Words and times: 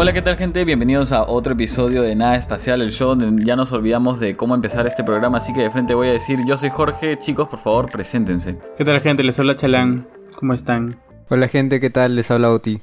Hola, 0.00 0.12
¿qué 0.12 0.22
tal 0.22 0.36
gente? 0.36 0.64
Bienvenidos 0.64 1.10
a 1.10 1.24
otro 1.24 1.54
episodio 1.54 2.02
de 2.02 2.14
Nada 2.14 2.36
Espacial, 2.36 2.82
el 2.82 2.92
show 2.92 3.16
donde 3.16 3.44
ya 3.44 3.56
nos 3.56 3.72
olvidamos 3.72 4.20
de 4.20 4.36
cómo 4.36 4.54
empezar 4.54 4.86
este 4.86 5.02
programa, 5.02 5.38
así 5.38 5.52
que 5.52 5.62
de 5.62 5.72
frente 5.72 5.92
voy 5.92 6.06
a 6.06 6.12
decir, 6.12 6.38
yo 6.46 6.56
soy 6.56 6.70
Jorge, 6.70 7.18
chicos, 7.18 7.48
por 7.48 7.58
favor, 7.58 7.90
preséntense. 7.90 8.60
¿Qué 8.76 8.84
tal 8.84 9.00
gente? 9.00 9.24
Les 9.24 9.36
habla 9.40 9.56
Chalán. 9.56 10.06
¿Cómo 10.36 10.52
están? 10.54 10.94
Hola 11.30 11.48
gente, 11.48 11.80
¿qué 11.80 11.90
tal? 11.90 12.14
Les 12.14 12.30
habla 12.30 12.52
Oti. 12.52 12.80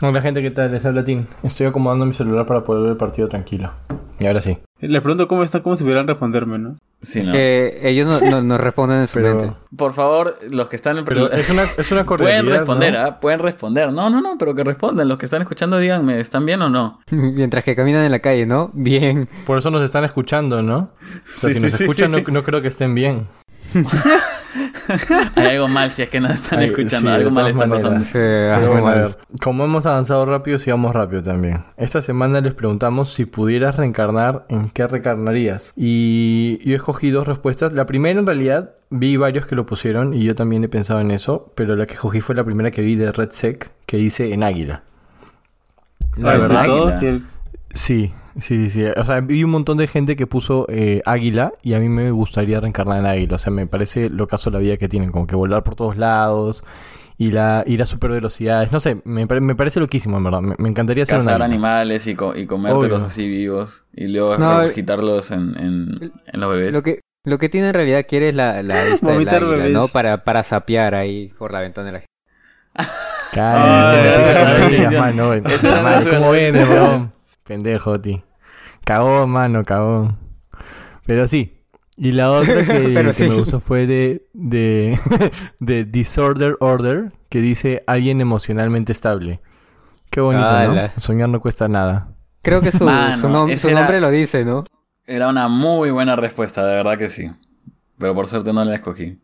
Hola 0.00 0.22
gente, 0.22 0.40
¿qué 0.40 0.50
tal? 0.50 0.72
Les 0.72 0.82
habla 0.86 1.04
Tim. 1.04 1.26
Estoy 1.42 1.66
acomodando 1.66 2.06
mi 2.06 2.14
celular 2.14 2.46
para 2.46 2.64
poder 2.64 2.84
ver 2.84 2.92
el 2.92 2.96
partido 2.96 3.28
tranquilo. 3.28 3.70
Y 4.18 4.24
ahora 4.24 4.40
sí. 4.40 4.56
Les 4.78 5.00
pregunto 5.00 5.26
cómo 5.26 5.42
están, 5.42 5.62
como 5.62 5.74
si 5.76 5.84
pudieran 5.84 6.06
responderme, 6.06 6.58
¿no? 6.58 6.76
Sí, 7.00 7.22
¿no? 7.22 7.32
Que 7.32 7.78
ellos 7.82 8.06
no, 8.06 8.20
no- 8.30 8.42
nos 8.42 8.60
responden 8.60 8.98
en 9.00 9.06
su 9.06 9.14
Pero- 9.14 9.34
mente. 9.36 9.52
Por 9.74 9.94
favor, 9.94 10.38
los 10.50 10.68
que 10.68 10.76
están 10.76 10.98
en 10.98 11.04
Pero 11.06 11.30
es 11.32 11.48
una, 11.48 11.62
es 11.62 11.92
una 11.92 12.04
cordialidad, 12.04 12.42
Pueden 12.44 12.58
responder, 12.58 12.92
¿no? 12.92 12.98
¿ah? 13.00 13.20
Pueden 13.20 13.40
responder. 13.40 13.92
No, 13.92 14.10
no, 14.10 14.20
no, 14.20 14.36
pero 14.38 14.54
que 14.54 14.64
respondan. 14.64 15.08
Los 15.08 15.16
que 15.16 15.24
están 15.26 15.40
escuchando, 15.42 15.78
díganme, 15.78 16.20
¿están 16.20 16.44
bien 16.44 16.60
o 16.62 16.68
no? 16.68 17.00
Mientras 17.10 17.64
que 17.64 17.74
caminan 17.74 18.04
en 18.04 18.12
la 18.12 18.18
calle, 18.18 18.44
¿no? 18.44 18.70
Bien. 18.74 19.28
Por 19.46 19.56
eso 19.58 19.70
nos 19.70 19.82
están 19.82 20.04
escuchando, 20.04 20.60
¿no? 20.62 20.76
O 20.78 21.38
sea, 21.38 21.48
Sí, 21.50 21.54
si 21.54 21.54
sí, 21.54 21.60
nos 21.66 21.72
sí, 21.72 21.84
escuchan, 21.84 22.10
sí, 22.14 22.22
no, 22.26 22.32
no 22.34 22.42
creo 22.42 22.60
que 22.60 22.68
estén 22.68 22.94
bien. 22.94 23.26
Hay 25.34 25.46
algo 25.56 25.68
mal 25.68 25.90
si 25.90 26.02
es 26.02 26.08
que 26.08 26.20
nos 26.20 26.32
están 26.32 26.60
Ay, 26.60 26.66
escuchando. 26.66 26.98
sí, 27.10 27.14
algo 27.14 27.30
mal 27.30 27.46
está 27.48 27.66
maneras. 27.66 27.82
pasando. 27.82 28.04
Sí, 28.04 28.10
Pero 28.12 28.86
a 28.88 28.94
ver, 28.94 29.18
como 29.42 29.64
hemos 29.64 29.86
avanzado 29.86 30.24
rápido, 30.26 30.58
sigamos 30.58 30.94
rápido 30.94 31.22
también. 31.22 31.64
Esta 31.76 32.00
semana 32.00 32.40
les 32.40 32.54
preguntamos 32.54 33.12
si 33.12 33.24
pudieras 33.26 33.76
reencarnar, 33.76 34.46
¿en 34.48 34.68
qué 34.70 34.86
reencarnarías? 34.86 35.72
Y 35.76 36.58
yo 36.68 36.76
escogí 36.76 37.10
dos 37.10 37.26
respuestas. 37.26 37.72
La 37.72 37.86
primera, 37.86 38.18
en 38.20 38.26
realidad, 38.26 38.72
vi 38.90 39.16
varios 39.16 39.46
que 39.46 39.54
lo 39.56 39.66
pusieron 39.66 40.14
y 40.14 40.24
yo 40.24 40.34
también 40.34 40.62
he 40.64 40.68
pensado 40.68 41.00
en 41.00 41.10
eso, 41.10 41.52
pero 41.54 41.76
la 41.76 41.86
que 41.86 41.94
escogí 41.94 42.20
fue 42.20 42.34
la 42.34 42.44
primera 42.44 42.70
que 42.70 42.82
vi 42.82 42.94
de 42.96 43.12
Red 43.12 43.30
Sec, 43.30 43.70
que 43.86 43.96
dice 43.96 44.32
en 44.32 44.42
águila. 44.42 44.82
La 46.16 46.32
Ah, 46.32 46.36
verdad, 46.36 46.60
águila. 46.60 46.98
que- 47.00 47.20
Sí, 47.74 48.12
sí, 48.40 48.68
sí, 48.68 48.70
sí. 48.70 48.84
O 48.96 49.04
sea, 49.04 49.20
vi 49.20 49.44
un 49.44 49.50
montón 49.50 49.78
de 49.78 49.86
gente 49.86 50.16
que 50.16 50.26
puso 50.26 50.66
eh, 50.68 51.02
águila 51.06 51.52
y 51.62 51.74
a 51.74 51.78
mí 51.80 51.88
me 51.88 52.10
gustaría 52.10 52.60
reencarnar 52.60 52.98
en 53.00 53.06
águila. 53.06 53.36
O 53.36 53.38
sea, 53.38 53.52
me 53.52 53.66
parece 53.66 54.10
lo 54.10 54.26
caso 54.26 54.50
la 54.50 54.58
vida 54.58 54.76
que 54.76 54.88
tienen, 54.88 55.10
como 55.10 55.26
que 55.26 55.36
volar 55.36 55.62
por 55.62 55.74
todos 55.74 55.96
lados 55.96 56.64
y 57.18 57.30
la, 57.32 57.64
ir 57.66 57.80
a 57.80 57.86
super 57.86 58.10
velocidades. 58.10 58.72
No 58.72 58.80
sé, 58.80 59.00
me, 59.04 59.24
me 59.26 59.54
parece 59.54 59.80
loquísimo, 59.80 60.18
en 60.18 60.24
verdad. 60.24 60.40
Me, 60.42 60.54
me 60.58 60.68
encantaría 60.68 61.04
ser 61.06 61.16
un 61.18 61.24
Cazar 61.24 61.42
animales 61.42 62.06
y, 62.06 62.14
co- 62.14 62.36
y 62.36 62.46
comértelos 62.46 62.98
Obvio. 62.98 63.06
así 63.06 63.26
vivos. 63.28 63.84
Y 63.94 64.08
luego 64.08 64.36
No, 64.38 64.58
regurgitarlos 64.60 65.30
en, 65.30 65.54
en, 65.58 66.12
en 66.26 66.40
los 66.40 66.50
bebés. 66.52 66.74
Lo 66.74 66.82
que, 66.82 67.00
lo 67.24 67.38
que 67.38 67.48
tiene 67.48 67.68
en 67.68 67.74
realidad 67.74 68.04
quiere 68.06 68.28
es 68.28 68.34
la, 68.34 68.62
la 68.62 68.84
vista 68.90 69.12
del 69.12 69.26
águila, 69.28 69.38
bebés. 69.40 69.72
¿no? 69.72 69.88
Para, 69.88 70.24
para 70.24 70.42
sapear 70.42 70.94
ahí 70.94 71.32
por 71.38 71.52
la 71.52 71.60
ventana 71.60 71.86
de 71.86 71.92
la 71.92 71.98
gente. 72.00 72.06
Cállate. 73.32 74.86
Pendejo, 77.46 78.00
ti. 78.00 78.22
Cagón, 78.84 79.30
mano, 79.30 79.64
cagón. 79.64 80.18
Pero 81.06 81.26
sí. 81.26 81.52
Y 81.96 82.12
la 82.12 82.30
otra 82.30 82.64
que, 82.64 82.90
Pero 82.94 83.08
que 83.10 83.12
sí. 83.14 83.28
me 83.28 83.34
gustó 83.36 83.60
fue 83.60 83.86
de, 83.86 84.26
de, 84.34 84.98
de 85.60 85.84
Disorder 85.84 86.56
Order, 86.60 87.12
que 87.28 87.40
dice 87.40 87.82
alguien 87.86 88.20
emocionalmente 88.20 88.92
estable. 88.92 89.40
Qué 90.10 90.20
bonito, 90.20 90.46
Ala. 90.46 90.92
¿no? 90.94 91.00
Soñar 91.00 91.28
no 91.28 91.40
cuesta 91.40 91.68
nada. 91.68 92.08
Creo 92.42 92.60
que 92.60 92.70
su, 92.70 92.84
Mano, 92.84 93.16
su, 93.16 93.28
nom- 93.28 93.50
ese 93.50 93.62
su 93.62 93.68
era- 93.68 93.80
nombre 93.80 94.00
lo 94.00 94.10
dice, 94.10 94.44
¿no? 94.44 94.64
Era 95.06 95.28
una 95.28 95.48
muy 95.48 95.90
buena 95.90 96.16
respuesta, 96.16 96.64
de 96.66 96.74
verdad 96.74 96.98
que 96.98 97.08
sí. 97.08 97.30
Pero 97.98 98.14
por 98.14 98.28
suerte 98.28 98.52
no 98.52 98.64
la 98.64 98.74
escogí. 98.74 99.18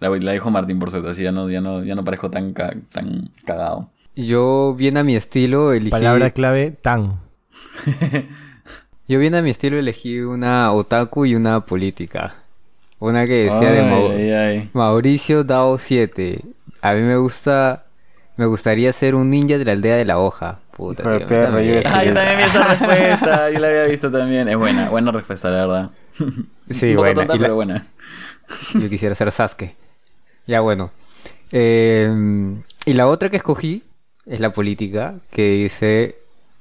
La, 0.00 0.08
la 0.10 0.32
dijo 0.32 0.50
Martín, 0.50 0.78
por 0.78 0.90
suerte, 0.90 1.08
así 1.10 1.22
ya 1.22 1.32
no, 1.32 1.50
ya 1.50 1.60
no, 1.60 1.82
ya 1.82 1.94
no 1.94 2.04
parezco 2.04 2.30
tan, 2.30 2.52
ca- 2.52 2.74
tan 2.92 3.30
cagado. 3.44 3.90
Yo 4.16 4.74
bien 4.76 4.96
a 4.96 5.04
mi 5.04 5.16
estilo 5.16 5.72
elegí... 5.72 5.90
Palabra 5.90 6.30
clave, 6.30 6.70
tan. 6.70 7.20
Yo 9.08 9.18
bien 9.18 9.34
a 9.34 9.42
mi 9.42 9.50
estilo 9.50 9.78
elegí 9.78 10.20
una 10.20 10.72
otaku 10.72 11.26
y 11.26 11.34
una 11.34 11.60
política. 11.66 12.34
Una 12.98 13.26
que 13.26 13.44
decía 13.44 13.70
de 13.70 13.80
Ay, 13.80 13.90
Mau- 13.90 14.10
ay, 14.12 14.30
ay. 14.32 14.70
Mauricio 14.72 15.44
Dao 15.44 15.76
7. 15.76 16.40
A 16.80 16.94
mí 16.94 17.02
me 17.02 17.16
gusta. 17.16 17.84
Me 18.36 18.46
gustaría 18.46 18.92
ser 18.92 19.14
un 19.14 19.30
ninja 19.30 19.58
de 19.58 19.64
la 19.64 19.72
aldea 19.72 19.96
de 19.96 20.04
la 20.06 20.18
hoja. 20.18 20.58
Puta, 20.76 21.02
tío, 21.18 21.26
también. 21.28 21.82
yo 21.82 21.88
Ah, 21.88 22.02
yo 22.02 22.14
también 22.14 22.38
vi 22.38 22.42
esa 22.44 22.64
respuesta, 22.68 23.50
yo 23.50 23.58
la 23.60 23.68
había 23.68 23.84
visto 23.84 24.10
también. 24.10 24.48
Es 24.48 24.56
buena, 24.56 24.88
buena 24.88 25.12
respuesta, 25.12 25.50
la 25.50 25.66
verdad. 25.66 25.90
Sí, 26.70 26.86
Un 26.90 26.96
poco 26.96 27.02
buena. 27.04 27.14
tonta, 27.20 27.36
Y 27.36 27.38
la- 27.38 27.44
pero 27.44 27.54
buena. 27.54 27.86
Yo 28.74 28.88
quisiera 28.88 29.14
ser 29.14 29.30
Sasuke. 29.30 29.76
Ya 30.46 30.60
bueno. 30.60 30.90
Eh, 31.52 32.10
y 32.86 32.92
la 32.94 33.06
otra 33.06 33.28
que 33.28 33.36
escogí 33.36 33.84
es 34.26 34.40
la 34.40 34.52
política, 34.52 35.14
que 35.30 35.50
dice 35.52 36.16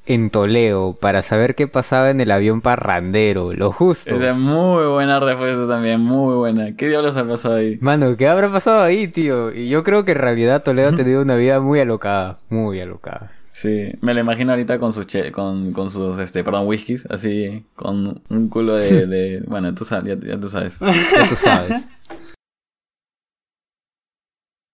en 0.06 0.30
Toledo, 0.30 0.94
para 1.00 1.22
saber 1.22 1.56
qué 1.56 1.68
pasaba 1.68 2.10
en 2.10 2.20
el 2.22 2.32
avión 2.32 2.62
parrandero, 2.62 3.54
lo 3.54 3.72
justo. 3.72 4.16
Esa 4.16 4.32
es 4.32 4.36
muy 4.38 4.86
buena 4.86 5.20
respuesta 5.20 5.68
también, 5.68 6.02
muy 6.02 6.36
buena. 6.36 6.76
¿Qué 6.76 6.90
diablos 6.90 7.16
ha 7.18 7.28
pasado 7.28 7.56
ahí? 7.56 7.78
Mano, 7.82 8.18
¿qué 8.18 8.28
habrá 8.28 8.52
pasado 8.52 8.84
ahí, 8.84 9.08
tío? 9.08 9.52
Y 9.54 9.70
yo 9.70 9.84
creo 9.84 10.04
que 10.06 10.12
en 10.12 10.18
realidad 10.20 10.64
Toledo 10.64 10.90
ha 10.90 10.96
tenido 10.96 11.22
una 11.22 11.36
vida 11.36 11.62
muy 11.62 11.80
alocada, 11.80 12.40
muy 12.50 12.80
alocada. 12.82 13.32
Sí, 13.54 13.92
me 14.02 14.14
lo 14.16 14.20
imagino 14.20 14.52
ahorita 14.52 14.80
con 14.80 14.92
sus, 14.94 15.06
che- 15.06 15.32
con, 15.32 15.74
con 15.74 15.92
sus, 15.92 16.18
este, 16.18 16.44
perdón, 16.44 16.68
whiskies, 16.68 17.06
así, 17.12 17.64
con 17.76 18.22
un 18.30 18.50
culo 18.50 18.76
de, 18.76 19.06
de 19.06 19.44
bueno, 19.48 19.74
tú 19.76 19.86
sabes, 19.86 20.20
ya, 20.20 20.28
ya 20.28 20.40
tú 20.40 20.50
sabes. 20.50 20.78
Ya 20.80 21.28
tú 21.30 21.36
sabes. 21.36 21.88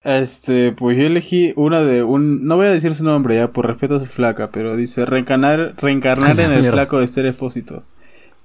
Este, 0.04 0.72
pues 0.72 0.98
yo 0.98 1.06
elegí 1.06 1.52
una 1.58 1.82
de 1.82 2.04
un... 2.04 2.46
No 2.48 2.56
voy 2.56 2.68
a 2.68 2.72
decir 2.72 2.96
su 2.96 3.04
nombre 3.04 3.36
ya, 3.36 3.50
por 3.52 3.68
respeto 3.68 3.96
a 3.96 4.00
su 4.00 4.06
flaca, 4.06 4.50
pero 4.52 4.76
dice 4.78 5.06
reencarnar, 5.06 5.74
reencarnar 5.78 6.32
en 6.40 6.52
el 6.52 6.62
Mierda. 6.62 6.72
flaco 6.78 7.00
de 7.00 7.06
Esther 7.06 7.26
Expósito. 7.26 7.84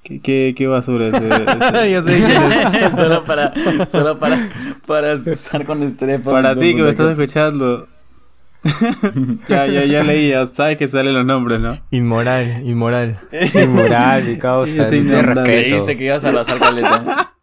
¿Qué, 0.03 0.21
qué, 0.21 0.53
qué 0.57 0.67
basura 0.67 1.07
ese, 1.07 1.17
ese- 1.29 1.91
Yo 1.93 2.03
sé 2.03 2.17
es. 2.19 2.91
solo 2.97 3.25
para, 3.25 3.55
solo 3.87 4.19
para, 4.19 4.51
para 4.87 5.13
estar 5.15 5.65
con 5.65 5.83
estrés. 5.83 6.21
Para 6.21 6.55
ti 6.55 6.75
que 6.75 6.83
me 6.83 6.91
estás 6.91 7.13
escuchando. 7.19 7.87
ya, 9.49 9.67
ya, 9.67 9.85
ya 9.85 10.03
leí, 10.03 10.29
ya 10.31 10.47
sabes 10.47 10.77
que 10.79 10.89
salen 10.89 11.15
los 11.15 11.25
nombres, 11.25 11.61
¿no? 11.61 11.79
Inmoral, 11.91 12.63
inmoral. 12.67 13.19
Inmoral, 13.55 14.25
mi 14.25 14.39
causa. 14.39 14.89
Creíste 14.89 15.97
que 15.97 16.05
ibas 16.05 16.25
a 16.25 16.33
pasar 16.33 16.59
caleta. 16.59 17.34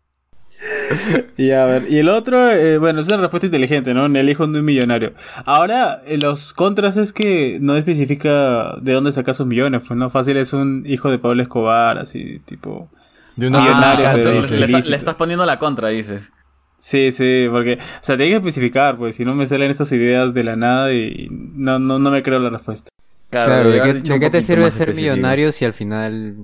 Y 1.37 1.51
a 1.51 1.65
ver, 1.65 1.85
y 1.89 1.97
el 1.99 2.09
otro, 2.09 2.51
eh, 2.51 2.77
bueno, 2.77 2.99
es 3.01 3.07
una 3.07 3.17
respuesta 3.17 3.47
inteligente, 3.47 3.93
¿no? 3.93 4.05
El 4.05 4.29
hijo 4.29 4.45
de 4.45 4.59
un 4.59 4.65
millonario. 4.65 5.13
Ahora, 5.45 6.01
eh, 6.05 6.17
los 6.17 6.53
contras 6.53 6.97
es 6.97 7.13
que 7.13 7.57
no 7.61 7.75
especifica 7.75 8.75
de 8.81 8.93
dónde 8.93 9.11
saca 9.11 9.33
sus 9.33 9.47
millones, 9.47 9.81
pues 9.87 9.97
no 9.97 10.09
fácil 10.09 10.37
es 10.37 10.53
un 10.53 10.83
hijo 10.85 11.09
de 11.09 11.17
Pablo 11.19 11.41
Escobar, 11.41 11.97
así, 11.97 12.39
tipo... 12.45 12.89
De 13.35 13.47
una 13.47 13.61
Millonario, 13.61 14.05
Ah, 14.07 14.11
pero 14.15 14.31
le, 14.33 14.37
ilícito. 14.39 14.77
está- 14.77 14.89
le 14.89 14.95
estás 14.97 15.15
poniendo 15.15 15.45
la 15.45 15.57
contra, 15.57 15.87
dices. 15.87 16.31
Sí, 16.77 17.11
sí, 17.11 17.47
porque, 17.51 17.75
o 17.75 18.03
sea, 18.03 18.17
tiene 18.17 18.31
que 18.31 18.37
especificar, 18.37 18.97
pues, 18.97 19.15
si 19.15 19.23
no 19.25 19.33
me 19.35 19.47
salen 19.47 19.71
estas 19.71 19.91
ideas 19.93 20.33
de 20.33 20.43
la 20.43 20.55
nada 20.55 20.93
y 20.93 21.27
no, 21.31 21.79
no, 21.79 21.97
no 21.97 22.11
me 22.11 22.21
creo 22.23 22.39
la 22.39 22.49
respuesta. 22.49 22.89
Claro, 23.29 23.69
debí 23.69 23.71
¿de 23.71 23.81
qué, 23.81 23.93
dicho 23.93 24.09
de 24.13 24.13
un 24.15 24.19
qué 24.19 24.29
te 24.29 24.41
sirve 24.41 24.69
ser 24.71 24.89
específico. 24.89 25.13
millonario 25.15 25.51
si 25.53 25.63
al 25.63 25.73
final 25.73 26.35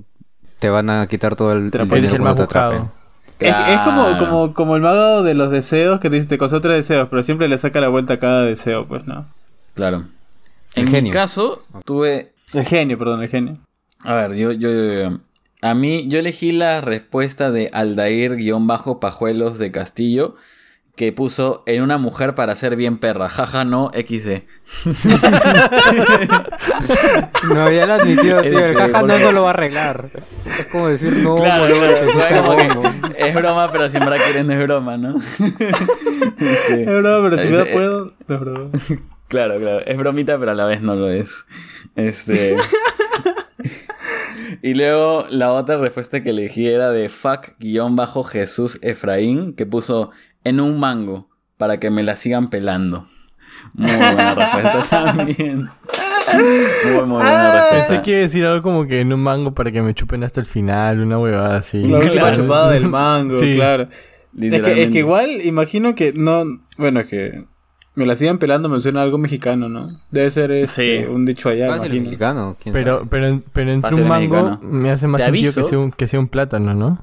te 0.58 0.70
van 0.70 0.88
a 0.88 1.06
quitar 1.06 1.36
todo 1.36 1.52
el, 1.52 1.64
el 1.64 1.70
dinero 1.70 1.98
el 1.98 2.00
más 2.22 2.34
cuando 2.34 2.36
te 2.36 2.42
atrapen? 2.44 2.90
Es, 3.40 3.54
es 3.68 3.80
como, 3.80 4.18
como, 4.18 4.54
como 4.54 4.76
el 4.76 4.82
mago 4.82 5.22
de 5.22 5.34
los 5.34 5.50
deseos 5.50 6.00
que 6.00 6.10
te 6.10 6.16
dice, 6.16 6.28
te 6.28 6.38
concentra 6.38 6.72
deseos, 6.74 7.08
pero 7.08 7.22
siempre 7.22 7.48
le 7.48 7.56
saca 7.58 7.80
la 7.80 7.88
vuelta 7.88 8.14
a 8.14 8.18
cada 8.18 8.42
deseo, 8.44 8.86
pues, 8.86 9.06
¿no? 9.06 9.26
Claro. 9.74 10.04
El 10.74 10.82
En 10.82 10.84
mi 10.86 10.90
genio. 10.90 11.12
caso, 11.12 11.62
tuve 11.84 12.32
El 12.52 12.64
genio, 12.64 12.98
perdón, 12.98 13.22
el 13.22 13.28
genio. 13.28 13.58
A 14.04 14.14
ver, 14.14 14.34
yo, 14.34 14.52
yo, 14.52 14.70
yo- 14.70 15.18
a 15.62 15.74
mí, 15.74 16.06
yo 16.08 16.18
elegí 16.20 16.52
la 16.52 16.80
respuesta 16.80 17.50
de 17.50 17.68
Aldair-Pajuelos 17.72 19.58
de 19.58 19.70
Castillo, 19.72 20.36
que 20.98 21.12
puso 21.12 21.62
en 21.66 21.80
una 21.82 21.96
mujer 21.96 22.34
para 22.34 22.56
ser 22.56 22.74
bien 22.74 22.98
perra. 22.98 23.28
Jaja, 23.28 23.64
no, 23.64 23.92
XD. 23.94 24.42
No, 27.54 27.70
ya 27.70 27.86
lo 27.86 27.92
admitió, 27.94 28.40
tío. 28.42 28.58
El 28.58 28.72
Este, 28.72 28.74
caja 28.74 29.02
no 29.02 29.18
no 29.18 29.32
lo 29.32 29.42
va 29.42 29.50
a 29.50 29.52
arreglar. 29.52 30.10
Es 30.58 30.66
como 30.66 30.88
decir, 30.88 31.12
no, 31.22 31.36
claro, 31.36 31.66
claro, 32.12 32.44
como 32.44 32.82
que 32.82 33.28
es 33.28 33.34
broma, 33.34 33.70
pero 33.72 33.88
si 33.88 33.96
en 33.96 34.04
verdad 34.04 34.18
quieren 34.24 34.46
no 34.48 34.52
es 34.54 34.62
broma, 34.66 34.96
¿no? 34.96 35.14
Este, 35.16 36.80
Es 36.82 36.86
verdad, 36.86 37.20
pero 37.22 37.38
si 37.38 37.48
Ese- 37.48 37.64
puedo, 37.66 38.12
no 38.26 38.34
es 38.34 38.40
verdad. 38.40 38.68
Claro, 39.28 39.56
claro. 39.58 39.80
Es 39.84 39.94
bromita, 39.98 40.38
pero 40.38 40.52
a 40.52 40.54
la 40.54 40.64
vez 40.64 40.80
no 40.80 40.94
lo 40.94 41.10
es. 41.10 41.44
Este. 41.96 42.56
y 44.62 44.72
luego 44.72 45.26
la 45.28 45.52
otra 45.52 45.76
respuesta 45.76 46.22
que 46.22 46.30
elegí 46.30 46.66
era 46.66 46.90
de 46.90 47.10
fuck-jesús 47.10 48.78
Efraín, 48.80 49.52
que 49.52 49.66
puso 49.66 50.10
en 50.44 50.60
un 50.60 50.78
mango 50.78 51.28
para 51.56 51.78
que 51.78 51.90
me 51.90 52.02
la 52.02 52.16
sigan 52.16 52.50
pelando. 52.50 53.06
Muy 53.74 53.90
buena 53.90 54.34
respuesta 54.34 54.88
también. 55.16 55.68
Muy, 56.34 56.92
muy 57.06 57.16
buena 57.16 57.66
Pensé 57.70 57.88
respuesta. 57.94 58.10
iba 58.10 58.18
a 58.18 58.20
decir 58.22 58.46
algo 58.46 58.62
como 58.62 58.86
que 58.86 59.00
en 59.00 59.12
un 59.12 59.20
mango 59.20 59.54
para 59.54 59.70
que 59.72 59.82
me 59.82 59.94
chupen 59.94 60.22
hasta 60.24 60.40
el 60.40 60.46
final, 60.46 61.00
una 61.00 61.18
huevada 61.18 61.56
así. 61.56 61.82
La 61.86 61.98
última 61.98 62.12
Claro. 62.14 62.36
chupada 62.36 62.70
del 62.72 62.88
mango, 62.88 63.34
Sí. 63.34 63.54
claro. 63.56 63.84
Es 63.84 63.88
que, 63.88 64.46
es 64.46 64.52
Literalmente. 64.52 64.90
que 64.92 64.98
igual, 64.98 65.30
imagino 65.44 65.94
que 65.94 66.12
no. 66.12 66.44
Bueno, 66.76 67.00
es 67.00 67.06
que. 67.08 67.44
Me 67.94 68.06
la 68.06 68.14
sigan 68.14 68.38
pelando 68.38 68.68
me 68.68 68.80
suena 68.80 69.02
algo 69.02 69.18
mexicano, 69.18 69.68
¿no? 69.68 69.88
Debe 70.12 70.30
ser 70.30 70.52
este, 70.52 71.00
Sí. 71.00 71.04
un 71.10 71.24
dicho 71.26 71.48
allá, 71.48 71.66
imagino. 71.74 72.04
mexicano, 72.04 72.56
quién 72.62 72.72
Pero, 72.72 73.08
pero, 73.10 73.42
pero 73.52 73.72
entre 73.72 73.90
Fácil 73.90 74.04
un 74.04 74.08
mango 74.08 74.42
mexicano. 74.44 74.60
me 74.72 74.90
hace 74.92 75.08
más 75.08 75.18
Te 75.20 75.24
sentido 75.24 75.52
que 75.54 75.64
sea, 75.68 75.78
un, 75.80 75.90
que 75.90 76.06
sea 76.06 76.20
un 76.20 76.28
plátano, 76.28 76.74
¿no? 76.74 77.00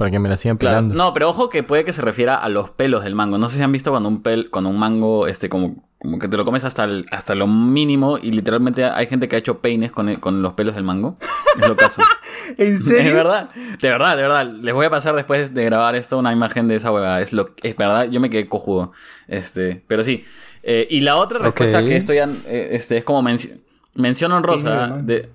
Para 0.00 0.10
que 0.10 0.18
me 0.18 0.28
la 0.30 0.36
sigan 0.38 0.56
Claro. 0.56 0.76
pelando. 0.78 0.94
No, 0.94 1.12
pero 1.12 1.28
ojo 1.28 1.50
que 1.50 1.62
puede 1.62 1.84
que 1.84 1.92
se 1.92 2.00
refiera 2.00 2.34
a 2.36 2.48
los 2.48 2.70
pelos 2.70 3.04
del 3.04 3.14
mango. 3.14 3.36
No 3.36 3.48
sé 3.50 3.58
si 3.58 3.62
han 3.62 3.70
visto 3.70 3.90
cuando 3.90 4.08
un 4.08 4.22
pel, 4.22 4.48
cuando 4.50 4.70
un 4.70 4.78
mango, 4.78 5.26
este, 5.26 5.50
como, 5.50 5.84
como 5.98 6.18
que 6.18 6.26
te 6.26 6.38
lo 6.38 6.46
comes 6.46 6.64
hasta, 6.64 6.84
el- 6.84 7.04
hasta 7.10 7.34
lo 7.34 7.46
mínimo 7.46 8.16
y 8.16 8.32
literalmente 8.32 8.84
hay 8.86 9.06
gente 9.06 9.28
que 9.28 9.36
ha 9.36 9.38
hecho 9.38 9.58
peines 9.58 9.92
con, 9.92 10.08
el- 10.08 10.18
con 10.18 10.40
los 10.40 10.54
pelos 10.54 10.74
del 10.74 10.84
mango. 10.84 11.18
Es 11.60 11.68
lo 11.68 11.76
caso. 11.76 12.00
¿En 12.56 12.74
Es 12.76 12.84
serio? 12.86 13.14
verdad, 13.14 13.50
de 13.54 13.88
verdad, 13.90 14.16
de 14.16 14.22
verdad. 14.22 14.46
Les 14.50 14.72
voy 14.72 14.86
a 14.86 14.90
pasar 14.90 15.14
después 15.14 15.52
de 15.52 15.64
grabar 15.66 15.94
esto 15.96 16.16
una 16.18 16.32
imagen 16.32 16.66
de 16.66 16.76
esa 16.76 16.90
huevada. 16.90 17.20
Es, 17.20 17.34
lo, 17.34 17.50
es 17.62 17.76
verdad, 17.76 18.08
yo 18.10 18.20
me 18.20 18.30
quedé 18.30 18.48
cojudo. 18.48 18.92
Este, 19.28 19.84
pero 19.86 20.02
sí. 20.02 20.24
Eh, 20.62 20.86
y 20.90 21.00
la 21.02 21.16
otra 21.16 21.38
respuesta 21.40 21.84
que 21.84 21.96
esto 21.96 22.14
ya 22.14 22.26
eh, 22.46 22.70
este, 22.72 22.96
es 22.96 23.04
como 23.04 23.22
menci- 23.22 23.60
mención 23.94 24.32
honrosa 24.32 24.98
de, 25.02 25.28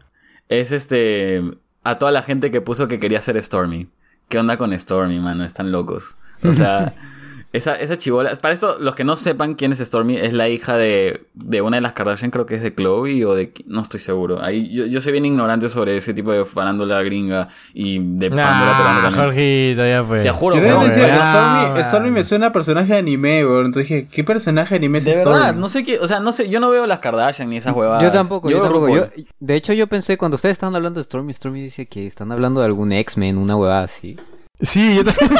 es 0.49 0.71
este 0.71 1.41
a 1.83 1.99
toda 1.99 2.11
la 2.11 2.23
gente 2.23 2.49
que 2.49 2.61
puso 2.61 2.87
que 2.87 2.99
quería 2.99 3.21
ser 3.21 3.39
Stormy. 3.43 3.87
¿Qué 4.29 4.39
onda 4.39 4.57
con 4.57 4.77
Stormy, 4.77 5.19
mano? 5.19 5.43
Están 5.43 5.71
locos. 5.71 6.15
O 6.43 6.53
sea, 6.53 6.93
esa, 7.55 7.75
esa 7.75 7.97
chivola. 7.97 8.33
Para 8.35 8.53
esto, 8.53 8.77
los 8.79 8.95
que 8.95 9.03
no 9.03 9.15
sepan 9.15 9.55
quién 9.55 9.71
es 9.71 9.79
Stormy, 9.79 10.17
es 10.17 10.33
la 10.33 10.49
hija 10.49 10.75
de, 10.77 11.25
de 11.33 11.61
una 11.61 11.77
de 11.77 11.81
las 11.81 11.93
Kardashian, 11.93 12.31
creo 12.31 12.45
que 12.45 12.55
es 12.55 12.61
de 12.61 12.73
Chloe 12.73 13.23
o 13.25 13.33
de. 13.35 13.53
No 13.65 13.81
estoy 13.81 13.99
seguro. 13.99 14.41
Ahí, 14.41 14.69
yo, 14.73 14.85
yo 14.85 15.01
soy 15.01 15.11
bien 15.13 15.25
ignorante 15.25 15.69
sobre 15.69 15.97
ese 15.97 16.13
tipo 16.13 16.31
de 16.31 16.45
farándula 16.45 17.01
gringa 17.03 17.47
y 17.73 17.99
de 17.99 18.29
farándula 18.29 18.71
peruana 18.77 18.99
Ah, 18.99 19.01
también. 19.03 19.25
Jorgito, 19.25 19.85
ya 19.85 20.03
fue. 20.03 20.21
Te 20.21 20.29
juro, 20.31 20.55
Yo 20.57 20.61
también 20.65 20.89
decía, 20.89 21.03
weón. 21.07 21.21
Stormy, 21.21 21.83
Stormy 21.83 22.11
me 22.11 22.23
suena 22.23 22.47
a 22.47 22.51
personaje 22.51 22.93
de 22.93 22.99
anime, 22.99 23.45
weón. 23.45 23.65
Entonces 23.67 23.89
dije, 23.89 24.07
¿qué 24.11 24.23
personaje 24.23 24.75
de 24.75 24.77
anime 24.77 24.97
es 24.99 25.05
De 25.05 25.13
Stormy? 25.13 25.39
verdad, 25.39 25.55
no 25.55 25.69
sé 25.69 25.83
qué. 25.83 25.99
O 25.99 26.07
sea, 26.07 26.19
no 26.19 26.31
sé. 26.31 26.49
Yo 26.49 26.59
no 26.59 26.69
veo 26.69 26.85
las 26.87 26.99
Kardashian 26.99 27.49
ni 27.49 27.57
esas 27.57 27.73
huevadas. 27.75 28.03
Yo 28.03 28.11
tampoco, 28.11 28.49
yo, 28.49 28.57
veo 28.61 28.63
tampoco. 28.69 28.95
Yo- 28.95 29.07
de 29.39 29.55
hecho, 29.55 29.73
yo 29.73 29.87
pensé, 29.87 30.17
cuando 30.17 30.35
ustedes 30.35 30.53
estaban 30.53 30.75
hablando 30.75 30.99
de 30.99 31.03
Stormy, 31.03 31.33
Stormy 31.33 31.61
dice 31.61 31.85
que 31.87 32.05
están 32.07 32.31
hablando 32.31 32.59
de 32.61 32.65
algún 32.67 32.91
X-Men, 32.91 33.37
una 33.37 33.55
huevada 33.55 33.83
así. 33.83 34.17
Sí, 34.61 34.95
yo 34.95 35.03
también 35.03 35.31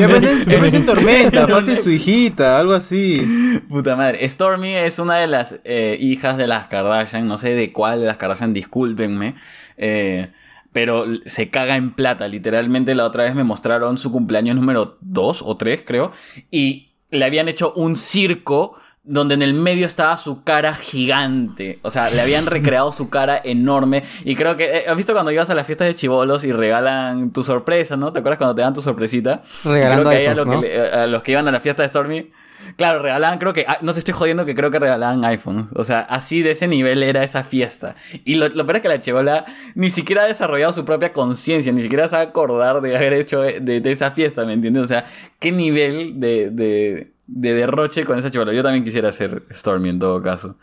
yo 0.00 0.08
pensé, 0.20 0.50
yo 0.50 0.60
pensé 0.60 0.76
en 0.76 0.86
Tormenta, 0.86 1.48
fácil 1.48 1.78
su 1.80 1.90
hijita, 1.90 2.58
algo 2.58 2.72
así. 2.72 3.20
Puta 3.68 3.96
madre. 3.96 4.28
Stormy 4.28 4.74
es 4.74 4.98
una 4.98 5.16
de 5.16 5.26
las 5.26 5.56
eh, 5.64 5.96
hijas 6.00 6.36
de 6.36 6.46
las 6.46 6.68
Kardashian. 6.68 7.26
No 7.26 7.38
sé 7.38 7.54
de 7.54 7.72
cuál 7.72 8.00
de 8.00 8.06
las 8.06 8.16
Kardashian, 8.16 8.54
discúlpenme. 8.54 9.34
Eh, 9.76 10.30
pero 10.72 11.06
se 11.26 11.50
caga 11.50 11.76
en 11.76 11.92
plata. 11.92 12.28
Literalmente 12.28 12.94
la 12.94 13.04
otra 13.04 13.24
vez 13.24 13.34
me 13.34 13.44
mostraron 13.44 13.98
su 13.98 14.12
cumpleaños 14.12 14.56
número 14.56 14.98
2 15.00 15.42
o 15.44 15.56
3, 15.56 15.82
creo. 15.84 16.12
Y 16.50 16.92
le 17.10 17.24
habían 17.24 17.48
hecho 17.48 17.72
un 17.74 17.96
circo 17.96 18.76
donde 19.04 19.34
en 19.34 19.42
el 19.42 19.54
medio 19.54 19.86
estaba 19.86 20.16
su 20.16 20.42
cara 20.44 20.74
gigante. 20.74 21.78
O 21.82 21.90
sea, 21.90 22.10
le 22.10 22.20
habían 22.20 22.46
recreado 22.46 22.90
su 22.90 23.10
cara 23.10 23.40
enorme. 23.44 24.02
Y 24.24 24.34
creo 24.34 24.56
que... 24.56 24.64
eh, 24.78 24.84
¿Has 24.88 24.96
visto 24.96 25.12
cuando 25.12 25.30
ibas 25.30 25.50
a 25.50 25.54
las 25.54 25.66
fiestas 25.66 25.88
de 25.88 25.94
chivolos 25.94 26.44
y 26.44 26.52
regalan 26.52 27.30
tu 27.32 27.42
sorpresa, 27.42 27.96
no? 27.96 28.12
¿Te 28.12 28.20
acuerdas 28.20 28.38
cuando 28.38 28.54
te 28.54 28.62
dan 28.62 28.72
tu 28.74 28.80
sorpresita? 28.80 29.42
Regalando 29.64 30.08
Creo 30.10 30.18
que 30.20 30.26
a, 30.26 30.30
iPhones, 30.30 30.36
lo 30.38 30.50
que 30.50 30.56
¿no? 30.56 30.62
le- 30.62 30.90
a 31.02 31.06
los 31.06 31.22
que 31.22 31.32
iban 31.32 31.46
a 31.48 31.52
la 31.52 31.60
fiesta 31.60 31.82
de 31.82 31.88
Stormy... 31.88 32.30
Claro, 32.78 33.02
regalaban, 33.02 33.38
creo 33.38 33.52
que. 33.52 33.66
ah, 33.68 33.76
No 33.82 33.92
te 33.92 33.98
estoy 33.98 34.14
jodiendo 34.14 34.46
que 34.46 34.54
creo 34.54 34.70
que 34.70 34.78
regalaban 34.78 35.22
iPhones. 35.26 35.66
O 35.76 35.84
sea, 35.84 36.00
así 36.00 36.40
de 36.40 36.52
ese 36.52 36.66
nivel 36.66 37.02
era 37.02 37.22
esa 37.22 37.44
fiesta. 37.44 37.94
Y 38.24 38.36
lo, 38.36 38.48
lo 38.48 38.64
peor 38.64 38.76
es 38.76 38.82
que 38.82 38.88
la 38.88 39.00
chivola 39.00 39.44
ni 39.74 39.90
siquiera 39.90 40.22
ha 40.22 40.26
desarrollado 40.26 40.72
su 40.72 40.86
propia 40.86 41.12
conciencia, 41.12 41.70
ni 41.72 41.82
siquiera 41.82 42.08
se 42.08 42.16
va 42.16 42.22
a 42.22 42.24
acordar 42.24 42.80
de 42.80 42.96
haber 42.96 43.12
hecho 43.12 43.42
de, 43.42 43.60
de 43.60 43.90
esa 43.92 44.12
fiesta, 44.12 44.46
¿me 44.46 44.54
entiendes? 44.54 44.82
O 44.82 44.86
sea, 44.86 45.04
qué 45.40 45.52
nivel 45.52 46.18
de, 46.18 46.48
de, 46.50 47.12
de 47.26 47.54
derroche 47.54 48.04
con 48.04 48.18
esa 48.18 48.30
chivola. 48.30 48.52
Yo 48.52 48.62
también 48.62 48.84
quisiera 48.84 49.10
ser 49.12 49.42
Stormy 49.52 49.90
en 49.90 49.98
todo 49.98 50.22
caso. 50.22 50.56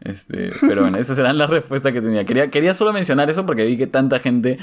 Este, 0.00 0.50
pero 0.60 0.82
bueno, 0.82 0.98
esas 0.98 1.18
eran 1.18 1.38
las 1.38 1.50
respuestas 1.50 1.92
que 1.92 2.00
tenía. 2.00 2.24
Quería, 2.24 2.50
quería 2.50 2.74
solo 2.74 2.92
mencionar 2.92 3.30
eso 3.30 3.46
porque 3.46 3.64
vi 3.64 3.76
que 3.76 3.86
tanta 3.86 4.18
gente 4.18 4.58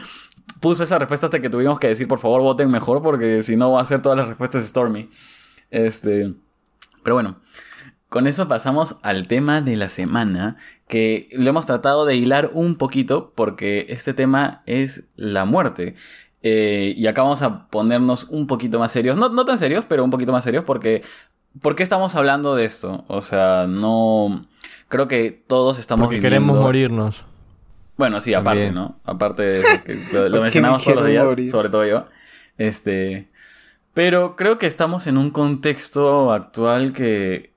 puso 0.59 0.83
esa 0.83 0.99
respuesta 0.99 1.27
hasta 1.27 1.39
que 1.39 1.49
tuvimos 1.49 1.79
que 1.79 1.87
decir, 1.87 2.07
por 2.07 2.19
favor, 2.19 2.41
voten 2.41 2.69
mejor, 2.69 3.01
porque 3.01 3.41
si 3.41 3.55
no 3.55 3.71
va 3.71 3.81
a 3.81 3.85
ser 3.85 4.01
todas 4.01 4.17
las 4.17 4.27
respuestas 4.27 4.65
Stormy. 4.65 5.09
Este. 5.71 6.33
Pero 7.03 7.15
bueno, 7.15 7.39
con 8.09 8.27
eso 8.27 8.47
pasamos 8.47 8.97
al 9.01 9.27
tema 9.27 9.61
de 9.61 9.75
la 9.75 9.89
semana, 9.89 10.57
que 10.87 11.29
lo 11.33 11.49
hemos 11.49 11.65
tratado 11.65 12.05
de 12.05 12.15
hilar 12.15 12.51
un 12.53 12.75
poquito 12.75 13.33
porque 13.35 13.87
este 13.89 14.13
tema 14.13 14.61
es 14.65 15.09
la 15.15 15.45
muerte. 15.45 15.95
Eh, 16.43 16.93
y 16.95 17.07
acá 17.07 17.23
vamos 17.23 17.41
a 17.41 17.67
ponernos 17.69 18.25
un 18.25 18.47
poquito 18.47 18.77
más 18.77 18.91
serios, 18.91 19.17
no, 19.17 19.29
no 19.29 19.45
tan 19.45 19.57
serios, 19.57 19.85
pero 19.87 20.03
un 20.03 20.11
poquito 20.11 20.31
más 20.31 20.43
serios 20.43 20.63
porque... 20.63 21.01
¿Por 21.61 21.75
qué 21.75 21.83
estamos 21.83 22.15
hablando 22.15 22.55
de 22.55 22.65
esto? 22.65 23.05
O 23.07 23.21
sea, 23.21 23.65
no... 23.67 24.45
Creo 24.89 25.07
que 25.07 25.31
todos 25.31 25.79
estamos 25.79 26.05
Porque 26.05 26.17
viviendo... 26.17 26.35
queremos 26.35 26.59
morirnos. 26.59 27.25
Bueno, 27.97 28.21
sí, 28.21 28.33
aparte, 28.33 28.65
También. 28.65 28.75
¿no? 28.75 28.99
Aparte 29.05 29.43
de 29.43 29.61
que 29.85 30.29
lo, 30.29 30.41
mencionamos 30.41 30.81
me 30.81 30.93
todos 30.93 31.03
los 31.03 31.11
días, 31.11 31.25
morir. 31.25 31.49
sobre 31.49 31.69
todo 31.69 31.85
yo. 31.85 32.05
Este. 32.57 33.29
Pero 33.93 34.35
creo 34.35 34.57
que 34.57 34.65
estamos 34.65 35.05
en 35.07 35.17
un 35.17 35.29
contexto 35.29 36.31
actual 36.31 36.93
que 36.93 37.52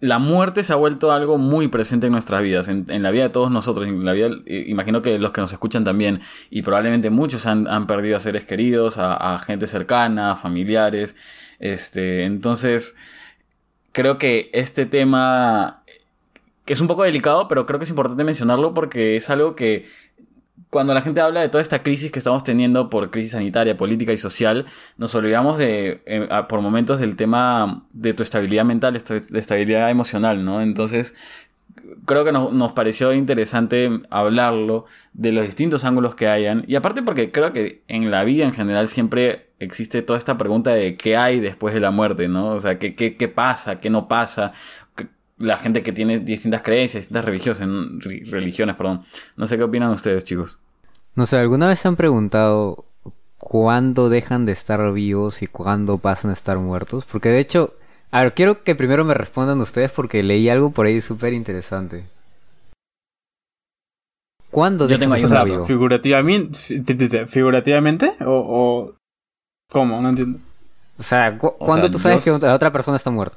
la 0.00 0.18
muerte 0.18 0.62
se 0.62 0.72
ha 0.72 0.76
vuelto 0.76 1.10
algo 1.12 1.38
muy 1.38 1.68
presente 1.68 2.06
en 2.06 2.12
nuestras 2.12 2.42
vidas, 2.42 2.68
en, 2.68 3.02
la 3.02 3.10
vida 3.10 3.24
de 3.24 3.28
todos 3.30 3.50
nosotros, 3.50 3.88
en 3.88 4.04
la 4.04 4.12
vida, 4.12 4.28
eh, 4.46 4.64
imagino 4.68 5.02
que 5.02 5.18
los 5.18 5.32
que 5.32 5.40
nos 5.40 5.52
escuchan 5.52 5.84
también, 5.84 6.20
y 6.50 6.62
probablemente 6.62 7.10
muchos 7.10 7.46
han, 7.46 7.66
han 7.66 7.86
perdido 7.86 8.16
a 8.16 8.20
seres 8.20 8.44
queridos, 8.44 8.98
a, 8.98 9.14
a 9.34 9.38
gente 9.40 9.66
cercana, 9.66 10.32
a 10.32 10.36
familiares. 10.36 11.16
Este, 11.58 12.24
entonces, 12.24 12.96
creo 13.92 14.18
que 14.18 14.50
este 14.52 14.86
tema 14.86 15.82
que 16.68 16.74
es 16.74 16.82
un 16.82 16.86
poco 16.86 17.02
delicado, 17.02 17.48
pero 17.48 17.64
creo 17.64 17.78
que 17.78 17.84
es 17.84 17.90
importante 17.90 18.24
mencionarlo 18.24 18.74
porque 18.74 19.16
es 19.16 19.30
algo 19.30 19.56
que 19.56 19.86
cuando 20.70 20.92
la 20.92 21.00
gente 21.00 21.20
habla 21.20 21.40
de 21.40 21.48
toda 21.48 21.62
esta 21.62 21.82
crisis 21.82 22.12
que 22.12 22.18
estamos 22.18 22.44
teniendo 22.44 22.90
por 22.90 23.10
crisis 23.10 23.32
sanitaria, 23.32 23.76
política 23.76 24.12
y 24.12 24.18
social, 24.18 24.66
nos 24.96 25.14
olvidamos 25.14 25.58
de, 25.58 26.02
eh, 26.06 26.28
por 26.48 26.60
momentos 26.60 27.00
del 27.00 27.16
tema 27.16 27.86
de 27.92 28.12
tu 28.14 28.22
estabilidad 28.22 28.64
mental, 28.64 28.92
de 28.92 29.38
estabilidad 29.38 29.90
emocional, 29.90 30.44
¿no? 30.44 30.60
Entonces, 30.60 31.14
creo 32.04 32.24
que 32.24 32.32
nos, 32.32 32.52
nos 32.52 32.72
pareció 32.72 33.12
interesante 33.12 34.00
hablarlo 34.10 34.84
de 35.14 35.32
los 35.32 35.46
distintos 35.46 35.84
ángulos 35.84 36.14
que 36.14 36.28
hayan. 36.28 36.64
Y 36.66 36.74
aparte 36.74 37.02
porque 37.02 37.30
creo 37.30 37.52
que 37.52 37.82
en 37.88 38.10
la 38.10 38.24
vida 38.24 38.44
en 38.44 38.52
general 38.52 38.88
siempre 38.88 39.50
existe 39.58 40.02
toda 40.02 40.18
esta 40.18 40.38
pregunta 40.38 40.72
de 40.72 40.96
qué 40.96 41.16
hay 41.16 41.40
después 41.40 41.72
de 41.74 41.80
la 41.80 41.90
muerte, 41.90 42.28
¿no? 42.28 42.50
O 42.50 42.60
sea, 42.60 42.78
qué, 42.78 42.94
qué, 42.94 43.16
qué 43.16 43.28
pasa, 43.28 43.80
qué 43.80 43.90
no 43.90 44.06
pasa. 44.06 44.52
La 45.38 45.56
gente 45.56 45.82
que 45.82 45.92
tiene 45.92 46.18
distintas 46.20 46.62
creencias, 46.62 47.02
distintas 47.02 47.24
religiones, 47.24 47.60
re- 48.04 48.22
religiones, 48.26 48.76
perdón. 48.76 49.02
No 49.36 49.46
sé 49.46 49.56
qué 49.56 49.62
opinan 49.64 49.90
ustedes, 49.90 50.24
chicos. 50.24 50.58
No 51.14 51.26
sé, 51.26 51.38
¿alguna 51.38 51.68
vez 51.68 51.78
se 51.78 51.88
han 51.88 51.96
preguntado 51.96 52.84
cuándo 53.38 54.08
dejan 54.08 54.46
de 54.46 54.52
estar 54.52 54.92
vivos 54.92 55.42
y 55.42 55.46
cuándo 55.46 55.98
pasan 55.98 56.30
a 56.30 56.34
estar 56.34 56.58
muertos? 56.58 57.04
Porque 57.04 57.28
de 57.28 57.38
hecho, 57.40 57.74
a 58.10 58.22
ver, 58.22 58.34
quiero 58.34 58.62
que 58.64 58.74
primero 58.74 59.04
me 59.04 59.14
respondan 59.14 59.60
ustedes 59.60 59.90
porque 59.92 60.22
leí 60.22 60.48
algo 60.48 60.70
por 60.70 60.86
ahí 60.86 61.00
súper 61.00 61.32
interesante. 61.32 62.04
¿Cuándo 64.50 64.84
Yo 64.84 64.88
dejan 64.98 65.00
tengo 65.00 65.14
de 65.14 65.18
ahí 65.18 65.56
un 65.60 65.66
figurativamente, 65.66 66.58
fi- 66.58 66.82
fi- 66.82 67.08
fi- 67.08 67.26
figurativamente 67.26 68.12
o, 68.24 68.32
o 68.32 68.94
cómo, 69.70 70.00
no 70.00 70.08
entiendo. 70.08 70.38
O 70.98 71.02
sea, 71.02 71.36
cu- 71.38 71.48
O 71.48 71.66
¿cuándo 71.66 71.82
sea, 71.86 71.90
tú 71.90 71.98
sabes 71.98 72.24
yo 72.24 72.38
que 72.40 72.46
la 72.46 72.54
otra 72.54 72.72
persona 72.72 72.96
está 72.96 73.10
muerta? 73.10 73.36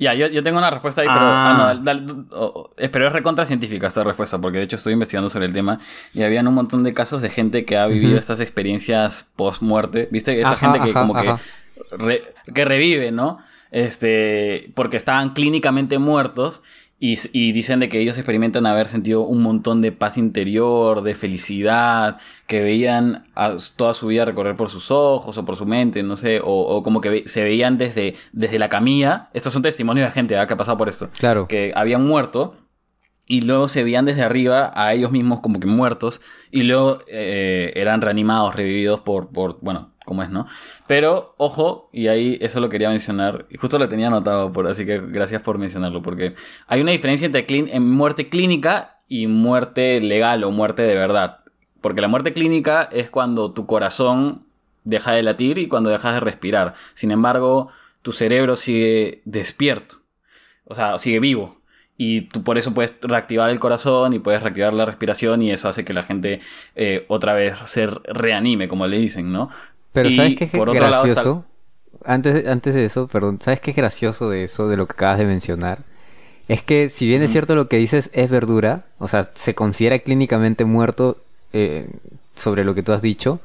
Ya, 0.00 0.14
yo, 0.14 0.26
yo 0.28 0.42
tengo 0.42 0.58
una 0.58 0.70
respuesta 0.70 1.02
ahí, 1.02 1.06
pero. 1.06 1.20
Ah. 1.20 1.50
ah, 1.50 1.74
no, 1.74 1.84
dale- 1.84 2.00
dale, 2.06 2.88
pero 2.90 3.06
es 3.06 3.12
recontra 3.12 3.44
científica 3.46 3.86
esta 3.86 4.02
respuesta, 4.02 4.40
porque 4.40 4.58
de 4.58 4.64
hecho 4.64 4.76
estoy 4.76 4.94
investigando 4.94 5.28
sobre 5.28 5.44
el 5.46 5.52
tema 5.52 5.78
y 6.14 6.22
habían 6.22 6.48
un 6.48 6.54
montón 6.54 6.82
de 6.82 6.94
casos 6.94 7.20
de 7.22 7.28
gente 7.30 7.64
que 7.66 7.76
ha 7.76 7.86
vivido 7.86 8.18
estas 8.18 8.40
experiencias 8.40 9.30
post-muerte. 9.36 10.08
¿Viste? 10.10 10.36
Esta 10.40 10.52
Ajá, 10.54 10.72
gente 10.72 10.80
que 10.84 10.90
ajá, 10.90 11.00
como 11.00 11.14
ajá. 11.16 11.38
que. 11.90 11.96
re- 11.98 12.22
que 12.54 12.64
revive, 12.64 13.12
¿no? 13.12 13.38
Este. 13.70 14.72
Porque 14.74 14.96
estaban 14.96 15.34
clínicamente 15.34 15.98
muertos. 15.98 16.62
Y, 17.02 17.52
dicen 17.52 17.80
de 17.80 17.88
que 17.88 17.98
ellos 17.98 18.18
experimentan 18.18 18.66
haber 18.66 18.86
sentido 18.86 19.22
un 19.22 19.40
montón 19.40 19.80
de 19.80 19.90
paz 19.90 20.18
interior, 20.18 21.00
de 21.02 21.14
felicidad, 21.14 22.18
que 22.46 22.60
veían 22.60 23.24
a 23.34 23.56
toda 23.74 23.94
su 23.94 24.08
vida 24.08 24.26
recorrer 24.26 24.54
por 24.54 24.68
sus 24.68 24.90
ojos 24.90 25.38
o 25.38 25.44
por 25.46 25.56
su 25.56 25.64
mente, 25.64 26.02
no 26.02 26.16
sé, 26.18 26.40
o, 26.40 26.50
o 26.50 26.82
como 26.82 27.00
que 27.00 27.08
ve- 27.08 27.22
se 27.24 27.42
veían 27.42 27.78
desde, 27.78 28.16
desde 28.32 28.58
la 28.58 28.68
camilla. 28.68 29.30
Estos 29.32 29.54
son 29.54 29.62
testimonios 29.62 30.08
de 30.08 30.12
gente 30.12 30.36
¿ah? 30.36 30.46
que 30.46 30.52
ha 30.52 30.56
pasado 30.58 30.76
por 30.76 30.90
esto. 30.90 31.08
Claro. 31.18 31.48
Que 31.48 31.72
habían 31.74 32.06
muerto 32.06 32.56
y 33.26 33.40
luego 33.42 33.68
se 33.68 33.82
veían 33.82 34.04
desde 34.04 34.22
arriba 34.22 34.70
a 34.74 34.92
ellos 34.92 35.10
mismos 35.10 35.40
como 35.40 35.58
que 35.58 35.66
muertos 35.66 36.20
y 36.50 36.64
luego 36.64 36.98
eh, 37.08 37.72
eran 37.76 38.02
reanimados, 38.02 38.54
revividos 38.54 39.00
por, 39.00 39.30
por, 39.30 39.58
bueno, 39.62 39.88
como 40.10 40.24
es, 40.24 40.30
¿no? 40.30 40.44
Pero, 40.88 41.36
ojo, 41.36 41.88
y 41.92 42.08
ahí 42.08 42.36
eso 42.40 42.58
lo 42.58 42.68
quería 42.68 42.90
mencionar, 42.90 43.46
y 43.48 43.58
justo 43.58 43.78
lo 43.78 43.88
tenía 43.88 44.08
anotado, 44.08 44.50
por, 44.50 44.66
así 44.66 44.84
que 44.84 44.98
gracias 44.98 45.40
por 45.40 45.56
mencionarlo, 45.56 46.02
porque 46.02 46.34
hay 46.66 46.80
una 46.80 46.90
diferencia 46.90 47.26
entre 47.26 47.46
en 47.48 47.88
muerte 47.88 48.28
clínica 48.28 48.98
y 49.06 49.28
muerte 49.28 50.00
legal 50.00 50.42
o 50.42 50.50
muerte 50.50 50.82
de 50.82 50.96
verdad. 50.96 51.44
Porque 51.80 52.00
la 52.00 52.08
muerte 52.08 52.32
clínica 52.32 52.88
es 52.90 53.08
cuando 53.08 53.52
tu 53.52 53.66
corazón 53.66 54.46
deja 54.82 55.12
de 55.12 55.22
latir 55.22 55.58
y 55.58 55.68
cuando 55.68 55.90
dejas 55.90 56.14
de 56.14 56.20
respirar. 56.20 56.74
Sin 56.92 57.12
embargo, 57.12 57.68
tu 58.02 58.10
cerebro 58.10 58.56
sigue 58.56 59.22
despierto. 59.24 60.00
O 60.64 60.74
sea, 60.74 60.98
sigue 60.98 61.20
vivo. 61.20 61.60
Y 61.96 62.22
tú 62.22 62.42
por 62.42 62.56
eso 62.56 62.74
puedes 62.74 62.96
reactivar 63.02 63.50
el 63.50 63.60
corazón 63.60 64.14
y 64.14 64.18
puedes 64.18 64.42
reactivar 64.42 64.72
la 64.72 64.86
respiración 64.86 65.42
y 65.42 65.52
eso 65.52 65.68
hace 65.68 65.84
que 65.84 65.92
la 65.92 66.02
gente 66.02 66.40
eh, 66.74 67.04
otra 67.08 67.34
vez 67.34 67.58
se 67.66 67.86
reanime, 67.86 68.68
como 68.68 68.86
le 68.86 68.98
dicen, 68.98 69.30
¿no? 69.30 69.50
Pero 69.92 70.08
Y 70.08 70.16
¿sabes 70.16 70.34
qué 70.36 70.44
es 70.44 70.50
por 70.50 70.70
otro 70.70 70.88
lado 70.88 71.04
está- 71.06 71.22
gracioso? 71.22 71.44
Antes, 72.04 72.46
antes 72.46 72.74
de 72.74 72.84
eso, 72.84 73.08
perdón, 73.08 73.38
¿sabes 73.42 73.60
qué 73.60 73.72
es 73.72 73.76
gracioso 73.76 74.30
de 74.30 74.44
eso, 74.44 74.68
de 74.68 74.76
lo 74.76 74.86
que 74.86 74.92
acabas 74.94 75.18
de 75.18 75.26
mencionar? 75.26 75.80
Es 76.48 76.62
que 76.62 76.88
si 76.88 77.06
bien 77.06 77.22
es 77.22 77.30
cierto 77.30 77.54
lo 77.54 77.68
que 77.68 77.76
dices 77.76 78.10
es 78.12 78.30
verdura, 78.30 78.84
o 78.98 79.06
sea, 79.06 79.30
se 79.34 79.54
considera 79.54 79.98
clínicamente 80.00 80.64
muerto 80.64 81.18
eh, 81.52 81.88
sobre 82.34 82.64
lo 82.64 82.74
que 82.74 82.82
tú 82.82 82.92
has 82.92 83.02
dicho, 83.02 83.40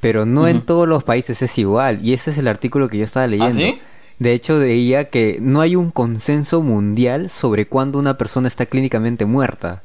pero 0.00 0.26
no 0.26 0.46
en 0.46 0.60
todos 0.62 0.86
los 0.86 1.02
países 1.02 1.40
es 1.42 1.58
igual. 1.58 2.04
Y 2.04 2.12
ese 2.12 2.30
es 2.30 2.38
el 2.38 2.46
artículo 2.46 2.88
que 2.88 2.98
yo 2.98 3.04
estaba 3.04 3.26
leyendo. 3.26 3.52
sí? 3.54 3.80
De 4.20 4.32
hecho, 4.32 4.58
veía 4.58 5.08
que 5.10 5.38
no 5.40 5.60
hay 5.60 5.74
un 5.76 5.90
consenso 5.90 6.62
mundial 6.62 7.28
sobre 7.30 7.66
cuándo 7.66 7.98
una 7.98 8.18
persona 8.18 8.48
está 8.48 8.66
clínicamente 8.66 9.24
muerta. 9.24 9.82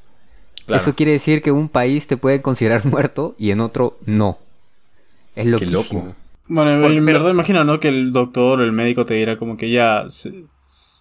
Claro. 0.65 0.81
Eso 0.81 0.95
quiere 0.95 1.11
decir 1.13 1.41
que 1.41 1.51
un 1.51 1.69
país 1.69 2.05
te 2.07 2.17
puede 2.17 2.41
considerar 2.41 2.85
muerto 2.87 3.33
y 3.39 3.51
en 3.51 3.61
otro 3.61 3.97
no. 4.05 4.37
Es 5.35 5.43
Qué 5.45 5.49
loquísimo. 5.49 6.01
loco. 6.01 6.15
Bueno, 6.47 6.81
Porque- 6.81 6.97
en 6.97 7.05
pero- 7.05 7.19
verdad 7.19 7.31
imagino, 7.31 7.63
¿no? 7.63 7.79
Que 7.79 7.87
el 7.89 8.11
doctor 8.11 8.59
o 8.59 8.63
el 8.63 8.71
médico 8.71 9.05
te 9.05 9.13
dirá 9.15 9.37
como 9.37 9.55
que 9.57 9.69
ya, 9.71 10.05
se- 10.09 10.43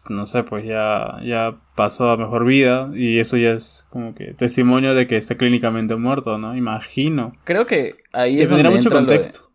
no 0.09 0.27
sé, 0.27 0.43
pues 0.45 0.65
ya, 0.65 1.19
ya 1.25 1.57
pasó 1.77 2.11
a 2.11 2.17
mejor 2.17 2.45
vida 2.45 2.91
y 2.95 3.19
eso 3.19 3.37
ya 3.37 3.53
es 3.53 3.87
como 3.91 4.15
que 4.15 4.35
testimonio 4.35 4.95
de 4.95 5.07
que 5.07 5.17
está 5.17 5.37
clínicamente 5.37 5.97
muerto, 5.97 6.39
¿no? 6.39 6.57
Imagino. 6.57 7.33
Creo 7.45 7.67
que 7.67 7.97
ahí 8.13 8.35
es 8.35 8.49
Dependerá 8.49 8.71
donde 8.71 8.79
mucho 8.85 8.89
entra 8.89 9.01
lo 9.01 9.07
de- 9.07 9.17
contexto. 9.19 9.49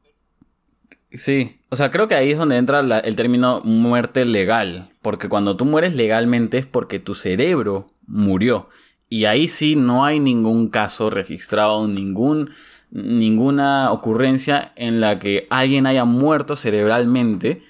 Sí, 1.12 1.58
o 1.70 1.76
sea, 1.78 1.90
creo 1.90 2.08
que 2.08 2.16
ahí 2.16 2.32
es 2.32 2.38
donde 2.38 2.58
entra 2.58 2.84
la- 2.84 3.00
el 3.00 3.16
término 3.16 3.62
muerte 3.64 4.26
legal, 4.26 4.90
porque 5.02 5.30
cuando 5.30 5.56
tú 5.56 5.64
mueres 5.66 5.96
legalmente 5.96 6.58
es 6.58 6.66
porque 6.66 7.00
tu 7.00 7.16
cerebro 7.16 7.88
murió. 8.06 8.70
Y 9.10 9.24
ahí 9.26 9.48
sí 9.48 9.78
no 9.78 10.04
hay 10.04 10.20
ningún 10.20 10.68
caso 10.68 11.10
registrado, 11.10 11.88
ningún, 11.88 12.50
ninguna 12.92 13.92
ocurrencia 13.92 14.72
en 14.76 15.02
la 15.02 15.20
que 15.20 15.48
alguien 15.50 15.86
haya 15.88 16.06
muerto 16.06 16.56
cerebralmente 16.56 17.64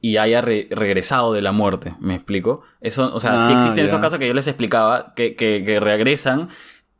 y 0.00 0.16
haya 0.18 0.40
re- 0.40 0.68
regresado 0.70 1.32
de 1.32 1.42
la 1.42 1.52
muerte, 1.52 1.94
¿me 2.00 2.14
explico? 2.14 2.62
Eso, 2.80 3.14
o 3.14 3.20
sea, 3.20 3.38
sí 3.38 3.52
Ah, 3.52 3.56
existen 3.56 3.84
esos 3.84 4.00
casos 4.00 4.18
que 4.18 4.26
yo 4.28 4.34
les 4.34 4.46
explicaba, 4.46 5.14
que, 5.14 5.34
que, 5.34 5.62
que 5.64 5.80
regresan, 5.80 6.48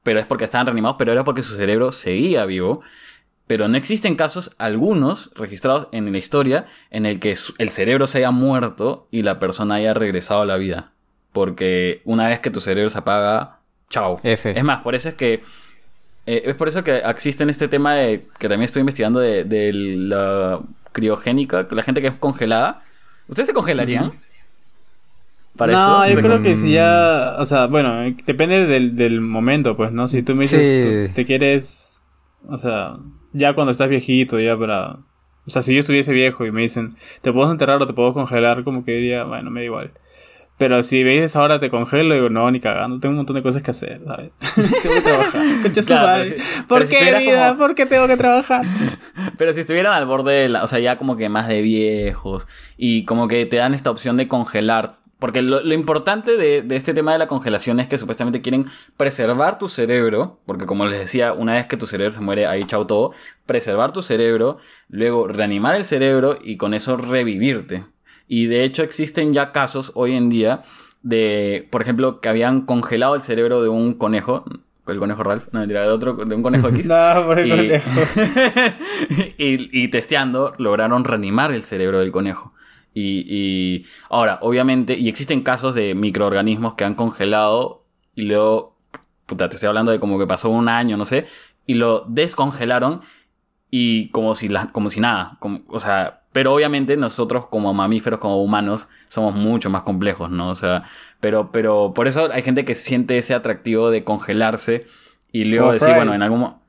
pero 0.02 0.20
es 0.20 0.26
porque 0.26 0.44
estaban 0.44 0.66
reanimados, 0.66 0.96
pero 0.98 1.12
era 1.12 1.24
porque 1.24 1.42
su 1.42 1.54
cerebro 1.56 1.92
seguía 1.92 2.44
vivo. 2.46 2.80
Pero 3.46 3.68
no 3.68 3.76
existen 3.76 4.14
casos, 4.16 4.54
algunos 4.56 5.30
registrados 5.34 5.88
en 5.92 6.10
la 6.10 6.16
historia, 6.16 6.64
en 6.90 7.04
el 7.04 7.20
que 7.20 7.36
el 7.58 7.68
cerebro 7.68 8.06
se 8.06 8.18
haya 8.18 8.30
muerto 8.30 9.06
y 9.10 9.22
la 9.22 9.38
persona 9.38 9.74
haya 9.74 9.92
regresado 9.92 10.40
a 10.40 10.46
la 10.46 10.56
vida. 10.56 10.92
Porque 11.30 12.00
una 12.06 12.26
vez 12.28 12.40
que 12.40 12.48
tu 12.50 12.60
cerebro 12.62 12.88
se 12.88 12.96
apaga, 12.98 13.58
chao. 13.90 14.18
F. 14.22 14.58
Es 14.58 14.64
más, 14.64 14.78
por 14.82 14.94
eso 14.94 15.10
es 15.10 15.14
que. 15.14 15.42
Eh, 16.26 16.42
es 16.46 16.54
por 16.54 16.68
eso 16.68 16.82
que 16.84 16.98
existe 16.98 17.44
en 17.44 17.50
este 17.50 17.68
tema 17.68 17.94
de. 17.94 18.26
que 18.38 18.48
también 18.48 18.62
estoy 18.64 18.80
investigando 18.80 19.20
de, 19.20 19.44
de 19.44 19.72
la 19.72 20.60
criogénica, 20.92 21.66
la 21.70 21.82
gente 21.82 22.00
que 22.00 22.08
es 22.08 22.14
congelada. 22.14 22.82
¿Ustedes 23.28 23.48
se 23.48 23.54
congelarían? 23.54 24.12
Para 25.56 25.72
no, 25.72 26.04
eso? 26.04 26.14
yo 26.16 26.20
creo 26.26 26.42
que 26.42 26.56
si 26.56 26.72
ya, 26.72 27.36
o 27.38 27.46
sea, 27.46 27.66
bueno, 27.66 28.02
eh, 28.02 28.16
depende 28.26 28.66
del, 28.66 28.96
del 28.96 29.20
momento, 29.20 29.76
pues, 29.76 29.92
¿no? 29.92 30.08
Si 30.08 30.22
tú 30.22 30.34
me 30.34 30.42
dices, 30.42 30.64
Sí. 30.64 31.08
tú 31.08 31.14
te 31.14 31.24
quieres, 31.24 32.02
o 32.48 32.58
sea, 32.58 32.96
ya 33.32 33.52
cuando 33.54 33.70
estás 33.70 33.88
viejito, 33.88 34.40
ya 34.40 34.56
para... 34.58 34.96
O 35.46 35.50
sea, 35.50 35.62
si 35.62 35.72
yo 35.74 35.80
estuviese 35.80 36.10
viejo 36.12 36.44
y 36.46 36.50
me 36.50 36.62
dicen, 36.62 36.96
te 37.22 37.32
puedo 37.32 37.52
enterrar 37.52 37.80
o 37.80 37.86
te 37.86 37.92
puedo 37.92 38.12
congelar, 38.14 38.64
como 38.64 38.84
que 38.84 38.92
diría, 38.92 39.24
bueno, 39.24 39.50
me 39.50 39.60
da 39.60 39.66
igual. 39.66 39.90
Pero 40.56 40.82
si 40.84 41.02
dices 41.02 41.34
ahora 41.34 41.58
te 41.58 41.68
congelo, 41.68 42.14
digo, 42.14 42.28
no, 42.30 42.48
ni 42.50 42.60
cagando, 42.60 43.00
tengo 43.00 43.10
un 43.12 43.16
montón 43.16 43.34
de 43.34 43.42
cosas 43.42 43.62
que 43.62 43.72
hacer, 43.72 44.00
¿sabes? 44.06 44.32
tengo 44.82 44.94
que 44.94 45.00
trabajar. 45.00 45.42
Claro, 45.84 46.24
si- 46.24 46.34
¿Por 46.68 46.82
si 46.86 46.90
qué, 46.90 46.94
estuviera 46.96 47.18
vida? 47.18 47.48
como- 47.48 47.58
¿Por 47.60 47.74
qué 47.74 47.86
tengo 47.86 48.06
que 48.06 48.16
trabajar? 48.16 48.62
Pero 49.36 49.52
si 49.52 49.60
estuvieran 49.60 49.92
al 49.94 50.06
borde 50.06 50.32
de 50.32 50.48
la. 50.48 50.62
O 50.62 50.66
sea, 50.68 50.78
ya 50.78 50.96
como 50.96 51.16
que 51.16 51.28
más 51.28 51.48
de 51.48 51.60
viejos. 51.62 52.46
Y 52.76 53.04
como 53.04 53.26
que 53.26 53.46
te 53.46 53.56
dan 53.56 53.74
esta 53.74 53.90
opción 53.90 54.16
de 54.16 54.28
congelar. 54.28 54.98
Porque 55.18 55.42
lo, 55.42 55.60
lo 55.62 55.74
importante 55.74 56.36
de, 56.36 56.62
de 56.62 56.76
este 56.76 56.92
tema 56.92 57.12
de 57.12 57.18
la 57.18 57.26
congelación 57.28 57.80
es 57.80 57.88
que 57.88 57.96
supuestamente 57.98 58.42
quieren 58.42 58.66
preservar 58.96 59.58
tu 59.58 59.68
cerebro. 59.68 60.40
Porque 60.46 60.66
como 60.66 60.86
les 60.86 60.98
decía, 61.00 61.32
una 61.32 61.54
vez 61.54 61.66
que 61.66 61.76
tu 61.76 61.86
cerebro 61.86 62.12
se 62.12 62.20
muere, 62.20 62.46
ahí 62.46 62.64
chao 62.64 62.86
todo. 62.86 63.12
Preservar 63.46 63.92
tu 63.92 64.02
cerebro. 64.02 64.58
Luego 64.88 65.26
reanimar 65.26 65.74
el 65.74 65.84
cerebro 65.84 66.38
y 66.40 66.56
con 66.58 66.74
eso 66.74 66.96
revivirte. 66.96 67.84
Y 68.28 68.46
de 68.46 68.64
hecho 68.64 68.82
existen 68.82 69.32
ya 69.32 69.52
casos 69.52 69.92
hoy 69.94 70.12
en 70.14 70.30
día 70.30 70.62
de, 71.02 71.68
por 71.70 71.82
ejemplo, 71.82 72.20
que 72.20 72.28
habían 72.28 72.62
congelado 72.62 73.14
el 73.14 73.20
cerebro 73.22 73.62
de 73.62 73.68
un 73.68 73.94
conejo. 73.94 74.44
El 74.86 74.98
conejo 74.98 75.22
Ralph, 75.22 75.48
no 75.52 75.60
mentira, 75.60 75.82
de 75.82 75.88
otro, 75.88 76.12
de 76.14 76.34
un 76.34 76.42
conejo 76.42 76.68
X. 76.68 76.86
No, 76.88 77.26
por 77.26 77.38
el 77.38 77.46
Y- 77.46 77.50
conejo. 77.50 77.90
y, 79.38 79.84
y 79.84 79.88
testeando 79.88 80.54
lograron 80.58 81.04
reanimar 81.04 81.52
el 81.52 81.62
cerebro 81.62 82.00
del 82.00 82.12
conejo. 82.12 82.52
Y, 82.92 83.24
y 83.26 83.86
ahora, 84.08 84.38
obviamente, 84.42 84.96
y 84.96 85.08
existen 85.08 85.42
casos 85.42 85.74
de 85.74 85.94
microorganismos 85.94 86.74
que 86.74 86.84
han 86.84 86.94
congelado 86.94 87.84
y 88.14 88.22
luego, 88.22 88.76
puta, 89.26 89.48
te 89.48 89.56
estoy 89.56 89.66
hablando 89.68 89.90
de 89.90 89.98
como 89.98 90.18
que 90.18 90.26
pasó 90.26 90.48
un 90.50 90.68
año, 90.68 90.96
no 90.96 91.04
sé, 91.04 91.26
y 91.66 91.74
lo 91.74 92.04
descongelaron 92.08 93.00
y 93.70 94.10
como 94.10 94.34
si, 94.34 94.48
la- 94.48 94.68
como 94.68 94.90
si 94.90 95.00
nada. 95.00 95.36
como- 95.40 95.62
o 95.68 95.80
sea, 95.80 96.20
pero 96.34 96.52
obviamente 96.54 96.98
nosotros 96.98 97.46
como 97.48 97.74
mamíferos, 97.74 98.20
como 98.20 98.42
humanos, 98.42 98.88
somos 99.08 99.34
mucho 99.36 99.70
más 99.70 99.84
complejos, 99.84 100.30
¿no? 100.30 100.50
O 100.50 100.56
sea, 100.56 100.84
pero, 101.20 101.52
pero 101.52 101.94
por 101.94 102.08
eso 102.08 102.30
hay 102.32 102.42
gente 102.42 102.66
que 102.66 102.76
siente 102.76 103.18
ese 103.18 103.34
atractivo 103.34 103.90
de 103.90 104.04
congelarse 104.04 104.86
y 105.32 105.46
luego 105.46 105.66
Como 105.66 105.72
decir, 105.72 105.94
Fry. 105.94 105.96
bueno, 105.96 106.14
en 106.14 106.22
algún 106.22 106.40
mo- 106.40 106.62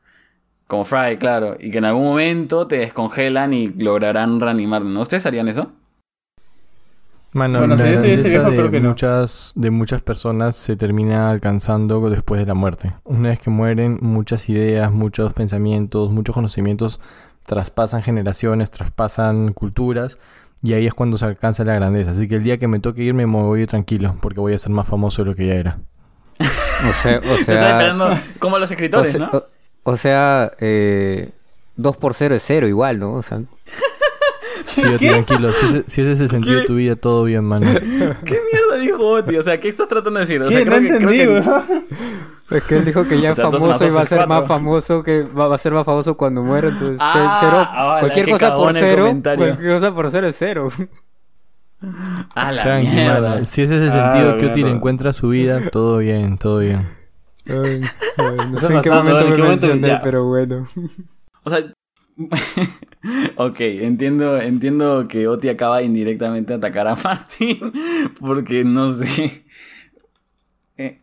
como 0.67 0.85
Fry, 0.85 1.17
claro, 1.17 1.57
y 1.59 1.71
que 1.71 1.79
en 1.79 1.85
algún 1.85 2.03
momento 2.05 2.67
te 2.67 2.77
descongelan 2.79 3.53
y 3.53 3.67
lograrán 3.69 4.39
reanimar. 4.41 4.83
¿No? 4.83 5.01
¿Ustedes 5.01 5.25
harían 5.27 5.47
eso? 5.49 5.73
Mano, 7.33 7.59
Bueno, 7.59 7.75
la 7.75 7.83
si 7.83 7.89
viejo, 7.89 8.49
de, 8.49 8.55
creo 8.55 8.71
que 8.71 8.79
no. 8.79 8.89
muchas, 8.89 9.51
de 9.55 9.69
muchas 9.69 10.01
personas 10.01 10.55
se 10.55 10.77
termina 10.77 11.29
alcanzando 11.29 12.09
después 12.09 12.39
de 12.39 12.47
la 12.47 12.53
muerte. 12.53 12.93
Una 13.03 13.29
vez 13.29 13.39
que 13.41 13.49
mueren, 13.49 13.99
muchas 14.01 14.47
ideas, 14.47 14.91
muchos 14.93 15.33
pensamientos, 15.33 16.11
muchos 16.11 16.33
conocimientos 16.33 17.01
traspasan 17.45 18.01
generaciones, 18.03 18.71
traspasan 18.71 19.53
culturas, 19.53 20.17
y 20.63 20.73
ahí 20.73 20.87
es 20.87 20.93
cuando 20.93 21.17
se 21.17 21.25
alcanza 21.25 21.63
la 21.63 21.75
grandeza. 21.75 22.11
Así 22.11 22.27
que 22.27 22.35
el 22.35 22.43
día 22.43 22.57
que 22.57 22.67
me 22.67 22.79
toque 22.79 23.03
irme, 23.03 23.27
me 23.27 23.33
voy 23.41 23.59
a 23.59 23.63
ir 23.63 23.69
tranquilo, 23.69 24.15
porque 24.21 24.39
voy 24.39 24.53
a 24.53 24.57
ser 24.59 24.71
más 24.71 24.87
famoso 24.87 25.23
de 25.23 25.29
lo 25.29 25.35
que 25.35 25.47
ya 25.47 25.53
era. 25.55 25.77
O 26.39 26.93
sea, 27.01 27.17
o 27.17 27.21
Te 27.21 27.29
estás 27.33 27.45
sea, 27.45 27.69
esperando 27.71 28.17
como 28.39 28.57
los 28.57 28.69
o 28.69 28.73
escritores, 28.73 29.19
¿no? 29.19 29.29
o- 29.31 29.45
o 29.87 29.97
sea, 29.97 30.51
eh, 30.59 31.29
2 31.75 31.97
por 31.97 32.13
0 32.15 32.33
es 32.35 32.43
0 32.45 32.67
igual, 32.67 32.97
¿no? 32.99 33.13
O 33.13 33.21
sea, 33.23 33.41
Sí, 34.67 34.81
tranquilo. 35.07 35.51
Si 35.51 35.65
ese, 35.67 35.83
si 35.87 36.01
ese 36.01 36.11
es 36.13 36.19
el 36.21 36.29
sentido 36.29 36.59
de 36.59 36.65
tu 36.65 36.75
vida, 36.75 36.95
todo 36.97 37.23
bien, 37.23 37.43
mano. 37.45 37.67
¿Qué 37.79 38.39
mierda 38.51 38.77
dijo 38.81 39.07
Oti? 39.09 39.37
O 39.37 39.43
sea, 39.43 39.57
¿qué 39.59 39.69
estás 39.69 39.87
tratando 39.87 40.19
de 40.19 40.25
decir? 40.25 40.41
O 40.41 40.49
¿Qué? 40.49 40.55
sea, 40.55 40.65
no 40.65 40.75
entendí, 40.75 41.19
weón. 41.27 41.43
Es 42.51 42.63
que 42.63 42.77
él 42.77 42.85
dijo 42.85 43.07
que 43.07 43.19
ya 43.21 43.29
O 43.29 43.31
es 43.31 43.35
sea, 43.37 43.45
famoso 43.51 43.85
y 43.87 43.89
va 43.89 44.01
a 44.01 44.05
ser 44.05 44.17
cuatro. 44.19 44.27
más 44.35 44.47
famoso 44.47 45.03
que 45.03 45.21
va, 45.23 45.47
va 45.47 45.55
a 45.55 45.59
ser 45.59 45.73
más 45.73 45.85
famoso 45.85 46.15
cuando 46.17 46.43
muera, 46.43 46.67
entonces 46.69 46.97
Ah, 46.99 47.37
cero, 47.39 47.57
hola, 47.71 47.97
cualquier 48.01 48.29
cosa 48.29 48.55
por 48.55 48.73
cero, 48.73 49.21
cualquier 49.23 49.73
cosa 49.79 49.95
por 49.95 50.11
cero 50.11 50.27
es 50.27 50.35
cero. 50.37 50.69
A 52.35 52.51
la 52.51 52.63
Tranqui, 52.63 52.89
mierda. 52.89 53.45
Si 53.45 53.61
ese 53.61 53.75
es 53.75 53.81
el 53.93 53.99
Ah, 53.99 54.11
sentido 54.11 54.37
que 54.37 54.45
Oti 54.47 54.59
le 54.59 54.63
mierda. 54.63 54.77
encuentra 54.77 55.13
su 55.13 55.29
vida, 55.29 55.69
todo 55.69 55.97
bien, 55.97 56.37
todo 56.37 56.59
bien. 56.59 56.87
Ay, 57.47 57.81
ay, 58.17 58.37
no 58.51 58.59
sé 58.59 58.67
en 58.73 58.81
qué 58.81 58.89
momento 58.89 59.19
¿En 59.21 59.29
me 59.29 59.35
qué 59.35 59.41
momento? 59.41 59.67
mencioné, 59.67 59.87
Ya. 59.87 60.01
pero 60.01 60.25
bueno. 60.25 60.67
O 61.43 61.49
sea, 61.51 61.59
ok, 63.35 63.59
entiendo, 63.59 64.39
entiendo 64.41 65.07
que 65.07 65.27
Oti 65.27 65.49
acaba 65.49 65.81
indirectamente 65.83 66.53
de 66.53 66.57
atacar 66.57 66.87
a 66.87 66.95
Martín 67.03 67.59
porque 68.19 68.63
no 68.63 68.91
sé. 68.91 69.45
Eh, 70.77 71.01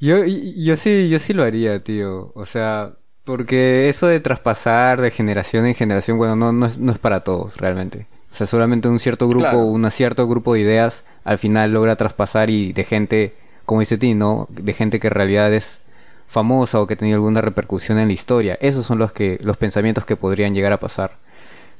Yo, 0.00 0.24
yo 0.24 0.76
sí, 0.76 1.08
yo 1.08 1.18
sí 1.18 1.32
lo 1.32 1.42
haría, 1.44 1.82
tío. 1.82 2.32
O 2.34 2.46
sea, 2.46 2.92
porque 3.24 3.88
eso 3.88 4.06
de 4.08 4.20
traspasar 4.20 5.00
de 5.00 5.10
generación 5.10 5.66
en 5.66 5.74
generación, 5.74 6.18
bueno, 6.18 6.36
no, 6.36 6.52
no, 6.52 6.66
es, 6.66 6.76
no 6.78 6.92
es 6.92 6.98
para 6.98 7.20
todos 7.20 7.56
realmente. 7.56 8.06
O 8.32 8.34
sea, 8.34 8.46
solamente 8.46 8.88
un 8.88 8.98
cierto 8.98 9.28
grupo, 9.28 9.44
Claro. 9.44 9.64
un 9.64 9.90
cierto 9.90 10.26
grupo 10.26 10.54
de 10.54 10.60
ideas 10.60 11.04
al 11.24 11.38
final 11.38 11.72
logra 11.72 11.96
traspasar 11.96 12.50
y 12.50 12.72
de 12.72 12.84
gente, 12.84 13.34
como 13.64 13.80
dice 13.80 13.96
ti, 13.96 14.14
¿no? 14.14 14.46
De 14.50 14.72
gente 14.72 14.98
que 15.00 15.06
en 15.06 15.14
realidad 15.14 15.52
es 15.54 15.80
famosa 16.26 16.80
o 16.80 16.86
que 16.86 16.94
ha 16.94 16.96
tenido 16.96 17.16
alguna 17.16 17.40
repercusión 17.40 17.98
en 17.98 18.08
la 18.08 18.12
historia. 18.14 18.58
Esos 18.60 18.84
son 18.86 18.98
los 18.98 19.12
que, 19.12 19.38
los 19.42 19.56
pensamientos 19.56 20.04
que 20.04 20.16
podrían 20.16 20.54
llegar 20.54 20.72
a 20.72 20.80
pasar. 20.80 21.12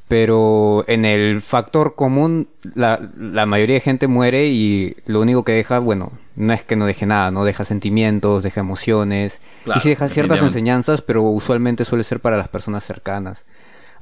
Pero 0.09 0.85
en 0.87 1.05
el 1.05 1.41
factor 1.41 1.95
común, 1.95 2.49
la, 2.75 3.01
la 3.19 3.47
mayoría 3.47 3.75
de 3.77 3.81
gente 3.81 4.07
muere 4.07 4.47
y 4.49 4.97
lo 5.07 5.21
único 5.21 5.45
que 5.45 5.53
deja, 5.53 5.79
bueno, 5.79 6.13
no 6.37 6.53
es 6.53 6.63
que 6.63 6.77
no 6.77 6.85
deje 6.87 7.07
nada, 7.07 7.31
no 7.31 7.45
deja 7.45 7.65
sentimientos, 7.65 8.43
deja 8.43 8.61
emociones 8.61 9.41
Claro, 9.65 9.79
y 9.79 9.81
sí 9.83 9.89
deja 9.89 10.09
ciertas 10.09 10.43
enseñanzas, 10.43 11.01
pero 11.01 11.23
usualmente 11.23 11.85
suele 11.87 12.05
ser 12.05 12.21
para 12.21 12.37
las 12.37 12.49
personas 12.49 12.85
cercanas. 12.85 13.47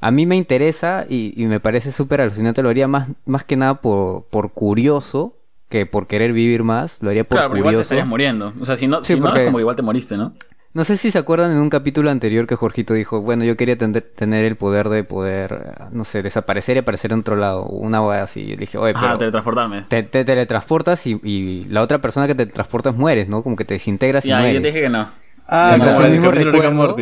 A 0.01 0.11
mí 0.11 0.25
me 0.25 0.35
interesa 0.35 1.05
y, 1.07 1.33
y 1.41 1.45
me 1.45 1.61
parece 1.61 1.93
súper 1.93 2.19
alucinante. 2.19 2.61
Lo 2.61 2.69
haría 2.69 2.89
más, 2.89 3.07
más 3.25 3.45
que 3.45 3.55
nada 3.55 3.75
por, 3.79 4.25
por 4.25 4.51
curioso 4.51 5.37
que 5.69 5.85
por 5.85 6.07
querer 6.07 6.33
vivir 6.33 6.63
más. 6.63 7.01
Lo 7.01 7.09
haría 7.11 7.23
por 7.23 7.37
Claro, 7.37 7.51
pero 7.51 7.59
igual 7.59 7.71
te 7.71 7.75
curioso. 7.77 7.81
estarías 7.83 8.07
muriendo. 8.07 8.53
O 8.59 8.65
sea, 8.65 8.75
si 8.75 8.87
no, 8.87 9.01
Sí, 9.05 9.13
si 9.13 9.19
no 9.21 9.33
es 9.33 9.45
como 9.45 9.57
que 9.57 9.61
igual 9.61 9.77
te 9.77 9.81
moriste, 9.81 10.17
¿no? 10.17 10.33
No 10.73 10.83
sé 10.85 10.97
si 10.97 11.11
se 11.11 11.19
acuerdan 11.19 11.51
en 11.51 11.59
un 11.59 11.69
capítulo 11.69 12.09
anterior 12.09 12.47
que 12.47 12.55
Jorgito 12.55 12.95
dijo, 12.95 13.21
bueno, 13.21 13.43
yo 13.43 13.55
quería 13.55 13.77
tender- 13.77 14.11
tener 14.15 14.43
el 14.45 14.55
poder 14.57 14.89
de 14.89 15.03
poder, 15.03 15.75
eh, 15.79 15.83
no 15.91 16.03
sé, 16.03 16.23
desaparecer 16.23 16.77
y 16.77 16.79
aparecer 16.79 17.11
en 17.13 17.19
otro 17.19 17.35
lado, 17.35 17.65
una 17.65 18.01
hueá 18.01 18.23
así. 18.23 18.47
Yo 18.47 18.55
dije, 18.57 18.77
oye, 18.79 18.93
Ajá, 18.95 19.05
pero 19.05 19.17
teletransportarme. 19.19 19.85
te, 19.87 20.01
te 20.03 20.25
teletransportas 20.25 21.05
y, 21.05 21.19
y 21.23 21.65
la 21.65 21.83
otra 21.83 21.99
persona 22.01 22.25
que 22.25 22.33
te 22.33 22.47
transportas 22.47 22.95
mueres, 22.95 23.27
¿no? 23.29 23.43
Como 23.43 23.55
que 23.55 23.65
te 23.65 23.75
desintegras 23.75 24.25
y, 24.25 24.29
Y 24.29 24.31
ahí 24.31 24.45
yo 24.45 24.47
mueres. 24.49 24.61
te 24.63 24.67
dije 24.69 24.81
que 24.81 24.89
no. 24.89 25.09
Ah, 25.47 25.69
Tendrás 25.73 25.95
como 25.97 26.07
el 26.07 26.13
mismo 26.13 26.31
recuerdo. 26.31 26.95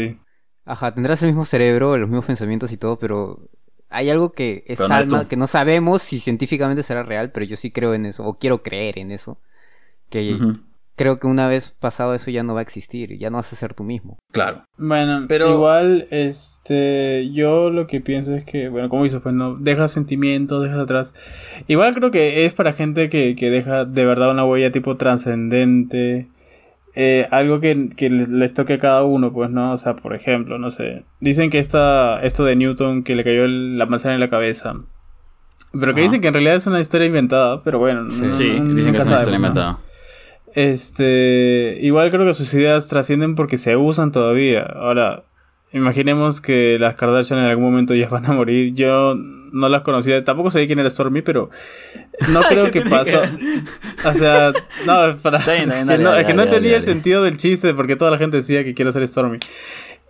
Ajá, 0.65 0.93
tendrás 0.93 1.21
el 1.23 1.29
mismo 1.29 1.45
cerebro, 1.45 1.97
los 1.97 2.09
mismos 2.09 2.25
pensamientos 2.25 2.71
y 2.71 2.77
todo, 2.77 2.99
pero 2.99 3.39
hay 3.89 4.09
algo 4.09 4.31
que 4.33 4.63
es 4.67 4.79
no 4.79 4.95
alma, 4.95 5.27
que 5.27 5.37
no 5.37 5.47
sabemos 5.47 6.01
si 6.01 6.19
científicamente 6.19 6.83
será 6.83 7.03
real, 7.03 7.31
pero 7.31 7.45
yo 7.45 7.55
sí 7.57 7.71
creo 7.71 7.93
en 7.93 8.05
eso, 8.05 8.25
o 8.25 8.37
quiero 8.37 8.63
creer 8.63 8.99
en 8.99 9.11
eso. 9.11 9.39
Que. 10.09 10.37
Creo 10.95 11.19
que 11.19 11.25
una 11.27 11.47
vez 11.47 11.75
pasado 11.79 12.13
eso 12.13 12.29
ya 12.29 12.43
no 12.43 12.53
va 12.53 12.59
a 12.59 12.63
existir, 12.63 13.17
ya 13.17 13.29
no 13.29 13.37
vas 13.37 13.51
a 13.51 13.55
ser 13.55 13.73
tú 13.73 13.83
mismo. 13.83 14.17
Claro. 14.31 14.63
Bueno, 14.77 15.25
Pero- 15.27 15.51
igual, 15.51 16.05
este, 16.11 17.29
yo 17.31 17.69
lo 17.69 17.87
que 17.87 18.01
pienso 18.01 18.35
es 18.35 18.43
que, 18.45 18.69
bueno, 18.69 18.89
como 18.89 19.03
dices, 19.03 19.19
pues 19.21 19.33
no, 19.33 19.55
dejas 19.55 19.91
sentimientos, 19.91 20.63
dejas 20.63 20.79
atrás. 20.79 21.13
Igual 21.67 21.93
creo 21.95 22.11
que 22.11 22.45
es 22.45 22.53
para 22.53 22.73
gente 22.73 23.09
que, 23.09 23.35
que 23.35 23.49
deja 23.49 23.85
de 23.85 24.05
verdad 24.05 24.31
una 24.31 24.45
huella 24.45 24.71
tipo 24.71 24.95
trascendente, 24.97 26.27
eh, 26.93 27.27
algo 27.31 27.61
que, 27.61 27.89
que 27.95 28.09
les 28.09 28.53
toque 28.53 28.73
a 28.73 28.77
cada 28.79 29.03
uno, 29.03 29.31
pues, 29.33 29.49
¿no? 29.49 29.71
O 29.71 29.77
sea, 29.77 29.95
por 29.95 30.13
ejemplo, 30.13 30.59
no 30.59 30.71
sé, 30.71 31.05
dicen 31.19 31.49
que 31.49 31.59
esta, 31.59 32.21
esto 32.21 32.43
de 32.45 32.55
Newton, 32.55 33.03
que 33.03 33.15
le 33.15 33.23
cayó 33.23 33.45
el- 33.45 33.77
la 33.77 33.85
manzana 33.85 34.15
en 34.15 34.19
la 34.19 34.29
cabeza, 34.29 34.73
pero 35.71 35.93
que 35.93 36.01
Ajá. 36.01 36.09
dicen 36.09 36.21
que 36.21 36.27
en 36.27 36.33
realidad 36.33 36.57
es 36.57 36.67
una 36.67 36.81
historia 36.81 37.07
inventada, 37.07 37.63
pero 37.63 37.79
bueno, 37.79 38.11
Sí. 38.11 38.21
no- 38.21 38.33
Sí, 38.33 38.59
no- 38.59 38.73
dicen 38.75 38.91
que 38.91 38.99
es 38.99 39.07
una 39.07 39.15
historia 39.17 39.37
inventada. 39.37 39.79
Este, 40.55 41.77
igual 41.81 42.11
creo 42.11 42.25
que 42.25 42.33
sus 42.33 42.53
ideas 42.53 42.87
trascienden 42.87 43.35
porque 43.35 43.57
se 43.57 43.75
usan 43.77 44.11
todavía. 44.11 44.63
Ahora, 44.63 45.23
imaginemos 45.73 46.41
que 46.41 46.77
las 46.79 46.95
Kardashian 46.95 47.39
en 47.39 47.45
algún 47.45 47.65
momento 47.65 47.93
ya 47.93 48.09
van 48.09 48.25
a 48.25 48.33
morir. 48.33 48.73
Yo 48.73 49.15
no 49.15 49.69
las 49.69 49.81
conocía, 49.81 50.23
tampoco 50.23 50.51
sabía 50.51 50.67
quién 50.67 50.79
era 50.79 50.89
Stormy, 50.89 51.21
pero 51.21 51.49
no 52.31 52.41
creo 52.49 52.71
que 52.71 52.81
pasó. 52.81 53.21
O 54.05 54.11
sea, 54.13 54.51
no, 54.85 55.15
para 55.21 55.39
bien, 55.39 55.69
dale, 55.69 56.03
no, 56.03 56.15
es 56.15 56.25
que 56.25 56.33
no 56.33 56.43
entendía 56.43 56.77
el 56.77 56.83
sentido 56.83 57.23
del 57.23 57.37
chiste 57.37 57.73
porque 57.73 57.95
toda 57.95 58.11
la 58.11 58.17
gente 58.17 58.37
decía 58.37 58.63
que 58.63 58.73
quiero 58.73 58.91
ser 58.91 59.07
Stormy. 59.07 59.39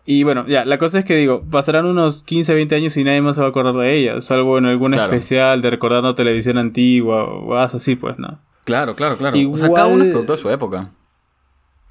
Y 0.04 0.24
bueno, 0.24 0.48
ya, 0.48 0.66
la 0.66 0.80
cosa 0.80 0.98
es 0.98 1.06
que 1.06 1.16
digo, 1.16 1.44
pasarán 1.52 1.86
unos 1.86 2.24
15, 2.24 2.56
20 2.56 2.76
años 2.76 2.98
y 2.98 3.04
nadie 3.04 3.22
más 3.22 3.36
se 3.36 3.42
va 3.42 3.48
a 3.48 3.50
acordar 3.52 3.76
de 3.76 3.96
ella, 3.96 4.20
salvo 4.22 4.58
en 4.58 4.66
algún 4.66 4.94
Claro. 4.94 5.06
especial 5.06 5.62
de 5.62 5.70
recordando 5.70 6.16
televisión 6.16 6.58
antigua 6.58 7.24
o 7.26 7.54
algo 7.56 7.78
así, 7.78 7.96
pues, 7.96 8.18
¿no? 8.18 8.40
Claro, 8.66 8.96
claro, 8.96 9.18
claro. 9.18 9.36
O 9.52 9.58
sea, 9.58 9.68
cada 9.70 9.88
Igual- 9.88 9.94
uno 9.94 10.04
es 10.04 10.10
producto 10.12 10.34
de 10.34 10.38
su 10.40 10.50
época. 10.50 10.92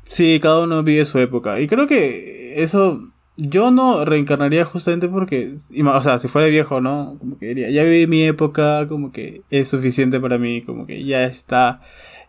Sí, 0.09 0.39
cada 0.41 0.63
uno 0.65 0.83
vive 0.83 1.05
su 1.05 1.19
época. 1.19 1.61
Y 1.61 1.69
creo 1.69 1.87
que 1.87 2.63
eso 2.63 3.01
yo 3.37 3.71
no 3.71 4.05
reencarnaría 4.05 4.65
justamente 4.65 5.09
porque, 5.09 5.55
o 5.85 6.03
sea, 6.03 6.19
si 6.19 6.29
fuera 6.29 6.49
viejo, 6.49 6.81
¿no? 6.81 7.17
Como 7.19 7.39
que 7.39 7.47
diría, 7.47 7.71
ya 7.71 7.85
viví 7.85 8.07
mi 8.07 8.23
época, 8.25 8.87
como 8.89 9.13
que 9.13 9.43
es 9.51 9.69
suficiente 9.69 10.21
para 10.21 10.37
mí, 10.39 10.63
como 10.63 10.87
que 10.87 11.05
ya 11.05 11.25
está, 11.25 11.81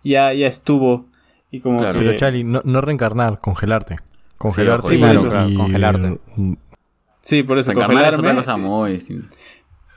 ya, 0.04 0.32
ya 0.34 0.48
estuvo. 0.48 1.06
Y 1.50 1.60
como 1.60 1.80
Claro. 1.80 2.00
que... 2.00 2.06
Pero 2.06 2.18
Charlie, 2.18 2.44
no, 2.44 2.62
no 2.64 2.82
reencarnar, 2.82 3.40
congelarte. 3.40 3.98
Congelarte. 4.38 4.88
Sí, 4.88 5.04
ojo, 5.04 5.30
claro, 5.30 5.50
y- 5.50 5.56
congelarte. 5.56 6.18
Sí, 7.24 7.44
por 7.44 7.60
eso, 7.60 7.72
Reencarnar 7.72 8.06
es 8.08 8.18
otra 8.18 8.36
cosa 8.36 8.58
muy 8.58 8.94
distinta. 8.94 9.28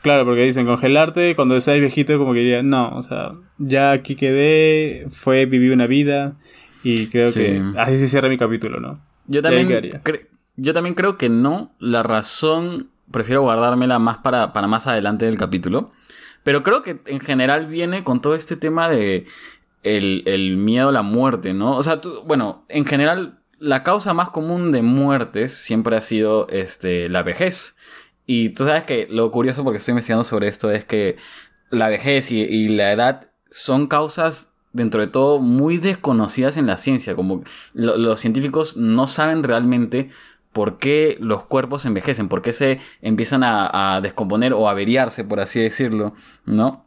Claro, 0.05 0.27
porque 0.27 0.43
dicen 0.45 0.67
congelarte 0.67 1.35
cuando 1.35 1.59
seas 1.63 1.81
viejito, 1.81 2.19
como 2.19 2.35
que 2.35 2.41
diría, 2.41 2.63
no, 2.63 2.91
o 2.95 3.01
sea, 3.01 3.33
ya 3.57 3.91
aquí 3.93 4.17
quedé, 4.17 5.07
fue, 5.11 5.47
viví 5.47 5.71
una 5.71 5.87
vida. 5.87 6.37
Y 6.83 7.07
creo 7.07 7.31
Sí. 7.31 7.41
que 7.41 7.63
así 7.79 7.97
se 7.97 8.09
cierra 8.09 8.29
mi 8.29 8.37
capítulo, 8.37 8.79
¿no? 8.81 9.01
Yo 9.27 9.41
también, 9.41 9.91
yo 10.57 10.73
también 10.75 10.95
creo 10.95 11.17
que 11.17 11.31
no. 11.31 11.73
La 11.79 12.03
razón 12.03 12.91
prefiero 13.11 13.41
guardármela 13.41 13.99
más 13.99 14.19
para, 14.19 14.53
para 14.53 14.67
más 14.67 14.87
adelante 14.87 15.25
del 15.25 15.39
capítulo. 15.39 15.93
Pero 16.43 16.63
creo 16.63 16.83
que 16.83 17.01
en 17.07 17.21
general 17.21 17.67
viene 17.67 18.05
con 18.05 18.21
todo 18.21 18.35
este 18.35 18.57
tema 18.57 18.91
de 18.91 19.25
el, 19.83 20.23
el 20.27 20.59
miedo 20.59 20.91
a 20.91 20.93
la 20.93 21.01
muerte, 21.01 21.55
¿no? 21.55 21.75
O 21.79 21.83
sea, 21.83 22.03
tú- 22.03 22.21
bueno, 22.27 22.67
en 22.69 22.85
general 22.85 23.39
la 23.59 23.83
causa 23.83 24.13
más 24.13 24.29
común 24.29 24.71
de 24.71 24.83
muertes 24.83 25.55
siempre 25.55 25.97
ha 25.97 26.03
sido 26.03 26.47
este, 26.51 27.09
la 27.09 27.23
vejez. 27.23 27.74
Y 28.27 28.51
tú 28.51 28.65
sabes 28.65 28.85
que 28.85 29.07
lo 29.11 29.31
curioso 29.31 29.65
porque 29.65 29.79
estoy 29.79 29.93
investigando 29.93 30.25
sobre 30.25 30.49
esto 30.49 30.71
es 30.71 30.85
que 30.85 31.17
la 31.71 31.89
vejez 31.89 32.31
y, 32.31 32.69
la 32.69 32.93
edad 32.93 33.31
son 33.51 33.87
causas 33.87 34.53
dentro 34.73 35.01
de 35.01 35.07
todo 35.07 35.39
muy 35.41 35.77
desconocidas 35.79 36.57
en 36.57 36.67
la 36.67 36.77
ciencia. 36.77 37.15
Como 37.15 37.45
lo- 37.75 37.97
los 37.97 38.21
científicos 38.21 38.77
no 38.77 39.07
saben 39.07 39.43
realmente 39.43 40.11
por 40.53 40.79
qué 40.79 41.17
los 41.21 41.45
cuerpos 41.45 41.85
envejecen, 41.85 42.29
por 42.29 42.41
qué 42.41 42.53
se 42.53 42.81
empiezan 43.03 43.43
a, 43.43 43.97
a 43.97 44.01
descomponer 44.01 44.53
o 44.55 44.69
averiarse, 44.69 45.25
por 45.25 45.41
así 45.41 45.61
decirlo, 45.61 46.15
¿no? 46.47 46.87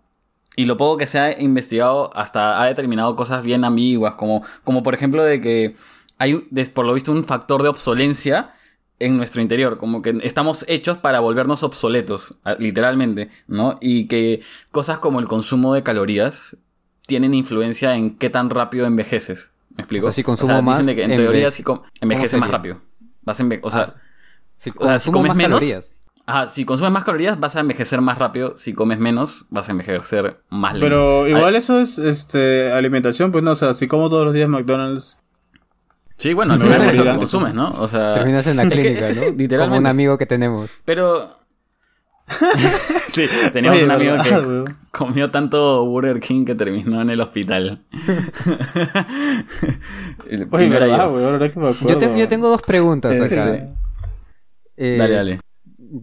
Y 0.55 0.65
lo 0.65 0.75
poco 0.77 0.97
que 0.97 1.05
se 1.05 1.19
ha 1.19 1.39
investigado 1.39 2.09
hasta 2.15 2.61
ha 2.61 2.65
determinado 2.65 3.15
cosas 3.15 3.43
bien 3.43 3.63
ambiguas, 3.63 4.15
como, 4.15 4.41
como 4.63 4.81
por 4.83 4.95
ejemplo 4.95 5.23
de 5.23 5.39
que 5.39 5.75
hay, 6.17 6.35
por 6.73 6.85
lo 6.85 6.93
visto, 6.93 7.11
un 7.11 7.25
factor 7.25 7.61
de 7.61 7.69
obsolencia 7.69 8.53
en 8.99 9.15
nuestro 9.17 9.41
interior, 9.41 9.77
como 9.77 10.01
que 10.01 10.17
estamos 10.23 10.65
hechos 10.67 10.97
para 10.97 11.19
volvernos 11.19 11.63
obsoletos, 11.63 12.35
a- 12.43 12.55
literalmente, 12.55 13.29
¿no? 13.47 13.75
Y 13.79 14.07
que 14.07 14.41
cosas 14.71 14.97
como 14.99 15.19
el 15.19 15.27
consumo 15.27 15.73
de 15.73 15.83
calorías 15.83 16.57
tienen 17.05 17.33
influencia 17.33 17.95
en 17.95 18.17
qué 18.17 18.29
tan 18.29 18.49
rápido 18.49 18.85
envejeces. 18.85 19.51
¿Me 19.75 19.81
explico? 19.83 20.05
O 20.07 20.09
sea, 20.09 20.13
si 20.13 20.23
consumo 20.23 20.53
dicen 20.53 20.65
más, 20.65 20.85
de 20.85 20.95
que 20.95 21.03
en 21.03 21.11
enve- 21.11 21.15
teoría 21.15 21.51
si 21.51 21.63
envejeces 22.01 22.39
más 22.39 22.49
rápido. 22.49 22.81
Vas 23.21 23.39
a 23.39 23.43
enve- 23.43 23.59
o 23.61 23.69
sea, 23.69 23.81
Ah, 23.81 23.95
Si 24.57 24.71
o 24.75 24.85
sea, 24.85 24.97
si 24.97 25.11
comes 25.11 25.27
más 25.29 25.37
menos, 25.37 25.59
calorías. 25.59 25.93
ajá, 26.25 26.47
si 26.47 26.65
consumes 26.65 26.91
más 26.91 27.03
calorías 27.03 27.39
vas 27.39 27.55
a 27.55 27.59
envejecer 27.59 28.01
más 28.01 28.17
rápido, 28.17 28.57
si 28.57 28.73
comes 28.73 28.97
menos 28.97 29.45
vas 29.51 29.69
a 29.69 29.71
envejecer 29.73 30.39
más 30.49 30.73
lento. 30.73 30.85
Pero 30.87 31.27
igual 31.27 31.55
eso 31.55 31.79
es 31.79 31.99
este 31.99 32.71
alimentación, 32.71 33.31
pues 33.31 33.43
no, 33.43 33.51
o 33.51 33.55
sea, 33.55 33.75
si 33.75 33.87
como 33.87 34.09
todos 34.09 34.25
los 34.25 34.33
días 34.33 34.49
McDonald's, 34.49 35.19
Sí, 36.17 36.33
bueno, 36.33 36.53
al 36.55 36.61
final 36.61 36.89
es 36.89 36.95
lo 36.95 37.03
que 37.03 37.15
consumes, 37.15 37.53
¿no? 37.53 37.69
O 37.71 37.87
sea, 37.87 38.13
Terminas 38.15 38.47
en 38.47 38.57
la 38.57 38.63
es 38.63 38.73
que- 38.73 38.81
clínica, 38.81 39.09
es 39.09 39.19
que 39.19 39.25
¿no? 39.25 39.31
sí, 39.31 39.37
literalmente. 39.37 39.77
Como 39.77 39.79
un 39.79 39.87
amigo 39.87 40.17
que 40.17 40.25
tenemos. 40.25 40.71
Pero 40.83 41.29
sí, 43.07 43.25
teníamos 43.53 43.77
Oye, 43.77 43.85
un 43.85 43.91
amigo 43.91 44.11
¿verdad, 44.13 44.65
que 44.65 44.73
comió 44.91 45.31
tanto 45.31 45.85
Burger 45.85 46.19
King 46.19 46.43
que 46.43 46.55
terminó 46.55 47.01
en 47.01 47.09
el 47.11 47.21
hospital. 47.21 47.85
El 50.29 50.47
Oye, 50.51 50.69
¿verdad? 50.69 51.01
Ahora 51.01 51.51
que 51.51 51.59
me 51.59 51.69
acuerdo. 51.69 51.89
Yo, 51.89 51.97
te- 51.97 52.19
yo 52.19 52.27
tengo 52.27 52.49
dos 52.49 52.61
preguntas 52.61 53.13
acá. 53.19 53.25
Este, 53.55 53.73
Eh, 54.75 54.95
Dale, 54.99 55.13
dale. 55.13 55.39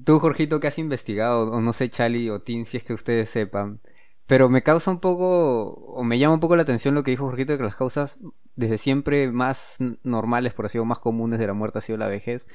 Tú, 0.04 0.18
Jorgito, 0.18 0.60
que 0.60 0.68
has 0.68 0.78
investigado, 0.78 1.50
o 1.50 1.60
no 1.60 1.72
sé, 1.72 1.90
Chali 1.90 2.30
o 2.30 2.40
Tim, 2.40 2.64
si 2.64 2.78
es 2.78 2.84
que 2.84 2.94
ustedes 2.94 3.28
sepan, 3.28 3.80
pero 4.26 4.48
me 4.48 4.62
causa 4.62 4.90
un 4.90 4.98
poco, 4.98 5.68
o 5.72 6.02
me 6.04 6.18
llama 6.18 6.34
un 6.34 6.40
poco 6.40 6.56
la 6.56 6.62
atención 6.62 6.94
lo 6.94 7.02
que 7.02 7.10
dijo 7.10 7.26
Jorgito, 7.26 7.52
de 7.52 7.58
que 7.58 7.64
las 7.64 7.76
causas 7.76 8.18
desde 8.56 8.78
siempre 8.78 9.30
más 9.30 9.76
normales, 10.02 10.54
por 10.54 10.66
así 10.66 10.72
decirlo, 10.72 10.86
más 10.86 11.00
comunes 11.00 11.38
de 11.38 11.46
la 11.46 11.54
muerte 11.54 11.78
ha 11.78 11.82
sido 11.82 11.98
la 11.98 12.08
vejez, 12.08 12.48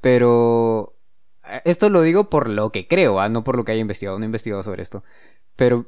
pero 0.00 0.96
eh, 1.48 1.62
esto 1.64 1.90
lo 1.90 2.02
digo 2.02 2.30
por 2.30 2.48
lo 2.48 2.70
que 2.70 2.88
creo, 2.88 3.20
ah, 3.20 3.28
no 3.28 3.44
por 3.44 3.56
lo 3.56 3.64
que 3.64 3.72
haya 3.72 3.80
investigado, 3.80 4.18
no 4.18 4.24
he 4.24 4.26
investigado 4.26 4.62
sobre 4.62 4.82
esto, 4.82 5.04
pero 5.56 5.86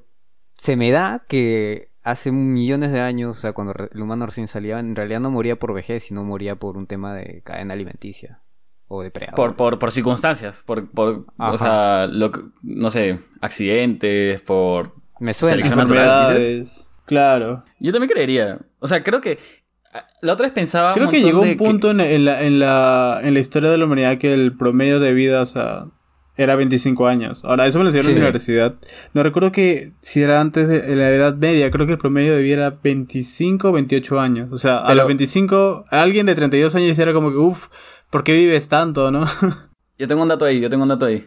se 0.57 0.77
me 0.77 0.91
da 0.91 1.25
que 1.29 1.91
hace 2.03 2.33
millones 2.33 2.93
de 2.93 3.01
años, 3.01 3.37
o 3.37 3.41
sea, 3.41 3.53
cuando 3.53 3.75
el 3.93 4.01
humano 4.01 4.27
recién 4.27 4.49
salía, 4.49 4.79
en 4.79 4.97
realidad 4.97 5.21
no 5.21 5.31
moría 5.31 5.59
por 5.59 5.75
vejez, 5.75 6.05
sino 6.05 6.25
moría 6.25 6.57
por 6.57 6.77
un 6.77 6.87
tema 6.87 7.15
de 7.15 7.43
cadena 7.43 7.75
alimenticia 7.75 8.41
o 8.89 9.03
depredador. 9.03 9.37
Por, 9.37 9.57
por, 9.57 9.79
por 9.79 9.93
circunstancias, 9.93 10.63
por, 10.65 10.91
por 10.91 11.27
o 11.37 11.59
sea, 11.59 12.07
lo 12.07 12.31
no 12.63 12.91
sé, 12.91 13.21
accidentes, 13.41 14.41
por... 14.41 14.95
Me 15.21 15.35
suena. 15.35 15.57
Selección 15.57 15.79
natural. 15.79 16.65
Claro. 17.05 17.65
Yo 17.81 17.93
también 17.93 18.11
creería. 18.11 18.59
O 18.81 18.87
sea, 18.87 19.03
creo 19.03 19.21
que... 19.21 19.39
ah, 19.93 20.07
La 20.23 20.33
otra 20.35 20.47
vez 20.47 20.53
pensaba... 20.55 20.95
Creo 20.95 21.11
que 21.11 21.21
llegó 21.23 21.41
un 21.43 21.57
punto 21.57 21.91
en, 21.91 22.01
en 22.01 22.25
la, 22.25 22.43
en, 22.45 22.59
la, 22.59 23.21
en 23.23 23.35
la 23.35 23.41
historia 23.41 23.71
de 23.71 23.79
la 23.79 23.85
humanidad 23.87 24.19
que 24.19 24.33
el 24.35 24.57
promedio 24.57 25.01
de 25.01 25.13
vida, 25.15 25.43
o 25.43 25.47
sea, 25.47 25.87
era 26.37 26.55
25 26.55 27.07
años. 27.09 27.45
Ahora, 27.45 27.67
eso 27.67 27.79
me 27.79 27.85
lo 27.85 27.89
enseñaron 27.91 28.11
en 28.11 28.15
Sí. 28.15 28.21
la 28.21 28.27
universidad. 28.27 28.75
No 29.13 29.23
recuerdo 29.25 29.51
que 29.51 29.93
si 30.01 30.23
era 30.23 30.41
antes 30.41 30.69
de 30.69 30.79
en 30.93 30.99
la 30.99 31.11
edad 31.11 31.35
media, 31.35 31.71
creo 31.73 31.87
que 31.87 31.93
el 31.93 31.99
promedio 31.99 32.37
de 32.37 32.43
vida 32.43 32.55
era 32.55 32.79
25 32.83 33.69
o 33.69 33.73
28 33.73 34.21
años. 34.21 34.49
O 34.53 34.57
sea, 34.59 34.79
a 34.79 34.95
los 34.95 35.07
25, 35.09 35.87
alguien 35.91 36.27
de 36.27 36.35
32 36.37 36.75
años 36.77 36.97
era 36.99 37.13
como 37.13 37.31
que, 37.33 37.37
uff, 37.39 37.67
¿por 38.11 38.23
qué 38.23 38.35
vives 38.35 38.69
tanto, 38.69 39.11
no? 39.11 39.27
Yo 39.99 40.07
tengo 40.07 40.23
un 40.23 40.29
dato 40.29 40.45
ahí, 40.45 40.61
yo 40.61 40.71
tengo 40.71 40.85
un 40.85 40.91
dato 40.91 41.07
ahí. 41.07 41.27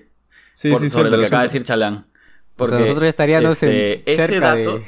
sí, 0.55 0.69
por- 0.71 0.79
sí, 0.79 0.89
sobre 0.89 1.09
lo 1.09 1.17
que 1.19 1.25
acaba 1.25 1.41
de 1.41 1.47
decir 1.49 1.65
Chalán. 1.65 1.93
O 1.95 2.55
Porque 2.55 2.75
sea, 2.75 2.79
nosotros 2.81 3.03
ya 3.03 3.09
estaríamos 3.09 3.51
este, 3.61 3.95
en, 4.13 4.19
ese 4.19 4.39
dato... 4.39 4.77
de... 4.77 4.83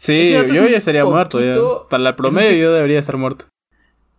Sí, 0.00 0.32
yo 0.32 0.66
ya 0.68 0.78
estaría 0.78 1.04
muerto. 1.04 1.40
ya. 1.40 1.52
Para 1.90 2.08
el 2.08 2.14
promedio 2.14 2.56
yo 2.56 2.72
debería 2.72 2.98
estar 2.98 3.16
muerto. 3.18 3.44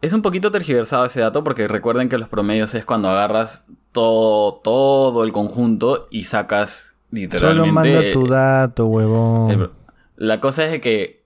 Es 0.01 0.13
un 0.13 0.21
poquito 0.21 0.51
tergiversado 0.51 1.05
ese 1.05 1.21
dato 1.21 1.43
porque 1.43 1.67
recuerden 1.67 2.07
que 2.09 2.17
los 2.17 2.27
promedios 2.27 2.73
es 2.75 2.85
cuando 2.85 3.09
agarras 3.09 3.65
todo, 3.91 4.55
todo 4.63 5.23
el 5.23 5.31
conjunto 5.31 6.05
y 6.11 6.23
sacas 6.25 6.93
literalmente... 7.11 7.69
Solo 7.69 7.73
manda 7.73 8.11
tu 8.11 8.27
dato, 8.27 8.85
huevón. 8.85 9.51
el- 9.51 9.69
la 10.17 10.39
cosa 10.39 10.65
es 10.65 10.71
de 10.71 10.81
que 10.81 11.20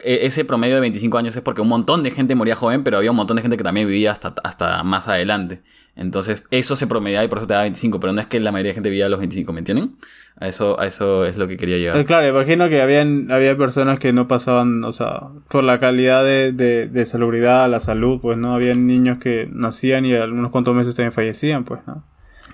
ese 0.00 0.44
promedio 0.44 0.74
de 0.76 0.80
25 0.80 1.18
años 1.18 1.36
es 1.36 1.42
porque 1.42 1.60
un 1.60 1.68
montón 1.68 2.02
de 2.02 2.10
gente 2.10 2.34
moría 2.34 2.54
joven, 2.54 2.84
pero 2.84 2.96
había 2.98 3.10
un 3.10 3.16
montón 3.16 3.36
de 3.36 3.42
gente 3.42 3.56
que 3.56 3.64
también 3.64 3.86
vivía 3.86 4.12
hasta, 4.12 4.34
hasta 4.44 4.82
más 4.82 5.08
adelante. 5.08 5.60
Entonces, 5.96 6.44
eso 6.50 6.76
se 6.76 6.86
promediaba 6.86 7.24
y 7.24 7.28
por 7.28 7.38
eso 7.38 7.48
te 7.48 7.54
da 7.54 7.62
25, 7.62 7.98
pero 8.00 8.12
no 8.12 8.20
es 8.20 8.26
que 8.28 8.38
la 8.40 8.52
mayoría 8.52 8.70
de 8.70 8.74
gente 8.74 8.90
vivía 8.90 9.06
a 9.06 9.08
los 9.08 9.18
25, 9.18 9.52
¿me 9.52 9.58
entienden? 9.60 9.96
A 10.40 10.46
eso, 10.46 10.78
a 10.78 10.86
eso 10.86 11.24
es 11.24 11.36
lo 11.36 11.48
que 11.48 11.56
quería 11.56 11.76
Eh, 11.76 11.80
llegar. 11.80 12.04
claro, 12.04 12.28
imagino 12.28 12.68
que 12.68 12.80
habían, 12.80 13.32
había 13.32 13.56
personas 13.56 13.98
que 13.98 14.12
no 14.12 14.28
pasaban, 14.28 14.84
o 14.84 14.92
sea, 14.92 15.22
por 15.48 15.64
la 15.64 15.80
calidad 15.80 16.22
de, 16.24 16.52
de, 16.52 16.86
de 16.86 17.06
salubridad, 17.06 17.68
la 17.68 17.80
salud, 17.80 18.20
pues, 18.20 18.38
¿no? 18.38 18.54
Habían 18.54 18.86
niños 18.86 19.18
que 19.18 19.48
nacían 19.52 20.06
y 20.06 20.14
algunos 20.14 20.52
cuantos 20.52 20.74
meses 20.76 20.94
también 20.94 21.12
fallecían, 21.12 21.64
pues, 21.64 21.80
¿no? 21.88 22.04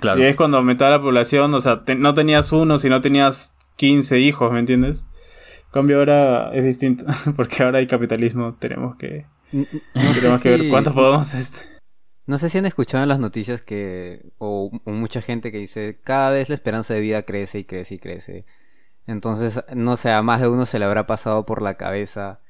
Claro. 0.00 0.18
Y 0.20 0.24
es 0.24 0.36
cuando 0.36 0.56
aumentaba 0.56 0.92
la 0.92 1.02
población, 1.02 1.52
o 1.52 1.60
sea, 1.60 1.84
te- 1.84 1.94
no 1.94 2.14
tenías 2.14 2.50
uno, 2.52 2.78
sino 2.78 3.02
tenías 3.02 3.54
15 3.76 4.18
hijos, 4.20 4.50
¿me 4.52 4.60
entiendes? 4.60 5.04
Cambio 5.74 5.98
ahora 5.98 6.50
es 6.54 6.64
distinto, 6.64 7.04
porque 7.36 7.62
ahora 7.62 7.78
hay 7.80 7.86
capitalismo, 7.86 8.54
tenemos 8.54 8.96
que, 8.96 9.26
No 9.52 9.64
tenemos 9.92 10.38
sé 10.38 10.42
que 10.42 10.48
ver 10.50 10.60
si- 10.62 10.70
cuántos 10.70 10.94
podemos... 10.94 11.34
Este. 11.34 11.58
No 12.26 12.38
sé 12.38 12.48
si 12.48 12.56
han 12.56 12.64
escuchado 12.64 13.02
en 13.02 13.10
las 13.10 13.18
noticias 13.18 13.60
que, 13.60 14.30
o, 14.38 14.70
o 14.84 14.90
mucha 14.92 15.20
gente 15.20 15.52
que 15.52 15.58
dice, 15.58 16.00
cada 16.02 16.30
vez 16.30 16.48
la 16.48 16.54
esperanza 16.54 16.94
de 16.94 17.00
vida 17.02 17.24
crece 17.24 17.58
y 17.58 17.64
crece 17.64 17.96
y 17.96 17.98
crece. 17.98 18.46
Entonces, 19.06 19.62
no 19.74 19.98
sé, 19.98 20.10
a 20.10 20.22
más 20.22 20.40
de 20.40 20.48
uno 20.48 20.64
se 20.64 20.78
le 20.78 20.86
habrá 20.86 21.06
pasado 21.06 21.44
por 21.44 21.60
la 21.60 21.74
cabeza. 21.74 22.40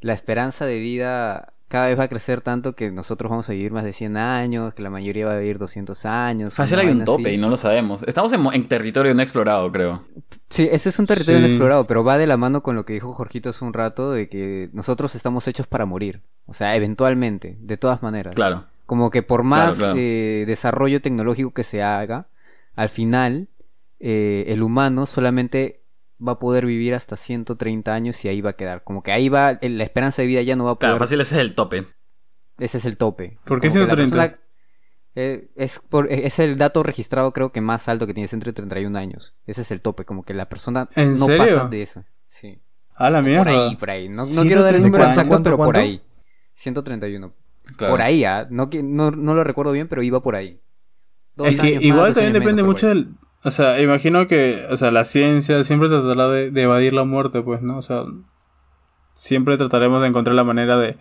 La 0.00 0.14
esperanza 0.14 0.66
de 0.66 0.80
vida 0.80 1.52
cada 1.70 1.86
vez 1.86 1.96
va 1.96 2.02
a 2.04 2.08
crecer 2.08 2.40
tanto 2.40 2.74
que 2.74 2.90
nosotros 2.90 3.30
vamos 3.30 3.48
a 3.48 3.52
vivir 3.52 3.70
más 3.70 3.84
de 3.84 3.92
100 3.92 4.16
años, 4.16 4.74
que 4.74 4.82
la 4.82 4.90
mayoría 4.90 5.26
va 5.26 5.34
a 5.34 5.38
vivir 5.38 5.56
200 5.56 6.04
años. 6.04 6.52
Fácil 6.52 6.80
hay 6.80 6.88
un 6.88 7.04
tope 7.04 7.28
así. 7.28 7.34
y 7.34 7.38
no 7.38 7.48
lo 7.48 7.56
sabemos. 7.56 8.02
Estamos 8.02 8.32
en, 8.32 8.66
territorio 8.66 9.14
no 9.14 9.22
explorado, 9.22 9.70
creo. 9.70 10.02
Sí, 10.48 10.68
ese 10.70 10.88
es 10.88 10.98
un 10.98 11.06
territorio 11.06 11.38
Sí. 11.38 11.44
inexplorado, 11.46 11.86
pero 11.86 12.02
va 12.02 12.18
de 12.18 12.26
la 12.26 12.36
mano 12.36 12.64
con 12.64 12.74
lo 12.74 12.84
que 12.84 12.92
dijo 12.94 13.12
Jorgito 13.12 13.50
hace 13.50 13.64
un 13.64 13.72
rato, 13.72 14.10
de 14.10 14.28
que 14.28 14.68
nosotros 14.72 15.14
estamos 15.14 15.46
hechos 15.46 15.68
para 15.68 15.86
morir. 15.86 16.22
O 16.46 16.54
sea, 16.54 16.74
eventualmente, 16.74 17.56
de 17.60 17.76
todas 17.76 18.02
maneras. 18.02 18.34
Claro. 18.34 18.64
Como 18.86 19.10
que 19.10 19.22
por 19.22 19.42
Claro, 19.42 19.48
más 19.68 19.76
claro. 19.78 19.94
eh, 19.96 20.42
desarrollo 20.48 21.00
tecnológico 21.00 21.52
que 21.54 21.62
se 21.62 21.84
haga, 21.84 22.26
al 22.74 22.88
final 22.88 23.46
eh, 24.00 24.46
el 24.48 24.62
humano 24.62 25.06
solamente 25.06 25.79
va 26.26 26.32
a 26.32 26.38
poder 26.38 26.66
vivir 26.66 26.94
hasta 26.94 27.16
130 27.16 27.92
años 27.94 28.24
y 28.24 28.28
ahí 28.28 28.40
va 28.40 28.50
a 28.50 28.52
quedar. 28.54 28.84
Como 28.84 29.02
que 29.02 29.12
ahí 29.12 29.28
va, 29.28 29.58
la 29.62 29.84
esperanza 29.84 30.22
de 30.22 30.28
vida 30.28 30.42
ya 30.42 30.56
no 30.56 30.64
va 30.64 30.72
a 30.72 30.74
poder... 30.74 30.90
Claro, 30.90 30.98
fácil 30.98 31.20
ese 31.20 31.36
es 31.36 31.40
el 31.40 31.54
tope. 31.54 31.86
Ese 32.58 32.78
es 32.78 32.84
el 32.84 32.96
tope. 32.98 33.38
¿Por 33.44 33.60
qué 33.60 33.68
Como 33.68 33.80
que 33.80 33.86
la 33.86 33.94
130? 33.96 34.16
persona- 34.16 34.40
eh, 35.16 35.50
es, 35.56 35.80
por- 35.80 36.10
es 36.12 36.38
el 36.38 36.56
dato 36.56 36.82
registrado 36.82 37.32
creo 37.32 37.50
que 37.50 37.60
más 37.60 37.88
alto 37.88 38.06
que 38.06 38.14
tienes 38.14 38.32
entre 38.32 38.52
31 38.52 38.96
años. 38.98 39.34
Ese 39.46 39.62
es 39.62 39.70
el 39.70 39.80
tope, 39.80 40.04
como 40.04 40.22
que 40.24 40.34
la 40.34 40.48
persona 40.48 40.88
¿En 40.94 41.18
no 41.18 41.26
serio? 41.26 41.46
pasa 41.56 41.68
de 41.68 41.82
eso. 41.82 42.04
Sí. 42.26 42.60
A 42.94 43.10
la 43.10 43.22
mierda. 43.22 43.44
Por 43.44 43.48
ahí, 43.52 43.76
por 43.76 43.90
ahí. 43.90 44.08
No, 44.08 44.24
no 44.26 44.42
quiero 44.42 44.62
dar 44.62 44.74
el 44.74 44.82
130, 44.82 44.86
número 44.88 45.04
exacto, 45.06 45.28
¿cuánto, 45.28 45.44
pero 45.44 45.56
por 45.56 45.66
cuánto? 45.66 45.80
ahí. 45.80 46.02
131. 46.54 47.32
Claro. 47.76 47.92
Por 47.92 48.02
ahí, 48.02 48.24
ah. 48.24 48.46
no, 48.50 48.68
no, 48.82 49.10
no 49.10 49.34
lo 49.34 49.42
recuerdo 49.42 49.72
bien, 49.72 49.88
pero 49.88 50.02
iba 50.02 50.22
por 50.22 50.36
ahí. 50.36 50.60
Dos 51.34 51.48
Es 51.48 51.60
que 51.60 51.66
años 51.68 51.74
más, 51.76 51.84
igual 51.84 52.06
dos 52.08 52.14
también 52.14 52.32
años 52.34 52.40
depende 52.42 52.62
menos, 52.62 52.74
mucho 52.74 52.88
del... 52.88 53.08
O 53.42 53.50
sea, 53.50 53.80
imagino 53.80 54.26
que, 54.26 54.66
o 54.70 54.76
sea, 54.76 54.90
la 54.90 55.04
ciencia 55.04 55.64
siempre 55.64 55.88
tratará 55.88 56.28
de, 56.28 56.50
de 56.50 56.62
evadir 56.62 56.92
la 56.92 57.04
muerte, 57.04 57.40
pues, 57.40 57.62
¿no? 57.62 57.78
O 57.78 57.82
sea, 57.82 58.04
siempre 59.14 59.56
trataremos 59.56 60.02
de 60.02 60.08
encontrar 60.08 60.36
la 60.36 60.44
manera 60.44 60.76
de, 60.78 60.98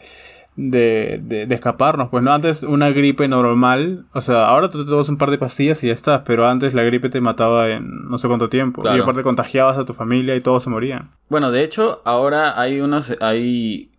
de, 0.55 1.19
de, 1.21 1.45
de 1.45 1.55
escaparnos, 1.55 2.09
pues, 2.09 2.23
¿no? 2.23 2.31
Antes 2.31 2.63
una 2.63 2.89
gripe 2.89 3.27
normal, 3.27 4.05
o 4.13 4.21
sea, 4.21 4.47
ahora 4.47 4.69
tú 4.69 4.83
te 4.83 4.89
tomas 4.89 5.09
un 5.09 5.17
par 5.17 5.31
de 5.31 5.37
pastillas 5.37 5.83
y 5.83 5.87
ya 5.87 5.93
estás, 5.93 6.21
pero 6.25 6.47
antes 6.47 6.73
la 6.73 6.83
gripe 6.83 7.09
te 7.09 7.21
mataba 7.21 7.69
en 7.69 8.09
no 8.09 8.17
sé 8.17 8.27
cuánto 8.27 8.49
tiempo. 8.49 8.81
Claro. 8.81 8.97
Y 8.97 9.01
aparte 9.01 9.23
contagiabas 9.23 9.77
a 9.77 9.85
tu 9.85 9.93
familia 9.93 10.35
y 10.35 10.41
todos 10.41 10.63
se 10.63 10.69
morían. 10.69 11.11
Bueno, 11.29 11.51
de 11.51 11.63
hecho, 11.63 12.01
ahora 12.05 12.59
hay 12.59 12.81
unos. 12.81 13.15
hay 13.21 13.91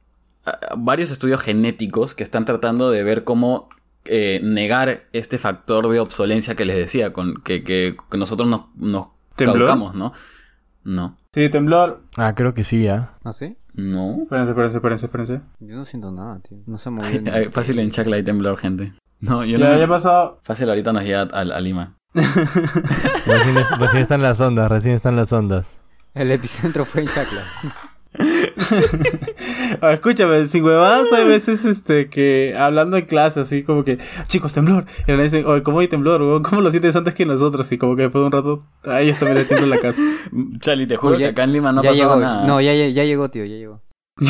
ah, 0.44 0.58
varios 0.76 1.10
estudios 1.10 1.40
genéticos 1.40 2.14
que 2.14 2.22
están 2.22 2.44
tratando 2.44 2.90
de 2.90 3.04
ver 3.04 3.24
cómo 3.24 3.68
eh, 4.04 4.40
negar 4.42 5.04
este 5.12 5.38
factor 5.38 5.88
de 5.88 6.00
obsolencia 6.00 6.54
que 6.54 6.64
les 6.64 6.76
decía, 6.76 7.12
con 7.12 7.34
que, 7.42 7.62
que- 7.64 7.96
que 8.10 8.18
nosotros 8.18 8.48
nos, 8.48 8.62
nos 8.76 9.08
¿no? 9.94 10.12
No. 10.82 11.16
Sí, 11.34 11.48
temblor. 11.50 12.02
Ah, 12.16 12.34
creo 12.34 12.54
que 12.54 12.64
sí, 12.64 12.88
¿ah? 12.88 12.94
ahí. 13.14 13.20
¿Ah, 13.24 13.32
sí? 13.32 13.56
No. 13.74 14.22
Espérense, 14.22 14.50
espérense, 14.50 14.76
espérense, 14.78 15.06
espérense. 15.06 15.40
Yo 15.60 15.76
no 15.76 15.84
siento 15.84 16.10
nada, 16.10 16.40
tío. 16.40 16.58
No 16.66 16.78
se 16.78 16.90
movió. 16.90 17.22
Ay, 17.32 17.48
Fácil 17.50 17.78
en 17.78 17.90
Chacla 17.90 18.16
hay 18.16 18.22
temblor, 18.22 18.56
gente. 18.56 18.94
No, 19.20 19.44
yo 19.44 19.58
Ya, 19.58 19.68
no. 19.74 19.78
ya 19.78 19.86
pasado. 19.86 20.40
Fácil 20.42 20.68
ahorita 20.70 20.92
nos 20.94 21.04
llega 21.04 21.20
a, 21.22 21.40
a 21.40 21.60
Lima. 21.60 21.96
Recién, 22.14 23.56
es- 23.58 23.78
recién 23.78 24.02
están 24.02 24.22
las 24.22 24.40
ondas, 24.40 24.68
recién 24.70 24.94
están 24.94 25.16
las 25.16 25.32
ondas. 25.32 25.78
El 26.14 26.30
epicentro 26.32 26.84
fue 26.84 27.02
en 27.02 27.06
Chacla. 27.08 27.40
Ah, 29.82 29.92
escúchame, 29.92 30.46
sin 30.48 30.64
huevadas 30.64 31.12
hay 31.12 31.26
veces 31.28 31.64
este 31.64 32.08
que 32.10 32.54
hablando 32.58 32.96
en 32.96 33.06
clase 33.06 33.40
así 33.40 33.62
como 33.62 33.84
que 33.84 33.98
chicos 34.26 34.52
temblor 34.52 34.84
y 35.06 35.12
le 35.12 35.22
dicen 35.22 35.46
oye 35.46 35.62
cómo 35.62 35.78
hay 35.80 35.88
temblor 35.88 36.42
cómo 36.42 36.60
lo 36.60 36.70
sientes 36.70 36.94
antes 36.96 37.14
que 37.14 37.24
nosotros 37.24 37.70
y 37.72 37.78
como 37.78 37.96
que 37.96 38.02
después 38.02 38.20
de 38.22 38.26
un 38.26 38.32
rato 38.32 38.58
a 38.84 39.00
ellos 39.00 39.18
también 39.18 39.38
les 39.38 39.48
tiembla 39.48 39.76
la 39.76 39.80
casa 39.80 40.02
Chali, 40.60 40.86
te 40.86 40.96
juro 40.96 41.14
ya- 41.14 41.26
que 41.26 41.30
acá 41.30 41.44
en 41.44 41.52
Lima 41.52 41.72
no 41.72 41.80
pasado 41.82 41.94
llegó. 41.94 42.16
nada. 42.16 42.46
No, 42.46 42.60
ya, 42.60 42.74
ya, 42.74 42.88
ya 42.88 43.04
llegó, 43.04 43.30
tío, 43.30 43.44
ya 43.44 43.56
llegó. 43.56 43.80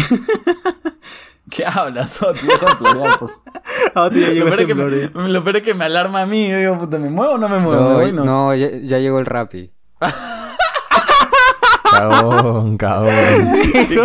¿Qué 1.51 1.65
hablas, 1.67 2.23
ah 2.23 2.33
tío 2.35 4.35
Lo 4.35 4.45
peor, 4.47 4.61
es 4.61 4.67
que 4.67 4.75
me, 4.75 5.29
lo 5.29 5.45
peor 5.45 5.57
es 5.57 5.63
que 5.63 5.75
me 5.75 5.85
alarma 5.87 6.23
a 6.23 6.27
mí. 6.27 6.49
Yo 6.49 6.59
digo, 6.59 6.79
puta, 6.79 6.99
¿me 6.99 7.11
muevo 7.11 7.33
o 7.35 7.39
no 7.39 7.49
me 7.49 7.59
muevo? 7.59 7.83
¿Me 7.83 7.89
No, 7.89 7.95
voy? 7.97 8.13
No. 8.13 8.25
no, 8.25 8.55
ya, 8.55 8.69
ya 8.71 8.99
llegó 8.99 9.19
el 9.19 9.27
Rappi. 9.27 9.73
Cagón, 11.91 12.77
cagón. 12.77 13.09
Qué 13.89 13.99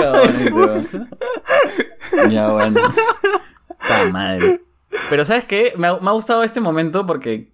weón. 0.53 0.87
Ya, 2.29 2.49
bueno. 2.49 2.79
Ta 3.87 4.09
madre. 4.11 4.61
Pero 5.09 5.25
¿sabes 5.25 5.45
qué? 5.45 5.73
Me 5.77 5.87
ha, 5.87 5.97
me 5.99 6.09
ha 6.09 6.13
gustado 6.13 6.43
este 6.43 6.61
momento 6.61 7.05
porque, 7.05 7.51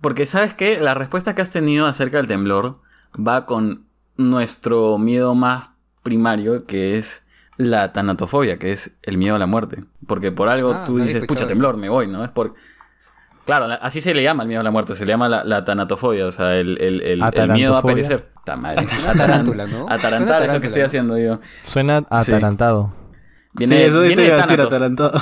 porque 0.00 0.26
¿sabes 0.26 0.54
qué? 0.54 0.78
La 0.78 0.94
respuesta 0.94 1.34
que 1.34 1.42
has 1.42 1.50
tenido 1.50 1.86
acerca 1.86 2.18
del 2.18 2.26
temblor 2.26 2.80
va 3.16 3.46
con 3.46 3.86
nuestro 4.16 4.98
miedo 4.98 5.34
más 5.34 5.70
primario, 6.02 6.66
que 6.66 6.98
es 6.98 7.26
la 7.56 7.92
tanatofobia, 7.92 8.58
que 8.58 8.72
es 8.72 8.98
el 9.02 9.16
miedo 9.16 9.36
a 9.36 9.38
la 9.38 9.46
muerte. 9.46 9.84
Porque 10.06 10.32
por 10.32 10.48
algo 10.48 10.72
Ah, 10.74 10.84
tú 10.86 10.98
dices, 10.98 11.24
pucha, 11.24 11.40
eso". 11.40 11.48
temblor, 11.48 11.76
me 11.76 11.88
voy, 11.88 12.06
¿no? 12.08 12.24
Es 12.24 12.30
por... 12.30 12.54
Claro, 13.44 13.66
la- 13.66 13.74
así 13.76 14.00
se 14.00 14.14
le 14.14 14.22
llama 14.22 14.44
el 14.44 14.48
miedo 14.48 14.60
a 14.60 14.64
la 14.64 14.70
muerte, 14.70 14.94
se 14.94 15.04
le 15.04 15.12
llama 15.12 15.28
la, 15.28 15.42
la 15.44 15.64
tanatofobia, 15.64 16.26
o 16.26 16.30
sea, 16.30 16.56
el, 16.56 16.80
el- 16.80 17.00
el- 17.02 17.22
el 17.34 17.48
miedo 17.50 17.76
a 17.76 17.82
perecer. 17.82 18.28
Ta 18.44 18.56
madre. 18.56 18.86
Tarántula, 19.16 19.66
¿no? 19.66 19.86
Atarantar 19.88 20.42
es 20.44 20.52
lo 20.52 20.60
que 20.60 20.66
estoy 20.68 20.82
haciendo, 20.82 21.14
digo. 21.16 21.40
Suena 21.64 22.04
atarantado. 22.10 22.94
Viene, 23.54 23.76
sí 23.76 23.82
eso 23.82 24.00
viene 24.00 24.16
te 24.16 24.20
de 24.22 24.26
iba 24.28 24.36
a 24.36 24.40
decir 24.40 24.56
Thanatos. 24.56 24.74
atarantado 24.74 25.20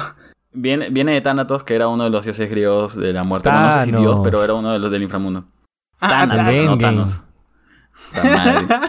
Viene, 0.53 0.91
viene 0.91 1.13
de 1.13 1.21
Thanatos, 1.21 1.65
que 1.65 1.75
era 1.75 1.89
uno 1.89 2.05
de 2.05 2.11
los 2.11 2.25
dioses 2.25 2.51
griegos 2.51 2.97
de 2.97 3.13
la 3.13 3.23
muerte. 3.25 3.49
Bueno, 3.49 3.67
no 3.67 3.73
sé 3.73 3.85
si 3.87 3.93
dios, 3.93 4.21
pero 4.23 4.43
era 4.45 4.55
uno 4.55 4.73
de 4.73 4.79
los 4.81 4.91
del 4.91 5.03
inframundo. 5.03 5.45
Ah, 6.01 6.27
Thanatos, 6.29 6.65
no 6.65 6.79
Thanos. 6.79 7.23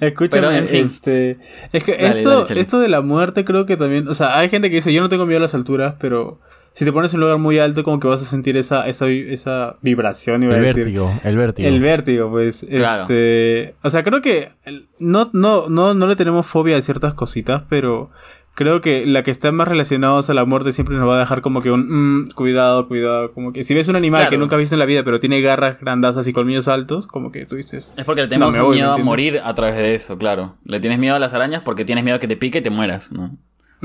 Escúchame, 0.00 0.40
Pero, 0.42 0.50
en 0.52 0.66
fin. 0.68 0.84
este, 0.86 1.38
es 1.72 1.84
que 1.84 1.92
Dale, 1.92 2.08
esto, 2.10 2.30
dale, 2.30 2.44
Chele. 2.44 2.60
esto 2.60 2.80
de 2.80 2.88
la 2.88 3.00
muerte 3.02 3.44
creo 3.44 3.66
que 3.66 3.76
también, 3.76 4.08
o 4.08 4.14
sea, 4.14 4.38
hay 4.38 4.48
gente 4.48 4.70
que 4.70 4.76
dice, 4.76 4.92
yo 4.92 5.00
no 5.02 5.08
tengo 5.08 5.26
miedo 5.26 5.38
a 5.38 5.42
las 5.42 5.54
alturas, 5.54 5.96
pero 6.00 6.40
si 6.74 6.84
te 6.84 6.92
pones 6.92 7.12
en 7.12 7.18
un 7.18 7.22
lugar 7.22 7.38
muy 7.38 7.58
alto, 7.58 7.82
como 7.84 8.00
que 8.00 8.08
vas 8.08 8.22
a 8.22 8.24
sentir 8.24 8.56
esa, 8.56 8.86
esa, 8.86 9.06
vi- 9.06 9.32
esa 9.32 9.76
vibración, 9.82 10.42
iba 10.42 10.52
El 10.54 10.58
a 10.58 10.62
decir. 10.62 10.84
vértigo, 10.84 11.12
el 11.24 11.36
vértigo. 11.36 11.68
El 11.68 11.80
vértigo, 11.80 12.30
pues. 12.30 12.66
Claro. 12.68 13.02
Este. 13.04 13.74
O 13.82 13.90
sea, 13.90 14.02
creo 14.02 14.22
que. 14.22 14.50
No, 14.98 15.28
no, 15.32 15.68
no, 15.68 15.94
no 15.94 16.06
le 16.06 16.16
tenemos 16.16 16.46
fobia 16.46 16.76
a 16.76 16.82
ciertas 16.82 17.14
cositas, 17.14 17.62
pero. 17.68 18.10
Creo 18.54 18.82
que 18.82 19.06
la 19.06 19.22
que 19.22 19.30
está 19.30 19.50
más 19.50 19.66
relacionados 19.66 20.28
a 20.28 20.34
la 20.34 20.44
muerte 20.44 20.72
siempre 20.72 20.94
nos 20.98 21.08
va 21.08 21.16
a 21.16 21.20
dejar 21.20 21.40
como 21.40 21.62
que 21.62 21.70
un. 21.70 22.20
mm, 22.24 22.30
cuidado, 22.34 22.86
cuidado. 22.86 23.32
Como 23.32 23.50
que 23.54 23.64
si 23.64 23.72
ves 23.72 23.88
un 23.88 23.96
animal 23.96 24.18
Claro. 24.20 24.30
que 24.30 24.36
nunca 24.36 24.56
has 24.56 24.60
visto 24.60 24.74
en 24.74 24.78
la 24.80 24.84
vida, 24.84 25.02
pero 25.04 25.18
tiene 25.20 25.40
garras 25.40 25.80
grandazas 25.80 26.26
y 26.28 26.34
colmillos 26.34 26.68
altos, 26.68 27.06
como 27.06 27.32
que 27.32 27.46
tú 27.46 27.56
dices. 27.56 27.94
Es 27.96 28.04
porque 28.04 28.20
le 28.20 28.28
tenemos 28.28 28.54
No, 28.54 28.58
me 28.60 28.66
voy, 28.66 28.76
miedo 28.76 28.94
¿me 28.94 29.00
a 29.00 29.04
morir 29.06 29.40
a 29.42 29.54
través 29.54 29.76
de 29.76 29.94
eso, 29.94 30.18
claro. 30.18 30.56
Le 30.66 30.80
tienes 30.80 30.98
miedo 30.98 31.14
a 31.14 31.18
las 31.18 31.32
arañas 31.32 31.62
porque 31.64 31.86
tienes 31.86 32.04
miedo 32.04 32.16
a 32.18 32.20
que 32.20 32.28
te 32.28 32.36
pique 32.36 32.58
y 32.58 32.62
te 32.62 32.68
mueras, 32.68 33.10
¿no? 33.10 33.30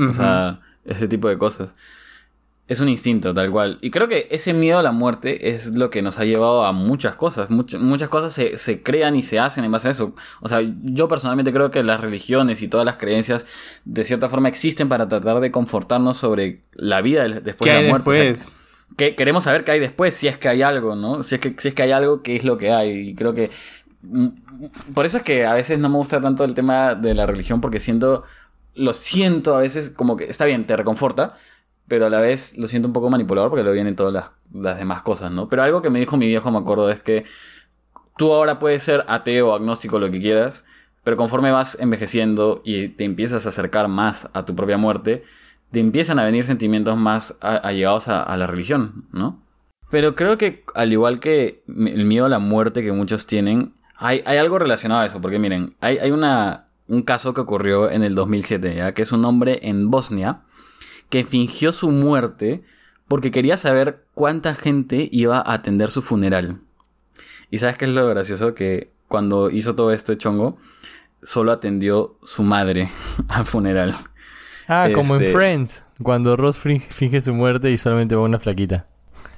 O 0.06 0.12
sea, 0.12 0.60
ese 0.84 1.08
tipo 1.08 1.30
de 1.30 1.38
cosas. 1.38 1.74
Es 2.68 2.80
un 2.80 2.88
instinto, 2.90 3.32
tal 3.32 3.50
cual. 3.50 3.78
Y 3.80 3.90
creo 3.90 4.08
que 4.08 4.28
ese 4.30 4.52
miedo 4.52 4.78
a 4.78 4.82
la 4.82 4.92
muerte 4.92 5.48
es 5.54 5.68
lo 5.74 5.88
que 5.88 6.02
nos 6.02 6.18
ha 6.18 6.24
llevado 6.26 6.66
a 6.66 6.72
muchas 6.72 7.14
cosas. 7.14 7.48
Much- 7.48 7.78
muchas 7.78 8.10
cosas 8.10 8.34
se, 8.34 8.58
se 8.58 8.82
crean 8.82 9.16
y 9.16 9.22
se 9.22 9.38
hacen 9.38 9.64
en 9.64 9.72
base 9.72 9.88
a 9.88 9.90
eso. 9.92 10.14
O 10.42 10.48
sea, 10.48 10.60
yo 10.82 11.08
personalmente 11.08 11.50
creo 11.50 11.70
que 11.70 11.82
las 11.82 12.00
religiones 12.00 12.60
y 12.60 12.68
todas 12.68 12.84
las 12.84 12.96
creencias, 12.96 13.46
de 13.86 14.04
cierta 14.04 14.28
forma, 14.28 14.48
existen 14.48 14.88
para 14.90 15.08
tratar 15.08 15.40
de 15.40 15.50
confortarnos 15.50 16.18
sobre 16.18 16.60
la 16.74 17.00
vida 17.00 17.26
después 17.26 17.70
¿Qué 17.70 17.76
de 17.76 17.82
la 17.84 17.88
muerte. 17.88 18.10
O 18.10 18.12
sea, 18.12 18.22
después? 18.24 18.52
que 18.98 19.14
queremos 19.16 19.44
saber 19.44 19.64
qué 19.64 19.70
hay 19.72 19.80
después, 19.80 20.12
si 20.14 20.28
es 20.28 20.36
que 20.36 20.48
hay 20.48 20.60
algo, 20.60 20.94
¿no? 20.94 21.22
Si 21.22 21.36
es 21.36 21.40
que, 21.40 21.54
si 21.56 21.68
es 21.68 21.74
que 21.74 21.82
hay 21.84 21.92
algo, 21.92 22.22
qué 22.22 22.36
es 22.36 22.44
lo 22.44 22.58
que 22.58 22.70
hay. 22.72 22.90
Y 23.10 23.14
creo 23.14 23.32
que. 23.34 23.50
mm, 24.02 24.28
Por 24.92 25.06
eso 25.06 25.16
es 25.18 25.22
que 25.22 25.46
a 25.46 25.54
veces 25.54 25.78
no 25.78 25.88
me 25.88 25.96
gusta 25.96 26.20
tanto 26.20 26.44
el 26.44 26.52
tema 26.54 26.94
de 26.94 27.14
la 27.14 27.24
religión, 27.24 27.62
porque 27.62 27.80
siento. 27.80 28.24
Lo 28.74 28.92
siento 28.92 29.56
a 29.56 29.60
veces 29.60 29.90
como 29.90 30.16
que 30.16 30.24
está 30.24 30.44
bien, 30.44 30.66
te 30.66 30.76
reconforta, 30.76 31.36
pero 31.88 32.06
a 32.06 32.10
la 32.10 32.20
vez 32.20 32.56
lo 32.58 32.68
siento 32.68 32.86
un 32.88 32.92
poco 32.92 33.10
manipulador 33.10 33.50
porque 33.50 33.64
lo 33.64 33.72
vienen 33.72 33.96
todas 33.96 34.12
las, 34.12 34.26
las 34.52 34.78
demás 34.78 35.02
cosas, 35.02 35.32
¿no? 35.32 35.48
Pero 35.48 35.62
algo 35.62 35.82
que 35.82 35.90
me 35.90 35.98
dijo 35.98 36.16
mi 36.16 36.26
viejo, 36.26 36.50
me 36.50 36.58
acuerdo, 36.58 36.90
es 36.90 37.00
que 37.00 37.24
tú 38.16 38.32
ahora 38.32 38.58
puedes 38.58 38.82
ser 38.82 39.04
ateo, 39.08 39.54
agnóstico, 39.54 39.98
lo 39.98 40.10
que 40.10 40.20
quieras, 40.20 40.64
pero 41.02 41.16
conforme 41.16 41.50
vas 41.50 41.78
envejeciendo 41.80 42.60
y 42.64 42.88
te 42.88 43.04
empiezas 43.04 43.46
a 43.46 43.48
acercar 43.48 43.88
más 43.88 44.30
a 44.34 44.44
tu 44.44 44.54
propia 44.54 44.76
muerte, 44.76 45.24
te 45.70 45.80
empiezan 45.80 46.18
a 46.18 46.24
venir 46.24 46.44
sentimientos 46.44 46.96
más 46.96 47.38
allegados 47.40 48.08
a, 48.08 48.22
a 48.22 48.36
la 48.36 48.46
religión, 48.46 49.06
¿no? 49.12 49.42
Pero 49.90 50.14
creo 50.14 50.36
que 50.36 50.64
al 50.74 50.92
igual 50.92 51.18
que 51.18 51.62
el 51.66 52.04
miedo 52.04 52.26
a 52.26 52.28
la 52.28 52.38
muerte 52.38 52.82
que 52.82 52.92
muchos 52.92 53.26
tienen, 53.26 53.72
hay, 53.96 54.22
hay 54.26 54.36
algo 54.36 54.58
relacionado 54.58 55.00
a 55.00 55.06
eso, 55.06 55.20
porque 55.20 55.38
miren, 55.38 55.74
hay, 55.80 55.98
hay 55.98 56.10
una, 56.10 56.68
un 56.88 57.02
caso 57.02 57.32
que 57.32 57.40
ocurrió 57.40 57.90
en 57.90 58.02
el 58.02 58.14
2007, 58.14 58.74
¿ya? 58.74 58.92
que 58.92 59.02
es 59.02 59.12
un 59.12 59.24
hombre 59.24 59.60
en 59.62 59.90
Bosnia 59.90 60.42
que 61.10 61.24
fingió 61.24 61.72
su 61.72 61.90
muerte 61.90 62.62
porque 63.06 63.30
quería 63.30 63.56
saber 63.56 64.04
cuánta 64.14 64.54
gente 64.54 65.08
iba 65.10 65.38
a 65.38 65.54
atender 65.54 65.90
su 65.90 66.02
funeral. 66.02 66.58
Y 67.50 67.58
sabes 67.58 67.76
qué 67.78 67.86
es 67.86 67.92
lo 67.92 68.06
gracioso? 68.08 68.54
Que 68.54 68.90
cuando 69.08 69.48
hizo 69.50 69.74
todo 69.74 69.92
este 69.92 70.16
chongo, 70.18 70.58
solo 71.22 71.52
atendió 71.52 72.16
su 72.22 72.42
madre 72.42 72.90
al 73.28 73.44
funeral. 73.46 73.96
Ah, 74.68 74.88
como 74.94 75.16
en 75.16 75.22
Este- 75.22 75.32
Friends, 75.34 75.84
cuando 76.02 76.36
Ross 76.36 76.58
finge 76.58 77.20
su 77.22 77.32
muerte 77.32 77.70
y 77.70 77.78
solamente 77.78 78.14
va 78.14 78.22
una 78.22 78.38
flaquita. 78.38 78.86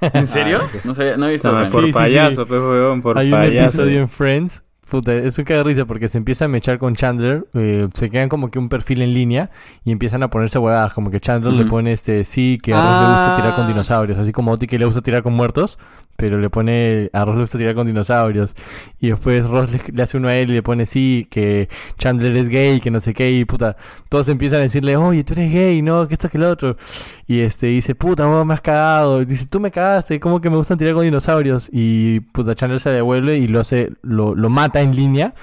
¿En 0.01 0.27
serio? 0.27 0.59
No, 0.83 0.93
sabía- 0.93 1.15
no 1.15 1.27
he 1.27 1.31
visto. 1.31 1.51
No, 1.53 1.59
por 1.71 1.81
Sí, 1.83 1.87
sí, 1.87 1.93
payaso, 1.93 2.41
sí. 2.43 2.47
pues, 2.49 2.59
huevón, 2.59 3.01
por 3.01 3.17
Hay 3.17 3.27
un 3.31 3.39
payaso. 3.39 3.77
episodio 3.83 3.99
en 4.01 4.09
Friends. 4.09 4.63
Puta, 4.91 5.13
es 5.13 5.37
un 5.39 5.45
caga 5.45 5.59
de 5.59 5.63
risa 5.63 5.85
porque 5.85 6.09
se 6.09 6.17
empieza 6.17 6.43
a 6.43 6.47
mechar 6.49 6.77
con 6.77 6.95
Chandler. 6.95 7.45
eh, 7.53 7.87
se 7.93 8.09
quedan 8.09 8.27
como 8.27 8.51
que 8.51 8.59
un 8.59 8.67
perfil 8.67 9.01
en 9.01 9.13
línea 9.13 9.49
y 9.85 9.91
empiezan 9.93 10.21
a 10.21 10.29
ponerse 10.29 10.59
huevadas. 10.59 10.91
Como 10.91 11.09
que 11.09 11.21
Chandler 11.21 11.53
le 11.53 11.63
pone 11.63 11.93
este 11.93 12.25
sí, 12.25 12.57
que 12.61 12.73
a 12.73 12.75
Ross 12.81 13.01
le 13.01 13.07
gusta 13.13 13.35
tirar 13.37 13.55
con 13.55 13.63
Ah. 13.63 13.67
dinosaurios. 13.69 14.17
Así 14.19 14.33
como 14.33 14.51
Oti 14.51 14.67
que 14.67 14.77
le 14.77 14.83
gusta 14.83 14.99
tirar 15.01 15.23
con 15.23 15.31
muertos. 15.33 15.79
Pero 16.21 16.37
le 16.37 16.51
pone 16.51 17.09
a 17.13 17.25
Ross 17.25 17.33
le 17.33 17.41
gusta 17.41 17.57
tirar 17.57 17.73
con 17.73 17.87
dinosaurios. 17.87 18.53
Y 18.99 19.07
después 19.07 19.43
Ross 19.43 19.71
le, 19.71 19.81
le 19.91 20.03
hace 20.03 20.17
uno 20.17 20.27
a 20.27 20.35
él 20.35 20.51
y 20.51 20.53
le 20.53 20.61
pone 20.61 20.85
sí, 20.85 21.25
que 21.31 21.67
Chandler 21.97 22.37
es 22.37 22.47
gay, 22.47 22.79
que 22.79 22.91
no 22.91 23.01
sé 23.01 23.15
qué. 23.15 23.31
Y 23.31 23.43
puta, 23.43 23.75
todos 24.07 24.29
empiezan 24.29 24.59
a 24.59 24.61
decirle, 24.61 24.95
oye, 24.97 25.23
tú 25.23 25.33
eres 25.33 25.51
gay, 25.51 25.81
no, 25.81 26.07
que 26.07 26.13
esto 26.13 26.29
que 26.29 26.37
lo 26.37 26.47
otro. 26.47 26.77
Y 27.25 27.39
este 27.39 27.65
dice, 27.65 27.95
puta, 27.95 28.27
vos 28.27 28.45
me 28.45 28.53
has 28.53 28.61
cagado. 28.61 29.25
Dice, 29.25 29.47
tú 29.47 29.59
me 29.59 29.71
cagaste, 29.71 30.19
¿cómo 30.19 30.41
que 30.41 30.51
me 30.51 30.57
gustan 30.57 30.77
tirar 30.77 30.93
con 30.93 31.05
dinosaurios? 31.05 31.69
Y 31.71 32.19
puta, 32.19 32.53
Chandler 32.53 32.79
se 32.79 32.91
devuelve 32.91 33.39
y 33.39 33.47
lo 33.47 33.59
hace, 33.59 33.91
lo, 34.03 34.35
lo 34.35 34.49
mata 34.51 34.79
en 34.81 34.95
línea. 34.95 35.33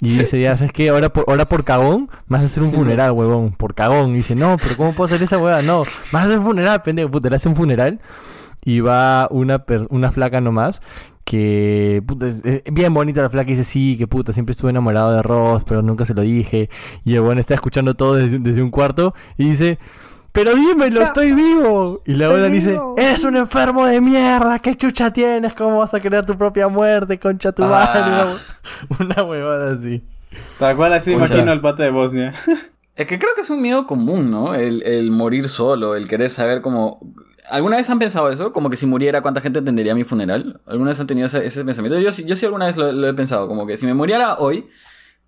Y 0.00 0.18
dice, 0.18 0.40
ya 0.40 0.56
sabes 0.56 0.72
qué, 0.72 0.90
ahora 0.90 1.12
por, 1.12 1.24
ahora 1.26 1.46
por 1.46 1.64
cagón, 1.64 2.08
vas 2.28 2.42
a 2.42 2.44
hacer 2.44 2.62
un 2.62 2.72
funeral, 2.72 3.10
huevón, 3.10 3.50
por 3.50 3.74
cagón. 3.74 4.10
Y 4.10 4.18
dice, 4.18 4.36
no, 4.36 4.56
pero 4.56 4.76
¿cómo 4.76 4.92
puedo 4.92 5.12
hacer 5.12 5.20
esa 5.20 5.38
huevada? 5.38 5.62
No, 5.62 5.80
vas 6.12 6.22
a 6.22 6.22
hacer 6.26 6.38
un 6.38 6.44
funeral, 6.44 6.80
pendejo, 6.82 7.10
puta, 7.10 7.28
le 7.28 7.34
hace 7.34 7.48
un 7.48 7.56
funeral. 7.56 7.98
Y 8.64 8.80
va 8.80 9.28
una, 9.30 9.64
per- 9.64 9.86
una 9.90 10.10
flaca 10.10 10.40
nomás 10.40 10.82
que 11.24 12.02
puta, 12.06 12.26
es 12.26 12.40
es 12.44 12.62
bien 12.72 12.94
bonita 12.94 13.20
la 13.20 13.28
flaca 13.28 13.50
y 13.50 13.54
dice 13.54 13.64
sí, 13.64 13.96
que 13.98 14.06
puta, 14.06 14.32
siempre 14.32 14.52
estuve 14.52 14.70
enamorado 14.70 15.12
de 15.12 15.22
Ross, 15.22 15.62
pero 15.66 15.82
nunca 15.82 16.04
se 16.06 16.14
lo 16.14 16.22
dije. 16.22 16.70
Y 17.04 17.14
el 17.14 17.20
bueno 17.20 17.40
está 17.40 17.54
escuchando 17.54 17.94
todo 17.94 18.14
desde, 18.14 18.38
desde 18.38 18.62
un 18.62 18.70
cuarto 18.70 19.14
y 19.36 19.50
dice, 19.50 19.78
pero 20.32 20.54
dímelo, 20.54 21.02
estoy 21.02 21.32
vivo. 21.32 22.02
Y 22.06 22.14
la 22.14 22.26
abuela 22.26 22.46
dice, 22.46 22.78
eres 22.96 23.24
un 23.24 23.36
enfermo 23.36 23.84
de 23.86 24.00
mierda, 24.00 24.58
¿qué 24.60 24.74
chucha 24.76 25.12
tienes? 25.12 25.52
¿Cómo 25.52 25.78
vas 25.78 25.92
a 25.92 26.00
crear 26.00 26.24
tu 26.24 26.36
propia 26.38 26.68
muerte, 26.68 27.18
concha 27.18 27.52
tu 27.52 27.62
Ah. 27.64 27.68
madre? 27.68 28.32
Una, 28.98 29.14
una 29.16 29.22
huevada 29.24 29.72
así. 29.74 30.02
Tal 30.58 30.76
cual 30.76 30.92
así 30.94 31.12
Pucha. 31.12 31.26
imagino 31.26 31.52
al 31.52 31.60
pata 31.60 31.82
de 31.82 31.90
Bosnia. 31.90 32.32
Es 32.96 33.06
que 33.06 33.18
creo 33.18 33.32
que 33.34 33.42
es 33.42 33.50
un 33.50 33.60
miedo 33.60 33.86
común, 33.86 34.30
¿no? 34.30 34.54
El, 34.54 34.82
el 34.82 35.10
morir 35.10 35.48
solo, 35.48 35.94
el 35.94 36.08
querer 36.08 36.30
saber 36.30 36.62
cómo... 36.62 37.00
¿Alguna 37.50 37.76
vez 37.78 37.88
han 37.90 37.98
pensado 37.98 38.30
eso? 38.30 38.52
Como 38.52 38.70
que 38.70 38.76
si 38.76 38.86
muriera, 38.86 39.20
¿cuánta 39.22 39.40
gente 39.40 39.58
atendería 39.60 39.94
mi 39.94 40.04
funeral? 40.04 40.60
¿Alguna 40.66 40.90
vez 40.90 41.00
han 41.00 41.06
tenido 41.06 41.26
ese, 41.26 41.44
ese 41.46 41.64
pensamiento? 41.64 41.98
Yo, 41.98 42.12
sí- 42.12 42.24
yo 42.24 42.36
sí 42.36 42.44
alguna 42.46 42.66
vez 42.66 42.76
lo, 42.76 42.92
lo 42.92 43.08
he 43.08 43.14
pensado, 43.14 43.48
como 43.48 43.66
que 43.66 43.76
si 43.76 43.86
me 43.86 43.94
muriera 43.94 44.36
hoy, 44.38 44.68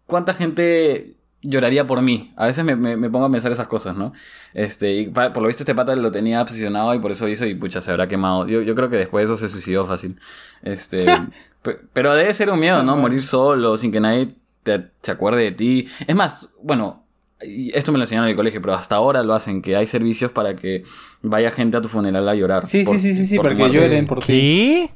¿cuánta 0.07 0.35
gente 0.35 1.17
lloraría 1.43 1.87
por 1.87 2.03
mí? 2.03 2.33
A 2.37 2.47
veces 2.47 2.65
me, 2.65 2.77
me- 2.77 2.97
me 2.97 3.11
pongo 3.11 3.27
a 3.27 3.31
pensar 3.31 3.53
esas 3.53 3.69
cosas, 3.69 3.97
¿no? 3.97 4.13
Este, 4.55 4.93
y 4.95 5.09
pa- 5.09 5.33
por 5.33 5.43
lo 5.43 5.49
visto 5.49 5.63
este 5.63 5.75
pata 5.75 5.97
lo 5.97 6.11
tenía 6.13 6.45
posicionado 6.45 6.95
y 6.95 6.99
por 6.99 7.13
eso 7.13 7.29
hizo 7.29 7.47
y 7.47 7.55
pucha, 7.55 7.81
se 7.81 7.91
habrá 7.91 8.09
quemado. 8.09 8.47
Yo, 8.47 8.61
yo 8.63 8.75
creo 8.75 8.91
que 8.91 8.97
después 8.97 9.23
de 9.29 9.33
eso 9.35 9.41
se 9.41 9.49
suicidó 9.49 9.87
fácil. 9.87 10.19
Este, 10.63 11.07
pe- 11.63 11.79
pero 11.93 12.15
debe 12.15 12.35
ser 12.35 12.51
un 12.51 12.61
miedo, 12.61 12.83
¿no? 12.83 12.97
Morir 12.97 13.23
solo, 13.23 13.77
sin 13.77 13.93
que 13.93 14.01
nadie 14.01 14.35
te, 14.63 14.91
se 15.03 15.13
acuerde 15.13 15.43
de 15.45 15.53
ti. 15.53 15.89
Es 16.07 16.15
más, 16.15 16.51
bueno, 16.63 17.00
y 17.43 17.71
esto 17.77 17.93
me 17.93 17.99
lo 17.99 18.05
enseñaron 18.05 18.27
en 18.29 18.31
el 18.33 18.37
colegio, 18.37 18.61
pero 18.61 18.75
hasta 18.75 18.97
ahora 18.97 19.23
lo 19.23 19.35
hacen, 19.35 19.63
que 19.63 19.77
hay 19.77 19.87
servicios 19.87 20.31
para 20.33 20.55
que 20.57 20.83
vaya 21.23 21.51
gente 21.51 21.77
a 21.77 21.81
tu 21.81 21.89
funeral 21.89 22.29
a 22.29 22.35
llorar. 22.35 22.63
Sí, 22.67 22.85
por- 22.85 22.95
sí, 22.99 23.01
sí, 23.01 23.15
sí, 23.15 23.27
sí, 23.27 23.37
por 23.37 23.47
para 23.47 23.57
que 23.57 23.71
lloren 23.71 24.07
por 24.07 24.19
ti. 24.21 24.27
¿Qué? 24.27 24.91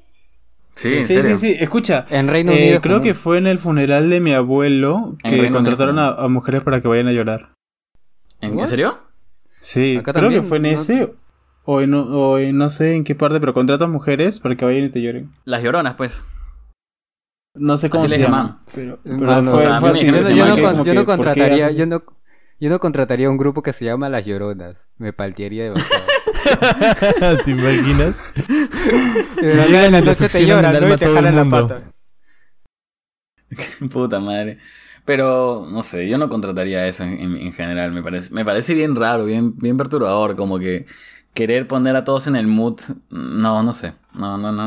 Sí, 0.77 0.95
en 0.95 1.07
Sí, 1.07 1.15
serio. 1.15 1.39
sí, 1.39 1.53
sí. 1.53 1.57
Escucha, 1.61 2.05
En 2.11 2.27
Reino 2.29 2.51
eh, 2.53 2.57
Unido 2.57 2.81
creo 2.81 2.97
común. 2.97 3.05
que 3.09 3.15
fue 3.15 3.39
en 3.39 3.47
el 3.47 3.59
funeral 3.59 4.11
de 4.11 4.21
mi 4.21 4.33
abuelo 4.33 5.17
que 5.23 5.51
contrataron 5.51 5.99
a, 6.01 6.09
a 6.09 6.29
mujeres 6.29 6.63
para 6.65 6.81
que 6.81 6.89
vayan 6.89 7.07
a 7.09 7.13
llorar. 7.13 7.53
¿En, 8.41 8.67
serio? 8.67 8.99
Sí, 9.61 9.97
Acá 9.99 10.13
creo 10.13 10.31
que 10.31 10.43
fue 10.43 10.57
en 10.59 10.63
¿no? 10.65 10.69
ese 10.71 11.15
o 11.65 11.81
en, 11.81 11.95
o 11.95 12.39
en 12.39 12.59
no 12.59 12.69
sé 12.69 12.95
en 12.95 13.05
qué 13.05 13.15
parte, 13.15 13.39
pero 13.41 13.55
contratan 13.55 13.91
mujeres 13.91 14.39
para 14.41 14.57
que 14.57 14.65
vayan 14.65 14.85
y 14.85 14.89
te 14.91 15.01
lloren. 15.01 15.31
Las 15.45 15.63
lloronas, 15.63 15.95
pues. 15.95 16.25
No 17.55 17.77
sé 17.77 17.89
cómo 17.89 18.03
Así 18.05 18.13
se 18.13 18.19
les 18.19 18.27
llama. 18.27 18.37
llaman. 18.39 18.59
Pero, 18.75 18.99
Bueno, 19.05 19.19
pero 19.21 19.39
o 19.41 19.53
fue, 19.53 19.61
sea, 19.61 19.77
a 19.77 19.81
fue 19.81 19.89
yo, 20.05 20.11
no- 20.13 20.29
yo 20.29 20.47
no, 20.49 20.57
que 20.57 20.63
con- 20.63 20.71
como 20.73 20.85
yo 20.85 20.95
no 20.95 21.01
que, 21.03 21.07
¿por 21.07 21.17
qué 21.17 21.23
contrataría, 21.23 21.71
yo 21.71 21.87
no, 21.87 22.03
yo 22.61 22.71
no 22.71 22.79
contrataría 22.81 23.31
un 23.31 23.37
grupo 23.37 23.63
que 23.63 23.73
se 23.73 23.85
llama 23.85 24.09
Las 24.09 24.27
Lloronas. 24.27 24.89
Me 24.99 25.13
paltearía 25.13 25.65
demasiado. 25.65 26.03
¿Te 27.45 27.51
imaginas? 27.51 28.21
De 29.41 29.55
Llegan 29.55 29.85
en 29.87 29.93
la 29.93 30.01
noche 30.03 30.29
te 30.29 30.47
lloran, 30.47 30.81
¿no? 30.81 30.93
Y 30.95 30.97
te 30.97 31.07
jalan 31.07 31.37
la 31.37 31.45
pata. 31.45 31.83
Puta 33.93 34.21
madre. 34.21 34.59
Pero, 35.05 35.67
no 35.71 35.83
sé, 35.83 36.09
yo 36.09 36.17
no 36.19 36.29
contrataría 36.31 36.87
eso 36.87 37.05
en, 37.05 37.21
en- 37.21 37.37
en 37.37 37.53
general. 37.53 37.93
Me 37.93 38.03
parece, 38.03 38.33
me 38.33 38.45
parece 38.45 38.75
bien 38.75 38.97
raro, 38.97 39.25
bien, 39.27 39.57
bien 39.59 39.77
perturbador. 39.77 40.35
Como 40.37 40.59
que 40.59 40.87
querer 41.35 41.67
poner 41.67 41.97
a 41.97 42.05
todos 42.05 42.27
en 42.29 42.37
el 42.37 42.47
mood. 42.47 42.81
No, 43.11 43.63
no 43.63 43.73
sé. 43.73 43.93
No, 44.15 44.39
no, 44.39 44.53
no. 44.53 44.63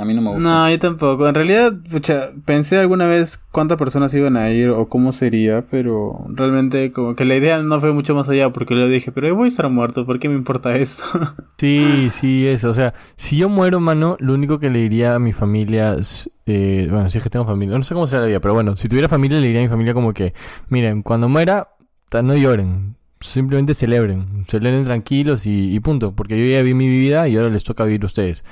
A 0.00 0.04
mí 0.06 0.14
no 0.14 0.22
me 0.22 0.30
gusta. 0.30 0.48
No, 0.48 0.70
yo 0.70 0.78
tampoco. 0.78 1.28
En 1.28 1.34
realidad, 1.34 1.74
pucha, 1.90 2.30
pensé 2.46 2.78
alguna 2.78 3.06
vez 3.06 3.38
cuántas 3.52 3.76
personas 3.76 4.14
iban 4.14 4.38
a 4.38 4.50
ir 4.50 4.70
o 4.70 4.88
cómo 4.88 5.12
sería, 5.12 5.66
pero 5.70 6.24
realmente 6.28 6.90
como 6.92 7.14
que 7.14 7.26
la 7.26 7.36
idea 7.36 7.62
no 7.62 7.78
fue 7.80 7.92
mucho 7.92 8.14
más 8.14 8.28
allá 8.30 8.50
porque 8.50 8.74
le 8.74 8.88
dije, 8.88 9.12
pero 9.12 9.34
voy 9.36 9.44
a 9.44 9.48
estar 9.48 9.68
muerto, 9.68 10.06
¿por 10.06 10.18
qué 10.18 10.28
me 10.28 10.34
importa 10.34 10.74
eso? 10.76 11.04
Sí, 11.58 12.10
sí, 12.12 12.46
eso. 12.46 12.68
O 12.68 12.74
sea, 12.74 12.92
si 13.16 13.38
yo 13.38 13.48
muero, 13.48 13.80
mano, 13.80 14.16
lo 14.20 14.34
único 14.34 14.58
que 14.58 14.68
le 14.68 14.80
diría 14.80 15.14
a 15.14 15.18
mi 15.18 15.32
familia, 15.32 15.96
eh, 16.44 16.88
bueno, 16.90 17.08
si 17.08 17.16
es 17.16 17.24
que 17.24 17.30
tengo 17.30 17.46
familia, 17.46 17.78
no 17.78 17.84
sé 17.84 17.94
cómo 17.94 18.06
será 18.06 18.22
la 18.22 18.28
vida, 18.28 18.40
pero 18.40 18.52
bueno, 18.52 18.76
si 18.76 18.88
tuviera 18.88 19.08
familia, 19.08 19.40
le 19.40 19.46
diría 19.46 19.62
a 19.62 19.64
mi 19.64 19.70
familia 19.70 19.94
como 19.94 20.12
que, 20.12 20.34
miren, 20.68 21.02
cuando 21.02 21.30
muera, 21.30 21.68
no 22.12 22.36
lloren, 22.36 22.95
simplemente 23.20 23.74
celebren, 23.74 24.44
celebren 24.48 24.84
tranquilos 24.84 25.46
y, 25.46 25.74
y 25.74 25.80
punto, 25.80 26.14
porque 26.14 26.38
yo 26.38 26.50
ya 26.52 26.62
vi 26.62 26.74
mi 26.74 26.88
vida 26.88 27.28
y 27.28 27.36
ahora 27.36 27.48
les 27.48 27.64
toca 27.64 27.84
vivir 27.84 28.02
a 28.02 28.06
ustedes. 28.06 28.44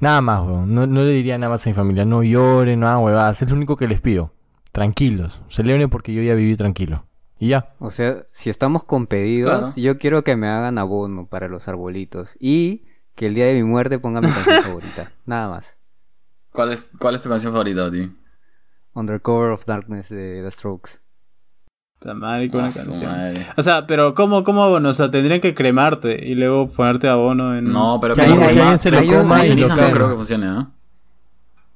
Nada 0.00 0.20
más, 0.20 0.46
weón. 0.46 0.74
No, 0.74 0.86
no 0.86 1.02
le 1.04 1.12
diría 1.12 1.38
nada 1.38 1.50
más 1.50 1.66
a 1.66 1.70
mi 1.70 1.74
familia, 1.74 2.04
no 2.04 2.22
lloren, 2.22 2.80
nada, 2.80 2.98
huevadas, 2.98 3.40
es 3.42 3.50
lo 3.50 3.56
único 3.56 3.76
que 3.76 3.88
les 3.88 4.00
pido. 4.00 4.32
Tranquilos, 4.72 5.42
celebren 5.48 5.90
porque 5.90 6.12
yo 6.14 6.22
ya 6.22 6.34
viví 6.34 6.56
tranquilo. 6.56 7.06
Y 7.38 7.48
ya. 7.48 7.74
O 7.78 7.90
sea, 7.90 8.26
si 8.30 8.50
estamos 8.50 8.84
con 8.84 9.06
pedidos, 9.06 9.58
Claro. 9.58 9.72
yo 9.76 9.98
quiero 9.98 10.22
que 10.22 10.36
me 10.36 10.46
hagan 10.48 10.76
abono 10.78 11.26
para 11.26 11.48
los 11.48 11.68
arbolitos. 11.68 12.36
Y 12.38 12.84
que 13.14 13.26
el 13.26 13.34
día 13.34 13.46
de 13.46 13.54
mi 13.54 13.62
muerte 13.64 13.98
ponga 13.98 14.20
mi 14.20 14.28
canción 14.28 14.62
favorita. 14.62 15.10
Nada 15.24 15.48
más. 15.48 15.78
¿Cuál, 16.52 16.72
es, 16.72 16.86
¿Cuál 16.98 17.14
es 17.14 17.22
tu 17.22 17.30
canción 17.30 17.52
favorita, 17.52 17.90
tío? 17.90 18.10
Undercover 18.92 19.50
of 19.50 19.64
Darkness 19.64 20.10
de 20.10 20.42
The 20.42 20.50
Strokes. 20.50 20.99
Está 22.00 22.14
mal 22.14 22.50
con 22.50 22.62
la 22.62 22.70
su 22.70 22.90
canción. 22.92 23.12
madre. 23.12 23.46
O 23.58 23.62
sea, 23.62 23.86
pero 23.86 24.14
¿cómo, 24.14 24.42
cómo 24.42 24.64
abono? 24.64 24.88
O 24.88 24.92
sea, 24.94 25.10
tendrían 25.10 25.42
que 25.42 25.52
cremarte 25.52 26.26
y 26.26 26.34
luego 26.34 26.70
ponerte 26.70 27.08
abono 27.08 27.54
en... 27.54 27.64
No, 27.70 27.98
pero 28.00 28.14
Que 28.14 28.22
alguien- 28.22 28.78
se 28.78 28.90
lo 28.90 29.04
coma 29.04 29.44
y 29.44 29.54
lo 29.54 29.68
no 29.68 29.90
creo 29.90 30.08
que 30.08 30.14
funcione, 30.14 30.46
¿no? 30.46 30.72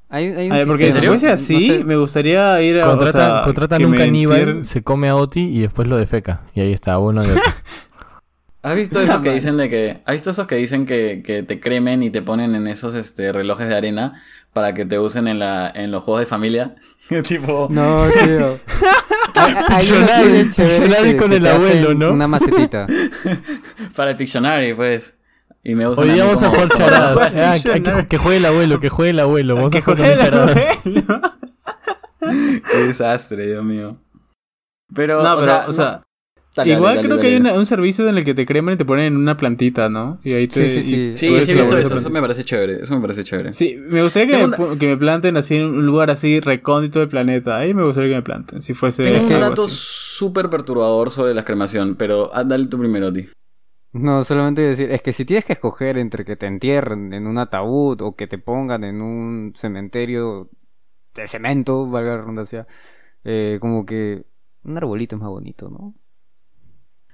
Hay, 0.09 0.29
hay 0.29 0.47
un 0.47 0.53
A 0.53 0.57
ver, 0.57 0.67
porque 0.67 0.91
si 0.91 1.03
fuese 1.03 1.27
no 1.27 1.33
así, 1.35 1.67
sé, 1.67 1.85
me 1.85 1.97
gustaría 1.97 2.63
ir 2.63 2.81
a... 2.81 2.87
Contratan, 2.87 3.31
o 3.31 3.35
sea, 3.35 3.43
contratan 3.43 3.85
un 3.85 3.95
caníbal, 3.95 4.65
se 4.65 4.83
come 4.83 5.11
a 5.11 5.17
Oti 5.17 5.43
y 5.43 5.61
después 5.61 5.89
lo 5.89 5.99
defeca. 5.99 6.41
Y 6.55 6.61
ahí 6.63 6.73
está, 6.73 6.97
bueno 6.97 7.23
de 7.23 7.33
Oti. 7.33 7.41
¿Has 8.63 8.77
visto 8.77 8.99
eso 9.03 9.21
que 9.21 9.31
dicen 9.31 9.59
de 9.59 9.69
que... 9.69 10.01
¿Has 10.07 10.15
visto 10.15 10.31
esos 10.31 10.47
que 10.47 10.55
dicen 10.55 10.87
que, 10.87 11.23
que 11.23 11.43
te 11.43 11.61
cremen 11.61 12.03
y 12.03 12.09
te 12.09 12.23
ponen 12.23 12.55
en 12.55 12.67
esos 12.67 12.95
este, 12.95 13.31
relojes 13.31 13.69
de 13.69 13.75
arena 13.75 14.23
para 14.55 14.73
que 14.73 14.87
te 14.87 14.99
usen 14.99 15.29
en, 15.29 15.39
la, 15.39 15.71
en 15.75 15.91
los 15.91 16.03
juegos 16.03 16.21
de 16.21 16.27
familia? 16.27 16.77
tipo... 17.29 17.69
No, 17.71 18.05
tío. 18.25 18.59
Pictionary, 20.57 21.17
con 21.17 21.33
el 21.33 21.47
abuelo, 21.47 21.95
¿no? 21.95 22.13
Una 22.13 22.29
macetita. 22.29 22.87
Para 23.97 24.11
el 24.11 24.17
Pictionary, 24.17 24.75
pues. 24.75 25.19
Y 25.63 25.75
me 25.75 25.87
Hoy 25.87 26.19
vamos 26.19 26.43
a 26.43 26.51
jugar 26.51 26.69
charadas. 26.69 27.33
Ah, 27.35 27.57
que, 27.63 28.07
que 28.07 28.19
juegue 28.19 28.37
el 28.37 28.45
abuelo, 28.45 28.79
que 28.81 28.91
juegue 28.91 29.11
el 29.11 29.21
abuelo. 29.21 29.57
Vamos 29.57 29.73
Que 29.73 29.79
a 29.79 29.83
jugar 29.83 30.19
charadas. 30.19 30.61
Qué 32.71 32.79
desastre, 32.87 33.47
Dios 33.47 33.65
mío. 33.65 33.97
Pero, 34.95 35.23
No, 35.23 35.33
o 35.33 35.41
pero, 35.41 35.45
sea, 35.45 35.65
o 35.69 35.73
sea, 35.73 36.03
Dale, 36.57 36.73
Igual 36.73 36.95
dale, 36.95 36.97
dale, 36.97 37.09
creo 37.09 37.21
que 37.21 37.27
hay 37.27 37.37
una- 37.41 37.53
un 37.55 37.67
servicio 37.67 38.09
en 38.09 38.17
el 38.17 38.25
que 38.25 38.33
te 38.33 38.47
creman 38.47 38.75
y 38.75 38.77
te 38.77 38.85
ponen 38.85 39.07
en 39.07 39.17
una 39.17 39.37
plantita, 39.37 39.89
¿no? 39.89 40.19
Y 40.23 40.35
ahí 40.35 40.47
te. 40.47 40.69
Sí, 40.69 40.83
sí, 40.83 40.89
sí. 40.89 40.97
y 41.13 41.17
Sí, 41.17 41.41
sí, 41.43 41.51
he 41.51 41.55
visto 41.55 41.77
eso. 41.77 41.97
Eso 41.97 42.11
me 42.11 42.21
parece 42.21 42.45
chévere. 42.45 42.83
Eso 42.83 42.95
me 42.95 43.01
parece 43.01 43.25
chévere. 43.25 43.53
Sí, 43.53 43.77
me 43.77 44.03
gustaría 44.05 44.29
que 44.29 44.37
me, 44.39 44.45
una- 44.45 44.57
pu- 44.57 44.79
que 44.79 44.87
me 44.87 44.97
planten 44.97 45.37
así 45.37 45.57
en 45.57 45.65
un 45.65 45.85
lugar 45.87 46.11
así 46.11 46.39
recóndito 46.39 47.01
del 47.01 47.09
planeta. 47.09 47.57
Ahí 47.59 47.75
me 47.75 47.83
gustaría 47.85 48.11
que 48.11 48.17
me 48.17 48.23
planten. 48.23 48.63
Si 48.63 48.73
fuese. 48.73 49.03
Tengo 49.03 49.25
un 49.35 49.41
dato 49.41 49.69
súper 49.69 50.49
perturbador 50.49 51.11
sobre 51.11 51.35
la 51.35 51.45
cremación, 51.45 51.97
pero 51.97 52.31
ah, 52.33 52.45
dale 52.45 52.67
tú 52.69 52.79
primero, 52.79 53.13
Ti. 53.13 53.27
No, 53.93 54.23
solamente 54.25 54.63
decir, 54.63 54.91
es 54.93 55.03
que 55.03 55.13
si 55.13 55.25
tienes 55.25 55.45
que 55.45 55.53
escoger 55.55 55.99
entre 55.99 56.25
que 56.25 56.37
te 56.37 56.47
entierren 56.47 57.13
en 57.13 57.27
un 57.27 57.39
ataúd 57.39 58.01
o 58.03 58.15
que 58.17 58.27
te 58.27 58.39
pongan 58.39 58.83
en 58.85 59.01
un 59.03 59.53
cementerio 59.57 60.51
de 61.15 61.27
cemento, 61.29 61.89
valga 61.89 62.11
la 62.13 62.19
redundancia, 62.19 62.67
eh, 63.25 63.59
como 63.61 63.87
que 63.87 64.25
un 64.65 64.77
arbolito 64.77 65.15
es 65.17 65.21
más 65.23 65.31
bonito, 65.31 65.69
¿no? 65.71 65.95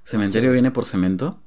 ¿Cementerio 0.04 0.52
viene 0.52 0.70
por 0.70 0.84
cemento? 0.84 1.40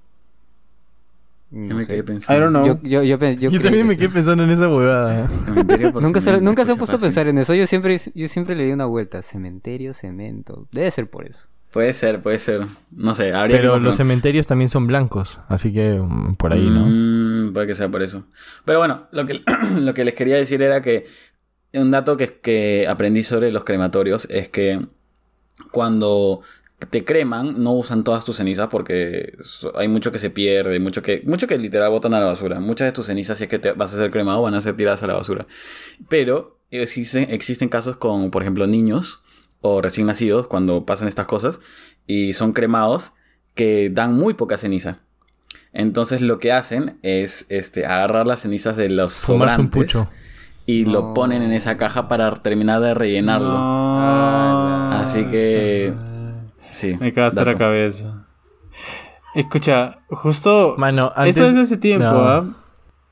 No 1.51 1.67
Ya 1.69 1.75
me 1.75 1.85
sé. 1.85 1.93
quedé 1.93 2.03
I 2.03 2.03
pensando. 2.03 2.41
don't 2.51 2.51
know. 2.55 2.65
Yo, 2.65 3.03
yo, 3.03 3.03
yo, 3.03 3.17
yo 3.31 3.49
Yo, 3.49 3.61
también 3.61 3.85
que 3.87 3.89
me 3.89 3.93
sí. 3.93 3.99
quedé 3.99 4.09
pensando 4.09 4.43
en 4.43 4.49
esa 4.51 4.67
huevada. 4.69 5.29
Cementerio 5.45 5.91
por 5.91 6.01
Nunca 6.01 6.19
se, 6.21 6.25
cemento, 6.25 6.45
nunca 6.45 6.65
se 6.65 6.71
han 6.71 6.77
escucha 6.77 6.77
puesto 6.77 6.95
a 6.97 6.99
pensar 6.99 7.27
en 7.27 7.37
eso. 7.37 7.53
Yo 7.53 7.67
siempre, 7.67 7.97
yo 8.15 8.27
siempre 8.27 8.55
le 8.55 8.65
di 8.65 8.71
una 8.71 8.85
vuelta. 8.85 9.21
Cementerio, 9.21 9.93
cemento. 9.93 10.67
Debe 10.71 10.89
ser 10.91 11.09
por 11.09 11.25
eso. 11.27 11.47
Puede 11.71 11.93
ser, 11.93 12.21
puede 12.21 12.39
ser. 12.39 12.65
No 12.91 13.15
sé, 13.15 13.33
habría 13.33 13.57
Pero 13.57 13.79
los 13.79 13.97
cementerios 13.97 14.45
también 14.47 14.69
son 14.69 14.85
blancos, 14.87 15.41
así 15.47 15.73
que 15.73 15.99
mm, 15.99 16.35
por 16.35 16.53
ahí, 16.53 16.69
¿no? 16.69 16.85
Mm, 16.87 17.53
puede 17.53 17.67
que 17.67 17.75
sea 17.75 17.89
por 17.89 18.03
eso. 18.03 18.25
Pero 18.65 18.79
bueno, 18.79 19.07
lo 19.11 19.25
que, 19.25 19.41
lo 19.79 19.93
que 19.93 20.05
les 20.05 20.13
quería 20.15 20.35
decir 20.37 20.61
era 20.61 20.81
que 20.81 21.07
un 21.73 21.89
dato 21.91 22.15
que, 22.17 22.39
que 22.39 22.87
aprendí 22.87 23.23
sobre 23.23 23.51
los 23.51 23.63
crematorios 23.63 24.27
es 24.29 24.49
que 24.49 24.85
cuando 25.71 26.41
te 26.89 27.03
creman 27.03 27.61
no 27.63 27.73
usan 27.73 28.03
todas 28.03 28.25
tus 28.25 28.37
cenizas 28.37 28.67
porque 28.69 29.37
hay 29.75 29.87
mucho 29.87 30.11
que 30.11 30.19
se 30.19 30.29
pierde, 30.29 30.79
mucho 30.79 31.01
que, 31.01 31.21
mucho 31.25 31.47
que 31.47 31.57
literal 31.57 31.89
botan 31.91 32.13
a 32.13 32.19
la 32.19 32.25
basura. 32.27 32.59
Muchas 32.59 32.87
de 32.87 32.91
tus 32.91 33.07
cenizas, 33.07 33.37
si 33.37 33.45
es 33.45 33.49
que 33.49 33.59
te 33.59 33.71
vas 33.73 33.93
a 33.93 33.97
ser 33.97 34.11
cremado, 34.11 34.41
van 34.41 34.53
a 34.55 34.61
ser 34.61 34.75
tiradas 34.75 35.03
a 35.03 35.07
la 35.07 35.13
basura. 35.13 35.47
Pero 36.09 36.59
existen, 36.71 37.27
existen 37.29 37.69
casos 37.69 37.97
con, 37.97 38.31
por 38.31 38.41
ejemplo, 38.41 38.67
niños 38.67 39.21
o 39.61 39.81
recién 39.81 40.07
nacidos 40.07 40.47
cuando 40.47 40.85
pasan 40.85 41.07
estas 41.07 41.25
cosas 41.25 41.61
y 42.05 42.33
son 42.33 42.53
cremados 42.53 43.13
que 43.53 43.89
dan 43.89 44.13
muy 44.13 44.33
poca 44.33 44.57
ceniza. 44.57 44.99
Entonces 45.71 46.21
lo 46.21 46.39
que 46.39 46.51
hacen 46.51 46.99
es 47.01 47.47
este, 47.49 47.85
agarrar 47.85 48.27
las 48.27 48.41
cenizas 48.41 48.77
de 48.77 48.89
los 48.89 49.13
Fumarse 49.13 49.61
un 49.61 49.69
pucho. 49.69 50.09
y 50.65 50.85
lo 50.85 51.13
ponen 51.13 51.41
en 51.41 51.51
esa 51.51 51.77
caja 51.77 52.07
para 52.07 52.31
terminar 52.41 52.81
de 52.81 52.93
rellenarlo. 52.93 53.53
No. 53.53 54.91
Así 54.91 55.25
que 55.25 55.93
sí. 56.73 56.97
Me 56.99 57.13
cagaste 57.13 57.45
la 57.45 57.55
cabeza. 57.55 58.25
Escucha, 59.35 59.99
justo. 60.09 60.75
Mano, 60.77 61.11
antes... 61.15 61.37
Eso 61.37 61.47
es 61.47 61.55
de 61.55 61.61
ese 61.61 61.77
tiempo, 61.77 62.05
No. 62.05 62.19
¿ah? 62.27 62.45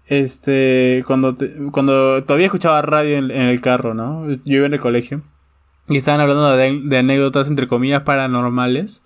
Este, 0.05 1.03
cuando, 1.07 1.35
te- 1.35 1.53
cuando 1.71 2.23
todavía 2.23 2.47
escuchaba 2.47 2.81
radio 2.81 3.17
en, 3.17 3.31
en 3.31 3.43
el 3.43 3.61
carro, 3.61 3.93
¿no? 3.93 4.29
Yo 4.29 4.57
iba 4.57 4.65
en 4.65 4.73
el 4.73 4.79
colegio 4.81 5.21
y 5.87 5.97
estaban 5.97 6.19
hablando 6.19 6.51
de, 6.57 6.81
de 6.83 6.97
anécdotas, 6.97 7.47
entre 7.47 7.67
comillas, 7.67 8.01
paranormales. 8.03 9.03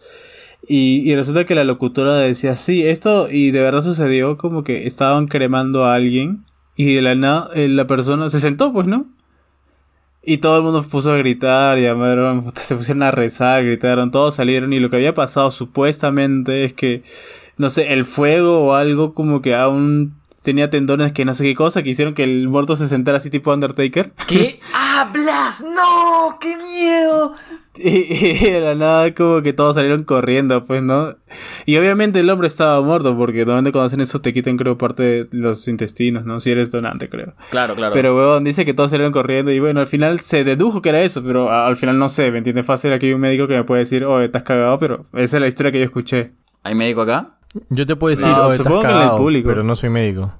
Y, 0.67 1.09
y 1.09 1.15
resulta 1.15 1.45
que 1.45 1.53
la 1.53 1.63
locutora 1.63 2.15
decía, 2.17 2.55
sí, 2.55 2.83
esto, 2.87 3.29
y 3.29 3.51
de 3.51 3.59
verdad 3.61 3.83
sucedió, 3.83 4.37
como 4.37 4.63
que 4.63 4.87
estaban 4.87 5.27
cremando 5.27 5.85
a 5.85 5.93
alguien 5.93 6.43
y 6.75 6.95
de 6.95 7.01
la 7.03 7.13
nada 7.13 7.49
eh, 7.53 7.67
la 7.67 7.85
persona 7.85 8.29
se 8.31 8.39
sentó, 8.39 8.73
pues, 8.73 8.87
¿no? 8.87 9.05
Y 10.27 10.39
todo 10.39 10.57
el 10.57 10.63
mundo 10.63 10.81
puso 10.83 11.11
a 11.11 11.17
gritar, 11.17 11.77
llamaron, 11.77 12.51
se 12.55 12.75
pusieron 12.75 13.03
a 13.03 13.11
rezar, 13.11 13.63
gritaron, 13.63 14.09
todos 14.09 14.35
salieron. 14.35 14.73
Y 14.73 14.79
lo 14.79 14.89
que 14.89 14.95
había 14.95 15.13
pasado 15.13 15.51
supuestamente 15.51 16.65
es 16.65 16.73
que, 16.73 17.03
no 17.57 17.69
sé, 17.69 17.93
el 17.93 18.05
fuego 18.05 18.65
o 18.65 18.73
algo 18.73 19.13
como 19.13 19.41
que 19.41 19.53
aún 19.53 20.15
tenía 20.45 20.69
tendones 20.69 21.11
que 21.11 21.25
no 21.25 21.33
sé 21.33 21.43
qué 21.43 21.55
cosa, 21.55 21.83
que 21.83 21.89
hicieron 21.89 22.13
que 22.13 22.23
el 22.23 22.47
muerto 22.47 22.77
se 22.77 22.87
sentara 22.87 23.17
así 23.17 23.29
tipo 23.29 23.51
Undertaker. 23.51 24.13
¿Qué 24.27 24.61
hablas? 24.73 25.61
¡No! 25.61 26.37
¡Qué 26.39 26.55
miedo! 26.55 27.33
Y, 27.77 28.51
la 28.51 28.73
nada 28.73 29.13
como 29.13 29.41
que 29.41 29.51
todos 29.51 29.75
salieron 29.75 30.05
corriendo, 30.05 30.63
pues, 30.63 30.81
¿no? 30.81 31.17
Y 31.65 31.75
obviamente 31.75 32.21
el 32.21 32.29
hombre 32.29 32.47
estaba 32.47 32.79
muerto 32.81 33.17
porque 33.17 33.39
normalmente 33.39 33.73
cuando 33.73 33.87
hacen 33.87 33.99
eso 33.99 34.21
te 34.21 34.33
quitan 34.33 34.55
creo 34.55 34.77
parte 34.77 35.25
de 35.25 35.27
los 35.33 35.67
intestinos, 35.67 36.23
¿no? 36.23 36.39
Si 36.39 36.51
eres 36.51 36.71
donante, 36.71 37.09
creo. 37.09 37.33
Claro, 37.49 37.75
claro. 37.75 37.91
Pero, 37.91 38.15
weón, 38.15 38.45
dice 38.45 38.63
que 38.63 38.73
todos 38.73 38.91
salieron 38.91 39.11
corriendo 39.11 39.51
y 39.51 39.59
bueno, 39.59 39.81
al 39.81 39.87
final 39.87 40.21
se 40.21 40.45
dedujo 40.45 40.81
que 40.81 40.87
era 40.87 41.01
eso, 41.01 41.21
pero 41.21 41.51
al 41.51 41.75
final 41.75 41.99
no 41.99 42.07
sé, 42.07 42.31
¿me 42.31 42.37
entiendes? 42.37 42.65
Fácil, 42.65 42.93
aquí 42.93 43.07
hay 43.07 43.13
un 43.13 43.19
médico 43.19 43.45
que 43.45 43.57
me 43.57 43.65
puede 43.65 43.81
decir, 43.81 44.05
oh, 44.05 44.21
estás 44.21 44.43
cagado, 44.43 44.79
pero 44.79 45.07
esa 45.11 45.35
es 45.35 45.41
la 45.41 45.47
historia 45.47 45.73
que 45.73 45.79
yo 45.79 45.85
escuché. 45.85 46.31
¿Hay 46.63 46.75
médico 46.75 47.01
acá? 47.01 47.35
Yo 47.69 47.85
te 47.85 47.95
puedo 47.95 48.15
decir, 48.15 48.27
No, 48.31 48.47
oh, 48.47 48.55
supongo 48.55 48.81
que 48.81 48.91
en 48.91 48.97
el 48.97 49.11
público. 49.11 49.49
pero 49.49 49.63
no 49.63 49.75
soy 49.75 49.89
médico. 49.89 50.33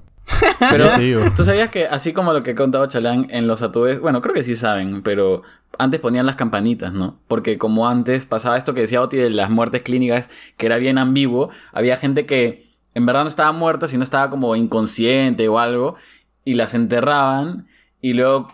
Pero 0.58 0.84
Yo 0.90 0.94
te 0.96 1.02
digo. 1.02 1.24
tú 1.36 1.44
sabías 1.44 1.70
que 1.70 1.86
así 1.86 2.12
como 2.12 2.32
lo 2.32 2.42
que 2.42 2.50
he 2.52 2.54
contado 2.54 2.86
Chalán 2.86 3.26
en 3.30 3.46
los 3.46 3.62
ataúdes, 3.62 4.00
bueno, 4.00 4.20
creo 4.20 4.34
que 4.34 4.42
sí 4.42 4.56
saben, 4.56 5.02
pero 5.02 5.42
antes 5.78 6.00
ponían 6.00 6.26
las 6.26 6.36
campanitas, 6.36 6.92
¿no? 6.92 7.18
Porque 7.28 7.58
como 7.58 7.88
antes 7.88 8.26
pasaba 8.26 8.56
esto 8.56 8.74
que 8.74 8.80
decía 8.82 9.02
Oti 9.02 9.16
de 9.16 9.30
las 9.30 9.50
muertes 9.50 9.82
clínicas, 9.82 10.28
que 10.56 10.66
era 10.66 10.78
bien 10.78 10.98
ambiguo, 10.98 11.50
había 11.72 11.96
gente 11.96 12.26
que 12.26 12.66
en 12.94 13.06
verdad 13.06 13.22
no 13.22 13.28
estaba 13.28 13.52
muerta, 13.52 13.88
sino 13.88 14.02
estaba 14.02 14.30
como 14.30 14.56
inconsciente 14.56 15.48
o 15.48 15.58
algo, 15.58 15.96
y 16.44 16.54
las 16.54 16.74
enterraban, 16.74 17.66
y 18.00 18.14
luego 18.14 18.48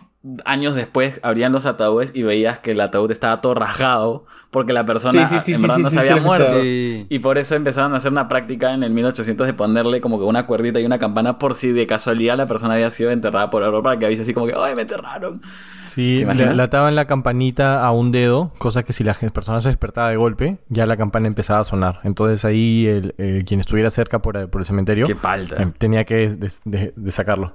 años 0.45 0.75
después 0.75 1.19
abrían 1.23 1.51
los 1.51 1.65
ataúdes 1.65 2.11
y 2.15 2.23
veías 2.23 2.59
que 2.59 2.71
el 2.71 2.81
ataúd 2.81 3.11
estaba 3.11 3.41
todo 3.41 3.55
rasgado, 3.55 4.23
porque 4.51 4.71
la 4.71 4.85
persona 4.85 5.27
Sí, 5.27 5.35
sí, 5.35 5.41
sí, 5.41 5.53
en 5.53 5.61
verdad 5.63 5.75
sí, 5.77 5.83
no 5.83 5.89
sí, 5.89 5.95
se 5.97 6.01
sí, 6.03 6.09
había 6.09 6.23
muerto. 6.23 6.61
Sí. 6.61 7.05
Y 7.09 7.19
por 7.19 7.37
eso 7.37 7.55
empezaron 7.55 7.93
a 7.93 7.97
hacer 7.97 8.11
una 8.11 8.27
práctica 8.27 8.73
en 8.73 8.83
el 8.83 8.91
1800 8.91 9.45
de 9.47 9.53
ponerle 9.53 9.99
como 9.99 10.17
que 10.19 10.25
una 10.25 10.45
cuerdita 10.45 10.79
y 10.79 10.85
una 10.85 10.99
campana 10.99 11.37
por 11.39 11.55
si 11.55 11.71
de 11.71 11.85
casualidad 11.87 12.37
la 12.37 12.47
persona 12.47 12.75
había 12.75 12.89
sido 12.89 13.11
enterrada 13.11 13.49
por 13.49 13.63
error 13.63 13.83
para 13.83 13.99
que 13.99 14.05
avise 14.05 14.21
así 14.21 14.33
como 14.33 14.47
que 14.47 14.53
¡ay, 14.57 14.75
me 14.75 14.83
enterraron! 14.83 15.41
Sí, 15.89 16.23
¿Te 16.25 16.33
le, 16.55 16.63
ataban 16.63 16.95
la 16.95 17.05
campanita 17.05 17.85
a 17.85 17.91
un 17.91 18.11
dedo, 18.11 18.51
cosa 18.57 18.81
que 18.81 18.93
si 18.93 19.03
la 19.03 19.13
persona 19.13 19.61
se 19.61 19.69
despertaba 19.69 20.09
de 20.09 20.15
golpe, 20.15 20.57
ya 20.69 20.87
la 20.87 20.97
campana 20.97 21.27
empezaba 21.27 21.59
a 21.59 21.63
sonar. 21.63 21.99
Entonces 22.03 22.43
ahí 22.45 22.87
el, 22.87 23.13
eh, 23.19 23.43
quien 23.45 23.59
estuviera 23.59 23.91
cerca 23.91 24.19
por, 24.19 24.49
por 24.49 24.61
el 24.61 24.65
cementerio 24.65 25.05
¡Qué 25.05 25.15
palta! 25.15 25.61
eh, 25.61 25.67
tenía 25.77 26.03
que 26.05 26.29
des- 26.29 26.61
de, 26.65 26.93
de 26.95 27.11
sacarlo. 27.11 27.53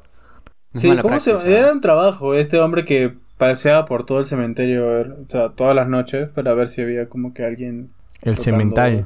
Es 0.78 0.82
Sí, 0.82 0.88
mala 0.88 1.02
¿cómo 1.02 1.20
se 1.20 1.32
praxis. 1.32 1.50
Era 1.52 1.72
un 1.72 1.80
trabajo, 1.80 2.34
este 2.34 2.58
hombre 2.58 2.84
que 2.84 3.14
paseaba 3.36 3.84
por 3.86 4.04
todo 4.04 4.18
el 4.20 4.24
cementerio, 4.24 4.86
o 4.86 5.28
sea, 5.28 5.50
todas 5.50 5.74
las 5.76 5.88
noches 5.88 6.28
para 6.28 6.54
ver 6.54 6.68
si 6.68 6.82
había 6.82 7.08
como 7.08 7.34
que 7.34 7.44
alguien... 7.44 7.90
El 8.22 8.36
cemental. 8.38 9.04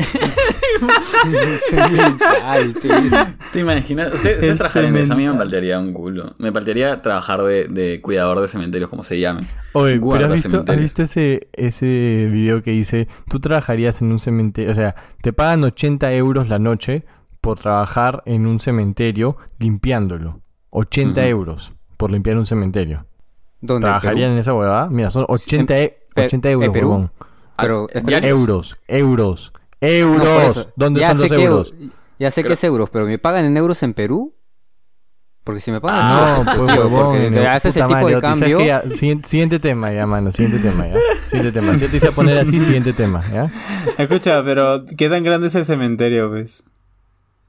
¿Te 3.52 3.60
imaginas? 3.60 4.12
Usted- 4.14 4.34
Ustedes 4.36 4.56
trabajarían 4.56 4.94
de 4.94 5.00
eso, 5.00 5.12
a 5.12 5.16
mí 5.16 5.26
me 5.26 5.34
paltearía 5.34 5.78
un 5.78 5.92
culo. 5.92 6.34
Me 6.38 6.52
paltearía 6.52 7.02
trabajar 7.02 7.42
de, 7.42 7.66
de 7.68 8.00
cuidador 8.00 8.40
de 8.40 8.48
cementerios, 8.48 8.88
como 8.90 9.02
se 9.02 9.18
llamen. 9.20 9.46
Oye, 9.72 10.00
pero 10.00 10.26
¿has 10.26 10.32
visto, 10.32 10.48
has 10.48 10.52
cementerios. 10.52 10.82
visto 10.82 11.02
ese, 11.02 11.48
ese 11.52 12.28
video 12.30 12.62
que 12.62 12.70
dice, 12.72 13.08
tú 13.28 13.40
trabajarías 13.40 14.00
en 14.02 14.12
un 14.12 14.18
cementerio, 14.18 14.70
o 14.70 14.74
sea, 14.74 14.94
te 15.22 15.32
pagan 15.32 15.64
80 15.64 16.12
euros 16.14 16.48
la 16.48 16.58
noche 16.58 17.04
por 17.40 17.58
trabajar 17.58 18.22
en 18.26 18.46
un 18.46 18.60
cementerio 18.60 19.36
limpiándolo. 19.58 20.40
80 20.70 21.20
Ujú. 21.20 21.28
euros 21.28 21.74
por 21.96 22.10
limpiar 22.10 22.36
un 22.38 22.46
cementerio. 22.46 23.06
¿Dónde? 23.60 23.82
¿Trabajarían 23.86 24.32
en 24.32 24.38
esa 24.38 24.54
huevada? 24.54 24.88
Mira, 24.90 25.10
son 25.10 25.26
80, 25.28 25.78
e- 25.78 25.98
Pe- 26.14 26.24
80 26.26 26.48
¿en 26.48 26.52
euros, 26.54 26.72
Perú? 26.72 26.88
huevón. 26.88 27.10
Pero, 27.58 27.86
Ah, 27.94 28.00
diarios. 28.00 28.30
Euros, 28.40 28.76
euros, 28.88 29.52
No, 29.82 29.88
euros. 29.88 30.28
por 30.28 30.44
eso. 30.62 30.72
¿Dónde 30.76 31.00
Ya 31.00 31.08
son 31.08 31.18
los 31.20 31.28
que- 31.28 31.42
euros? 31.44 31.74
Ya 32.18 32.30
sé 32.30 32.42
que 32.44 32.52
es 32.54 32.64
euros, 32.64 32.88
pero 32.90 33.06
¿me 33.06 33.18
pagan 33.18 33.44
en 33.44 33.56
euros 33.56 33.82
en 33.82 33.92
Perú? 33.94 34.34
Porque 35.44 35.60
si 35.60 35.72
me 35.72 35.80
pagan 35.80 36.00
en 36.00 36.08
No, 36.16 36.28
euros, 36.38 36.54
pues 36.56 36.72
tío, 36.72 36.82
huevón. 36.84 37.06
porque 37.16 37.30
te 37.30 37.48
haces 37.48 37.76
el 37.76 37.82
tipo 37.86 37.94
de 37.96 38.02
madre, 38.04 38.20
¿sabes 38.20 38.38
cambio. 38.40 38.60
Ya, 38.60 38.82
siguiente, 38.82 39.28
siguiente 39.28 39.58
tema 39.58 39.92
ya, 39.92 40.06
mano. 40.06 40.30
Siguiente 40.32 40.68
tema 40.68 40.86
ya. 40.86 40.96
Siguiente 41.26 41.52
tema. 41.60 41.72
Si 41.74 41.78
yo 41.80 41.88
te 41.90 41.96
hice 41.96 42.12
poner 42.12 42.38
así, 42.38 42.60
siguiente 42.60 42.92
tema, 42.92 43.22
¿ya? 43.32 43.50
Escucha, 43.98 44.42
pero 44.44 44.84
¿qué 44.96 45.08
tan 45.08 45.24
grande 45.24 45.46
es 45.48 45.54
el 45.54 45.64
cementerio, 45.64 46.28
ves? 46.30 46.62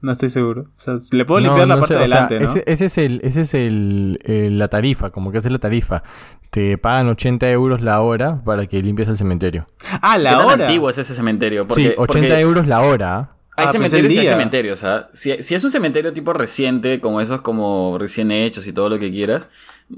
No 0.02 0.12
estoy 0.12 0.28
seguro. 0.30 0.62
O 0.76 0.80
sea, 0.80 0.94
le 1.12 1.24
puedo 1.24 1.40
No, 1.40 1.46
limpiar 1.48 1.68
la 1.68 1.74
no 1.76 1.80
parte 1.80 1.94
sé, 1.94 1.98
de 2.00 2.04
o 2.04 2.08
sea, 2.08 2.26
delante, 2.26 2.40
¿no? 2.40 2.50
Ese, 2.50 2.64
ese 2.66 2.84
es 2.86 2.98
el, 2.98 3.20
ese 3.24 3.40
es 3.42 3.54
el, 3.54 4.18
el- 4.24 4.58
la 4.58 4.68
tarifa, 4.68 5.10
como 5.10 5.30
que 5.32 5.38
esa 5.38 5.48
es 5.48 5.52
la 5.52 5.58
tarifa. 5.60 6.02
Te 6.50 6.76
pagan 6.76 7.08
80 7.08 7.48
euros 7.50 7.80
la 7.80 8.00
hora 8.02 8.42
para 8.44 8.66
que 8.66 8.82
limpies 8.82 9.08
el 9.08 9.16
cementerio. 9.16 9.66
Ah, 10.02 10.14
¿Qué 10.16 10.22
la 10.24 10.30
tan 10.36 10.44
hora. 10.44 10.66
antiguo 10.66 10.90
es 10.90 10.98
ese 10.98 11.14
cementerio? 11.14 11.66
Porque, 11.66 11.82
sí, 11.84 11.88
80 11.96 12.04
porque 12.04 12.40
euros 12.40 12.66
la 12.66 12.80
hora. 12.82 13.18
Hay 13.54 13.66
Ah, 13.66 13.70
pues 13.70 13.72
cementerios 13.72 14.12
y 14.14 14.18
hay 14.18 14.26
cementerios, 14.26 14.82
¿ah? 14.84 15.08
Si, 15.12 15.42
si 15.42 15.54
es 15.54 15.62
un 15.62 15.70
cementerio 15.70 16.12
tipo 16.14 16.32
reciente, 16.32 17.00
como 17.00 17.20
esos 17.20 17.42
como 17.42 17.96
recién 17.98 18.30
hechos 18.30 18.66
y 18.66 18.72
todo 18.72 18.88
lo 18.88 18.98
que 18.98 19.10
quieras, 19.10 19.48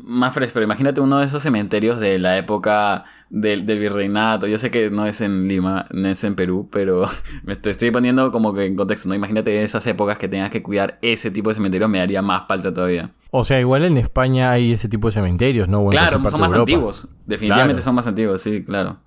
más 0.02 0.34
fresco. 0.34 0.54
Pero 0.54 0.64
imagínate 0.64 1.00
uno 1.00 1.18
de 1.18 1.26
esos 1.26 1.42
cementerios 1.42 1.98
de 2.00 2.18
la 2.18 2.36
época 2.38 3.04
del, 3.30 3.64
del 3.66 3.78
virreinato. 3.78 4.46
Yo 4.46 4.58
sé 4.58 4.70
que 4.70 4.90
no 4.90 5.06
es 5.06 5.20
en 5.20 5.46
Lima, 5.48 5.86
no 5.90 6.08
es 6.08 6.24
en 6.24 6.34
Perú, 6.34 6.68
pero 6.72 7.06
me 7.44 7.52
estoy, 7.52 7.70
estoy 7.72 7.90
poniendo 7.90 8.32
como 8.32 8.52
que 8.54 8.64
en 8.66 8.76
contexto, 8.76 9.08
¿no? 9.08 9.14
Imagínate 9.14 9.62
esas 9.62 9.86
épocas 9.86 10.18
que 10.18 10.28
tengas 10.28 10.50
que 10.50 10.62
cuidar 10.62 10.98
ese 11.02 11.30
tipo 11.30 11.50
de 11.50 11.54
cementerios, 11.54 11.88
me 11.90 11.98
daría 11.98 12.22
más 12.22 12.42
falta 12.48 12.72
todavía. 12.74 13.10
O 13.30 13.44
sea, 13.44 13.58
igual 13.60 13.84
en 13.84 13.96
España 13.96 14.50
hay 14.50 14.72
ese 14.72 14.88
tipo 14.88 15.08
de 15.08 15.12
cementerios, 15.12 15.68
¿no? 15.68 15.80
O 15.82 15.88
claro, 15.90 16.20
son 16.30 16.40
más 16.40 16.52
de 16.52 16.58
antiguos. 16.58 17.08
Definitivamente 17.26 17.74
Claro. 17.74 17.84
son 17.84 17.94
más 17.94 18.06
antiguos, 18.06 18.40
sí, 18.40 18.62
claro. 18.64 18.98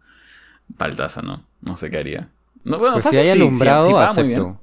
Paltaza, 0.78 1.22
¿no? 1.22 1.44
No 1.62 1.76
sé 1.78 1.90
qué 1.90 1.98
haría. 1.98 2.30
No, 2.64 2.78
bueno, 2.80 2.96
Pues 2.96 3.06
si 3.06 3.10
fácil, 3.16 3.20
hay 3.20 3.26
sí, 3.28 3.32
sí, 3.34 3.38
alumbrado, 3.40 4.14
sí 4.14 4.20
muy 4.22 4.28
bien. 4.30 4.58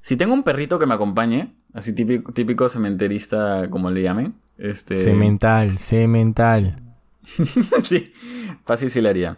Si 0.00 0.16
tengo 0.16 0.34
un 0.34 0.42
perrito 0.42 0.78
que 0.78 0.86
me 0.86 0.94
acompañe, 0.94 1.52
así 1.74 1.94
típico, 1.94 2.32
típico 2.32 2.68
cementerista, 2.68 3.68
como 3.70 3.90
le 3.90 4.02
llamen, 4.02 4.34
este... 4.60 4.96
Cemental, 4.96 5.70
cemental. 5.70 6.76
sí, 7.82 8.12
fácil 8.64 8.90
sí 8.90 9.00
le 9.00 9.08
haría. 9.08 9.36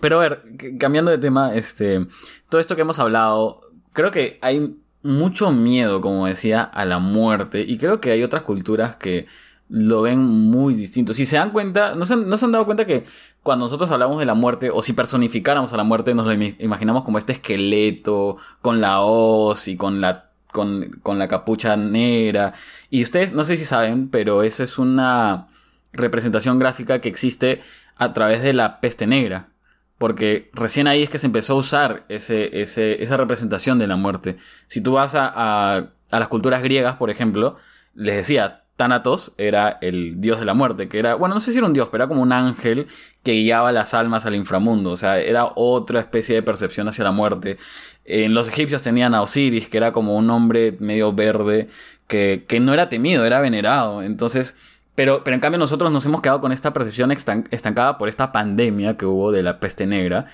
Pero 0.00 0.20
a 0.20 0.28
ver, 0.28 0.42
cambiando 0.78 1.10
de 1.10 1.18
tema, 1.18 1.54
este, 1.54 2.06
todo 2.48 2.60
esto 2.60 2.76
que 2.76 2.82
hemos 2.82 2.98
hablado, 2.98 3.60
creo 3.92 4.10
que 4.10 4.38
hay 4.42 4.76
mucho 5.02 5.50
miedo, 5.52 6.00
como 6.00 6.26
decía, 6.26 6.62
a 6.62 6.84
la 6.84 6.98
muerte. 6.98 7.64
Y 7.66 7.78
creo 7.78 8.00
que 8.00 8.10
hay 8.10 8.22
otras 8.22 8.42
culturas 8.42 8.96
que 8.96 9.26
lo 9.68 10.02
ven 10.02 10.20
muy 10.20 10.74
distinto. 10.74 11.12
Si 11.12 11.26
se 11.26 11.36
dan 11.36 11.50
cuenta, 11.50 11.94
¿no 11.94 12.04
se 12.04 12.14
han, 12.14 12.28
no 12.28 12.36
se 12.36 12.44
han 12.44 12.52
dado 12.52 12.64
cuenta 12.64 12.86
que 12.86 13.04
cuando 13.42 13.66
nosotros 13.66 13.90
hablamos 13.90 14.18
de 14.18 14.26
la 14.26 14.34
muerte, 14.34 14.70
o 14.72 14.82
si 14.82 14.92
personificáramos 14.92 15.72
a 15.72 15.76
la 15.76 15.84
muerte, 15.84 16.14
nos 16.14 16.26
lo 16.26 16.32
imaginamos 16.32 17.04
como 17.04 17.18
este 17.18 17.32
esqueleto, 17.32 18.36
con 18.60 18.80
la 18.80 19.00
hoz 19.02 19.68
y 19.68 19.76
con 19.76 20.00
la, 20.00 20.27
con, 20.52 20.90
con 21.02 21.18
la 21.18 21.28
capucha 21.28 21.76
negra. 21.76 22.54
Y 22.90 23.02
ustedes, 23.02 23.32
no 23.32 23.44
sé 23.44 23.56
si 23.56 23.64
saben, 23.64 24.08
pero 24.10 24.42
eso 24.42 24.62
es 24.64 24.78
una 24.78 25.48
representación 25.92 26.58
gráfica 26.58 27.00
que 27.00 27.08
existe 27.08 27.60
a 27.96 28.12
través 28.12 28.42
de 28.42 28.52
la 28.54 28.80
peste 28.80 29.06
negra. 29.06 29.48
Porque 29.98 30.50
recién 30.52 30.86
ahí 30.86 31.02
es 31.02 31.10
que 31.10 31.18
se 31.18 31.26
empezó 31.26 31.54
a 31.54 31.56
usar 31.56 32.04
ese, 32.08 32.60
ese- 32.62 33.02
esa 33.02 33.16
representación 33.16 33.78
de 33.78 33.88
la 33.88 33.96
muerte. 33.96 34.36
Si 34.68 34.80
tú 34.80 34.92
vas 34.92 35.14
a, 35.16 35.26
a- 35.34 35.88
a 36.10 36.18
las 36.20 36.28
culturas 36.28 36.62
griegas, 36.62 36.96
por 36.96 37.10
ejemplo, 37.10 37.56
les 37.94 38.16
decía, 38.16 38.64
Thanatos 38.76 39.34
era 39.38 39.76
el 39.80 40.20
dios 40.20 40.38
de 40.38 40.44
la 40.46 40.54
muerte, 40.54 40.88
que 40.88 41.00
era, 41.00 41.16
bueno, 41.16 41.34
no 41.34 41.40
sé 41.40 41.50
si 41.50 41.58
era 41.58 41.66
un 41.66 41.72
dios, 41.72 41.88
pero 41.90 42.04
era 42.04 42.08
como 42.08 42.22
un 42.22 42.32
ángel 42.32 42.86
que 43.24 43.32
guiaba 43.32 43.72
las 43.72 43.92
almas 43.92 44.24
al 44.24 44.36
inframundo. 44.36 44.90
O 44.92 44.96
sea, 44.96 45.18
era 45.18 45.50
otra 45.56 45.98
especie 46.00 46.36
de 46.36 46.42
percepción 46.44 46.86
hacia 46.88 47.02
la 47.04 47.10
muerte. 47.10 47.58
En 48.10 48.32
los 48.34 48.48
egipcios 48.48 48.80
tenían 48.82 49.14
a 49.14 49.20
Osiris, 49.22 49.68
que 49.68 49.76
era 49.76 49.92
como 49.92 50.16
un 50.16 50.30
hombre 50.30 50.76
medio 50.80 51.12
verde, 51.12 51.68
que, 52.06 52.44
que 52.48 52.58
no 52.58 52.72
era 52.72 52.88
temido, 52.88 53.24
era 53.26 53.38
venerado. 53.40 54.02
Entonces, 54.02 54.56
pero, 54.94 55.22
pero 55.24 55.34
en 55.34 55.40
cambio 55.40 55.58
nosotros 55.58 55.92
nos 55.92 56.06
hemos 56.06 56.22
quedado 56.22 56.40
con 56.40 56.50
esta 56.52 56.72
percepción 56.72 57.10
estan- 57.12 57.44
estancada 57.50 57.98
por 57.98 58.08
esta 58.08 58.32
pandemia 58.32 58.96
que 58.96 59.04
hubo 59.04 59.30
de 59.30 59.42
la 59.42 59.60
peste 59.60 59.86
negra, 59.86 60.24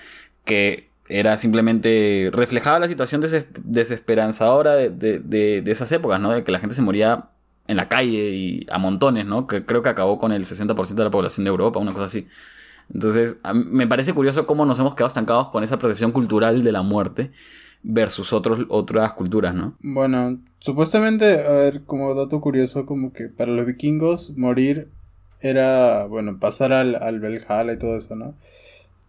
que 0.45 0.89
era 1.09 1.35
simplemente 1.37 2.29
reflejaba 2.33 2.79
la 2.79 2.87
situación 2.87 3.21
deses- 3.21 3.45
desesperanzadora 3.63 4.73
de, 4.75 4.89
de- 4.89 5.19
de- 5.61 5.71
esas 5.71 5.91
épocas, 5.91 6.19
¿no? 6.19 6.31
De 6.31 6.43
que 6.43 6.51
la 6.51 6.59
gente 6.59 6.75
se 6.75 6.81
moría 6.81 7.25
en 7.67 7.77
la 7.77 7.89
calle 7.89 8.29
y 8.29 8.65
a 8.71 8.77
montones, 8.77 9.25
¿no? 9.25 9.47
Que 9.47 9.65
creo 9.65 9.83
que 9.83 9.89
acabó 9.89 10.17
con 10.17 10.31
el 10.31 10.45
60% 10.45 10.95
de 10.95 11.03
la 11.03 11.11
población 11.11 11.43
de 11.43 11.49
Europa, 11.49 11.79
una 11.79 11.91
cosa 11.91 12.05
así. 12.05 12.27
Entonces, 12.93 13.37
me 13.53 13.87
parece 13.87 14.13
curioso 14.13 14.45
cómo 14.45 14.65
nos 14.65 14.79
hemos 14.79 14.93
quedado 14.95 15.07
estancados 15.07 15.49
con 15.49 15.63
esa 15.63 15.77
percepción 15.79 16.11
cultural 16.11 16.63
de 16.63 16.71
la 16.71 16.83
muerte 16.83 17.31
versus 17.87 18.33
otros, 18.33 18.65
otras 18.69 19.13
culturas, 19.13 19.53
¿no? 19.53 19.75
Bueno, 19.79 20.39
supuestamente, 20.59 21.45
a 21.45 21.51
ver, 21.51 21.83
como 21.85 22.15
dato 22.15 22.41
curioso, 22.41 22.85
como 22.85 23.13
que 23.13 23.29
para 23.29 23.51
los 23.51 23.65
vikingos 23.65 24.31
morir 24.35 24.89
era, 25.39 26.05
bueno, 26.07 26.39
pasar 26.39 26.73
al, 26.73 26.95
al 26.95 27.21
y 27.73 27.77
todo 27.77 27.95
eso, 27.97 28.15
¿no? 28.15 28.33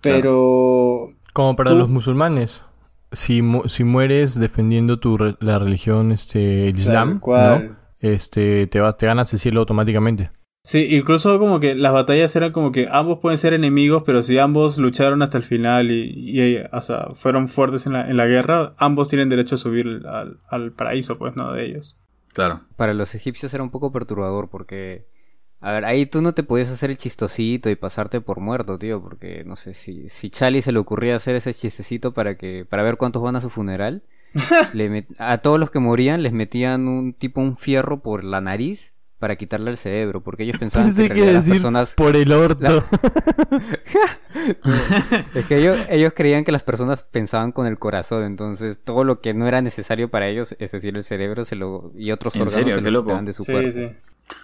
Pero 0.02 1.12
Como 1.32 1.56
para 1.56 1.70
Tú- 1.70 1.78
los 1.78 1.88
musulmanes. 1.88 2.64
Si, 3.12 3.40
mu- 3.40 3.68
si 3.68 3.84
mueres 3.84 4.38
defendiendo 4.38 4.98
tu 4.98 5.16
re- 5.16 5.36
la 5.40 5.58
religión, 5.58 6.12
este, 6.12 6.68
el 6.68 6.76
Islam. 6.76 7.20
¿no? 7.68 7.76
Este, 8.00 8.66
te, 8.66 8.80
vas, 8.80 8.96
te 8.98 9.06
ganas 9.06 9.32
el 9.32 9.38
cielo 9.38 9.60
automáticamente. 9.60 10.30
Sí, 10.68 10.96
incluso 10.96 11.38
como 11.38 11.60
que 11.60 11.76
las 11.76 11.92
batallas 11.92 12.34
eran 12.34 12.50
como 12.50 12.72
que 12.72 12.88
ambos 12.90 13.20
pueden 13.20 13.38
ser 13.38 13.54
enemigos, 13.54 14.02
pero 14.04 14.24
si 14.24 14.36
ambos 14.36 14.78
lucharon 14.78 15.22
hasta 15.22 15.38
el 15.38 15.44
final 15.44 15.92
y, 15.92 16.10
y, 16.40 16.58
o 16.72 16.80
sea, 16.80 17.06
fueron 17.14 17.46
fuertes 17.46 17.86
en 17.86 17.92
la, 17.92 18.10
en 18.10 18.16
la 18.16 18.26
guerra, 18.26 18.74
ambos 18.76 19.08
tienen 19.08 19.28
derecho 19.28 19.54
a 19.54 19.58
subir 19.58 20.02
al, 20.08 20.40
al 20.50 20.72
paraíso, 20.72 21.18
pues, 21.18 21.36
¿no? 21.36 21.52
De 21.52 21.66
ellos. 21.66 22.00
Claro. 22.34 22.62
Para 22.74 22.94
los 22.94 23.14
egipcios 23.14 23.54
era 23.54 23.62
un 23.62 23.70
poco 23.70 23.92
perturbador 23.92 24.50
porque, 24.50 25.06
a 25.60 25.70
ver, 25.70 25.84
ahí 25.84 26.04
tú 26.04 26.20
no 26.20 26.34
te 26.34 26.42
podías 26.42 26.70
hacer 26.72 26.90
el 26.90 26.96
chistosito 26.96 27.70
y 27.70 27.76
pasarte 27.76 28.20
por 28.20 28.40
muerto, 28.40 28.76
tío, 28.76 29.00
porque 29.00 29.44
no 29.44 29.54
sé 29.54 29.72
si 29.72 30.08
si 30.08 30.30
Chali 30.30 30.62
se 30.62 30.72
le 30.72 30.80
ocurría 30.80 31.14
hacer 31.14 31.36
ese 31.36 31.54
chistecito 31.54 32.12
para 32.12 32.36
que 32.36 32.66
para 32.68 32.82
ver 32.82 32.96
cuántos 32.96 33.22
van 33.22 33.36
a 33.36 33.40
su 33.40 33.50
funeral, 33.50 34.02
le 34.74 34.90
met- 34.90 35.14
a 35.20 35.38
todos 35.38 35.60
los 35.60 35.70
que 35.70 35.78
morían 35.78 36.24
les 36.24 36.32
metían 36.32 36.88
un 36.88 37.12
tipo 37.14 37.40
un 37.40 37.56
fierro 37.56 38.00
por 38.02 38.24
la 38.24 38.40
nariz 38.40 38.94
para 39.18 39.36
quitarle 39.36 39.70
el 39.70 39.76
cerebro, 39.76 40.22
porque 40.22 40.44
ellos 40.44 40.58
pensaban 40.58 40.94
que 40.94 41.08
Pensé 41.08 41.32
las 41.32 41.48
personas 41.48 41.94
por 41.94 42.16
el 42.16 42.32
orto. 42.32 42.84
es 45.34 45.46
que 45.46 45.56
ellos, 45.58 45.76
ellos 45.88 46.12
creían 46.14 46.44
que 46.44 46.52
las 46.52 46.62
personas 46.62 47.02
pensaban 47.10 47.52
con 47.52 47.66
el 47.66 47.78
corazón, 47.78 48.24
entonces 48.24 48.78
todo 48.82 49.04
lo 49.04 49.20
que 49.20 49.34
no 49.34 49.46
era 49.48 49.62
necesario 49.62 50.10
para 50.10 50.28
ellos, 50.28 50.56
es 50.58 50.72
decir, 50.72 50.96
el 50.96 51.04
cerebro 51.04 51.44
se 51.44 51.56
lo, 51.56 51.92
y 51.96 52.10
otros 52.12 52.34
¿En 52.36 52.42
órganos 52.42 52.54
serio? 52.54 52.74
se 52.76 52.82
Qué 52.82 52.90
lo 52.90 53.00
loco. 53.02 53.20
de 53.22 53.32
su 53.32 53.44
Sí, 53.44 53.52
cuerpo. 53.52 53.72
sí. 53.72 53.88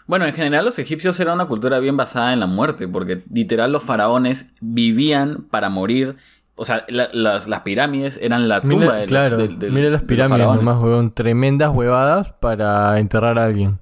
Bueno, 0.07 0.27
en 0.27 0.33
general 0.33 0.65
los 0.65 0.79
egipcios 0.79 1.19
era 1.21 1.35
una 1.35 1.47
cultura 1.47 1.79
bien 1.81 1.97
basada 1.97 2.33
en 2.33 2.41
la 2.41 2.47
muerte, 2.47 2.87
porque 2.89 3.23
literal 3.33 3.73
los 3.73 3.83
faraones 3.83 4.55
vivían 4.61 5.45
para 5.51 5.69
morir. 5.71 6.17
O 6.55 6.65
sea, 6.65 6.85
la- 6.89 7.09
las, 7.13 7.49
las 7.49 7.61
pirámides 7.61 8.19
eran 8.23 8.49
la 8.49 8.61
tumba 8.61 8.77
Mira, 8.77 8.95
de 8.95 9.01
los, 9.01 9.09
claro, 9.09 9.37
de- 9.39 9.49
de- 9.49 9.71
mira 9.71 9.87
de 9.87 9.91
las 9.91 10.03
pirámides 10.03 10.39
faraones. 10.47 10.65
nomás, 10.65 10.83
huevón. 10.83 11.13
Tremendas 11.13 11.71
huevadas 11.75 12.33
para 12.35 12.99
enterrar 13.01 13.39
a 13.39 13.45
alguien. 13.45 13.79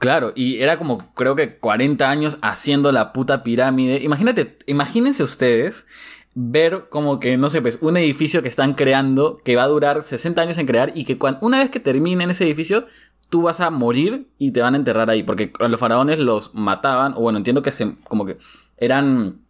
Claro, 0.00 0.32
y 0.34 0.62
era 0.62 0.78
como 0.78 1.12
creo 1.14 1.36
que 1.36 1.58
40 1.58 2.08
años 2.08 2.38
haciendo 2.40 2.90
la 2.90 3.12
puta 3.12 3.42
pirámide. 3.42 4.02
Imagínate, 4.02 4.56
imagínense 4.66 5.22
ustedes 5.22 5.86
ver 6.34 6.88
como 6.88 7.20
que, 7.20 7.36
no 7.36 7.50
sé, 7.50 7.60
pues 7.60 7.78
un 7.82 7.98
edificio 7.98 8.40
que 8.42 8.48
están 8.48 8.72
creando 8.72 9.36
que 9.44 9.56
va 9.56 9.64
a 9.64 9.68
durar 9.68 10.02
60 10.02 10.40
años 10.42 10.56
en 10.58 10.66
crear 10.66 10.92
y 10.94 11.04
que 11.04 11.18
cuan- 11.18 11.36
una 11.42 11.58
vez 11.58 11.70
que 11.70 11.80
termine 11.80 12.24
en 12.24 12.30
ese 12.30 12.44
edificio, 12.44 12.86
tú 13.28 13.42
vas 13.42 13.60
a 13.60 13.70
morir 13.70 14.26
y 14.38 14.52
te 14.52 14.62
van 14.62 14.74
a 14.74 14.78
enterrar 14.78 15.10
ahí. 15.10 15.22
Porque 15.22 15.52
los 15.58 15.78
faraones 15.80 16.18
los 16.18 16.54
mataban, 16.54 17.12
o 17.14 17.20
bueno, 17.20 17.36
entiendo 17.38 17.60
que 17.62 17.70
se, 17.72 17.96
como 18.04 18.24
que 18.26 18.38
eran 18.78 19.40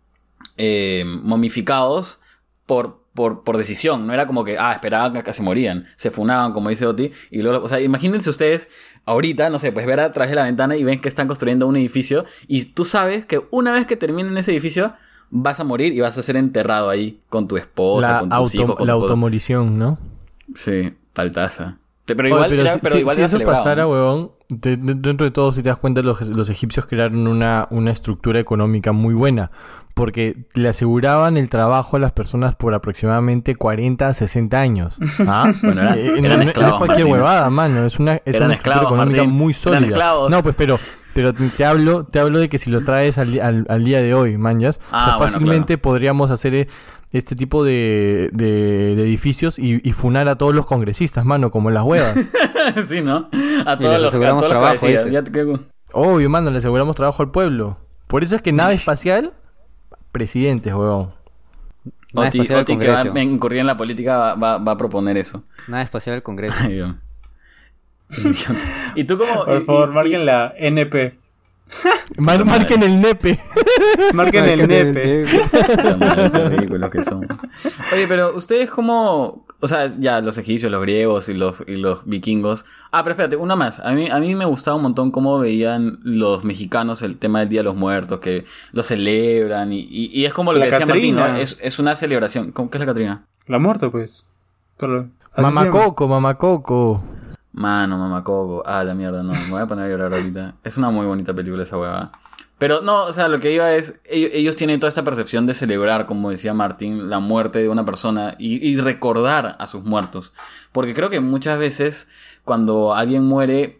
eh, 0.56 1.04
momificados 1.06 2.20
por, 2.66 2.99
por, 3.20 3.44
por 3.44 3.56
decisión. 3.58 4.06
No 4.06 4.14
era 4.14 4.26
como 4.26 4.44
que, 4.44 4.56
ah, 4.58 4.72
esperaban 4.72 5.22
que 5.22 5.32
se 5.32 5.42
morían. 5.42 5.84
Se 5.96 6.10
funaban, 6.10 6.52
como 6.52 6.70
dice 6.70 6.86
Oti. 6.86 7.12
Y 7.30 7.42
luego, 7.42 7.64
o 7.64 7.68
sea, 7.68 7.80
imagínense 7.80 8.30
ustedes 8.30 8.68
ahorita, 9.04 9.50
no 9.50 9.58
sé, 9.58 9.72
pues 9.72 9.86
ver 9.86 10.00
a 10.00 10.10
través 10.10 10.30
de 10.30 10.36
la 10.36 10.44
ventana 10.44 10.76
y 10.76 10.84
ven 10.84 11.00
que 11.00 11.08
están 11.08 11.26
construyendo 11.26 11.66
un 11.66 11.76
edificio. 11.76 12.24
Y 12.48 12.64
tú 12.66 12.84
sabes 12.84 13.26
que 13.26 13.42
una 13.50 13.72
vez 13.72 13.86
que 13.86 13.96
terminen 13.96 14.36
ese 14.38 14.52
edificio, 14.52 14.94
vas 15.30 15.60
a 15.60 15.64
morir 15.64 15.92
y 15.92 16.00
vas 16.00 16.16
a 16.16 16.22
ser 16.22 16.36
enterrado 16.36 16.88
ahí 16.88 17.20
con 17.28 17.46
tu 17.46 17.56
esposa, 17.56 18.12
la 18.12 18.18
con 18.20 18.28
tus 18.30 18.36
auto- 18.38 18.56
hijos, 18.62 18.76
con 18.76 18.86
la 18.86 18.92
automorición, 18.94 19.78
¿no? 19.78 19.98
Sí, 20.54 20.94
paltaza. 21.12 21.76
Te- 22.10 22.16
Pero 22.16 22.26
Oye, 22.28 22.34
igual, 22.34 22.50
pero 22.50 22.62
era- 22.62 22.72
si, 22.74 22.78
pero 22.80 22.92
si- 22.94 23.00
igual 23.00 23.14
si 23.16 23.20
era 23.20 23.26
eso 23.26 23.36
celebrado, 23.38 23.58
pasara, 23.64 23.82
¿no? 23.82 23.90
huevón, 23.90 24.30
de- 24.48 24.76
de- 24.76 24.94
dentro 24.94 25.24
de 25.24 25.30
todo, 25.30 25.52
si 25.52 25.62
te 25.62 25.68
das 25.68 25.78
cuenta, 25.78 26.02
los, 26.02 26.20
los 26.28 26.48
egipcios 26.50 26.86
crearon 26.86 27.26
una, 27.26 27.66
una 27.70 27.90
estructura 27.92 28.38
económica 28.40 28.92
muy 28.92 29.14
buena. 29.14 29.50
Porque 29.92 30.44
le 30.54 30.68
aseguraban 30.68 31.36
el 31.36 31.50
trabajo 31.50 31.96
a 31.96 32.00
las 32.00 32.12
personas 32.12 32.54
por 32.54 32.72
aproximadamente 32.74 33.54
40 33.56 34.06
a 34.08 34.14
60 34.14 34.58
años. 34.58 34.96
¿Ah? 35.26 35.52
Bueno, 35.62 35.82
eran- 35.82 35.98
Eh, 35.98 36.12
no- 36.12 36.26
eran 36.26 36.38
no- 36.38 36.44
no 36.44 36.50
esclavos, 36.50 36.72
es 36.74 36.78
cualquier 36.78 37.06
Martín. 37.06 37.12
huevada, 37.12 37.50
mano. 37.50 37.84
Es 37.84 37.98
una, 37.98 38.14
es 38.14 38.22
Eran 38.26 38.44
una 38.46 38.54
estructura 38.54 38.76
esclavos, 38.76 38.86
económica 38.98 39.22
Martín. 39.22 39.36
muy 39.38 39.50
Eran 39.52 39.60
sólida. 39.62 39.86
esclavos. 39.86 40.30
No, 40.30 40.42
pues, 40.42 40.54
pero, 40.56 40.78
pero 41.14 41.32
te 41.32 41.64
hablo, 41.64 42.04
te 42.04 42.18
hablo 42.20 42.38
de 42.38 42.48
que 42.48 42.58
si 42.58 42.70
lo 42.70 42.82
traes 42.84 43.18
al, 43.18 43.40
al- 43.40 43.66
al 43.68 43.84
día 43.84 44.00
de 44.00 44.14
hoy, 44.14 44.36
manjas, 44.38 44.80
Ah, 44.90 45.00
o 45.00 45.04
sea, 45.04 45.16
bueno, 45.16 45.32
fácilmente 45.32 45.78
podríamos 45.78 46.30
hacer 46.30 46.54
eh, 46.54 46.68
este 47.12 47.34
tipo 47.36 47.64
de, 47.64 48.30
de- 48.32 48.94
de 48.96 49.02
edificios 49.02 49.58
y, 49.58 49.80
y 49.88 49.92
funar 49.92 50.28
a 50.28 50.36
todos 50.36 50.54
los 50.54 50.66
congresistas, 50.66 51.24
mano, 51.24 51.50
como 51.50 51.68
en 51.70 51.74
las 51.74 51.84
huevas. 51.84 52.14
sí, 52.86 53.00
¿no? 53.00 53.28
A 53.66 53.78
todos 53.78 53.92
les 53.94 54.02
los, 54.02 54.04
a 54.04 54.08
aseguramos 54.08 54.42
todos 54.42 54.52
los 54.54 54.60
trabajo, 54.60 54.86
dices. 54.86 55.10
Ya 55.10 55.22
te 55.22 55.32
quedo- 55.32 55.60
Obvio, 55.92 56.30
mano, 56.30 56.50
le 56.50 56.58
aseguramos 56.58 56.94
trabajo 56.94 57.22
al 57.22 57.30
pueblo. 57.32 57.78
Por 58.06 58.22
eso 58.22 58.36
es 58.36 58.42
que 58.42 58.52
nave 58.52 58.74
espacial, 58.82 59.32
presidentes, 60.12 60.72
huevón. 60.72 61.10
Nada 62.12 62.28
Oti, 62.28 62.40
que 62.40 62.54
va 62.54 62.64
Congreso. 62.64 63.12
a 63.14 63.22
incurrir 63.22 63.60
en 63.60 63.66
la 63.68 63.76
política, 63.76 64.16
va, 64.16 64.34
va- 64.34 64.58
va 64.58 64.72
a 64.72 64.76
proponer 64.76 65.16
eso. 65.16 65.44
Nada 65.68 65.82
espacial 65.82 66.16
al 66.16 66.22
Congreso. 66.22 66.56
Ay, 66.64 66.74
Dios. 66.74 66.94
¿Y 68.94 69.04
tú 69.04 69.18
cómo...? 69.18 69.44
Por 69.44 69.62
y- 69.62 69.64
favor, 69.64 69.88
y- 69.90 69.92
marquen 69.94 70.26
la 70.26 70.54
NP. 70.56 71.14
Mar- 72.18 72.44
marquen 72.44 72.82
el 72.82 73.00
nepe. 73.00 73.38
Marquen 74.12 74.44
el 74.44 74.68
ridículos 76.50 76.90
que 76.90 77.02
son. 77.02 77.26
Oye, 77.92 78.06
pero 78.08 78.34
ustedes 78.36 78.70
cómo... 78.70 79.46
O 79.62 79.68
sea, 79.68 79.86
ya 79.86 80.20
los 80.22 80.38
egipcios, 80.38 80.72
los 80.72 80.80
griegos 80.80 81.28
y 81.28 81.34
los, 81.34 81.62
y 81.68 81.76
los 81.76 82.06
vikingos... 82.06 82.64
Ah, 82.90 83.02
pero 83.04 83.12
espérate, 83.12 83.36
una 83.36 83.54
más. 83.56 83.78
A 83.80 83.92
mí, 83.92 84.08
a 84.10 84.18
mí 84.18 84.34
me 84.34 84.46
gustaba 84.46 84.76
un 84.76 84.82
montón 84.82 85.10
cómo 85.12 85.38
veían 85.38 86.00
los 86.02 86.42
mexicanos 86.44 87.02
el 87.02 87.18
tema 87.18 87.40
del 87.40 87.50
Día 87.50 87.60
de 87.60 87.64
los 87.64 87.76
Muertos, 87.76 88.18
que 88.20 88.46
lo 88.72 88.82
celebran 88.82 89.72
y, 89.72 89.80
y- 89.80 90.10
y 90.12 90.24
es 90.24 90.32
como 90.32 90.52
lo 90.52 90.58
La 90.58 90.64
que 90.64 90.70
decía 90.72 90.86
Martín, 90.86 91.14
¿no? 91.14 91.20
Catrina. 91.20 91.40
Es, 91.40 91.58
es 91.60 91.78
una 91.78 91.94
celebración. 91.94 92.52
¿Cómo, 92.52 92.70
¿Qué 92.70 92.78
es 92.78 92.80
la 92.80 92.86
Catrina? 92.86 93.26
La 93.46 93.58
muerte, 93.58 93.88
pues. 93.90 94.26
Pero. 94.78 95.08
Mamacoco, 95.36 96.08
mamacoco. 96.08 97.02
Mano, 97.52 97.98
mamacoco. 97.98 98.62
Ah, 98.66 98.84
la 98.84 98.94
mierda, 98.94 99.22
no. 99.22 99.32
Me 99.32 99.50
voy 99.50 99.60
a 99.60 99.66
poner 99.66 99.86
a 99.86 99.88
llorar 99.88 100.14
ahorita. 100.14 100.54
Es 100.64 100.78
una 100.78 100.90
muy 100.90 101.06
bonita 101.06 101.34
película 101.34 101.62
esa 101.62 101.78
huevada. 101.78 102.12
Pero 102.58 102.82
no, 102.82 103.04
o 103.04 103.12
sea, 103.12 103.28
lo 103.28 103.40
que 103.40 103.52
iba 103.52 103.72
es, 103.72 103.98
ellos, 104.04 104.54
tienen 104.54 104.80
toda 104.80 104.90
esta 104.90 105.02
percepción 105.02 105.46
de 105.46 105.54
celebrar, 105.54 106.04
como 106.04 106.28
decía 106.28 106.52
Martín, 106.52 107.08
la 107.08 107.18
muerte 107.18 107.60
de 107.60 107.70
una 107.70 107.86
persona 107.86 108.36
y 108.38 108.76
recordar 108.76 109.56
a 109.58 109.66
sus 109.66 109.82
muertos. 109.84 110.34
Porque 110.70 110.92
creo 110.92 111.08
que 111.08 111.20
muchas 111.20 111.58
veces 111.58 112.08
cuando 112.44 112.94
alguien 112.94 113.24
muere, 113.24 113.79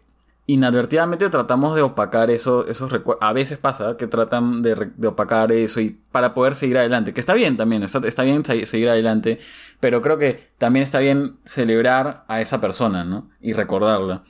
inadvertidamente 0.53 1.29
tratamos 1.29 1.75
de 1.75 1.81
opacar 1.81 2.29
eso, 2.31 2.67
esos 2.67 2.91
recuerdos. 2.91 3.23
A 3.27 3.33
veces 3.33 3.57
pasa 3.57 3.97
que 3.97 4.07
tratan 4.07 4.61
de, 4.61 4.91
de 4.95 5.07
opacar 5.07 5.51
eso 5.51 5.79
y 5.81 5.97
para 6.11 6.33
poder 6.33 6.55
seguir 6.55 6.77
adelante. 6.77 7.13
Que 7.13 7.19
está 7.19 7.33
bien 7.33 7.57
también, 7.57 7.83
está, 7.83 7.99
está 8.07 8.23
bien 8.23 8.43
se- 8.45 8.65
seguir 8.65 8.89
adelante. 8.89 9.39
Pero 9.79 10.01
creo 10.01 10.17
que 10.17 10.39
también 10.57 10.83
está 10.83 10.99
bien 10.99 11.37
celebrar 11.45 12.25
a 12.27 12.41
esa 12.41 12.59
persona, 12.61 13.03
¿no? 13.03 13.29
Y 13.39 13.53
recordarla. 13.53 14.23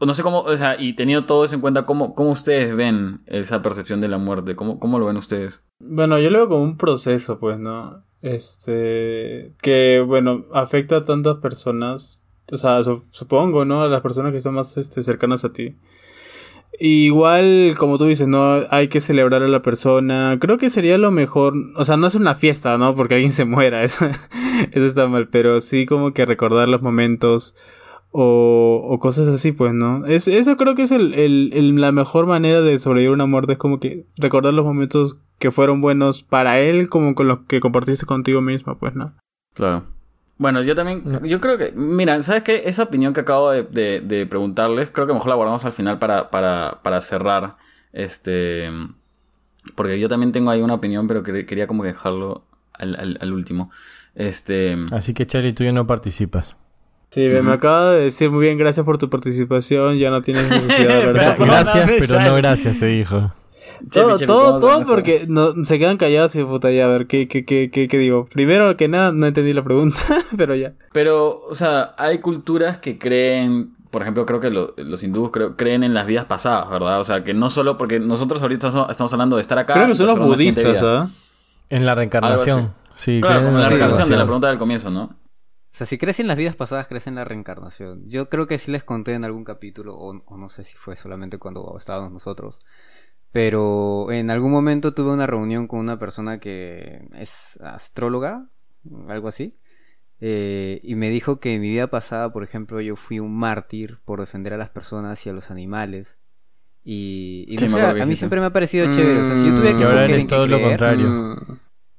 No 0.00 0.14
sé 0.14 0.22
cómo, 0.22 0.40
o 0.40 0.56
sea, 0.56 0.80
y 0.80 0.94
teniendo 0.94 1.26
todo 1.26 1.44
eso 1.44 1.54
en 1.54 1.60
cuenta, 1.60 1.86
¿cómo, 1.86 2.14
cómo 2.14 2.30
ustedes 2.30 2.74
ven 2.76 3.20
esa 3.26 3.62
percepción 3.62 4.00
de 4.00 4.08
la 4.08 4.18
muerte? 4.18 4.54
¿Cómo, 4.56 4.78
cómo 4.78 4.98
lo 4.98 5.06
ven 5.06 5.16
ustedes? 5.16 5.64
Bueno, 5.80 6.18
yo 6.18 6.30
lo 6.30 6.38
veo 6.38 6.48
como 6.48 6.62
un 6.62 6.76
proceso, 6.76 7.38
pues, 7.40 7.58
¿no? 7.58 8.04
Este, 8.20 9.54
que, 9.60 10.02
bueno, 10.06 10.44
afecta 10.52 10.98
a 10.98 11.04
tantas 11.04 11.38
personas, 11.38 12.28
o 12.52 12.56
sea, 12.56 12.82
su- 12.82 13.02
supongo, 13.10 13.64
¿no? 13.64 13.82
A 13.82 13.88
las 13.88 14.02
personas 14.02 14.30
que 14.32 14.38
están 14.38 14.54
más 14.54 14.76
este, 14.76 15.02
cercanas 15.02 15.44
a 15.44 15.52
ti. 15.52 15.76
Igual, 16.80 17.74
como 17.78 17.98
tú 17.98 18.06
dices, 18.06 18.26
¿no? 18.26 18.62
Hay 18.70 18.88
que 18.88 19.00
celebrar 19.00 19.42
a 19.42 19.48
la 19.48 19.62
persona. 19.62 20.38
Creo 20.40 20.56
que 20.58 20.70
sería 20.70 20.96
lo 20.98 21.10
mejor, 21.10 21.54
o 21.76 21.84
sea, 21.84 21.96
no 21.96 22.06
es 22.06 22.14
una 22.14 22.34
fiesta, 22.34 22.78
¿no? 22.78 22.94
Porque 22.94 23.14
alguien 23.14 23.32
se 23.32 23.44
muera, 23.44 23.82
eso, 23.84 24.06
está 24.72 25.06
mal, 25.06 25.28
pero 25.28 25.60
sí 25.60 25.86
como 25.86 26.12
que 26.12 26.24
recordar 26.26 26.68
los 26.68 26.82
momentos 26.82 27.54
o, 28.10 28.98
cosas 29.00 29.28
así, 29.28 29.52
pues, 29.52 29.72
¿no? 29.74 30.06
Es, 30.06 30.28
eso 30.28 30.56
creo 30.56 30.74
que 30.74 30.82
es 30.82 30.92
el, 30.92 31.14
el- 31.14 31.50
el- 31.54 31.80
la 31.80 31.92
mejor 31.92 32.26
manera 32.26 32.60
de 32.60 32.78
sobrevivir 32.78 33.12
una 33.14 33.26
muerte, 33.26 33.52
es 33.52 33.58
como 33.58 33.78
que 33.80 34.06
recordar 34.18 34.52
los 34.54 34.64
momentos 34.64 35.20
que 35.38 35.50
fueron 35.50 35.80
buenos 35.80 36.22
para 36.22 36.60
él, 36.60 36.88
como 36.88 37.14
con 37.14 37.28
los 37.28 37.40
que 37.48 37.60
compartiste 37.60 38.06
contigo 38.06 38.40
mismo, 38.40 38.76
pues, 38.78 38.94
¿no? 38.94 39.14
Claro. 39.54 39.84
Bueno, 40.38 40.60
yo 40.62 40.74
también, 40.74 41.20
yo 41.24 41.40
creo 41.40 41.56
que, 41.58 41.72
mira, 41.74 42.20
¿sabes 42.22 42.42
qué? 42.42 42.62
Esa 42.66 42.82
opinión 42.84 43.12
que 43.12 43.20
acabo 43.20 43.50
de, 43.50 43.62
de- 43.62 44.00
de 44.00 44.26
preguntarles, 44.26 44.90
creo 44.90 45.06
que 45.06 45.12
mejor 45.12 45.28
la 45.28 45.34
guardamos 45.36 45.64
al 45.64 45.72
final 45.72 45.98
para, 45.98 46.30
para, 46.30 46.80
para 46.82 47.00
cerrar. 47.00 47.56
Este. 47.92 48.70
Porque 49.76 50.00
yo 50.00 50.08
también 50.08 50.32
tengo 50.32 50.50
ahí 50.50 50.60
una 50.62 50.74
opinión, 50.74 51.06
pero 51.06 51.22
quer- 51.22 51.46
quería 51.46 51.66
como 51.68 51.82
que 51.82 51.90
dejarlo 51.90 52.44
al, 52.72 52.96
al- 52.98 53.18
al 53.20 53.32
último. 53.32 53.70
Este. 54.14 54.76
Así 54.92 55.14
que, 55.14 55.26
Charlie, 55.26 55.52
tú 55.52 55.62
ya 55.64 55.72
no 55.72 55.86
participas. 55.86 56.56
Sí, 57.10 57.20
me 57.28 57.52
acaba 57.52 57.92
de 57.92 58.04
decir 58.04 58.30
muy 58.30 58.40
bien, 58.46 58.56
gracias 58.56 58.84
por 58.86 58.96
tu 58.96 59.10
participación, 59.10 59.98
ya 59.98 60.10
no 60.10 60.22
tienes 60.22 60.48
necesidad, 60.48 61.04
¿verdad? 61.06 61.34
Pero- 61.38 61.50
gracias, 61.52 61.90
pero 62.00 62.20
no 62.22 62.34
gracias, 62.36 62.78
te 62.80 62.86
dijo. 62.86 63.32
Todo, 63.90 64.16
Chepi, 64.18 64.26
todo, 64.26 64.60
¿cómo 64.60 64.78
se 64.78 64.84
todo 64.84 64.94
porque 64.94 65.24
no, 65.28 65.64
se 65.64 65.78
quedan 65.78 65.96
callados 65.96 66.34
y 66.34 66.44
puta, 66.44 66.70
ya, 66.70 66.84
a 66.84 66.88
ver, 66.88 67.06
¿qué, 67.06 67.28
qué, 67.28 67.44
qué, 67.44 67.70
qué, 67.70 67.88
qué 67.88 67.98
digo? 67.98 68.26
Primero 68.26 68.76
que 68.76 68.88
nada, 68.88 69.12
no 69.12 69.26
entendí 69.26 69.52
la 69.52 69.62
pregunta, 69.64 69.98
pero 70.36 70.54
ya. 70.54 70.72
Pero, 70.92 71.40
o 71.48 71.54
sea, 71.54 71.94
hay 71.98 72.18
culturas 72.18 72.78
que 72.78 72.98
creen, 72.98 73.74
por 73.90 74.02
ejemplo, 74.02 74.24
creo 74.26 74.40
que 74.40 74.50
lo- 74.50 74.74
los 74.76 75.02
hindúes 75.02 75.30
creo- 75.32 75.56
creen 75.56 75.82
en 75.84 75.94
las 75.94 76.06
vidas 76.06 76.24
pasadas, 76.26 76.68
¿verdad? 76.70 77.00
O 77.00 77.04
sea, 77.04 77.24
que 77.24 77.34
no 77.34 77.50
solo 77.50 77.76
porque 77.78 77.98
nosotros 78.00 78.40
ahorita 78.42 78.68
estamos- 78.68 78.90
estamos 78.90 79.12
hablando 79.12 79.36
de 79.36 79.42
estar 79.42 79.58
acá. 79.58 79.74
Creo 79.74 79.86
que 79.88 79.94
son 79.94 80.06
los 80.06 80.18
budistas. 80.18 80.82
¿ah? 80.82 81.08
En 81.70 81.86
la 81.86 81.94
reencarnación. 81.94 82.74
Sí, 82.94 83.20
Claro, 83.22 83.40
creen 83.40 83.54
en 83.54 83.60
la 83.60 83.68
reencarnación 83.68 84.08
de 84.10 84.16
la 84.16 84.24
pregunta 84.24 84.48
del 84.48 84.58
comienzo, 84.58 84.90
¿no? 84.90 85.04
O 85.04 85.74
sea, 85.74 85.86
si 85.86 85.96
crees 85.96 86.20
en 86.20 86.26
las 86.28 86.36
vidas 86.36 86.54
pasadas, 86.54 86.86
crees 86.86 87.06
en 87.06 87.14
la 87.14 87.24
reencarnación. 87.24 88.02
Yo 88.06 88.28
creo 88.28 88.46
que 88.46 88.58
sí 88.58 88.70
les 88.70 88.84
conté 88.84 89.14
en 89.14 89.24
algún 89.24 89.42
capítulo, 89.42 89.94
o, 89.96 90.22
o 90.26 90.36
no 90.36 90.50
sé 90.50 90.64
si 90.64 90.76
fue 90.76 90.96
solamente 90.96 91.38
cuando 91.38 91.74
estábamos 91.78 92.12
nosotros. 92.12 92.58
Pero 93.32 94.12
en 94.12 94.30
algún 94.30 94.52
momento 94.52 94.94
tuve 94.94 95.12
una 95.12 95.26
reunión 95.26 95.66
con 95.66 95.80
una 95.80 95.98
persona 95.98 96.38
que 96.38 97.08
es 97.14 97.58
astróloga, 97.62 98.48
algo 99.08 99.28
así. 99.28 99.56
eh, 100.20 100.80
y 100.84 100.94
me 100.96 101.10
dijo 101.10 101.40
que 101.40 101.54
en 101.54 101.60
mi 101.62 101.70
vida 101.70 101.88
pasada, 101.88 102.32
por 102.32 102.44
ejemplo, 102.44 102.80
yo 102.80 102.96
fui 102.96 103.20
un 103.20 103.36
mártir 103.36 103.98
por 104.04 104.20
defender 104.20 104.54
a 104.54 104.56
las 104.58 104.70
personas 104.70 105.26
y 105.26 105.30
a 105.30 105.32
los 105.32 105.50
animales. 105.50 106.18
Y, 106.84 107.46
y 107.48 107.58
Sí, 107.58 107.68
sé, 107.68 107.80
a 108.02 108.06
mí 108.06 108.16
siempre 108.16 108.40
me 108.40 108.46
ha 108.46 108.52
parecido 108.52 108.86
chévere. 108.88 109.20
O 109.20 109.24
sea, 109.24 109.36
si 109.36 109.46
yo 109.46 109.54
tuviera 109.54 109.74
Mm, 109.74 109.78
que 109.78 109.84
escoger 109.84 110.20
en 110.20 110.28
qué 110.28 110.48
lo 110.48 110.60
creer, 110.60 110.62
contrario. 110.62 111.08
Mm. 111.10 111.58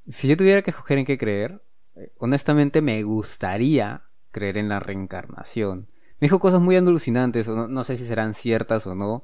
si 0.09 0.27
yo 0.27 0.37
tuviera 0.37 0.61
que 0.61 0.71
escoger 0.71 0.97
en 0.99 1.05
qué 1.05 1.17
creer, 1.17 1.61
eh, 1.95 2.11
honestamente 2.17 2.81
me 2.81 3.01
gustaría 3.03 4.03
creer 4.31 4.57
en 4.57 4.69
la 4.69 4.79
reencarnación. 4.79 5.87
Me 6.19 6.25
dijo 6.27 6.39
cosas 6.39 6.61
muy 6.61 6.75
alucinantes, 6.75 7.47
o 7.49 7.55
no, 7.55 7.67
no 7.67 7.83
sé 7.83 7.97
si 7.97 8.05
serán 8.05 8.33
ciertas 8.33 8.87
o 8.87 8.95
no, 8.95 9.23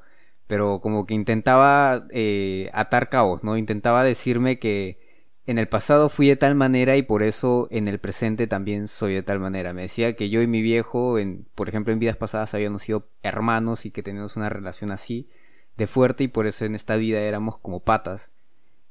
pero 0.50 0.82
como 0.82 1.06
que 1.06 1.14
intentaba 1.14 2.08
eh, 2.10 2.72
atar 2.74 3.10
cabos, 3.10 3.44
¿no? 3.44 3.56
Intentaba 3.56 4.04
decirme 4.04 4.58
que 4.58 4.98
en 5.46 5.60
el 5.60 5.68
pasado 5.68 6.10
fui 6.10 6.28
de 6.28 6.38
tal 6.38 6.56
manera 6.56 6.98
y 6.98 7.04
por 7.04 7.22
eso 7.22 7.68
en 7.70 7.88
el 7.88 8.00
presente 8.00 8.48
también 8.48 8.88
soy 8.88 9.14
de 9.14 9.22
tal 9.22 9.40
manera. 9.40 9.74
Me 9.74 9.84
decía 9.84 10.16
que 10.16 10.32
yo 10.32 10.42
y 10.42 10.48
mi 10.48 10.64
viejo, 10.64 11.20
en, 11.20 11.46
por 11.54 11.70
ejemplo, 11.70 11.94
en 11.94 12.00
vidas 12.00 12.18
pasadas 12.18 12.56
habíamos 12.56 12.82
sido 12.82 13.10
hermanos 13.22 13.86
y 13.86 13.92
que 13.92 14.02
teníamos 14.02 14.38
una 14.38 14.50
relación 14.50 14.90
así 14.90 15.30
de 15.78 15.86
fuerte 15.86 16.24
y 16.24 16.30
por 16.30 16.48
eso 16.48 16.66
en 16.66 16.74
esta 16.74 16.96
vida 16.96 17.20
éramos 17.20 17.60
como 17.60 17.82
patas. 17.82 18.32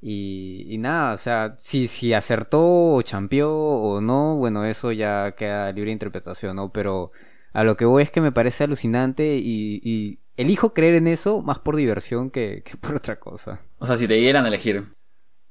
Y, 0.01 0.77
nada, 0.79 1.13
o 1.13 1.19
sea, 1.19 1.57
si, 1.59 1.89
si 1.89 2.15
acertó 2.15 2.95
o 2.95 3.03
champeó 3.03 3.51
o 3.53 4.01
no, 4.01 4.37
bueno, 4.37 4.65
eso 4.65 4.93
ya 4.93 5.33
queda 5.33 5.73
libre 5.73 5.91
interpretación, 5.91 6.55
¿no? 6.55 6.71
Pero 6.71 7.11
a 7.53 7.65
lo 7.65 7.77
que 7.77 7.85
voy 7.85 8.05
es 8.05 8.13
que 8.13 8.21
me 8.21 8.31
parece 8.31 8.63
alucinante 8.63 9.37
y 9.43 10.21
elijo 10.39 10.73
creer 10.75 10.95
en 10.95 11.09
eso 11.09 11.43
más 11.43 11.59
por 11.59 11.77
diversión 11.77 12.31
que, 12.31 12.63
que 12.65 12.77
por 12.79 12.97
otra 12.97 13.21
cosa. 13.21 13.61
O 13.79 13.87
sea, 13.87 13.97
si 13.99 14.09
te 14.09 14.15
dieran 14.15 14.45
a 14.47 14.49
elegir. 14.49 14.87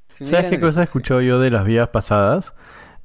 Si 0.10 0.26
¿Sabes 0.26 0.48
qué 0.50 0.60
cosa 0.60 0.82
he 0.82 0.84
escuchado 0.86 1.22
yo 1.22 1.40
de 1.40 1.52
las 1.52 1.66
vidas 1.66 1.90
pasadas? 1.90 2.56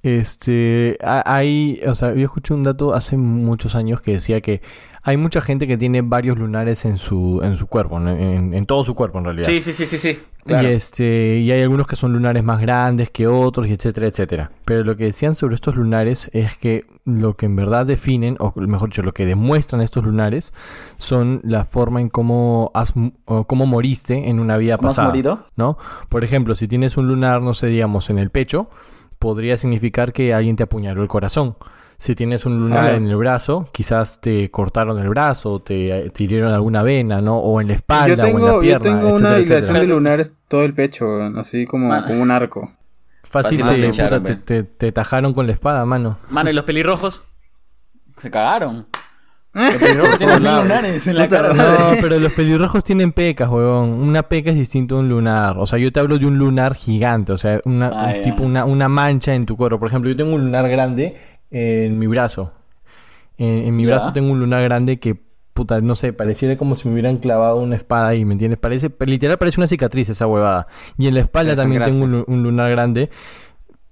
Este, 0.03 0.99
ha- 1.03 1.23
hay, 1.27 1.81
o 1.87 1.95
sea, 1.95 2.15
yo 2.15 2.25
escuché 2.25 2.55
un 2.55 2.63
dato 2.65 2.95
hace 2.95 3.17
muchos 3.17 3.75
años 3.77 4.01
que 4.03 4.13
decía 4.13 4.41
que 4.41 4.63
hay 5.05 5.17
mucha 5.17 5.41
gente 5.41 5.67
que 5.67 5.77
tiene 5.77 6.01
varios 6.03 6.39
lunares 6.39 6.85
en 6.85 6.97
su, 6.99 7.41
en 7.43 7.57
su 7.57 7.67
cuerpo, 7.67 7.99
en, 7.99 8.09
en- 8.09 8.55
en 8.55 8.67
todo 8.67 8.85
su 8.85 8.95
cuerpo 8.95 9.19
en 9.19 9.25
realidad. 9.25 9.49
Sí, 9.49 9.61
sí, 9.61 9.73
sí, 9.73 9.87
sí, 9.87 9.99
sí. 9.99 10.19
Claro. 10.45 10.69
Y 10.69 10.73
este, 10.73 11.39
y 11.39 11.53
hay 11.53 11.63
algunos 11.63 11.87
que 11.87 11.95
son 11.97 12.13
lunares 12.13 12.43
más 12.43 12.61
grandes 12.61 13.11
que 13.11 13.27
otros, 13.29 13.67
y 13.69 13.73
etcétera, 13.73 14.09
etcétera. 14.09 14.51
Pero 14.65 14.83
lo 14.83 14.97
que 14.97 15.05
decían 15.05 15.35
sobre 15.37 15.55
estos 15.55 15.77
lunares 15.77 16.31
es 16.33 16.57
que 16.57 16.85
lo 17.05 17.35
que 17.37 17.47
en 17.47 17.55
verdad 17.57 17.87
definen, 17.87 18.37
o 18.41 18.53
mejor 18.57 18.89
dicho, 18.91 19.03
lo 19.03 19.13
que 19.13 19.25
demuestran 19.27 19.81
estos 19.83 20.05
lunares, 20.05 20.53
son 20.99 21.41
la 21.45 21.65
forma 21.65 22.01
en 22.01 22.09
cómo 22.09 22.71
has, 22.75 22.93
o 23.25 23.45
cómo 23.45 23.67
moriste 23.67 24.29
en 24.29 24.41
una 24.41 24.57
vida 24.57 24.77
¿Cómo 24.79 24.89
has 24.89 24.95
pasada. 24.97 25.09
morido? 25.09 25.47
¿no? 25.57 25.79
Por 26.09 26.25
ejemplo, 26.25 26.55
si 26.57 26.67
tienes 26.69 26.97
un 26.97 27.07
lunar, 27.09 27.41
no 27.43 27.55
sé, 27.55 27.69
digamos, 27.69 28.11
en 28.11 28.19
el 28.19 28.31
pecho, 28.31 28.69
podría 29.21 29.57
significar 29.57 30.13
que 30.13 30.35
alguien 30.35 30.57
te 30.57 30.65
apuñaló 30.65 31.03
el 31.03 31.09
corazón. 31.09 31.57
Si 32.03 32.17
tienes 32.17 32.45
un 32.47 32.59
lunar 32.59 32.81
Claro. 32.81 32.97
en 32.97 33.07
el 33.07 33.15
brazo, 33.15 33.69
quizás 33.73 34.21
te 34.21 34.51
cortaron 34.51 34.99
el 34.99 35.09
brazo, 35.09 35.61
te, 35.61 36.11
te 36.11 36.25
hirieron 36.25 36.53
alguna 36.53 36.83
vena, 36.83 37.21
¿no? 37.21 37.39
O 37.39 37.61
en 37.61 37.69
la 37.69 37.75
espalda 37.75 38.09
Yo 38.09 38.15
o 38.15 38.17
en 38.17 38.19
la 38.19 38.25
tengo, 38.27 38.49
yo 38.55 38.61
pierna, 38.61 38.83
tengo 38.83 39.09
etcétera, 39.11 39.29
una 39.31 39.39
hilación 39.41 39.77
de 39.79 39.87
lunares 39.87 40.35
todo 40.49 40.65
el 40.65 40.75
pecho, 40.75 41.23
así 41.39 41.65
como, 41.65 41.91
como 42.05 42.21
un 42.23 42.33
arco. 42.33 42.73
Fácil, 43.23 43.61
Fácil 43.61 43.67
te, 43.77 43.83
flechar, 43.83 44.19
puta, 44.19 44.25
te, 44.25 44.35
te- 44.35 44.63
te 44.65 44.91
tajaron 44.91 45.33
con 45.33 45.47
la 45.47 45.53
espada, 45.53 45.85
mano. 45.85 46.19
Mano, 46.31 46.51
¿y 46.51 46.53
los 46.55 46.65
pelirrojos? 46.65 47.23
Se 48.19 48.31
cagaron. 48.33 48.87
Los 49.55 49.75
pelirrojos 49.77 50.19
tienen 50.19 50.35
Por 50.37 50.43
lados. 50.43 50.63
lunares 50.65 51.07
en 51.07 51.17
la 51.19 51.25
Puta, 51.29 51.43
cara. 51.43 51.55
No, 51.55 51.97
pero 52.01 52.19
los 52.19 52.33
pelirrojos 52.33 52.83
tienen 52.85 53.13
pecas, 53.13 53.49
huevón. 53.51 53.91
Una 53.91 54.23
peca 54.25 54.49
es 54.51 54.57
distinto 54.57 54.97
a 54.97 55.01
un 55.01 55.09
lunar. 55.11 55.57
O 55.59 55.67
sea, 55.67 55.79
yo 55.79 55.93
te 55.93 56.01
hablo 56.01 56.19
de 56.19 56.25
un 56.27 56.39
lunar 56.39 56.75
gigante. 56.75 57.33
O 57.33 57.39
sea, 57.39 57.61
una, 57.67 57.89
Ah, 57.95 58.15
un 58.17 58.23
tipo 58.23 58.43
una, 58.45 58.65
una 58.65 58.89
mancha 58.89 59.35
en 59.35 59.45
tu 59.47 59.57
cuerpo. 59.59 59.79
Por 59.79 59.89
ejemplo, 59.89 60.09
yo 60.11 60.17
tengo 60.17 60.35
un 60.35 60.41
lunar 60.43 60.69
grande 60.71 61.17
en 61.53 61.99
mi 61.99 62.07
brazo. 62.09 62.53
En, 63.39 63.65
en 63.67 63.77
mi 63.77 63.87
brazo 63.87 64.13
tengo 64.13 64.33
un 64.33 64.41
lunar 64.41 64.63
grande 64.65 64.99
que, 64.99 65.21
puta, 65.53 65.81
no 65.81 65.95
sé, 65.95 66.13
pareciera 66.13 66.57
como 66.57 66.75
si 66.75 66.89
me 66.89 66.95
hubieran 66.95 67.19
clavado 67.19 67.57
una 67.59 67.77
espada 67.77 68.09
ahí, 68.09 68.25
¿me 68.25 68.33
entiendes? 68.33 68.59
Parece, 68.59 68.91
literal 69.07 69.39
parece 69.39 69.61
una 69.61 69.67
cicatriz 69.67 70.09
esa 70.09 70.27
huevada. 70.27 70.67
Y 70.99 71.07
en 71.09 71.15
la 71.15 71.21
espalda 71.21 71.55
también 71.55 71.83
tengo 71.85 72.25
un, 72.27 72.43
lunar 72.43 72.71
grande. 72.71 73.11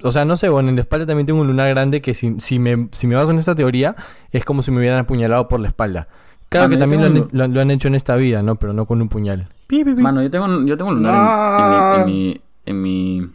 O 0.02 0.10
sea, 0.12 0.24
no 0.24 0.36
sé, 0.38 0.48
bueno, 0.48 0.70
en 0.70 0.76
la 0.76 0.80
espalda 0.80 1.04
también 1.06 1.26
tengo 1.26 1.40
un 1.42 1.46
lunar 1.46 1.68
grande 1.68 2.00
que 2.00 2.14
si, 2.14 2.36
si, 2.40 2.58
me, 2.58 2.88
si 2.92 3.06
me 3.06 3.14
baso 3.16 3.30
en 3.32 3.38
esta 3.38 3.54
teoría, 3.54 3.94
es 4.30 4.44
como 4.44 4.62
si 4.62 4.70
me 4.70 4.78
hubieran 4.78 4.98
apuñalado 4.98 5.46
por 5.48 5.60
la 5.60 5.68
espalda. 5.68 6.08
Claro 6.48 6.64
Mano, 6.68 6.74
que 6.76 6.80
también 6.80 7.00
lo 7.02 7.06
han, 7.06 7.28
lo- 7.30 7.46
lo 7.54 7.60
han 7.60 7.70
hecho 7.70 7.88
en 7.88 7.94
esta 7.94 8.16
vida, 8.16 8.42
¿no? 8.42 8.56
Pero 8.56 8.72
no 8.72 8.86
con 8.86 9.00
un 9.02 9.08
puñal. 9.08 9.48
Pi, 9.66 9.84
pi, 9.84 9.94
pi. 9.94 10.02
Mano, 10.02 10.22
yo 10.22 10.30
tengo, 10.30 10.46
un- 10.46 10.66
yo 10.66 10.76
tengo 10.76 10.90
un 10.90 10.96
lunar 10.96 11.14
No. 11.14 11.96
en, 11.98 12.00
en 12.00 12.06
mi, 12.06 12.40
en 12.66 12.82
mi... 12.82 13.20
en 13.20 13.20
mi... 13.22 13.30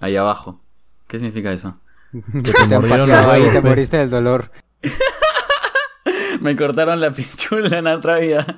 Ahí 0.00 0.16
abajo. 0.16 0.58
¿Qué 1.06 1.18
significa 1.18 1.52
eso? 1.52 1.78
Que 2.12 2.52
te 2.52 2.52
Te 2.68 2.74
empaqueaba 2.74 3.36
te 3.52 3.60
moriste 3.60 3.96
del 3.98 4.10
dolor. 4.10 4.50
Me 6.40 6.54
cortaron 6.54 7.00
la 7.00 7.10
pichula 7.10 7.78
en 7.78 7.84
la 7.84 7.96
otra 7.96 8.18
vida. 8.18 8.46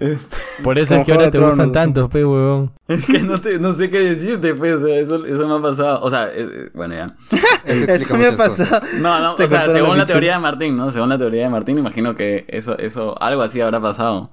Este, 0.00 0.36
Por 0.64 0.78
eso 0.78 0.96
es 0.96 1.04
que 1.04 1.12
ahora 1.12 1.30
te 1.30 1.38
gustan 1.38 1.70
Tronos, 1.70 1.72
tanto, 1.72 2.08
pe, 2.08 2.24
huevón. 2.24 2.72
es 2.88 3.04
que 3.06 3.20
no, 3.20 3.40
te, 3.40 3.58
no 3.60 3.72
sé 3.74 3.88
qué 3.88 4.00
decirte, 4.00 4.54
pues. 4.54 4.74
o 4.74 4.86
sea, 4.86 4.98
Eso, 4.98 5.24
eso 5.24 5.46
me 5.46 5.54
ha 5.54 5.62
pasado. 5.62 6.00
O 6.02 6.10
sea, 6.10 6.26
eh, 6.26 6.48
eh, 6.50 6.70
bueno, 6.74 6.94
ya. 6.94 7.14
Eso 7.64 8.16
me 8.16 8.26
ha 8.26 8.36
cosas. 8.36 8.58
pasado. 8.68 8.86
No, 9.00 9.20
no, 9.20 9.34
Te 9.36 9.44
o 9.44 9.48
sea, 9.48 9.66
según 9.68 9.96
la 9.96 10.06
teoría 10.06 10.32
de 10.34 10.38
Martín, 10.40 10.76
¿no? 10.76 10.90
Según 10.90 11.10
la 11.10 11.18
teoría 11.18 11.44
de 11.44 11.50
Martín, 11.50 11.78
imagino 11.78 12.16
que 12.16 12.46
eso, 12.48 12.76
eso, 12.78 13.20
algo 13.22 13.42
así 13.42 13.60
habrá 13.60 13.80
pasado. 13.80 14.32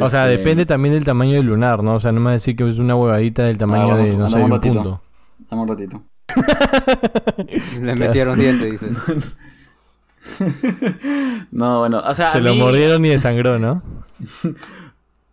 O 0.00 0.08
sea, 0.10 0.30
Este, 0.30 0.38
depende 0.38 0.66
también 0.66 0.94
del 0.94 1.04
tamaño 1.04 1.34
del 1.36 1.46
lunar, 1.46 1.82
¿no? 1.82 1.94
O 1.94 2.00
sea, 2.00 2.12
no 2.12 2.20
me 2.20 2.26
va 2.26 2.30
a 2.32 2.34
decir 2.34 2.54
que 2.54 2.68
es 2.68 2.78
una 2.78 2.96
huevadita 2.96 3.44
del 3.44 3.56
tamaño 3.56 3.88
vamos, 3.88 4.10
de, 4.10 4.16
no 4.16 4.28
sé, 4.28 4.36
un 4.36 4.42
un 4.44 4.50
ratito. 4.50 4.74
punto. 4.74 5.02
Dame 5.48 5.62
un 5.62 5.68
ratito. 5.68 6.02
Le 7.80 7.94
metieron 7.96 8.38
dientes, 8.38 8.70
dices. 8.80 8.96
No, 11.50 11.80
bueno, 11.80 12.02
o 12.06 12.14
sea, 12.14 12.28
Se 12.28 12.38
a 12.38 12.40
lo 12.40 12.52
mí- 12.52 12.58
mordieron 12.58 13.04
y 13.04 13.08
desangró, 13.10 13.58
¿no? 13.58 13.82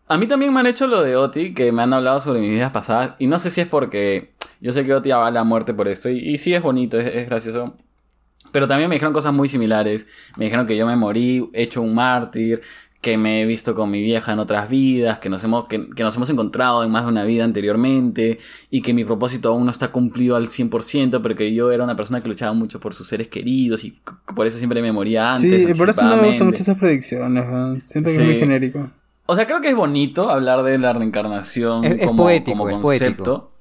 A 0.09 0.17
mí 0.17 0.25
también 0.25 0.53
me 0.53 0.61
han 0.61 0.67
hecho 0.67 0.87
lo 0.87 1.01
de 1.03 1.17
Oti, 1.17 1.53
que 1.53 1.73
me 1.73 1.81
han 1.83 1.91
hablado 1.91 2.21
sobre 2.21 2.39
mis 2.39 2.51
vidas 2.51 2.71
pasadas. 2.71 3.15
Y 3.19 3.27
no 3.27 3.37
sé 3.39 3.49
si 3.49 3.59
es 3.59 3.67
porque 3.67 4.31
yo 4.61 4.71
sé 4.71 4.85
que 4.85 4.93
Oti 4.93 5.09
va 5.09 5.27
a 5.27 5.31
la 5.31 5.43
muerte 5.43 5.73
por 5.73 5.89
esto. 5.89 6.09
Y, 6.09 6.19
y 6.19 6.37
sí 6.37 6.53
es 6.53 6.61
bonito, 6.61 6.97
es, 6.97 7.13
es 7.13 7.25
gracioso. 7.27 7.75
Pero 8.53 8.69
también 8.69 8.87
me 8.89 8.95
dijeron 8.95 9.13
cosas 9.13 9.33
muy 9.33 9.49
similares. 9.49 10.07
Me 10.37 10.45
dijeron 10.45 10.65
que 10.65 10.77
yo 10.77 10.85
me 10.87 10.95
morí 10.95 11.49
hecho 11.51 11.81
un 11.81 11.93
mártir. 11.93 12.61
Que 13.01 13.17
me 13.17 13.41
he 13.41 13.45
visto 13.45 13.75
con 13.75 13.91
mi 13.91 14.01
vieja 14.01 14.33
en 14.33 14.39
otras 14.39 14.69
vidas. 14.69 15.19
Que 15.19 15.29
nos 15.29 15.43
hemos, 15.43 15.67
que, 15.67 15.89
que 15.91 16.03
nos 16.03 16.15
hemos 16.15 16.29
encontrado 16.29 16.83
en 16.83 16.91
más 16.91 17.05
de 17.05 17.11
una 17.11 17.23
vida 17.23 17.43
anteriormente. 17.45 18.39
Y 18.71 18.81
que 18.81 18.93
mi 18.93 19.05
propósito 19.05 19.49
aún 19.49 19.65
no 19.65 19.71
está 19.71 19.89
cumplido 19.89 20.35
al 20.35 20.47
100%. 20.47 21.19
Pero 21.21 21.35
que 21.35 21.53
yo 21.53 21.71
era 21.71 21.83
una 21.83 21.95
persona 21.95 22.21
que 22.21 22.27
luchaba 22.29 22.53
mucho 22.53 22.79
por 22.79 22.93
sus 22.93 23.07
seres 23.07 23.27
queridos. 23.27 23.83
Y 23.85 23.99
por 24.35 24.47
eso 24.47 24.57
siempre 24.57 24.81
me 24.81 24.91
moría 24.91 25.33
antes. 25.33 25.67
Sí, 25.67 25.73
por 25.75 25.89
eso 25.89 26.03
no 26.03 26.17
me 26.17 26.27
gustan 26.29 26.47
mucho 26.47 26.63
esas 26.63 26.77
predicciones. 26.77 27.45
Siento 27.85 28.09
que 28.09 28.15
Sí. 28.15 28.21
es 28.21 28.27
muy 28.27 28.35
genérico. 28.35 28.89
O 29.25 29.35
sea, 29.35 29.45
creo 29.45 29.59
que 29.61 29.69
es 29.69 29.75
bonito 29.75 30.29
hablar 30.29 30.63
de 30.63 30.77
la 30.77 30.93
reencarnación 30.93 31.83
Es- 31.85 31.99
es 31.99 32.07
como, 32.07 32.23
poético, 32.23 32.57
como 32.57 32.69
es 32.69 32.77
concepto. 32.77 33.23
poético. 33.23 33.56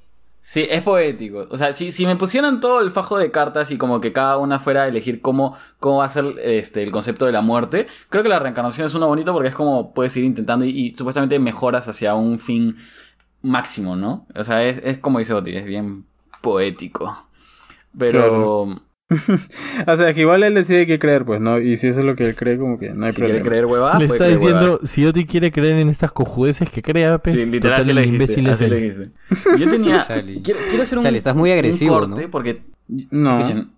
Sí, 0.48 0.64
es 0.70 0.80
poético. 0.82 1.48
O 1.50 1.56
sea, 1.56 1.72
si, 1.72 1.90
si 1.90 2.06
me 2.06 2.14
pusieran 2.14 2.60
todo 2.60 2.80
el 2.80 2.92
fajo 2.92 3.18
de 3.18 3.32
cartas 3.32 3.72
y 3.72 3.78
como 3.78 4.00
que 4.00 4.12
cada 4.12 4.38
una 4.38 4.60
fuera 4.60 4.84
a 4.84 4.86
elegir 4.86 5.20
cómo, 5.20 5.56
cómo 5.80 5.96
va 5.98 6.04
a 6.04 6.08
ser 6.08 6.36
este, 6.40 6.84
el 6.84 6.92
concepto 6.92 7.26
de 7.26 7.32
la 7.32 7.40
muerte, 7.40 7.88
creo 8.10 8.22
que 8.22 8.28
la 8.28 8.38
reencarnación 8.38 8.86
es 8.86 8.94
uno 8.94 9.08
bonito 9.08 9.32
porque 9.32 9.48
es 9.48 9.56
como 9.56 9.92
puedes 9.92 10.16
ir 10.16 10.22
intentando 10.22 10.64
y, 10.64 10.94
supuestamente 10.94 11.40
mejoras 11.40 11.88
hacia 11.88 12.14
un 12.14 12.38
fin 12.38 12.76
máximo, 13.42 13.96
¿no? 13.96 14.28
O 14.36 14.44
sea, 14.44 14.62
es, 14.62 14.78
es 14.84 14.98
como 14.98 15.18
dice 15.18 15.34
Oti, 15.34 15.56
es 15.56 15.64
bien 15.64 16.04
poético. 16.42 17.26
Pero 17.98 18.82
O 19.86 19.96
sea, 19.96 20.12
que 20.14 20.20
igual 20.22 20.42
él 20.42 20.54
decide 20.54 20.86
qué 20.86 20.98
creer, 20.98 21.24
pues, 21.24 21.40
¿no? 21.40 21.60
Y 21.60 21.76
si 21.76 21.86
eso 21.88 22.00
es 22.00 22.04
lo 22.04 22.16
que 22.16 22.24
él 22.26 22.34
cree, 22.34 22.58
como 22.58 22.78
que 22.78 22.90
no 22.92 23.06
hay 23.06 23.12
si 23.12 23.16
quiere 23.22 23.40
problema. 23.40 23.48
creer 23.48 23.66
hueva, 23.66 23.98
Le 23.98 24.06
está 24.06 24.16
creer 24.18 24.32
diciendo, 24.38 24.80
si 24.84 25.06
Oti 25.06 25.26
quiere 25.26 25.52
creer 25.52 25.78
en 25.78 25.88
estas 25.88 26.10
cojudeces 26.12 26.68
que 26.70 26.82
crea, 26.82 27.18
pues, 27.18 27.36
Sí, 27.36 27.46
literal, 27.48 27.80
así 27.80 27.90
total 27.90 27.94
le 27.94 28.02
dijiste. 28.02 28.40
imbécil 28.40 28.46
es 28.46 28.52
Así 28.52 28.66
le 28.66 28.76
él. 28.76 28.82
dijiste. 28.82 29.58
Yo 29.58 29.70
tenía. 29.70 30.06
Quiero, 30.42 30.60
quiero 30.68 30.82
hacer 30.82 30.98
un. 30.98 31.04
Chale, 31.04 31.18
estás 31.18 31.36
muy 31.36 31.52
agresivo, 31.52 31.94
un 31.94 32.00
corte 32.08 32.22
¿no? 32.24 32.30
porque. 32.30 32.62
No. 33.10 33.38
Escuchen, 33.38 33.70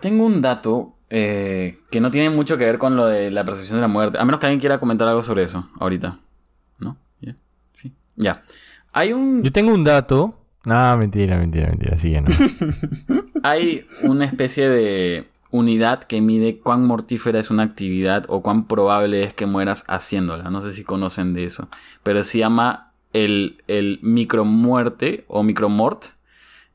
tengo 0.00 0.24
un 0.24 0.40
dato 0.40 0.94
eh, 1.08 1.78
que 1.90 2.00
no 2.00 2.10
tiene 2.12 2.30
mucho 2.30 2.56
que 2.56 2.64
ver 2.64 2.78
con 2.78 2.96
lo 2.96 3.06
de 3.06 3.30
la 3.30 3.44
percepción 3.44 3.76
de 3.78 3.82
la 3.82 3.88
muerte. 3.88 4.18
A 4.18 4.24
menos 4.24 4.38
que 4.40 4.46
alguien 4.46 4.60
quiera 4.60 4.78
comentar 4.78 5.08
algo 5.08 5.22
sobre 5.22 5.42
eso 5.44 5.68
ahorita. 5.80 6.20
¿No? 6.78 6.96
¿Ya? 7.20 7.34
Sí. 7.74 7.92
Ya. 8.16 8.42
Hay 8.92 9.12
un. 9.12 9.42
Yo 9.42 9.50
tengo 9.52 9.72
un 9.74 9.82
dato. 9.84 10.36
No, 10.64 10.96
mentira, 10.98 11.36
mentira, 11.38 11.68
mentira. 11.68 11.96
Sigue, 11.98 12.20
no. 12.20 12.28
Hay 13.42 13.86
una 14.02 14.24
especie 14.26 14.68
de 14.68 15.26
unidad 15.50 16.04
que 16.04 16.20
mide 16.20 16.58
cuán 16.58 16.86
mortífera 16.86 17.40
es 17.40 17.50
una 17.50 17.62
actividad 17.62 18.24
o 18.28 18.42
cuán 18.42 18.66
probable 18.66 19.22
es 19.24 19.32
que 19.34 19.46
mueras 19.46 19.84
haciéndola. 19.88 20.50
No 20.50 20.60
sé 20.60 20.72
si 20.72 20.84
conocen 20.84 21.32
de 21.34 21.44
eso. 21.44 21.68
Pero 22.02 22.24
se 22.24 22.38
llama 22.38 22.92
el, 23.12 23.62
el 23.68 23.98
micromuerte 24.02 25.24
o 25.28 25.42
micromort. 25.42 26.04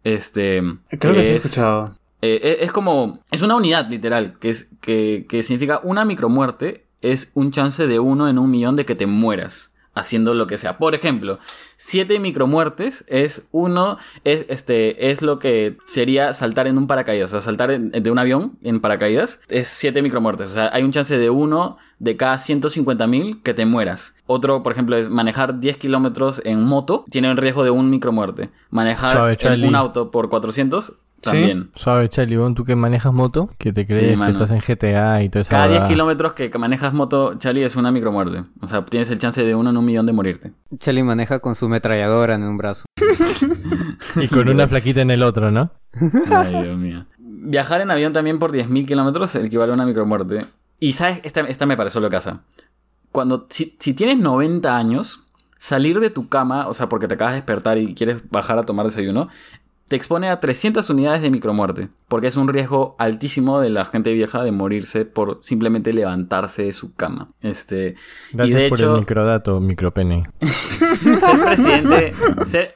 Este. 0.03 0.61
Creo 0.99 1.13
que 1.13 1.23
sí 1.23 1.33
he 1.33 1.35
es- 1.37 1.45
escuchado. 1.45 1.95
eh, 2.21 2.39
es, 2.59 2.65
es 2.67 2.71
como. 2.71 3.19
Es 3.31 3.41
una 3.43 3.55
unidad, 3.55 3.89
literal. 3.89 4.37
Que, 4.39 4.49
es, 4.49 4.71
que, 4.81 5.25
que 5.29 5.43
significa 5.43 5.79
una 5.83 6.05
micromuerte. 6.05 6.85
Es 7.01 7.31
un 7.35 7.51
chance 7.51 7.85
de 7.85 7.99
uno 7.99 8.27
en 8.27 8.39
un 8.39 8.49
millón 8.49 8.75
de 8.75 8.85
que 8.85 8.95
te 8.95 9.05
mueras. 9.05 9.74
Haciendo 9.95 10.33
lo 10.33 10.45
que 10.45 10.57
sea. 10.57 10.77
Por 10.77 10.93
ejemplo, 10.93 11.39
siete 11.77 12.19
micromuertes 12.19 13.05
es 13.07 13.47
uno. 13.51 13.97
Es, 14.25 14.45
este, 14.49 15.09
es 15.11 15.21
lo 15.21 15.39
que 15.39 15.77
sería 15.85 16.33
saltar 16.33 16.67
en 16.67 16.77
un 16.77 16.85
paracaídas. 16.85 17.29
O 17.29 17.31
sea, 17.31 17.41
saltar 17.41 17.71
en- 17.71 17.91
de 17.91 18.11
un 18.11 18.19
avión 18.19 18.57
en 18.61 18.81
paracaídas. 18.81 19.41
Es 19.47 19.69
siete 19.69 20.01
micromuertes. 20.01 20.51
O 20.51 20.53
sea, 20.53 20.69
hay 20.73 20.83
un 20.83 20.91
chance 20.91 21.17
de 21.17 21.29
uno 21.29 21.77
de 21.99 22.17
cada 22.17 22.37
150 22.39 23.07
mil 23.07 23.41
que 23.41 23.53
te 23.53 23.65
mueras. 23.65 24.17
Otro, 24.27 24.63
por 24.63 24.73
ejemplo, 24.73 24.97
es 24.97 25.09
manejar 25.09 25.59
10 25.61 25.77
kilómetros 25.77 26.41
en 26.43 26.61
moto. 26.61 27.05
Tiene 27.09 27.31
un 27.31 27.37
riesgo 27.37 27.63
de 27.63 27.69
un 27.71 27.89
micromuerte. 27.89 28.49
Manejar 28.69 29.15
en 29.53 29.61
un 29.69 29.75
auto 29.75 30.11
por 30.11 30.29
400 30.29 30.97
también. 31.25 31.71
Suave, 31.75 32.07
Charlie, 32.09 32.37
Bon, 32.37 32.55
tú 32.55 32.63
que 32.63 32.75
manejas 32.75 33.13
moto, 33.13 33.49
que 33.57 33.73
te 33.73 33.85
crees 33.85 34.17
que 34.17 34.29
estás 34.29 34.51
en 34.51 34.59
GTA 34.59 35.21
y 35.23 35.29
todo 35.29 35.41
eso. 35.41 35.51
Cada 35.51 35.67
10 35.67 35.83
kilómetros 35.83 36.33
que 36.33 36.49
manejas 36.57 36.93
moto, 36.93 37.35
Charlie, 37.37 37.63
es 37.63 37.75
una 37.75 37.91
micromuerte. 37.91 38.45
O 38.61 38.67
sea, 38.67 38.85
tienes 38.85 39.09
el 39.09 39.19
chance 39.19 39.43
de 39.43 39.55
uno 39.55 39.71
en 39.71 39.77
un 39.77 39.85
millón 39.85 40.05
de 40.05 40.13
morirte. 40.13 40.53
Charlie 40.77 41.03
maneja 41.03 41.39
con 41.39 41.55
su 41.55 41.67
metralladora 41.67 42.35
en 42.35 42.43
un 42.43 42.57
brazo. 42.57 42.85
Y 44.15 44.27
con 44.27 44.47
una 44.49 44.67
flaquita 44.67 45.01
en 45.01 45.11
el 45.11 45.23
otro, 45.23 45.51
¿no? 45.51 45.71
Ay, 46.31 46.63
Dios 46.63 46.77
mío. 46.77 47.05
Viajar 47.17 47.81
en 47.81 47.91
avión 47.91 48.13
también 48.13 48.39
por 48.39 48.51
10.000 48.51 48.85
kilómetros 48.85 49.35
equivale 49.35 49.71
a 49.71 49.75
una 49.75 49.85
micromuerte. 49.85 50.41
Y 50.79 50.93
sabes, 50.93 51.19
esta, 51.23 51.41
esta 51.41 51.65
me 51.65 51.77
pareció 51.77 52.01
lo 52.01 52.09
casa. 52.09 52.43
Cuando, 53.11 53.47
si, 53.49 53.75
si 53.79 53.93
tienes 53.93 54.17
90 54.17 54.75
años, 54.75 55.23
salir 55.57 55.99
de 55.99 56.09
tu 56.09 56.27
cama, 56.27 56.67
o 56.67 56.73
sea, 56.73 56.89
porque 56.89 57.07
te 57.07 57.15
acabas 57.15 57.33
de 57.33 57.39
despertar 57.39 57.77
y 57.77 57.95
quieres 57.95 58.29
bajar 58.29 58.57
a 58.57 58.63
tomar 58.63 58.85
desayuno, 58.85 59.29
te 59.87 59.95
expone 59.95 60.29
a 60.29 60.39
300 60.39 60.89
unidades 60.89 61.21
de 61.21 61.29
micromuerte. 61.29 61.89
Porque 62.07 62.25
es 62.27 62.37
un 62.37 62.47
riesgo 62.47 62.95
altísimo 62.97 63.59
de 63.59 63.69
la 63.69 63.85
gente 63.85 64.11
vieja 64.13 64.43
de 64.43 64.51
morirse 64.51 65.05
por 65.05 65.37
simplemente 65.41 65.93
levantarse 65.93 66.63
de 66.63 66.73
su 66.73 66.95
cama. 66.95 67.29
Este, 67.41 67.93
Gracias 68.33 68.59
y 68.59 68.63
de 68.63 68.69
por 68.69 68.79
hecho, 68.79 68.93
el 68.95 68.99
microdato, 69.01 69.59
micropene. 69.59 70.27
ser 70.41 71.39
presidente, 71.45 72.13
ser- 72.45 72.75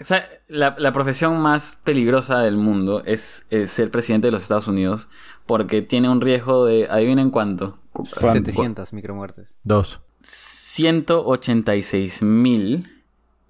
o 0.00 0.04
sea, 0.04 0.28
la, 0.48 0.76
la 0.78 0.92
profesión 0.92 1.40
más 1.40 1.80
peligrosa 1.82 2.38
del 2.40 2.56
mundo 2.56 3.02
es, 3.04 3.48
ser 3.66 3.90
presidente 3.90 4.28
de 4.28 4.32
los 4.32 4.42
Estados 4.44 4.68
Unidos 4.68 5.08
porque 5.46 5.82
tiene 5.82 6.08
un 6.08 6.20
riesgo 6.20 6.66
de, 6.66 6.86
adivinen 6.88 7.30
cuánto, 7.30 7.78
Cu- 7.92 8.04
¿Cuánto? 8.20 8.50
700 8.50 8.92
micromuertes. 8.92 9.56
Dos. 9.64 10.02
186 10.22 12.22
mil 12.22 12.95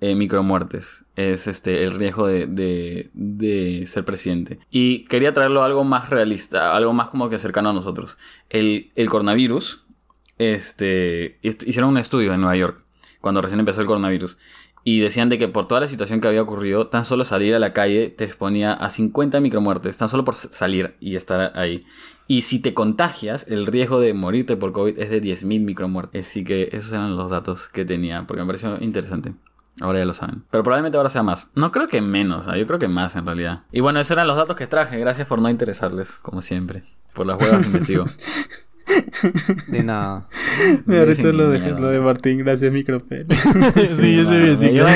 eh, 0.01 0.15
micromuertes 0.15 1.05
es 1.17 1.47
este 1.47 1.85
el 1.85 1.93
riesgo 1.93 2.27
de, 2.27 2.47
de- 3.15 3.87
ser 3.87 4.05
presidente. 4.05 4.59
Y 4.71 5.05
quería 5.05 5.33
traerlo 5.33 5.63
a 5.63 5.67
algo 5.67 5.85
más 5.85 6.11
realista, 6.11 6.75
algo 6.77 6.93
más 6.93 7.09
como 7.09 7.29
que 7.31 7.39
cercano 7.39 7.71
a 7.71 7.73
nosotros. 7.73 8.19
El, 8.51 8.91
el 8.95 9.09
coronavirus, 9.09 9.85
este, 10.39 11.39
est- 11.47 11.63
hicieron 11.67 11.91
un 11.91 11.99
estudio 11.99 12.33
en 12.35 12.41
Nueva 12.41 12.57
York 12.57 12.83
cuando 13.21 13.41
recién 13.43 13.61
empezó 13.61 13.81
el 13.81 13.87
coronavirus. 13.87 14.39
Y 14.85 15.01
decían 15.01 15.29
de 15.29 15.37
que 15.39 15.49
por 15.49 15.67
toda 15.67 15.81
la 15.81 15.89
situación 15.89 16.21
que 16.21 16.29
había 16.29 16.43
ocurrido, 16.43 16.87
tan 16.87 17.05
solo 17.05 17.25
salir 17.25 17.57
a 17.57 17.59
la 17.59 17.73
calle 17.73 18.09
te 18.09 18.23
exponía 18.23 18.73
a 18.73 18.89
50 18.89 19.41
micromuertes, 19.41 19.99
tan 19.99 20.09
solo 20.09 20.25
por 20.25 20.37
salir 20.37 20.95
y 21.01 21.17
estar 21.17 21.59
ahí. 21.59 21.85
Y 22.29 22.43
si 22.43 22.61
te 22.63 22.73
contagias, 22.73 23.49
el 23.49 23.67
riesgo 23.67 23.99
de 23.99 24.15
morirte 24.15 24.57
por 24.57 24.71
COVID 24.71 24.97
es 25.01 25.11
de 25.11 25.21
10.000 25.21 25.65
micromuertes. 25.65 26.29
Así 26.29 26.45
que 26.45 26.69
esos 26.71 26.93
eran 26.93 27.17
los 27.17 27.31
datos 27.33 27.67
que 27.67 27.85
tenía, 27.85 28.29
porque 28.29 28.43
me 28.43 28.47
pareció 28.47 28.79
interesante. 28.81 29.33
Ahora 29.81 29.99
ya 29.99 30.05
lo 30.07 30.15
saben. 30.15 30.43
Pero 30.51 30.65
probablemente 30.65 30.97
ahora 30.97 31.09
sea 31.09 31.23
más. 31.23 31.49
No 31.55 31.71
creo 31.71 31.87
que 31.87 32.01
menos, 32.01 32.49
¿ah? 32.49 32.57
yo 32.57 32.67
creo 32.67 32.79
que 32.79 32.89
más 32.89 33.15
en 33.17 33.27
realidad. 33.27 33.65
Y 33.73 33.81
bueno, 33.81 34.01
esos 34.01 34.13
eran 34.13 34.27
los 34.27 34.37
datos 34.37 34.57
que 34.57 34.67
traje. 34.67 34.99
Gracias 34.99 35.27
por 35.27 35.41
no 35.41 35.51
interesarles, 35.51 36.19
como 36.23 36.41
siempre. 36.41 36.85
Por 37.15 37.27
las 37.27 37.41
huevas 37.41 37.61
que 37.61 37.67
investigo. 37.73 38.07
De 39.67 39.83
nada. 39.83 40.29
Me 40.87 41.05
Dicen 41.05 41.37
lo 41.37 41.51
de, 41.51 41.59
lo 41.59 41.89
de 41.89 42.01
Martín, 42.01 42.39
gracias, 42.39 42.73
micropene. 42.73 43.27
sí, 43.91 44.17
yo 44.17 44.31
sé 44.31 44.73
yo, 44.73 44.87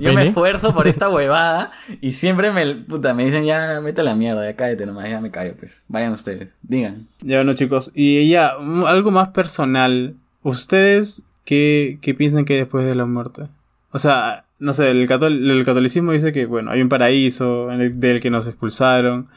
yo 0.00 0.12
me 0.14 0.28
esfuerzo 0.28 0.72
por 0.72 0.86
esta 0.86 1.08
huevada 1.08 1.72
y 2.00 2.12
siempre 2.12 2.52
me, 2.52 2.74
puta, 2.74 3.12
me 3.12 3.24
dicen 3.24 3.44
ya, 3.44 3.80
mete 3.82 4.02
la 4.02 4.14
mierda, 4.14 4.44
ya 4.44 4.54
cállate 4.54 4.86
nomás, 4.86 5.10
ya 5.10 5.20
me 5.20 5.30
callo, 5.30 5.54
pues. 5.58 5.82
Vayan 5.88 6.12
ustedes, 6.12 6.54
digan. 6.62 7.08
Ya 7.20 7.38
bueno, 7.38 7.54
chicos. 7.54 7.90
Y 7.94 8.28
ya, 8.28 8.52
algo 8.86 9.10
más 9.10 9.28
personal. 9.30 10.14
¿Ustedes 10.42 11.24
qué, 11.44 11.98
qué 12.00 12.14
piensan 12.14 12.44
que 12.44 12.54
hay 12.54 12.60
después 12.60 12.86
de 12.86 12.94
la 12.94 13.04
muerte? 13.04 13.48
O 13.92 13.98
sea, 13.98 14.44
no 14.58 14.72
sé, 14.72 14.90
el, 14.90 15.06
catol- 15.08 15.50
el 15.50 15.64
catolicismo 15.64 16.12
dice 16.12 16.32
que, 16.32 16.46
bueno, 16.46 16.70
hay 16.70 16.80
un 16.82 16.88
paraíso 16.88 17.70
en 17.72 17.80
el- 17.80 18.00
del 18.00 18.20
que 18.20 18.30
nos 18.30 18.46
expulsaron. 18.46 19.28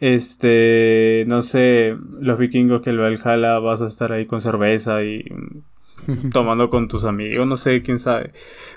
Este, 0.00 1.24
no 1.28 1.42
sé, 1.42 1.96
los 2.20 2.38
vikingos 2.38 2.82
que 2.82 2.90
el 2.90 2.98
Valhalla 2.98 3.58
vas 3.58 3.80
a 3.80 3.86
estar 3.86 4.12
ahí 4.12 4.26
con 4.26 4.40
cerveza 4.40 5.02
y 5.02 5.24
tomando 6.32 6.68
con 6.70 6.88
tus 6.88 7.04
amigos, 7.04 7.46
no 7.46 7.56
sé, 7.56 7.82
quién 7.82 7.98
sabe. 7.98 8.32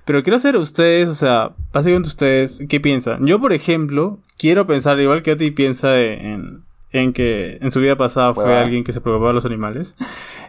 Pero 0.06 0.24
quiero 0.24 0.40
saber 0.40 0.58
ustedes, 0.58 1.10
o 1.10 1.14
sea, 1.16 1.52
básicamente 1.74 2.08
ustedes, 2.08 2.64
¿qué 2.70 2.80
piensan? 2.80 3.26
Yo, 3.26 3.40
por 3.42 3.52
ejemplo, 3.54 4.20
quiero 4.38 4.66
pensar, 4.68 5.00
igual 5.00 5.22
que 5.24 5.34
Oti 5.34 5.52
piensa 5.52 6.00
en, 6.02 6.62
en 6.92 7.12
que 7.14 7.58
en 7.62 7.72
su 7.72 7.82
vida 7.82 7.98
pasada 7.98 8.34
fue 8.34 8.46
alguien 8.62 8.84
que 8.84 8.94
se 8.94 9.02
preocupaba 9.02 9.32
de 9.32 9.36
los 9.36 9.46
animales. 9.46 9.96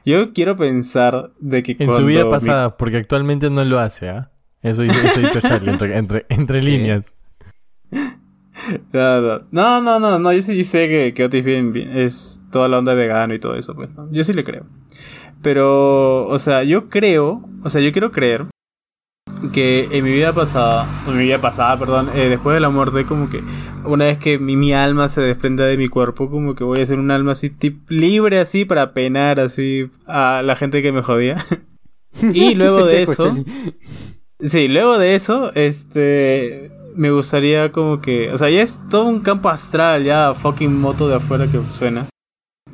Yo 0.05 0.33
quiero 0.33 0.57
pensar 0.57 1.33
de 1.41 1.63
que 1.65 1.77
En 1.79 1.91
su 1.91 2.05
vida 2.05 2.25
mi- 2.25 2.31
pasada, 2.31 2.77
porque 2.77 2.99
actualmente 2.99 3.51
no 3.51 3.65
lo 3.65 3.81
hace, 3.81 4.11
¿ah? 4.11 4.31
Eso, 4.63 4.83
eso 4.83 5.21
dicho 5.21 5.41
Charlie, 5.41 5.71
entre, 5.71 5.97
entre, 5.97 6.27
entre 6.29 6.63
líneas. 6.63 7.15
No, 8.93 9.21
no, 9.51 9.81
no, 9.81 9.99
no, 10.01 10.19
no, 10.19 10.33
yo 10.33 10.43
sí 10.43 10.57
yo 10.57 10.65
sé 10.65 10.89
que, 10.89 11.15
que 11.15 11.25
Otis 11.25 11.45
bien, 11.45 11.73
bien- 11.73 11.97
es 11.97 12.41
toda 12.51 12.69
la 12.69 12.79
onda 12.81 12.93
vegano 12.93 13.33
y 13.33 13.39
todo 13.39 13.55
eso, 13.55 13.75
pues, 13.75 13.89
¿no? 13.97 14.11
Yo 14.13 14.25
sí 14.25 14.35
le 14.35 14.45
creo. 14.45 14.67
Pero, 15.43 16.27
o 16.27 16.39
sea, 16.39 16.65
yo 16.65 16.89
creo, 16.91 17.49
o 17.63 17.71
sea, 17.71 17.81
yo 17.81 17.93
quiero 17.93 18.11
creer 18.11 18.47
que 19.53 19.89
en 19.93 20.05
mi 20.05 20.11
vida 20.11 20.33
pasada, 20.33 20.87
en 21.07 21.17
mi 21.17 21.25
vida 21.25 21.41
pasada, 21.41 21.79
perdón, 21.79 22.11
eh, 22.15 22.29
después 22.29 22.55
de 22.55 22.61
la 22.61 22.69
muerte, 22.71 23.07
como 23.07 23.31
que 23.31 23.43
una 23.85 24.07
vez 24.07 24.19
que 24.19 24.39
mi, 24.39 24.57
mi 24.57 24.73
alma 24.73 25.09
se 25.09 25.23
desprenda 25.23 25.65
de 25.65 25.77
mi 25.77 25.89
cuerpo, 25.89 26.29
como 26.29 26.55
que 26.55 26.65
voy 26.65 26.81
a 26.81 26.87
ser 26.87 26.99
un 26.99 27.11
alma 27.11 27.33
así 27.33 27.51
tip, 27.51 27.89
libre 27.91 28.41
así 28.41 28.65
para 28.65 28.93
penar 28.93 29.39
así 29.41 29.89
a 30.07 30.43
la 30.43 30.57
gente 30.57 30.83
que 30.83 30.93
me 30.93 31.03
jodía. 31.03 31.43
y 32.35 32.55
luego 32.55 32.85
de 32.85 33.03
eso. 33.03 33.35
Sí, 34.41 34.69
luego 34.69 34.99
de 34.99 35.15
eso, 35.15 35.53
este, 35.55 36.71
me 36.95 37.11
gustaría 37.11 37.73
como 37.73 38.01
que, 38.01 38.33
o 38.33 38.39
sea, 38.39 38.51
ya 38.51 38.63
es 38.63 38.81
todo 38.89 39.05
un 39.05 39.21
campo 39.21 39.49
astral, 39.49 40.05
ya 40.05 40.35
fucking 40.35 40.81
moto 40.81 41.09
de 41.09 41.17
afuera 41.17 41.47
que 41.47 41.61
suena. 41.71 42.07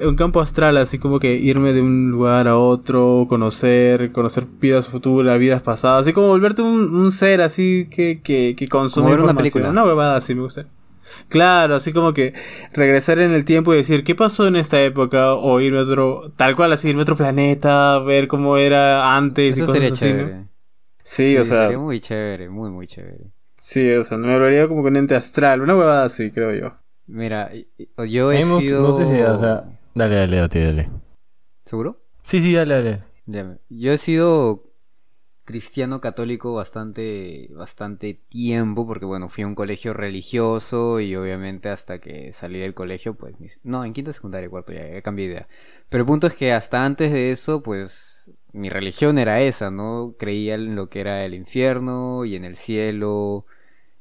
Un 0.01 0.17
campo 0.17 0.41
astral, 0.41 0.77
así 0.77 0.99
como 0.99 1.21
que 1.21 1.35
irme 1.35 1.73
de 1.73 1.81
un 1.81 2.11
lugar 2.11 2.49
a 2.49 2.59
otro, 2.59 3.27
conocer, 3.29 4.11
conocer 4.11 4.45
vidas 4.61 4.89
futuras, 4.89 5.39
vidas 5.39 5.63
pasadas, 5.63 6.01
así 6.01 6.13
como 6.13 6.29
volverte 6.29 6.63
un, 6.63 6.95
un 6.95 7.13
ser 7.13 7.41
así 7.41 7.87
que, 7.91 8.21
que, 8.21 8.57
que 8.57 8.69
consume 8.69 9.05
Como 9.05 9.17
ver 9.17 9.25
una 9.25 9.35
película. 9.35 9.71
Una 9.71 9.85
huevada 9.85 10.17
así 10.17 10.35
me 10.35 10.43
gusta. 10.43 10.67
Claro, 11.29 11.77
así 11.77 11.93
como 11.93 12.13
que 12.13 12.35
regresar 12.73 13.21
en 13.21 13.33
el 13.33 13.45
tiempo 13.45 13.73
y 13.73 13.77
decir 13.77 14.03
qué 14.03 14.15
pasó 14.15 14.47
en 14.49 14.57
esta 14.57 14.83
época 14.83 15.35
o 15.35 15.61
irme 15.61 15.79
a 15.79 15.83
otro, 15.83 16.33
tal 16.37 16.57
cual 16.57 16.73
así, 16.73 16.89
irme 16.89 17.03
a 17.03 17.03
otro 17.03 17.17
planeta, 17.17 17.99
ver 18.01 18.27
cómo 18.27 18.57
era 18.57 19.17
antes 19.17 19.57
y 19.57 19.61
cosas 19.61 19.75
sería 19.75 19.93
así, 19.93 20.13
¿no? 20.13 20.54
Sí, 21.05 21.37
o 21.37 21.45
sea, 21.45 21.65
Sería 21.65 21.79
muy 21.79 22.01
chévere, 22.01 22.49
muy, 22.49 22.71
muy 22.71 22.87
chévere. 22.87 23.31
sí, 23.57 23.93
o 23.93 24.03
sea, 24.03 24.19
me 24.19 24.33
hablaría 24.33 24.67
como 24.69 24.83
con 24.83 24.93
un 24.93 24.97
ente 24.97 25.15
astral, 25.15 25.61
una 25.61 25.77
huevada 25.77 26.05
así, 26.05 26.31
creo 26.31 26.53
yo. 26.55 26.77
Mira, 27.07 27.51
yo 28.09 28.33
he 28.33 28.43
gusta- 28.43 28.61
sido... 28.61 28.89
o 28.89 29.39
sea, 29.39 29.65
dale, 29.95 30.17
dale, 30.17 30.37
dale, 30.39 30.65
dale. 30.65 30.91
¿Seguro? 31.65 32.01
Sí, 32.23 32.41
sí, 32.41 32.55
dale, 32.55 32.75
dale. 32.75 33.03
Ya 33.27 33.45
me- 33.45 33.59
Yo 33.69 33.93
he 33.93 33.99
sido 33.99 34.65
cristiano 35.45 36.01
católico 36.01 36.55
bastante, 36.55 37.49
bastante 37.53 38.15
tiempo, 38.15 38.87
porque 38.87 39.05
bueno, 39.05 39.29
fui 39.29 39.45
a 39.45 39.47
un 39.47 39.55
colegio 39.55 39.93
religioso 39.93 41.01
y 41.01 41.15
obviamente 41.17 41.69
hasta 41.69 41.99
que 42.01 42.33
salí 42.33 42.59
del 42.61 42.75
colegio, 42.75 43.15
pues, 43.15 43.39
mis- 43.41 43.61
no, 43.63 43.85
en 43.85 43.93
quinto 43.93 44.13
secundaria, 44.13 44.49
cuarto 44.49 44.73
ya, 44.73 44.89
ya 44.89 45.03
cambié 45.03 45.27
de 45.29 45.33
idea. 45.35 45.49
Pero 45.91 46.03
el 46.03 46.07
punto 46.07 46.27
es 46.27 46.35
que 46.35 46.53
hasta 46.53 46.85
antes 46.85 47.13
de 47.13 47.31
eso, 47.31 47.63
pues, 47.63 48.31
mi 48.55 48.71
religión 48.71 49.19
era 49.19 49.41
esa, 49.43 49.71
¿no? 49.71 50.15
Creía 50.19 50.55
en 50.57 50.77
lo 50.77 50.89
que 50.91 51.01
era 51.01 51.25
el 51.25 51.35
infierno 51.35 52.25
y 52.25 52.37
en 52.37 52.45
el 52.45 52.57
cielo 52.57 53.47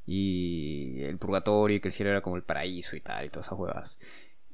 y 0.06 1.02
el 1.02 1.18
purgatorio 1.18 1.78
y 1.78 1.80
que 1.80 1.88
el 1.88 1.94
cielo 1.94 2.10
era 2.12 2.22
como 2.22 2.36
el 2.36 2.44
paraíso 2.44 2.96
y 2.96 3.00
tal 3.00 3.26
y 3.26 3.30
todas 3.30 3.48
esas 3.48 3.58
huevas. 3.58 3.98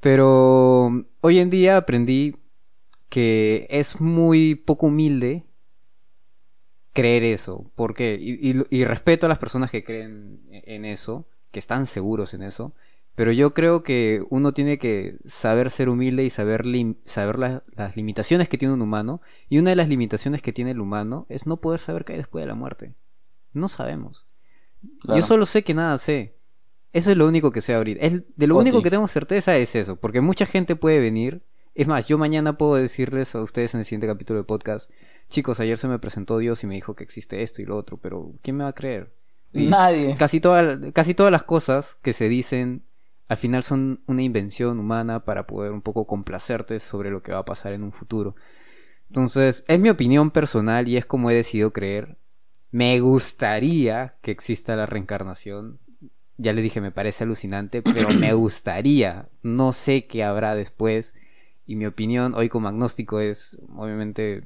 Pero 0.00 1.06
hoy 1.22 1.38
en 1.40 1.50
día 1.50 1.76
aprendí 1.78 2.36
que 3.10 3.66
es 3.70 4.00
muy 4.00 4.56
poco 4.56 4.86
humilde 4.88 5.44
creer 6.92 7.24
eso. 7.24 7.70
¿Por 7.74 7.94
qué? 7.94 8.16
Y, 8.20 8.50
y- 8.50 8.64
y 8.70 8.84
respeto 8.84 9.26
a 9.26 9.28
las 9.28 9.38
personas 9.38 9.70
que 9.70 9.84
creen 9.84 10.40
en 10.50 10.84
eso, 10.84 11.26
que 11.50 11.58
están 11.58 11.86
seguros 11.86 12.34
en 12.34 12.42
eso. 12.42 12.74
Pero 13.20 13.32
yo 13.32 13.52
creo 13.52 13.82
que 13.82 14.24
uno 14.30 14.52
tiene 14.54 14.78
que 14.78 15.18
saber 15.26 15.68
ser 15.68 15.90
humilde 15.90 16.24
y 16.24 16.30
saber, 16.30 16.64
lim- 16.64 16.96
saber 17.04 17.38
la- 17.38 17.62
las 17.76 17.94
limitaciones 17.94 18.48
que 18.48 18.56
tiene 18.56 18.72
un 18.72 18.80
humano. 18.80 19.20
Y 19.50 19.58
una 19.58 19.68
de 19.68 19.76
las 19.76 19.88
limitaciones 19.90 20.40
que 20.40 20.54
tiene 20.54 20.70
el 20.70 20.80
humano 20.80 21.26
es 21.28 21.46
no 21.46 21.58
poder 21.58 21.80
saber 21.80 22.06
qué 22.06 22.14
hay 22.14 22.18
después 22.18 22.42
de 22.42 22.48
la 22.48 22.54
muerte. 22.54 22.94
No 23.52 23.68
sabemos. 23.68 24.24
Claro. 25.02 25.20
Yo 25.20 25.26
solo 25.26 25.44
sé 25.44 25.62
que 25.62 25.74
nada 25.74 25.98
sé. 25.98 26.34
Eso 26.94 27.10
es 27.10 27.16
lo 27.18 27.26
único 27.28 27.52
que 27.52 27.60
sé 27.60 27.74
ahorita. 27.74 28.00
Es, 28.00 28.22
de 28.34 28.46
lo 28.46 28.56
Oti. 28.56 28.70
único 28.70 28.82
que 28.82 28.88
tengo 28.90 29.06
certeza 29.06 29.54
es 29.58 29.76
eso. 29.76 29.96
Porque 29.96 30.22
mucha 30.22 30.46
gente 30.46 30.74
puede 30.74 30.98
venir. 31.00 31.42
Es 31.74 31.88
más, 31.88 32.06
yo 32.08 32.16
mañana 32.16 32.56
puedo 32.56 32.76
decirles 32.76 33.34
a 33.34 33.42
ustedes 33.42 33.74
en 33.74 33.80
el 33.80 33.84
siguiente 33.84 34.06
capítulo 34.06 34.38
del 34.38 34.46
podcast. 34.46 34.90
Chicos, 35.28 35.60
ayer 35.60 35.76
se 35.76 35.88
me 35.88 35.98
presentó 35.98 36.38
Dios 36.38 36.64
y 36.64 36.66
me 36.66 36.74
dijo 36.74 36.94
que 36.96 37.04
existe 37.04 37.42
esto 37.42 37.60
y 37.60 37.66
lo 37.66 37.76
otro. 37.76 37.98
Pero 37.98 38.32
¿quién 38.40 38.56
me 38.56 38.64
va 38.64 38.70
a 38.70 38.74
creer? 38.74 39.12
Y 39.52 39.66
Nadie. 39.66 40.16
Casi, 40.18 40.40
toda- 40.40 40.90
casi 40.92 41.12
todas 41.12 41.30
las 41.30 41.44
cosas 41.44 41.98
que 42.02 42.14
se 42.14 42.28
dicen 42.30 42.82
al 43.30 43.36
final 43.36 43.62
son 43.62 44.00
una 44.08 44.22
invención 44.22 44.80
humana 44.80 45.24
para 45.24 45.46
poder 45.46 45.70
un 45.70 45.82
poco 45.82 46.04
complacerte 46.04 46.80
sobre 46.80 47.12
lo 47.12 47.22
que 47.22 47.30
va 47.30 47.38
a 47.38 47.44
pasar 47.44 47.72
en 47.72 47.84
un 47.84 47.92
futuro. 47.92 48.34
Entonces, 49.06 49.64
es 49.68 49.78
mi 49.78 49.88
opinión 49.88 50.32
personal 50.32 50.88
y 50.88 50.96
es 50.96 51.06
como 51.06 51.30
he 51.30 51.34
decidido 51.36 51.72
creer. 51.72 52.16
Me 52.72 52.98
gustaría 52.98 54.16
que 54.20 54.32
exista 54.32 54.74
la 54.74 54.86
reencarnación. 54.86 55.78
Ya 56.38 56.52
les 56.52 56.64
dije, 56.64 56.80
me 56.80 56.90
parece 56.90 57.22
alucinante, 57.22 57.82
pero 57.82 58.08
me 58.08 58.32
gustaría. 58.34 59.28
No 59.44 59.72
sé 59.72 60.06
qué 60.08 60.24
habrá 60.24 60.56
después. 60.56 61.14
Y 61.66 61.76
mi 61.76 61.86
opinión 61.86 62.34
hoy 62.34 62.48
como 62.48 62.66
agnóstico 62.66 63.20
es, 63.20 63.60
obviamente, 63.76 64.42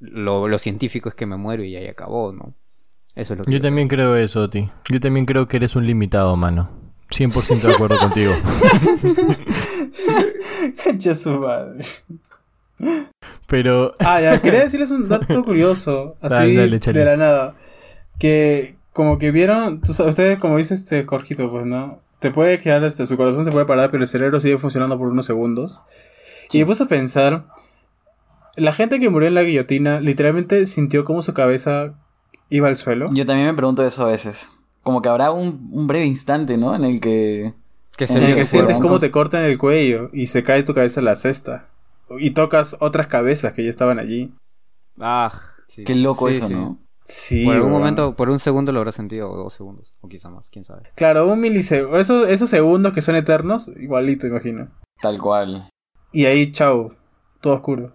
lo, 0.00 0.48
lo 0.48 0.56
científico 0.56 1.10
es 1.10 1.14
que 1.14 1.26
me 1.26 1.36
muero 1.36 1.62
y 1.62 1.72
ya 1.72 1.80
ahí 1.80 1.88
acabó, 1.88 2.32
¿no? 2.32 2.54
Eso 3.14 3.34
es 3.34 3.38
lo 3.38 3.44
que 3.44 3.52
Yo 3.52 3.60
también 3.60 3.88
creo 3.88 4.16
eso, 4.16 4.44
Oti. 4.44 4.70
Yo 4.90 4.98
también 4.98 5.26
creo 5.26 5.46
que 5.46 5.58
eres 5.58 5.76
un 5.76 5.84
limitado, 5.84 6.34
mano. 6.36 6.83
100% 7.10 7.60
de 7.60 7.72
acuerdo 7.72 7.98
contigo. 7.98 8.32
Concha 10.84 11.14
su 11.14 11.30
madre. 11.32 11.84
Pero 13.46 13.94
Ah, 14.00 14.20
ya, 14.20 14.40
quería 14.40 14.60
decirles 14.60 14.90
un 14.90 15.08
dato 15.08 15.44
curioso, 15.44 16.16
así 16.20 16.34
Dale, 16.34 16.54
dale, 16.56 16.80
Charlie. 16.80 17.00
de 17.00 17.06
la 17.06 17.16
nada. 17.16 17.54
Que 18.18 18.76
como 18.92 19.18
que 19.18 19.30
vieron, 19.30 19.80
tú 19.80 19.92
ustedes 19.92 20.38
como 20.38 20.56
dice 20.56 20.74
este 20.74 21.04
Jorgito, 21.04 21.50
pues 21.50 21.66
no, 21.66 22.00
te 22.20 22.30
puede 22.30 22.58
quedar, 22.58 22.84
este, 22.84 23.06
su 23.06 23.16
corazón 23.16 23.44
se 23.44 23.50
puede 23.50 23.66
parar, 23.66 23.90
pero 23.90 24.02
el 24.02 24.08
cerebro 24.08 24.40
sigue 24.40 24.58
funcionando 24.58 24.98
por 24.98 25.08
unos 25.08 25.26
segundos. 25.26 25.82
Y 26.52 26.58
me 26.58 26.66
puse 26.66 26.84
a 26.84 26.86
pensar, 26.86 27.46
la 28.56 28.72
gente 28.72 28.98
que 28.98 29.10
murió 29.10 29.28
en 29.28 29.34
la 29.34 29.42
guillotina 29.42 30.00
literalmente 30.00 30.66
sintió 30.66 31.04
como 31.04 31.22
su 31.22 31.34
cabeza 31.34 31.94
iba 32.50 32.68
al 32.68 32.76
suelo. 32.76 33.10
Yo 33.12 33.26
también 33.26 33.48
me 33.48 33.54
pregunto 33.54 33.84
eso 33.84 34.04
a 34.04 34.08
veces. 34.10 34.50
Como 34.84 35.02
que 35.02 35.08
habrá 35.08 35.32
un, 35.32 35.68
un 35.72 35.88
breve 35.88 36.06
instante, 36.06 36.56
¿no? 36.56 36.76
En 36.76 36.84
el 36.84 37.00
que... 37.00 37.52
Que 37.96 38.04
En 38.04 38.08
se 38.08 38.18
En 38.18 38.24
el 38.24 38.34
que 38.36 38.46
sientes 38.46 38.76
cómo 38.78 39.00
te 39.00 39.10
cortan 39.10 39.42
el 39.42 39.58
cuello 39.58 40.10
y 40.12 40.28
se 40.28 40.44
cae 40.44 40.62
tu 40.62 40.74
cabeza 40.74 41.00
en 41.00 41.06
la 41.06 41.16
cesta. 41.16 41.68
Y 42.18 42.30
tocas 42.30 42.76
otras 42.78 43.08
cabezas 43.08 43.52
que 43.54 43.64
ya 43.64 43.70
estaban 43.70 43.98
allí. 43.98 44.32
Ah, 45.00 45.32
sí. 45.66 45.82
Qué 45.84 45.96
loco 45.96 46.28
Sí, 46.28 46.36
eso, 46.36 46.48
sí. 46.48 46.54
¿no? 46.54 46.78
Sí. 47.04 47.44
Por 47.44 47.56
algún 47.56 47.72
momento, 47.72 48.12
por 48.14 48.30
un 48.30 48.38
segundo 48.38 48.72
lo 48.72 48.78
habrá 48.80 48.92
sentido, 48.92 49.30
o 49.30 49.36
dos 49.36 49.52
segundos, 49.54 49.94
o 50.00 50.08
quizá 50.08 50.30
más, 50.30 50.48
quién 50.50 50.64
sabe. 50.64 50.90
Claro, 50.94 51.26
un 51.26 51.40
milisegundo. 51.40 51.98
Esos, 51.98 52.28
esos 52.28 52.48
segundos 52.48 52.92
que 52.92 53.02
son 53.02 53.16
eternos, 53.16 53.68
igualito, 53.68 54.26
imagino. 54.26 54.68
Tal 55.00 55.20
cual. 55.20 55.68
Y 56.12 56.26
ahí, 56.26 56.52
chau. 56.52 56.94
Todo 57.40 57.54
oscuro. 57.54 57.92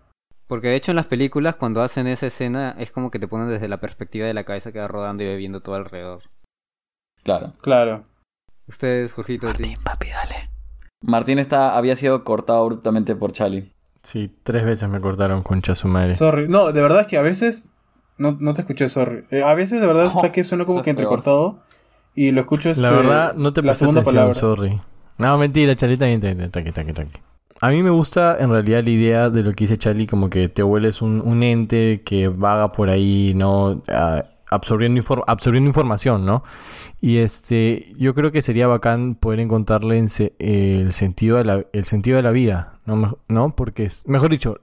Porque 0.47 0.67
de 0.67 0.75
hecho 0.75 0.91
en 0.91 0.95
las 0.95 1.05
películas 1.05 1.55
cuando 1.55 1.83
hacen 1.83 2.07
esa 2.07 2.25
escena 2.27 2.75
es 2.79 2.91
como 2.91 3.11
que 3.11 3.19
te 3.19 3.27
ponen 3.27 3.49
desde 3.49 3.67
la 3.67 3.79
perspectiva 3.79 4.25
de 4.25 4.33
la 4.33 4.43
cabeza 4.43 4.71
que 4.71 4.79
va 4.79 4.87
rodando 4.87 5.23
y 5.23 5.27
va 5.27 5.35
viendo 5.35 5.61
todo 5.61 5.75
alrededor. 5.75 6.23
Claro. 7.24 7.53
Claro. 7.61 8.03
Ustedes, 8.67 9.13
Jorgito, 9.13 9.51
ti. 9.53 9.76
papi, 9.84 10.07
dale. 10.09 10.49
Martín 11.01 11.39
está, 11.39 11.78
había 11.78 11.95
sido 11.95 12.24
cortado 12.24 12.59
abruptamente 12.61 13.15
por 13.15 13.32
Charlie. 13.32 13.74
sí, 14.03 14.32
tres 14.43 14.63
veces 14.65 14.89
me 14.89 14.99
cortaron 15.01 15.43
concha 15.43 15.76
su 15.76 15.88
madre. 15.88 16.15
Sorry. 16.15 16.47
No, 16.47 16.72
de 16.72 16.82
verdad 16.82 17.01
es 17.01 17.07
que 17.07 17.17
a 17.17 17.22
veces. 17.22 17.72
No, 18.17 18.36
no 18.39 18.53
te 18.53 18.61
escuché, 18.61 18.89
sorry. 18.89 19.24
Eh, 19.32 19.43
a 19.43 19.53
veces 19.53 19.80
de 19.80 19.88
verdad 19.88 20.05
Oh, 20.13 20.17
está 20.17 20.32
que 20.32 20.43
suena 20.43 20.65
como 20.65 20.82
que 20.82 20.89
entrecortado. 20.89 21.61
Y 22.15 22.32
lo 22.32 22.41
escucho 22.41 22.70
este, 22.70 22.84
La 22.84 22.91
verdad, 22.91 23.34
no 23.36 23.53
te 23.53 23.61
la 23.61 23.67
presté 23.67 23.80
segunda 23.80 24.01
atención, 24.01 24.15
palabra. 24.15 24.34
sorry. 24.39 24.82
No, 25.17 25.38
mentira, 25.38 25.76
Charlie, 25.76 25.97
también, 25.97 26.20
tranqui, 26.20 26.49
tranqui, 26.49 26.72
tranqui, 26.72 26.93
tranqui. 26.93 27.20
A 27.61 27.70
mí 27.70 27.84
me 27.84 27.89
gusta 27.89 28.38
en 28.39 28.49
realidad 28.51 28.84
la 28.84 28.89
idea 28.89 29.30
de 29.30 29.43
lo 29.43 29.51
que 29.53 29.65
dice 29.65 29.78
Charlie, 29.78 30.07
como 30.07 30.30
que 30.30 30.49
te 30.49 30.63
vuelves 30.63 31.01
un, 31.01 31.22
un 31.22 31.43
ente 31.43 32.01
que 32.05 32.28
vaga 32.30 32.72
por 32.72 32.89
ahí, 32.89 33.34
¿no? 33.36 33.84
Ah, 33.89 34.24
absorbiendo, 34.50 35.02
infor- 35.02 35.24
absorbiendo 35.28 35.68
información, 35.70 36.26
¿no? 36.26 36.43
Y 37.02 37.18
este, 37.18 37.93
yo 37.97 38.14
creo 38.14 38.32
que 38.32 38.41
sería 38.41 38.68
bacán 38.68 39.16
poder 39.16 39.39
encontrarle 39.39 39.97
en 39.97 40.10
se- 40.10 40.34
el, 40.39 40.91
sentido 40.93 41.38
de 41.38 41.45
la, 41.45 41.66
el 41.72 41.86
sentido 41.86 42.18
de 42.18 42.24
la 42.24 42.32
vida, 42.32 42.80
¿no? 42.86 43.18
¿no? 43.28 43.56
Porque, 43.56 43.86
es, 43.86 44.08
mejor 44.08 44.30
dicho, 44.32 44.60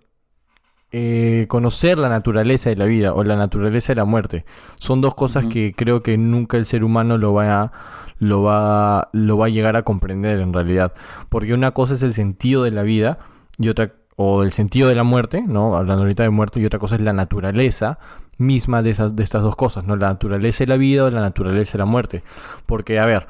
eh, 0.93 1.47
conocer 1.49 1.99
la 1.99 2.09
naturaleza 2.09 2.71
de 2.71 2.77
la 2.77 2.85
vida 2.85 3.13
o 3.13 3.25
la 3.25 3.37
naturaleza 3.37 3.93
de 3.93 3.97
la 3.97 4.05
muerte. 4.05 4.45
Son 4.77 5.01
dos 5.01 5.15
cosas 5.15 5.45
Ujú. 5.45 5.53
que 5.53 5.75
creo 5.77 6.03
que 6.03 6.17
nunca 6.17 6.57
el 6.57 6.65
ser 6.67 6.85
humano 6.85 7.19
lo 7.19 7.35
va 7.35 7.63
a, 7.63 7.73
lo 8.19 8.43
va, 8.43 9.09
lo 9.13 9.37
va 9.37 9.47
a 9.47 9.49
llegar 9.51 9.77
a 9.77 9.83
comprender 9.83 10.41
en 10.41 10.53
realidad. 10.53 10.93
Porque 11.29 11.55
una 11.55 11.73
cosa 11.73 11.95
es 11.95 12.03
el 12.03 12.13
sentido 12.13 12.63
de 12.63 12.71
la 12.71 12.83
vida 12.83 13.19
y 13.59 13.69
otra 13.69 13.93
o 14.19 14.43
el 14.45 14.53
sentido 14.53 14.89
de 14.89 14.95
la 14.95 15.03
muerte, 15.05 15.43
¿no? 15.47 15.77
Hablando 15.77 16.05
ahorita 16.05 16.23
de 16.23 16.31
muerte, 16.31 16.59
y 16.59 16.65
otra 16.65 16.79
cosa 16.79 16.95
es 16.95 17.03
la 17.03 17.13
naturaleza 17.13 17.99
misma 18.39 18.83
de 18.83 18.91
esas 18.91 19.17
de 19.17 19.23
estas 19.23 19.43
dos 19.43 19.57
cosas, 19.57 19.85
¿no? 19.85 19.97
La 19.97 20.09
naturaleza 20.09 20.65
de 20.65 20.69
la 20.69 20.77
vida 20.77 21.05
o 21.05 21.11
la 21.11 21.21
naturaleza 21.21 21.73
de 21.73 21.79
la 21.79 21.85
muerte. 21.87 22.23
Porque 22.67 22.99
a 22.99 23.07
ver, 23.07 23.27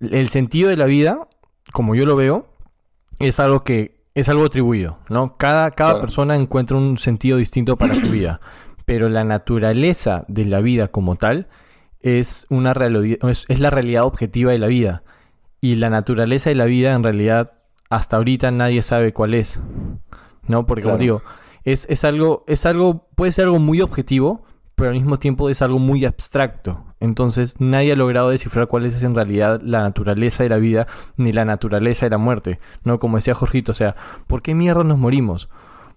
el 0.00 0.28
sentido 0.28 0.68
de 0.70 0.76
la 0.76 0.86
vida, 0.86 1.28
como 1.72 1.94
yo 1.94 2.06
lo 2.06 2.16
veo, 2.16 2.46
es 3.18 3.40
algo 3.40 3.64
que 3.64 4.00
es 4.14 4.28
algo 4.28 4.44
atribuido, 4.46 4.98
¿no? 5.08 5.36
Cada, 5.36 5.70
cada 5.70 5.90
Claro. 5.92 6.00
persona 6.00 6.36
encuentra 6.36 6.76
un 6.76 6.98
sentido 6.98 7.38
distinto 7.38 7.76
para 7.76 7.94
su 7.94 8.08
vida, 8.10 8.40
pero 8.84 9.08
la 9.08 9.24
naturaleza 9.24 10.24
de 10.28 10.44
la 10.46 10.60
vida 10.60 10.88
como 10.88 11.16
tal 11.16 11.48
es 12.00 12.46
una 12.50 12.74
realidad, 12.74 13.18
es, 13.28 13.44
es 13.48 13.60
la 13.60 13.70
realidad 13.70 14.04
objetiva 14.04 14.50
de 14.52 14.58
la 14.58 14.66
vida 14.66 15.02
y 15.60 15.76
la 15.76 15.90
naturaleza 15.90 16.50
de 16.50 16.56
la 16.56 16.64
vida 16.64 16.92
en 16.92 17.02
realidad 17.02 17.52
hasta 17.88 18.16
ahorita 18.16 18.50
nadie 18.50 18.82
sabe 18.82 19.12
cuál 19.12 19.34
es, 19.34 19.60
¿no? 20.46 20.66
Porque 20.66 20.82
como 20.82 20.96
digo, 20.96 21.22
es, 21.64 21.86
es 21.88 22.04
algo, 22.04 22.44
es 22.46 22.66
algo, 22.66 23.08
puede 23.14 23.32
ser 23.32 23.44
algo 23.44 23.58
muy 23.58 23.80
objetivo, 23.80 24.42
pero 24.74 24.90
al 24.90 24.96
mismo 24.96 25.18
tiempo 25.18 25.50
es 25.50 25.60
algo 25.60 25.78
muy 25.78 26.04
abstracto. 26.06 26.84
Entonces 27.00 27.60
nadie 27.60 27.92
ha 27.92 27.96
logrado 27.96 28.30
descifrar 28.30 28.66
cuál 28.66 28.86
es 28.86 29.02
en 29.02 29.14
realidad 29.14 29.60
la 29.62 29.82
naturaleza 29.82 30.42
de 30.42 30.48
la 30.48 30.56
vida 30.56 30.86
ni 31.16 31.32
la 31.32 31.44
naturaleza 31.44 32.06
de 32.06 32.10
la 32.10 32.18
muerte. 32.18 32.60
¿No? 32.84 32.98
Como 32.98 33.18
decía 33.18 33.34
Jorgito, 33.34 33.72
o 33.72 33.74
sea, 33.74 33.94
¿por 34.26 34.40
qué 34.42 34.54
mierda 34.54 34.84
nos 34.84 34.98
morimos? 34.98 35.50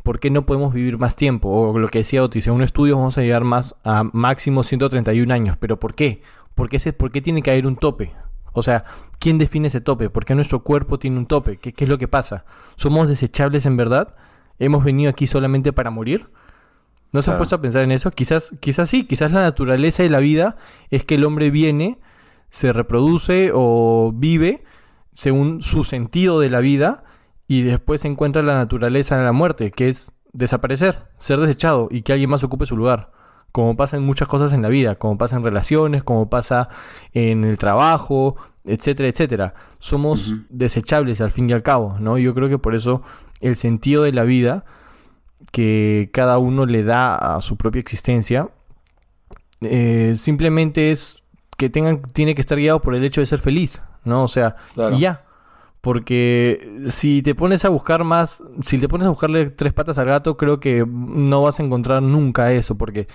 ¿Por 0.03 0.19
qué 0.19 0.29
no 0.29 0.45
podemos 0.45 0.73
vivir 0.73 0.97
más 0.97 1.15
tiempo? 1.15 1.49
O 1.49 1.79
lo 1.79 1.87
que 1.87 1.99
decía 1.99 2.23
Otis, 2.23 2.47
en 2.47 2.53
un 2.53 2.61
estudio 2.61 2.97
vamos 2.97 3.17
a 3.17 3.21
llegar 3.21 3.45
más 3.45 3.75
a 3.85 4.03
máximo 4.11 4.63
131 4.63 5.33
años. 5.33 5.55
¿Pero 5.57 5.79
por 5.79 5.93
qué? 5.93 6.21
¿Por 6.55 6.69
qué, 6.69 6.91
¿Por 6.91 7.11
qué 7.11 7.21
tiene 7.21 7.41
que 7.41 7.51
haber 7.51 7.67
un 7.67 7.77
tope? 7.77 8.11
O 8.51 8.63
sea, 8.63 8.83
¿quién 9.17 9.37
define 9.37 9.67
ese 9.67 9.79
tope? 9.79 10.09
¿Por 10.09 10.25
qué 10.25 10.35
nuestro 10.35 10.61
cuerpo 10.61 10.99
tiene 10.99 11.17
un 11.17 11.25
tope? 11.25 11.57
¿Qué, 11.57 11.71
qué 11.71 11.85
es 11.85 11.89
lo 11.89 11.97
que 11.97 12.09
pasa? 12.09 12.43
¿Somos 12.75 13.07
desechables 13.07 13.65
en 13.65 13.77
verdad? 13.77 14.15
¿Hemos 14.59 14.83
venido 14.83 15.09
aquí 15.09 15.27
solamente 15.27 15.73
para 15.73 15.89
morir? 15.89 16.29
¿No 17.11 17.21
se 17.21 17.29
han 17.29 17.37
puesto 17.37 17.55
a 17.55 17.61
pensar 17.61 17.83
en 17.83 17.91
eso? 17.91 18.09
Quizás, 18.11 18.53
quizás 18.59 18.89
sí, 18.89 19.05
quizás 19.05 19.31
la 19.31 19.41
naturaleza 19.41 20.01
de 20.01 20.09
la 20.09 20.19
vida 20.19 20.57
es 20.89 21.05
que 21.05 21.15
el 21.15 21.25
hombre 21.25 21.51
viene, 21.51 21.99
se 22.49 22.73
reproduce 22.73 23.51
o 23.53 24.11
vive 24.15 24.63
según 25.13 25.61
su 25.61 25.83
sentido 25.83 26.39
de 26.39 26.49
la 26.49 26.59
vida 26.59 27.03
y 27.47 27.61
después 27.61 28.03
encuentra 28.05 28.41
la 28.41 28.55
naturaleza 28.55 29.17
de 29.17 29.23
la 29.23 29.31
muerte, 29.31 29.69
que 29.69 29.89
es 29.89 30.11
desaparecer, 30.31 31.03
ser 31.17 31.39
desechado 31.39 31.87
y 31.91 32.01
que 32.01 32.13
alguien 32.13 32.31
más 32.31 32.43
ocupe 32.43 32.65
su 32.65 32.75
lugar. 32.75 33.11
Como 33.53 33.77
pasa 33.77 33.95
en 33.95 34.03
muchas 34.03 34.27
cosas 34.27 34.51
en 34.51 34.61
la 34.61 34.67
vida, 34.67 34.95
como 34.95 35.17
pasa 35.17 35.37
en 35.37 35.43
relaciones, 35.45 36.03
como 36.03 36.29
pasa 36.29 36.67
en 37.13 37.45
el 37.45 37.57
trabajo, 37.57 38.35
etcétera, 38.65 39.07
etcétera. 39.07 39.53
Somos 39.79 40.33
desechables 40.49 41.21
al 41.21 41.31
fin 41.31 41.49
y 41.49 41.53
al 41.53 41.63
cabo, 41.63 41.95
¿no? 41.99 42.17
Yo 42.17 42.33
creo 42.33 42.49
que 42.49 42.57
por 42.59 42.75
eso 42.75 43.01
el 43.39 43.55
sentido 43.55 44.03
de 44.03 44.11
la 44.11 44.23
vida 44.23 44.65
que 45.51 46.09
cada 46.13 46.37
uno 46.39 46.65
le 46.65 46.83
da 46.83 47.15
a 47.35 47.41
su 47.41 47.55
propia 47.55 47.79
existencia, 47.79 48.49
eh, 49.61 50.13
simplemente 50.17 50.91
es 50.91 51.23
que 51.57 51.69
tengan, 51.69 52.01
tiene 52.01 52.35
que 52.35 52.41
estar 52.41 52.57
guiado 52.57 52.81
por 52.81 52.95
el 52.95 53.03
hecho 53.03 53.21
de 53.21 53.27
ser 53.27 53.39
feliz, 53.39 53.83
¿no? 54.03 54.23
O 54.23 54.27
sea, 54.27 54.55
Claro. 54.73 54.95
y 54.95 54.99
ya. 54.99 55.25
Porque 55.81 56.81
si 56.87 57.21
te 57.21 57.35
pones 57.35 57.65
a 57.65 57.69
buscar 57.69 58.05
más, 58.05 58.41
si 58.61 58.79
te 58.79 58.87
pones 58.87 59.05
a 59.05 59.09
buscarle 59.09 59.49
tres 59.49 59.73
patas 59.73 59.97
al 59.97 60.05
gato, 60.07 60.37
creo 60.37 60.59
que 60.61 60.85
no 60.87 61.41
vas 61.41 61.59
a 61.59 61.63
encontrar 61.63 62.01
nunca 62.01 62.53
eso, 62.53 62.77
porque, 62.77 63.07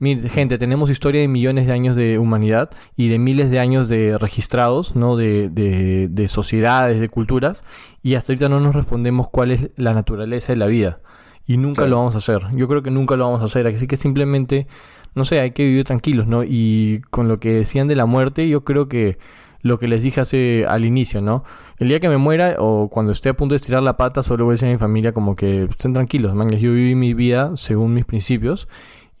mire, 0.00 0.28
gente, 0.28 0.58
tenemos 0.58 0.90
historia 0.90 1.20
de 1.20 1.28
millones 1.28 1.66
de 1.66 1.72
años 1.72 1.94
de 1.94 2.18
humanidad 2.18 2.70
y 2.96 3.08
de 3.08 3.20
miles 3.20 3.50
de 3.50 3.60
años 3.60 3.88
de 3.88 4.18
registrados, 4.18 4.96
¿no? 4.96 5.16
De, 5.16 5.48
de, 5.48 6.08
de 6.08 6.28
sociedades, 6.28 6.98
de 6.98 7.08
culturas, 7.08 7.64
y 8.02 8.16
hasta 8.16 8.32
ahorita 8.32 8.48
no 8.48 8.58
nos 8.58 8.74
respondemos 8.74 9.28
cuál 9.28 9.52
es 9.52 9.70
la 9.76 9.94
naturaleza 9.94 10.52
de 10.52 10.56
la 10.56 10.66
vida. 10.66 10.98
Y 11.46 11.56
nunca 11.56 11.86
lo 11.86 11.96
vamos 11.96 12.14
a 12.14 12.18
hacer. 12.18 12.42
Yo 12.54 12.68
creo 12.68 12.82
que 12.82 12.90
nunca 12.90 13.16
lo 13.16 13.24
vamos 13.24 13.42
a 13.42 13.46
hacer. 13.46 13.66
Así 13.66 13.86
que 13.86 13.96
simplemente, 13.96 14.68
no 15.14 15.24
sé, 15.24 15.40
hay 15.40 15.50
que 15.50 15.64
vivir 15.64 15.84
tranquilos, 15.84 16.26
¿no? 16.26 16.44
Y 16.44 17.02
con 17.10 17.28
lo 17.28 17.40
que 17.40 17.52
decían 17.52 17.88
de 17.88 17.96
la 17.96 18.06
muerte, 18.06 18.48
yo 18.48 18.62
creo 18.62 18.88
que 18.88 19.18
lo 19.62 19.78
que 19.78 19.88
les 19.88 20.02
dije 20.02 20.20
hace 20.20 20.64
al 20.66 20.84
inicio, 20.84 21.20
¿no? 21.20 21.44
El 21.78 21.88
día 21.88 22.00
que 22.00 22.08
me 22.08 22.16
muera 22.16 22.56
o 22.58 22.88
cuando 22.88 23.12
esté 23.12 23.30
a 23.30 23.34
punto 23.34 23.54
de 23.54 23.56
estirar 23.56 23.82
la 23.82 23.96
pata, 23.96 24.22
solo 24.22 24.44
voy 24.44 24.52
a 24.52 24.54
decir 24.54 24.68
a 24.68 24.72
mi 24.72 24.78
familia 24.78 25.12
como 25.12 25.34
que 25.34 25.64
estén 25.64 25.92
tranquilos, 25.92 26.34
man. 26.34 26.50
Yo 26.50 26.72
viví 26.72 26.94
mi 26.94 27.14
vida 27.14 27.56
según 27.56 27.94
mis 27.94 28.04
principios 28.04 28.68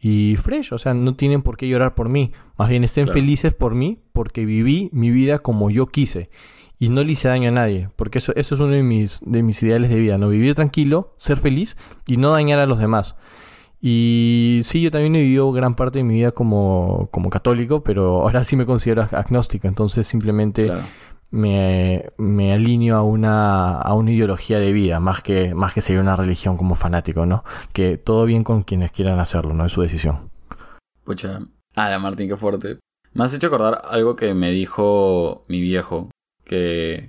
y 0.00 0.36
fresh, 0.36 0.72
o 0.72 0.78
sea, 0.78 0.94
no 0.94 1.14
tienen 1.14 1.42
por 1.42 1.56
qué 1.56 1.68
llorar 1.68 1.94
por 1.94 2.08
mí. 2.08 2.32
Más 2.56 2.68
bien 2.70 2.84
estén 2.84 3.04
Claro. 3.04 3.20
felices 3.20 3.52
por 3.54 3.74
mí 3.74 3.98
porque 4.12 4.44
viví 4.46 4.88
mi 4.92 5.10
vida 5.10 5.38
como 5.40 5.70
yo 5.70 5.86
quise 5.86 6.30
y 6.78 6.88
no 6.88 7.04
le 7.04 7.12
hice 7.12 7.28
daño 7.28 7.50
a 7.50 7.52
nadie, 7.52 7.90
porque 7.96 8.18
eso, 8.18 8.32
eso 8.36 8.54
es 8.54 8.60
uno 8.62 8.72
de 8.72 8.82
mis, 8.82 9.20
de 9.26 9.42
mis 9.42 9.62
ideales 9.62 9.90
de 9.90 10.00
vida, 10.00 10.16
¿no? 10.16 10.30
Vivir 10.30 10.54
tranquilo, 10.54 11.12
ser 11.18 11.36
feliz 11.36 11.76
y 12.06 12.16
no 12.16 12.30
dañar 12.30 12.58
a 12.60 12.64
los 12.66 12.78
demás. 12.78 13.16
Y 13.82 14.60
sí, 14.64 14.82
yo 14.82 14.90
también 14.90 15.14
he 15.16 15.22
vivido 15.22 15.50
gran 15.52 15.74
parte 15.74 15.98
de 15.98 16.04
mi 16.04 16.14
vida 16.16 16.32
como, 16.32 17.08
como 17.10 17.30
católico, 17.30 17.82
pero 17.82 18.22
ahora 18.22 18.44
sí 18.44 18.56
me 18.56 18.66
considero 18.66 19.02
ag- 19.02 19.14
agnóstico, 19.16 19.68
entonces 19.68 20.06
simplemente 20.06 20.66
Claro. 20.66 20.82
Me, 21.30 22.10
me 22.18 22.52
alineo 22.52 22.96
a 22.96 23.02
una, 23.02 23.72
a 23.72 23.94
una 23.94 24.10
ideología 24.10 24.58
de 24.58 24.72
vida, 24.72 25.00
más 25.00 25.22
que, 25.22 25.54
más 25.54 25.74
que 25.74 25.80
seguir 25.80 26.00
una 26.00 26.16
religión 26.16 26.56
como 26.56 26.74
fanático, 26.74 27.26
¿no? 27.26 27.44
Que 27.72 27.96
todo 27.96 28.24
bien 28.24 28.44
con 28.44 28.62
quienes 28.62 28.92
quieran 28.92 29.20
hacerlo, 29.20 29.54
¿no? 29.54 29.66
Es 29.66 29.72
su 29.72 29.82
decisión. 29.82 30.30
Pucha. 31.04 31.40
Ah, 31.76 31.98
Martín, 31.98 32.28
qué 32.28 32.36
fuerte. 32.36 32.78
Me 33.12 33.24
has 33.24 33.34
hecho 33.34 33.48
acordar 33.48 33.82
algo 33.84 34.16
que 34.16 34.34
me 34.34 34.50
dijo 34.50 35.42
mi 35.48 35.60
viejo. 35.60 36.10
Que 36.44 37.08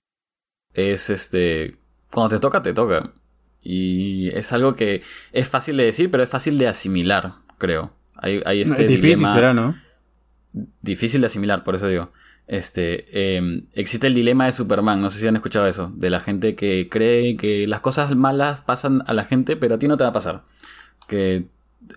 es 0.73 1.09
este. 1.09 1.77
Cuando 2.11 2.35
te 2.35 2.39
toca, 2.39 2.61
te 2.61 2.73
toca. 2.73 3.11
Y 3.63 4.29
es 4.29 4.51
algo 4.53 4.75
que 4.75 5.01
es 5.31 5.49
fácil 5.49 5.77
de 5.77 5.85
decir, 5.85 6.09
pero 6.09 6.23
es 6.23 6.29
fácil 6.29 6.57
de 6.57 6.67
asimilar, 6.67 7.33
creo. 7.57 7.93
Hay, 8.15 8.41
hay 8.45 8.61
este 8.61 8.83
es 8.83 8.89
difícil, 8.89 9.17
dilema 9.17 9.33
será, 9.33 9.53
¿no? 9.53 9.75
difícil 10.81 11.21
de 11.21 11.27
asimilar, 11.27 11.63
por 11.63 11.75
eso 11.75 11.87
digo. 11.87 12.11
Este, 12.47 13.05
eh, 13.11 13.63
existe 13.73 14.07
el 14.07 14.13
dilema 14.15 14.45
de 14.45 14.51
Superman, 14.51 15.01
no 15.01 15.09
sé 15.09 15.19
si 15.19 15.27
han 15.27 15.35
escuchado 15.35 15.67
eso, 15.67 15.91
de 15.95 16.09
la 16.09 16.19
gente 16.19 16.55
que 16.55 16.89
cree 16.89 17.37
que 17.37 17.65
las 17.67 17.79
cosas 17.79 18.13
malas 18.15 18.61
pasan 18.61 19.03
a 19.07 19.13
la 19.13 19.23
gente, 19.25 19.55
pero 19.55 19.75
a 19.75 19.79
ti 19.79 19.87
no 19.87 19.97
te 19.97 20.03
va 20.03 20.09
a 20.09 20.13
pasar. 20.13 20.43
Que 21.07 21.45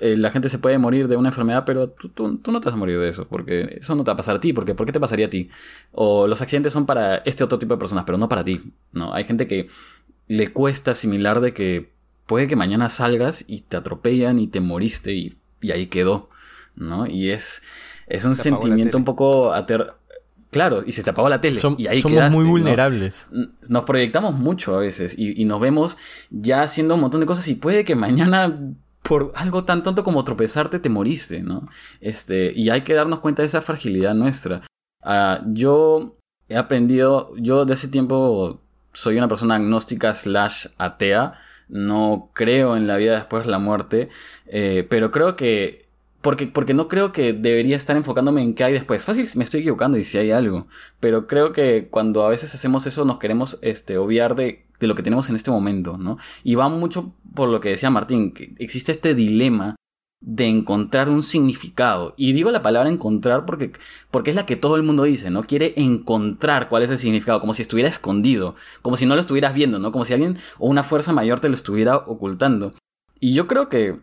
eh, 0.00 0.16
la 0.16 0.30
gente 0.30 0.48
se 0.48 0.58
puede 0.58 0.78
morir 0.78 1.08
de 1.08 1.16
una 1.16 1.28
enfermedad, 1.30 1.64
pero 1.66 1.88
tú, 1.90 2.08
tú- 2.08 2.38
tú 2.38 2.52
no 2.52 2.60
te 2.60 2.66
vas 2.66 2.74
a 2.74 2.78
morir 2.78 2.98
de 2.98 3.08
eso, 3.08 3.26
porque 3.28 3.78
eso 3.80 3.94
no 3.94 4.04
te 4.04 4.08
va 4.10 4.14
a 4.14 4.16
pasar 4.16 4.36
a 4.36 4.40
ti, 4.40 4.52
porque 4.52 4.74
¿por 4.74 4.86
qué 4.86 4.92
te 4.92 5.00
pasaría 5.00 5.26
a 5.26 5.30
ti? 5.30 5.50
O 5.92 6.26
los 6.26 6.40
accidentes 6.42 6.72
son 6.72 6.86
para 6.86 7.16
este 7.18 7.44
otro 7.44 7.58
tipo 7.58 7.74
de 7.74 7.78
personas, 7.78 8.04
pero 8.04 8.18
no 8.18 8.28
para 8.28 8.44
ti. 8.44 8.60
¿no? 8.92 9.12
Hay 9.14 9.24
gente 9.24 9.46
que 9.46 9.68
le 10.28 10.48
cuesta 10.52 10.92
asimilar 10.92 11.40
de 11.40 11.52
que 11.54 11.90
puede 12.26 12.46
que 12.48 12.56
mañana 12.56 12.88
salgas 12.88 13.44
y 13.48 13.60
te 13.62 13.76
atropellan 13.76 14.38
y 14.38 14.46
te 14.48 14.60
moriste 14.60 15.14
y, 15.14 15.36
y 15.60 15.72
ahí 15.72 15.86
quedó. 15.86 16.30
¿no? 16.76 17.06
Y 17.06 17.30
es, 17.30 17.62
es 18.06 18.24
un 18.24 18.34
sentimiento 18.36 18.98
un 18.98 19.04
poco 19.04 19.52
ater... 19.52 19.92
Claro, 20.54 20.82
y 20.86 20.92
se 20.92 21.02
te 21.02 21.10
apagó 21.10 21.28
la 21.28 21.40
tele. 21.40 21.60
Som- 21.60 21.74
y 21.78 21.86
ahí 21.88 22.00
somos 22.00 22.16
quedaste, 22.16 22.36
muy 22.36 22.44
¿no? 22.44 22.50
vulnerables. 22.52 23.26
nos 23.68 23.84
proyectamos 23.84 24.34
mucho 24.34 24.74
a 24.74 24.78
veces 24.78 25.18
y, 25.18 25.40
y 25.40 25.44
nos 25.44 25.60
vemos 25.60 25.98
ya 26.30 26.62
haciendo 26.62 26.94
un 26.94 27.00
montón 27.02 27.20
de 27.20 27.26
cosas 27.26 27.46
y 27.48 27.56
puede 27.56 27.84
que 27.84 27.94
mañana 27.96 28.56
por 29.02 29.32
algo 29.34 29.64
tan 29.64 29.82
tonto 29.82 30.02
como 30.04 30.24
tropezarte 30.24 30.78
te 30.78 30.88
moriste, 30.88 31.42
¿no? 31.42 31.68
Este, 32.00 32.52
y 32.56 32.70
hay 32.70 32.80
que 32.82 32.94
darnos 32.94 33.20
cuenta 33.20 33.42
de 33.42 33.46
esa 33.46 33.60
fragilidad 33.60 34.14
nuestra. 34.14 34.62
Ah, 35.02 35.42
yo 35.46 36.16
he 36.48 36.56
aprendido, 36.56 37.30
yo 37.36 37.64
de 37.66 37.74
ese 37.74 37.88
tiempo 37.88 38.62
soy 38.94 39.18
una 39.18 39.28
persona 39.28 39.56
agnóstica 39.56 40.14
slash 40.14 40.68
atea, 40.78 41.34
no 41.68 42.30
creo 42.32 42.76
en 42.76 42.86
la 42.86 42.96
vida 42.96 43.14
después 43.16 43.44
de 43.44 43.50
la 43.50 43.58
muerte, 43.58 44.08
eh, 44.46 44.86
pero 44.88 45.10
creo 45.10 45.34
que 45.36 45.83
porque, 46.24 46.46
porque 46.46 46.72
no 46.72 46.88
creo 46.88 47.12
que 47.12 47.34
debería 47.34 47.76
estar 47.76 47.98
enfocándome 47.98 48.42
en 48.42 48.54
qué 48.54 48.64
hay 48.64 48.72
después. 48.72 49.04
Fácil, 49.04 49.28
me 49.36 49.44
estoy 49.44 49.60
equivocando 49.60 49.98
y 49.98 50.04
si 50.04 50.16
hay 50.16 50.30
algo. 50.30 50.66
Pero 50.98 51.26
creo 51.26 51.52
que 51.52 51.88
cuando 51.90 52.24
a 52.24 52.30
veces 52.30 52.54
hacemos 52.54 52.86
eso 52.86 53.04
nos 53.04 53.18
queremos 53.18 53.58
este, 53.60 53.98
obviar 53.98 54.34
de, 54.34 54.64
de 54.80 54.86
lo 54.86 54.94
que 54.94 55.02
tenemos 55.02 55.28
en 55.28 55.36
este 55.36 55.50
momento, 55.50 55.98
¿no? 55.98 56.16
Y 56.42 56.54
va 56.54 56.70
mucho 56.70 57.12
por 57.34 57.50
lo 57.50 57.60
que 57.60 57.68
decía 57.68 57.90
Martín, 57.90 58.32
que 58.32 58.54
existe 58.58 58.90
este 58.90 59.14
dilema 59.14 59.76
de 60.22 60.46
encontrar 60.46 61.10
un 61.10 61.22
significado. 61.22 62.14
Y 62.16 62.32
digo 62.32 62.50
la 62.50 62.62
palabra 62.62 62.88
encontrar 62.88 63.44
porque, 63.44 63.72
porque 64.10 64.30
es 64.30 64.36
la 64.36 64.46
que 64.46 64.56
todo 64.56 64.76
el 64.76 64.82
mundo 64.82 65.02
dice, 65.02 65.28
¿no? 65.28 65.42
Quiere 65.42 65.74
encontrar 65.76 66.70
cuál 66.70 66.84
es 66.84 66.90
el 66.90 66.96
significado, 66.96 67.38
como 67.38 67.52
si 67.52 67.60
estuviera 67.60 67.90
escondido, 67.90 68.54
como 68.80 68.96
si 68.96 69.04
no 69.04 69.14
lo 69.14 69.20
estuvieras 69.20 69.52
viendo, 69.52 69.78
¿no? 69.78 69.92
Como 69.92 70.06
si 70.06 70.14
alguien 70.14 70.38
o 70.58 70.70
una 70.70 70.84
fuerza 70.84 71.12
mayor 71.12 71.40
te 71.40 71.50
lo 71.50 71.54
estuviera 71.54 71.98
ocultando. 71.98 72.72
Y 73.20 73.34
yo 73.34 73.46
creo 73.46 73.68
que 73.68 74.00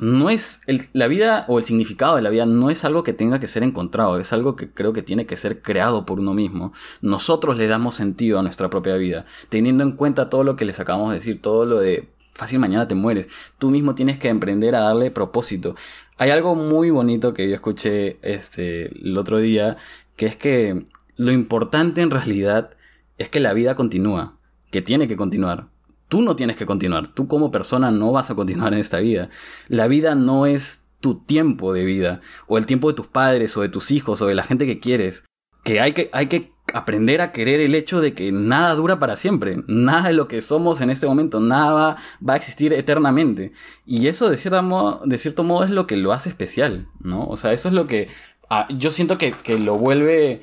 no 0.00 0.28
es 0.28 0.62
la 0.92 1.06
vida 1.06 1.44
o 1.48 1.58
el 1.58 1.64
significado 1.64 2.16
de 2.16 2.22
la 2.22 2.30
vida 2.30 2.46
no 2.46 2.70
es 2.70 2.84
algo 2.84 3.04
que 3.04 3.12
tenga 3.12 3.38
que 3.38 3.46
ser 3.46 3.62
encontrado, 3.62 4.18
es 4.18 4.32
algo 4.32 4.56
que 4.56 4.70
creo 4.70 4.92
que 4.92 5.02
tiene 5.02 5.26
que 5.26 5.36
ser 5.36 5.62
creado 5.62 6.04
por 6.04 6.18
uno 6.18 6.34
mismo. 6.34 6.72
Nosotros 7.00 7.56
le 7.56 7.68
damos 7.68 7.94
sentido 7.94 8.38
a 8.38 8.42
nuestra 8.42 8.70
propia 8.70 8.96
vida, 8.96 9.24
teniendo 9.48 9.84
en 9.84 9.92
cuenta 9.92 10.30
todo 10.30 10.42
lo 10.42 10.56
que 10.56 10.64
les 10.64 10.80
acabamos 10.80 11.10
de 11.10 11.16
decir, 11.16 11.40
todo 11.40 11.64
lo 11.64 11.78
de 11.78 12.08
fácil 12.32 12.58
mañana 12.58 12.88
te 12.88 12.94
mueres. 12.94 13.28
Tú 13.58 13.70
mismo 13.70 13.94
tienes 13.94 14.18
que 14.18 14.28
emprender 14.28 14.74
a 14.74 14.80
darle 14.80 15.10
propósito. 15.10 15.76
Hay 16.18 16.30
algo 16.30 16.54
muy 16.54 16.90
bonito 16.90 17.32
que 17.32 17.48
yo 17.48 17.54
escuché 17.54 18.18
este 18.22 18.86
el 19.06 19.16
otro 19.16 19.38
día, 19.38 19.76
que 20.16 20.26
es 20.26 20.36
que 20.36 20.86
lo 21.16 21.30
importante 21.30 22.02
en 22.02 22.10
realidad 22.10 22.70
es 23.18 23.28
que 23.28 23.40
la 23.40 23.52
vida 23.52 23.76
continúa, 23.76 24.36
que 24.70 24.82
tiene 24.82 25.06
que 25.06 25.16
continuar. 25.16 25.68
Tú 26.14 26.22
no 26.22 26.36
tienes 26.36 26.56
que 26.56 26.64
continuar, 26.64 27.08
tú 27.08 27.26
como 27.26 27.50
persona 27.50 27.90
no 27.90 28.12
vas 28.12 28.30
a 28.30 28.36
continuar 28.36 28.72
en 28.72 28.78
esta 28.78 29.00
vida. 29.00 29.30
La 29.66 29.88
vida 29.88 30.14
no 30.14 30.46
es 30.46 30.86
tu 31.00 31.16
tiempo 31.24 31.72
de 31.72 31.84
vida, 31.84 32.20
o 32.46 32.56
el 32.56 32.66
tiempo 32.66 32.86
de 32.88 32.94
tus 32.94 33.08
padres, 33.08 33.56
o 33.56 33.62
de 33.62 33.68
tus 33.68 33.90
hijos, 33.90 34.22
o 34.22 34.26
de 34.28 34.36
la 34.36 34.44
gente 34.44 34.64
que 34.64 34.78
quieres. 34.78 35.24
Que 35.64 35.80
hay 35.80 35.90
que, 35.92 36.10
hay 36.12 36.28
que 36.28 36.52
aprender 36.72 37.20
a 37.20 37.32
querer 37.32 37.58
el 37.58 37.74
hecho 37.74 38.00
de 38.00 38.14
que 38.14 38.30
nada 38.30 38.76
dura 38.76 39.00
para 39.00 39.16
siempre. 39.16 39.64
Nada 39.66 40.06
de 40.06 40.14
lo 40.14 40.28
que 40.28 40.40
somos 40.40 40.80
en 40.80 40.90
este 40.90 41.08
momento, 41.08 41.40
nada 41.40 41.72
va, 41.72 41.96
va 42.24 42.34
a 42.34 42.36
existir 42.36 42.72
eternamente. 42.72 43.50
Y 43.84 44.06
eso 44.06 44.30
de, 44.30 44.62
modo, 44.62 45.00
de 45.04 45.18
cierto 45.18 45.42
modo 45.42 45.64
es 45.64 45.70
lo 45.70 45.88
que 45.88 45.96
lo 45.96 46.12
hace 46.12 46.28
especial, 46.28 46.86
¿no? 47.00 47.26
O 47.26 47.36
sea, 47.36 47.52
eso 47.52 47.66
es 47.66 47.74
lo 47.74 47.88
que 47.88 48.06
ah, 48.48 48.68
yo 48.70 48.92
siento 48.92 49.18
que, 49.18 49.32
que 49.32 49.58
lo 49.58 49.78
vuelve 49.78 50.42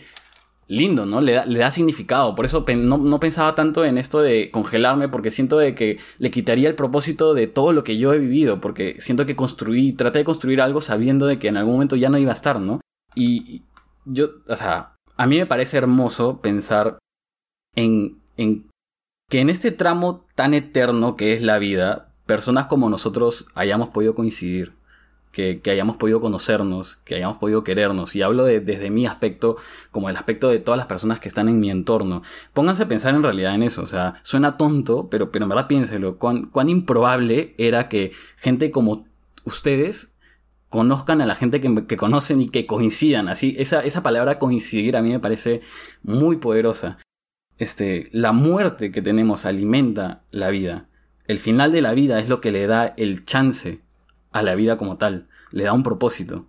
lindo, 0.72 1.06
¿no? 1.06 1.20
Le 1.20 1.34
da, 1.34 1.46
le 1.46 1.60
da 1.60 1.70
significado. 1.70 2.34
Por 2.34 2.46
eso 2.46 2.66
no, 2.78 2.98
no 2.98 3.20
pensaba 3.20 3.56
tanto 3.56 3.84
en 3.84 3.98
esto 3.98 4.22
de 4.22 4.50
congelarme, 4.52 5.10
porque 5.10 5.30
siento 5.30 5.58
de 5.58 5.76
que 5.76 6.00
le 6.18 6.32
quitaría 6.32 6.70
el 6.70 6.76
propósito 6.76 7.34
de 7.34 7.48
todo 7.48 7.74
lo 7.74 7.84
que 7.84 7.98
yo 7.98 8.14
he 8.14 8.20
vivido, 8.20 8.62
porque 8.62 8.96
siento 9.00 9.26
que 9.26 9.36
construí, 9.36 9.92
traté 9.92 10.20
de 10.20 10.26
construir 10.26 10.62
algo 10.62 10.80
sabiendo 10.82 11.26
de 11.26 11.40
que 11.40 11.50
en 11.50 11.58
algún 11.58 11.74
momento 11.74 11.98
ya 11.98 12.10
no 12.10 12.18
iba 12.18 12.32
a 12.32 12.34
estar, 12.34 12.62
¿no? 12.62 12.80
Y 13.16 13.64
yo, 14.06 14.30
o 14.48 14.56
sea, 14.56 14.96
a 15.18 15.28
mí 15.28 15.38
me 15.38 15.46
parece 15.46 15.78
hermoso 15.78 16.40
pensar 16.42 17.00
en, 17.76 18.22
en 18.38 18.70
que 19.30 19.42
en 19.42 19.50
este 19.50 19.72
tramo 19.72 20.26
tan 20.36 20.54
eterno 20.54 21.18
que 21.18 21.34
es 21.34 21.42
la 21.42 21.60
vida, 21.60 22.14
personas 22.26 22.68
como 22.68 22.90
nosotros 22.90 23.48
hayamos 23.56 23.90
podido 23.90 24.16
coincidir, 24.16 24.74
que, 25.32 25.62
hayamos 25.72 25.98
podido 25.98 26.20
conocernos, 26.22 26.98
que 27.06 27.16
hayamos 27.16 27.38
podido 27.38 27.64
querernos. 27.64 28.16
Y 28.16 28.22
hablo 28.22 28.44
de- 28.44 28.60
desde 28.60 28.90
mi 28.90 29.06
aspecto, 29.06 29.58
como 29.92 30.10
el 30.10 30.18
aspecto 30.18 30.50
de 30.50 30.60
todas 30.60 30.78
las 30.78 30.88
personas 30.88 31.20
que 31.20 31.28
están 31.28 31.48
en 31.50 31.60
mi 31.60 31.72
entorno. 31.72 32.22
Pónganse 32.54 32.84
a 32.84 32.88
pensar 32.88 33.16
en 33.16 33.24
realidad 33.24 33.56
en 33.56 33.64
eso. 33.64 33.82
O 33.82 33.88
sea, 33.88 34.16
suena 34.24 34.58
tonto, 34.58 35.10
pero, 35.10 35.32
pero 35.32 35.46
en 35.46 35.50
verdad 35.50 35.68
piénselo. 35.68 36.18
Cuán, 36.18 36.46
cuán 36.46 36.70
improbable 36.70 37.56
era 37.58 37.88
que 37.90 38.12
gente 38.38 38.72
como 38.72 39.06
ustedes 39.46 40.18
conozcan 40.70 41.22
a 41.22 41.26
la 41.26 41.36
gente 41.36 41.60
que, 41.60 41.86
que 41.86 41.98
conocen 41.98 42.42
y 42.42 42.50
que 42.50 42.66
coincidan. 42.66 43.28
Así, 43.28 43.56
esa, 43.58 43.82
esa 43.82 44.04
palabra 44.04 44.40
coincidir 44.40 44.96
a 44.96 45.02
mí 45.02 45.10
me 45.12 45.20
parece 45.20 45.62
muy 46.04 46.38
poderosa. 46.38 46.98
Este, 47.58 48.10
la 48.12 48.32
muerte 48.32 48.92
que 48.92 49.02
tenemos 49.02 49.46
alimenta 49.46 50.24
la 50.32 50.50
vida. 50.50 50.88
El 51.28 51.40
final 51.40 51.72
de 51.72 51.82
la 51.82 51.94
vida 51.94 52.20
es 52.20 52.28
lo 52.28 52.42
que 52.42 52.52
le 52.52 52.68
da 52.68 52.94
el 52.98 53.26
chance 53.26 53.82
a 54.32 54.42
la 54.44 54.56
vida 54.56 54.78
como 54.78 54.98
tal. 54.98 55.28
Le 55.52 55.64
da 55.64 55.74
un 55.74 55.84
propósito. 55.84 56.46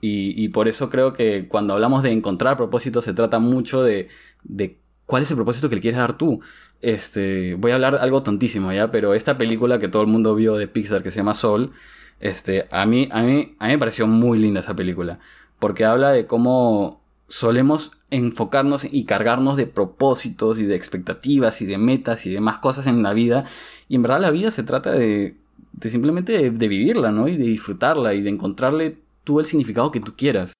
Y, 0.00 0.50
por 0.50 0.68
eso 0.68 0.88
creo 0.88 1.12
que 1.12 1.48
cuando 1.48 1.74
hablamos 1.74 2.04
de 2.04 2.12
encontrar 2.12 2.56
propósito 2.56 3.02
se 3.02 3.12
trata 3.12 3.40
mucho 3.40 3.82
de, 3.82 4.08
de 4.44 4.78
cuál 5.04 5.22
es 5.22 5.30
el 5.30 5.36
propósito 5.36 5.68
que 5.68 5.74
le 5.74 5.80
quieres 5.80 5.98
dar 5.98 6.16
tú. 6.16 6.40
Este, 6.80 7.54
voy 7.54 7.72
a 7.72 7.74
hablar 7.74 7.96
algo 7.96 8.22
tontísimo 8.22 8.72
ya, 8.72 8.92
pero 8.92 9.14
esta 9.14 9.36
película 9.36 9.80
que 9.80 9.88
todo 9.88 10.02
el 10.02 10.08
mundo 10.08 10.36
vio 10.36 10.54
de 10.56 10.68
Pixar 10.68 11.02
que 11.02 11.10
se 11.10 11.16
llama 11.16 11.34
Soul, 11.34 11.72
este, 12.20 12.68
a 12.70 12.86
mí, 12.86 13.08
a 13.10 13.22
mí, 13.22 13.56
a 13.58 13.66
mí 13.66 13.72
me 13.72 13.78
pareció 13.78 14.06
muy 14.06 14.38
linda 14.38 14.60
esa 14.60 14.76
película. 14.76 15.18
Porque 15.58 15.84
habla 15.84 16.10
de 16.10 16.26
cómo 16.26 17.02
solemos 17.28 17.98
enfocarnos 18.10 18.84
y 18.84 19.04
cargarnos 19.04 19.56
de 19.56 19.66
propósitos 19.66 20.60
y 20.60 20.66
de 20.66 20.76
expectativas 20.76 21.60
y 21.62 21.66
de 21.66 21.78
metas 21.78 22.26
y 22.26 22.30
demás 22.30 22.58
cosas 22.58 22.86
en 22.86 23.02
la 23.02 23.12
vida. 23.12 23.44
Y 23.88 23.96
en 23.96 24.02
verdad 24.02 24.20
la 24.20 24.30
vida 24.30 24.50
se 24.50 24.62
trata 24.62 24.92
de, 24.92 25.36
de 25.76 25.90
simplemente 25.90 26.32
de, 26.32 26.50
de 26.50 26.68
vivirla, 26.68 27.12
¿no? 27.12 27.28
Y 27.28 27.36
de 27.36 27.44
disfrutarla 27.44 28.12
y 28.14 28.22
de 28.22 28.30
encontrarle 28.30 28.98
tú 29.24 29.38
el 29.40 29.46
significado 29.46 29.90
que 29.90 30.00
tú 30.00 30.14
quieras. 30.16 30.52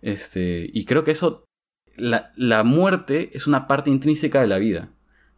Este, 0.00 0.68
y 0.72 0.84
creo 0.84 1.04
que 1.04 1.12
eso, 1.12 1.44
la, 1.96 2.32
la 2.36 2.64
muerte 2.64 3.30
es 3.34 3.46
una 3.46 3.66
parte 3.66 3.90
intrínseca 3.90 4.40
de 4.40 4.46
la 4.46 4.58
vida. 4.58 4.88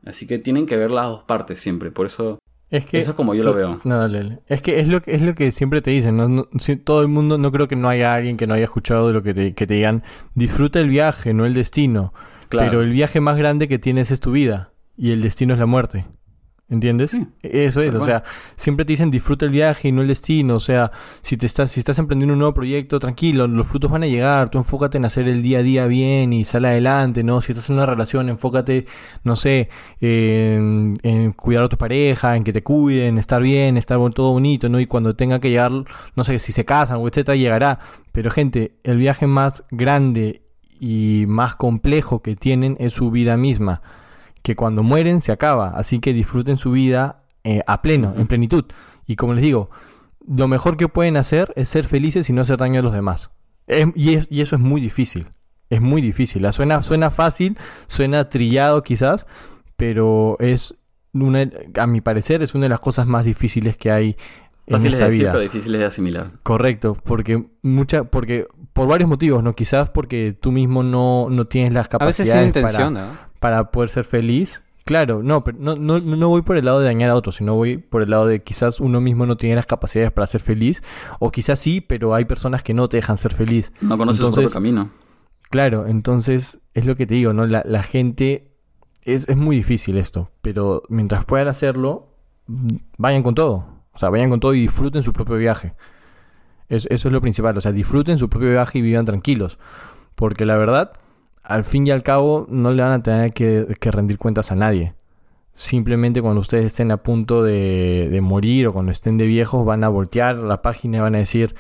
Así 0.04 0.26
que 0.26 0.38
tienen 0.38 0.66
que 0.66 0.76
ver 0.76 0.90
las 0.90 1.06
dos 1.06 1.24
partes 1.24 1.60
siempre. 1.60 1.90
Por 1.90 2.06
eso, 2.06 2.38
Es 2.70 2.84
que 2.86 2.98
eso 2.98 3.10
es 3.12 3.16
como 3.16 3.34
yo 3.34 3.42
lo 3.42 3.54
veo. 3.54 3.80
No, 3.84 3.98
dale, 3.98 4.18
dale. 4.18 4.38
Es 4.46 4.62
que 4.62 4.80
es 4.80 4.88
lo 4.88 5.00
que 5.02 5.14
es 5.14 5.22
lo 5.22 5.34
que 5.34 5.50
siempre 5.52 5.80
te 5.82 5.90
dicen, 5.90 6.16
¿no? 6.16 6.28
No- 6.28 6.48
si- 6.58 6.76
todo 6.76 7.00
el 7.02 7.08
mundo, 7.08 7.38
no 7.38 7.50
creo 7.52 7.68
que 7.68 7.76
no 7.76 7.88
haya 7.88 8.14
alguien 8.14 8.36
que 8.36 8.46
no 8.46 8.54
haya 8.54 8.64
escuchado 8.64 9.08
de 9.08 9.14
lo 9.14 9.22
que 9.22 9.32
te, 9.34 9.54
que 9.54 9.66
te 9.66 9.74
digan, 9.74 10.02
disfruta 10.34 10.78
el 10.80 10.88
viaje, 10.90 11.32
no 11.34 11.46
el 11.46 11.54
destino. 11.54 12.12
Claro. 12.50 12.68
Pero 12.70 12.82
el 12.82 12.90
viaje 12.90 13.20
más 13.20 13.36
grande 13.36 13.66
que 13.68 13.78
tienes 13.78 14.10
es 14.10 14.20
tu 14.20 14.30
vida 14.32 14.72
y 14.96 15.10
el 15.12 15.22
destino 15.22 15.54
es 15.54 15.60
la 15.60 15.66
muerte. 15.66 16.06
¿Entiendes? 16.66 17.10
Sí, 17.10 17.22
Eso 17.42 17.82
es, 17.82 17.94
o 17.94 17.98
cual. 17.98 18.06
sea, 18.06 18.24
siempre 18.56 18.86
te 18.86 18.94
dicen 18.94 19.10
disfruta 19.10 19.44
el 19.44 19.52
viaje 19.52 19.88
y 19.88 19.92
no 19.92 20.00
el 20.00 20.08
destino, 20.08 20.54
o 20.54 20.60
sea, 20.60 20.90
si 21.20 21.36
te 21.36 21.44
estás 21.44 21.70
si 21.70 21.78
estás 21.78 21.98
emprendiendo 21.98 22.32
un 22.32 22.38
nuevo 22.38 22.54
proyecto, 22.54 22.98
tranquilo, 22.98 23.46
los 23.46 23.66
frutos 23.66 23.90
van 23.90 24.02
a 24.02 24.06
llegar, 24.06 24.48
tú 24.48 24.56
enfócate 24.56 24.96
en 24.96 25.04
hacer 25.04 25.28
el 25.28 25.42
día 25.42 25.58
a 25.58 25.62
día 25.62 25.86
bien 25.86 26.32
y 26.32 26.46
sal 26.46 26.64
adelante, 26.64 27.22
¿no? 27.22 27.42
Si 27.42 27.52
estás 27.52 27.68
en 27.68 27.76
una 27.76 27.84
relación, 27.84 28.30
enfócate, 28.30 28.86
no 29.24 29.36
sé, 29.36 29.68
en, 30.00 30.94
en 31.02 31.32
cuidar 31.32 31.64
a 31.64 31.68
tu 31.68 31.76
pareja, 31.76 32.34
en 32.34 32.44
que 32.44 32.52
te 32.54 32.62
cuiden, 32.62 33.18
estar 33.18 33.42
bien, 33.42 33.76
estar 33.76 33.98
todo 34.14 34.32
bonito, 34.32 34.70
¿no? 34.70 34.80
Y 34.80 34.86
cuando 34.86 35.14
tenga 35.14 35.40
que 35.40 35.50
llegar, 35.50 35.70
no 36.16 36.24
sé, 36.24 36.38
si 36.38 36.52
se 36.52 36.64
casan 36.64 36.96
o 36.96 37.08
etcétera, 37.08 37.36
llegará. 37.36 37.78
Pero 38.10 38.30
gente, 38.30 38.76
el 38.84 38.96
viaje 38.96 39.26
más 39.26 39.64
grande 39.70 40.42
y 40.80 41.24
más 41.28 41.56
complejo 41.56 42.22
que 42.22 42.36
tienen 42.36 42.76
es 42.80 42.94
su 42.94 43.10
vida 43.10 43.36
misma 43.36 43.82
que 44.44 44.54
cuando 44.54 44.82
mueren 44.84 45.20
se 45.20 45.32
acaba. 45.32 45.70
Así 45.70 45.98
que 45.98 46.12
disfruten 46.12 46.56
su 46.58 46.70
vida 46.70 47.24
eh, 47.42 47.62
a 47.66 47.82
pleno, 47.82 48.14
en 48.16 48.26
plenitud. 48.28 48.64
Y 49.06 49.16
como 49.16 49.32
les 49.34 49.42
digo, 49.42 49.70
lo 50.26 50.46
mejor 50.48 50.76
que 50.76 50.86
pueden 50.86 51.16
hacer 51.16 51.52
es 51.56 51.68
ser 51.68 51.84
felices 51.86 52.30
y 52.30 52.32
no 52.32 52.42
hacer 52.42 52.58
daño 52.58 52.78
a 52.80 52.82
los 52.82 52.92
demás. 52.92 53.30
Es- 53.66 53.88
y, 53.96 54.14
es- 54.14 54.28
y 54.30 54.42
eso 54.42 54.54
es 54.56 54.62
muy 54.62 54.80
difícil. 54.80 55.26
Es 55.70 55.80
muy 55.80 56.02
difícil. 56.02 56.46
Suena, 56.52 56.82
suena 56.82 57.10
fácil, 57.10 57.56
suena 57.86 58.28
trillado 58.28 58.82
quizás, 58.82 59.26
pero 59.76 60.36
es 60.40 60.74
una, 61.14 61.50
a 61.78 61.86
mi 61.86 62.00
parecer, 62.00 62.42
es 62.42 62.54
una 62.54 62.64
de 62.64 62.68
las 62.68 62.80
cosas 62.80 63.06
más 63.06 63.24
difíciles 63.24 63.76
que 63.78 63.90
hay 63.90 64.16
en 64.66 64.76
Fáciles 64.76 64.98
de 64.98 65.04
decir, 65.06 65.20
vida. 65.20 65.32
pero 65.32 65.42
difíciles 65.42 65.80
de 65.80 65.86
asimilar. 65.86 66.30
Correcto, 66.42 66.96
porque 67.02 67.44
mucha, 67.62 68.04
porque 68.04 68.46
por 68.74 68.86
varios 68.88 69.08
motivos, 69.08 69.42
¿no? 69.42 69.54
Quizás 69.54 69.88
porque 69.88 70.36
tú 70.38 70.52
mismo 70.52 70.82
no, 70.82 71.28
no 71.30 71.46
tienes 71.46 71.72
las 71.72 71.88
A 71.94 72.04
veces 72.04 72.26
sin 72.28 72.34
capacidades 72.34 72.46
intención, 72.48 72.94
para, 72.94 73.06
¿no? 73.06 73.12
para 73.40 73.70
poder 73.70 73.88
ser 73.88 74.04
feliz. 74.04 74.62
Claro, 74.84 75.22
no, 75.22 75.42
pero 75.42 75.56
no, 75.58 75.76
no, 75.76 75.98
no 75.98 76.28
voy 76.28 76.42
por 76.42 76.58
el 76.58 76.66
lado 76.66 76.80
de 76.80 76.84
dañar 76.84 77.08
a 77.08 77.14
otros, 77.14 77.36
sino 77.36 77.54
voy 77.54 77.78
por 77.78 78.02
el 78.02 78.10
lado 78.10 78.26
de 78.26 78.42
quizás 78.42 78.80
uno 78.80 79.00
mismo 79.00 79.24
no 79.24 79.38
tiene 79.38 79.56
las 79.56 79.64
capacidades 79.64 80.12
para 80.12 80.26
ser 80.26 80.42
feliz, 80.42 80.82
o 81.20 81.30
quizás 81.30 81.58
sí, 81.58 81.80
pero 81.80 82.14
hay 82.14 82.26
personas 82.26 82.62
que 82.62 82.74
no 82.74 82.86
te 82.88 82.98
dejan 82.98 83.16
ser 83.16 83.32
feliz. 83.32 83.72
No 83.80 83.96
conoces 83.96 84.18
su 84.20 84.26
Entonces- 84.26 84.52
propio 84.52 84.54
camino. 84.54 84.90
Claro, 85.48 85.86
entonces 85.86 86.58
es 86.74 86.84
lo 86.84 86.96
que 86.96 87.06
te 87.06 87.14
digo, 87.14 87.32
¿no? 87.32 87.46
La, 87.46 87.62
la 87.64 87.82
gente 87.84 88.50
es, 89.04 89.28
es 89.28 89.36
muy 89.36 89.56
difícil 89.56 89.96
esto, 89.96 90.30
pero 90.42 90.82
mientras 90.88 91.24
puedan 91.24 91.46
hacerlo, 91.48 92.08
mm, 92.48 92.76
vayan 92.98 93.22
con 93.22 93.34
todo. 93.36 93.64
O 93.92 93.98
sea, 93.98 94.10
vayan 94.10 94.30
con 94.30 94.40
todo 94.40 94.52
y 94.52 94.60
disfruten 94.62 95.02
su 95.04 95.12
propio 95.12 95.36
viaje. 95.36 95.74
Es- 96.68 96.86
eso 96.90 97.08
es 97.08 97.12
lo 97.12 97.20
principal, 97.20 97.56
o 97.56 97.60
sea, 97.60 97.72
disfruten 97.72 98.18
su 98.18 98.28
propio 98.28 98.50
viaje 98.50 98.78
y 98.78 98.82
vivan 98.82 99.04
tranquilos. 99.04 99.58
Porque 100.14 100.44
la 100.46 100.56
verdad, 100.56 100.92
al 101.42 101.64
fin 101.64 101.86
y 101.86 101.90
al 101.90 102.02
cabo, 102.02 102.46
no 102.48 102.70
le 102.72 102.82
van 102.82 102.92
a 102.92 103.02
tener 103.02 103.32
que, 103.32 103.76
que 103.80 103.90
rendir 103.90 104.18
cuentas 104.18 104.50
a 104.52 104.56
nadie. 104.56 104.94
Simplemente 105.52 106.20
cuando 106.20 106.40
ustedes 106.40 106.66
estén 106.66 106.90
a 106.90 106.96
punto 106.96 107.42
de, 107.44 108.08
de 108.10 108.20
morir 108.20 108.66
o 108.66 108.72
cuando 108.72 108.90
estén 108.92 109.18
de 109.18 109.26
viejos, 109.26 109.64
van 109.64 109.84
a 109.84 109.88
voltear 109.88 110.36
la 110.38 110.62
página 110.62 110.98
y 110.98 111.00
van 111.00 111.14
a 111.14 111.18
decir, 111.18 111.54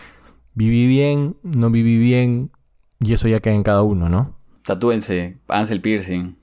viví 0.54 0.86
bien, 0.88 1.36
no 1.42 1.70
viví 1.70 1.96
bien, 1.98 2.50
y 2.98 3.12
eso 3.12 3.28
ya 3.28 3.38
queda 3.40 3.54
en 3.54 3.62
cada 3.62 3.82
uno, 3.82 4.08
¿no? 4.08 4.36
Tatúense, 4.64 5.38
háganse 5.46 5.74
el 5.74 5.80
piercing, 5.80 6.36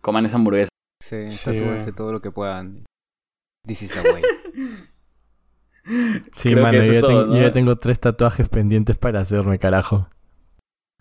coman 0.00 0.24
esa 0.24 0.36
hamburguesa. 0.36 0.68
Sí, 1.04 1.30
Sí, 1.30 1.44
tatúense 1.44 1.84
bueno. 1.86 1.94
todo 1.94 2.12
lo 2.12 2.22
que 2.22 2.30
puedan. 2.30 2.84
This 3.66 3.82
is 3.82 3.92
the 3.92 4.00
way. 4.12 4.22
Sí, 5.84 6.50
Creo 6.50 6.56
que 6.56 6.62
mano, 6.62 6.78
eso 6.78 6.86
yo, 6.86 6.92
es 6.92 6.94
ya 6.94 7.00
todo, 7.00 7.20
ten- 7.22 7.30
¿no? 7.30 7.36
yo 7.36 7.42
ya 7.42 7.52
tengo 7.52 7.76
tres 7.76 8.00
tatuajes 8.00 8.48
pendientes 8.48 8.96
para 8.96 9.20
hacerme, 9.20 9.58
carajo. 9.58 10.08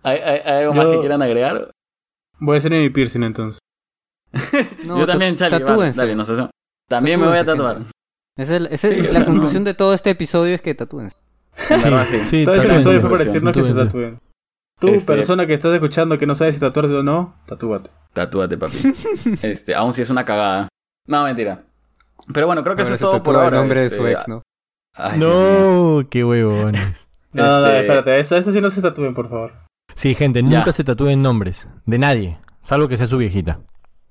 ¿Hay, 0.03 0.17
hay- 0.19 0.41
hay 0.45 0.61
algo 0.63 0.73
más 0.73 0.87
que 0.87 0.99
quieran 0.99 1.21
agregar? 1.21 1.71
Voy 2.39 2.55
a 2.55 2.57
hacer 2.57 2.71
mi 2.71 2.89
piercing 2.89 3.23
entonces. 3.23 3.59
No, 4.85 4.99
Yo 4.99 5.07
también, 5.07 5.35
ta- 5.35 5.47
Charlie. 5.49 5.63
va, 5.63 5.67
tatúense. 5.67 5.99
dale, 5.99 6.15
nos 6.15 6.29
hacemos. 6.29 6.49
También 6.89 7.19
me 7.19 7.27
voy 7.27 7.37
a 7.37 7.45
tatuar. 7.45 7.77
Esa 8.37 8.55
es, 8.55 8.61
el- 8.61 8.65
es 8.67 8.81
Sí, 8.81 8.87
o 8.99 9.03
la 9.13 9.19
sea, 9.19 9.25
conclusión 9.25 9.63
de 9.63 9.73
todo 9.73 9.93
este 9.93 10.09
episodio 10.09 10.55
es 10.55 10.61
que 10.61 10.75
tatúense. 10.75 11.15
Verdad, 11.69 12.05
sí. 12.05 12.19
sí, 12.25 12.43
Todo 12.45 12.55
este 12.55 12.67
episodio 12.67 12.99
fue 13.01 13.09
para 13.11 13.23
tatúense, 13.23 13.25
decirnos 13.25 13.53
que 13.53 13.63
se 13.63 13.73
tatúen. 13.73 14.19
Tú, 14.79 14.87
Este- 14.89 15.13
persona 15.13 15.45
que 15.47 15.53
estás 15.53 15.73
escuchando 15.73 16.17
que 16.17 16.25
no 16.25 16.35
sabes 16.35 16.55
si 16.55 16.61
tatuarse 16.61 16.93
o 16.93 17.03
no, 17.03 17.35
tatúate. 17.45 17.89
Tatúate, 18.13 18.57
papi. 18.57 18.77
Este, 19.43 19.73
aún 19.75 19.93
si 19.93 20.01
es 20.01 20.09
una 20.09 20.25
cagada. 20.25 20.67
No, 21.07 21.23
mentira. 21.23 21.63
Pero 22.33 22.47
bueno, 22.47 22.63
creo 22.63 22.75
que 22.75 22.81
eso 22.81 22.93
es 22.93 22.99
todo 22.99 23.21
por 23.23 23.35
ahora. 23.35 23.47
el 23.57 23.63
nombre 23.63 23.85
este, 23.85 23.95
de 23.95 24.01
su 24.01 24.07
ex, 24.07 24.27
¿no? 24.27 24.41
Ay, 24.95 25.19
Dios 25.19 25.29
mío. 25.31 25.99
No, 26.01 26.09
qué 26.09 26.23
huevones. 26.23 27.07
No, 27.33 27.65
Este- 27.65 27.79
espérate, 27.81 28.19
eso, 28.19 28.37
eso 28.37 28.51
sí 28.51 28.61
no 28.61 28.69
se 28.69 28.79
tatúen, 28.83 29.15
por 29.15 29.27
favor. 29.27 29.53
Sí, 29.95 30.13
gente, 30.13 30.43
Ya. 30.43 30.59
nunca 30.59 30.71
se 30.71 30.83
tatúen 30.83 31.23
nombres 31.23 31.67
de 31.87 31.97
nadie, 31.97 32.37
salvo 32.61 32.87
que 32.87 32.95
sea 32.95 33.07
su 33.07 33.17
viejita. 33.17 33.59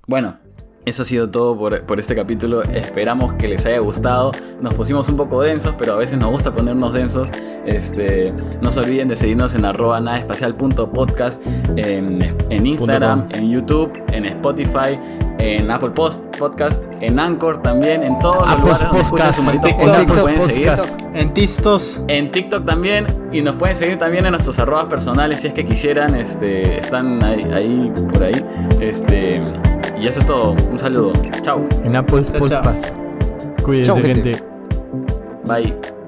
Bueno, 0.07 0.39
eso 0.85 1.03
ha 1.03 1.05
sido 1.05 1.29
todo 1.29 1.57
por, 1.57 1.81
por 1.83 1.99
este 1.99 2.15
capítulo. 2.15 2.63
Esperamos 2.63 3.33
que 3.33 3.47
les 3.47 3.65
haya 3.65 3.79
gustado. 3.79 4.31
Nos 4.61 4.73
pusimos 4.73 5.07
un 5.09 5.17
poco 5.17 5.41
densos, 5.41 5.73
pero 5.77 5.93
a 5.93 5.97
veces 5.97 6.17
nos 6.17 6.29
gusta 6.29 6.53
ponernos 6.53 6.93
densos. 6.93 7.29
Este, 7.65 8.33
no 8.61 8.71
se 8.71 8.81
olviden 8.81 9.07
de 9.07 9.15
seguirnos 9.15 9.55
en 9.55 9.63
arroba 9.63 10.01
nadaespacial.podcast 10.01 11.41
en, 11.77 12.21
en 12.49 12.65
Instagram, 12.65 13.29
en 13.31 13.49
YouTube, 13.49 13.91
en 14.11 14.25
Spotify, 14.25 14.99
en 15.37 15.71
Apple 15.71 15.91
Post, 15.91 16.37
Podcast, 16.37 16.85
en 16.99 17.19
Anchor 17.19 17.61
también, 17.61 18.03
en 18.03 18.19
todos 18.19 18.45
los 18.49 18.59
lugares 18.59 18.79
donde 18.81 19.03
Podcast, 19.03 19.39
en 19.39 19.45
podcast, 19.45 19.63
TikTok 19.63 20.07
nos 20.07 20.19
pueden 20.19 20.41
seguir. 20.41 20.73
En 21.13 21.33
Tistos. 21.33 22.03
En 22.07 22.31
TikTok 22.31 22.65
también. 22.65 23.07
Y 23.31 23.41
nos 23.41 23.55
pueden 23.55 23.75
seguir 23.75 23.97
también 23.97 24.25
en 24.25 24.31
nuestros 24.31 24.59
arrobas 24.59 24.85
personales 24.85 25.39
si 25.39 25.47
es 25.47 25.53
que 25.53 25.63
quisieran. 25.63 26.15
Este, 26.15 26.77
están 26.77 27.23
ahí, 27.23 27.43
ahí, 27.53 27.91
por 28.11 28.23
ahí. 28.23 28.45
Este, 28.81 29.41
y 29.99 30.07
eso 30.07 30.19
es 30.19 30.25
todo. 30.25 30.55
Un 30.73 30.79
saludo. 30.79 31.13
Chau. 31.43 31.67
En 31.83 31.95
Apple 31.95 32.23
Chao, 32.23 32.47
chao. 32.47 32.61
Podcast. 32.63 32.89
Cuídense, 33.63 33.91
Chao, 33.91 34.01
gente. 34.01 34.23
gente. 34.23 34.43
Bye. 35.45 36.02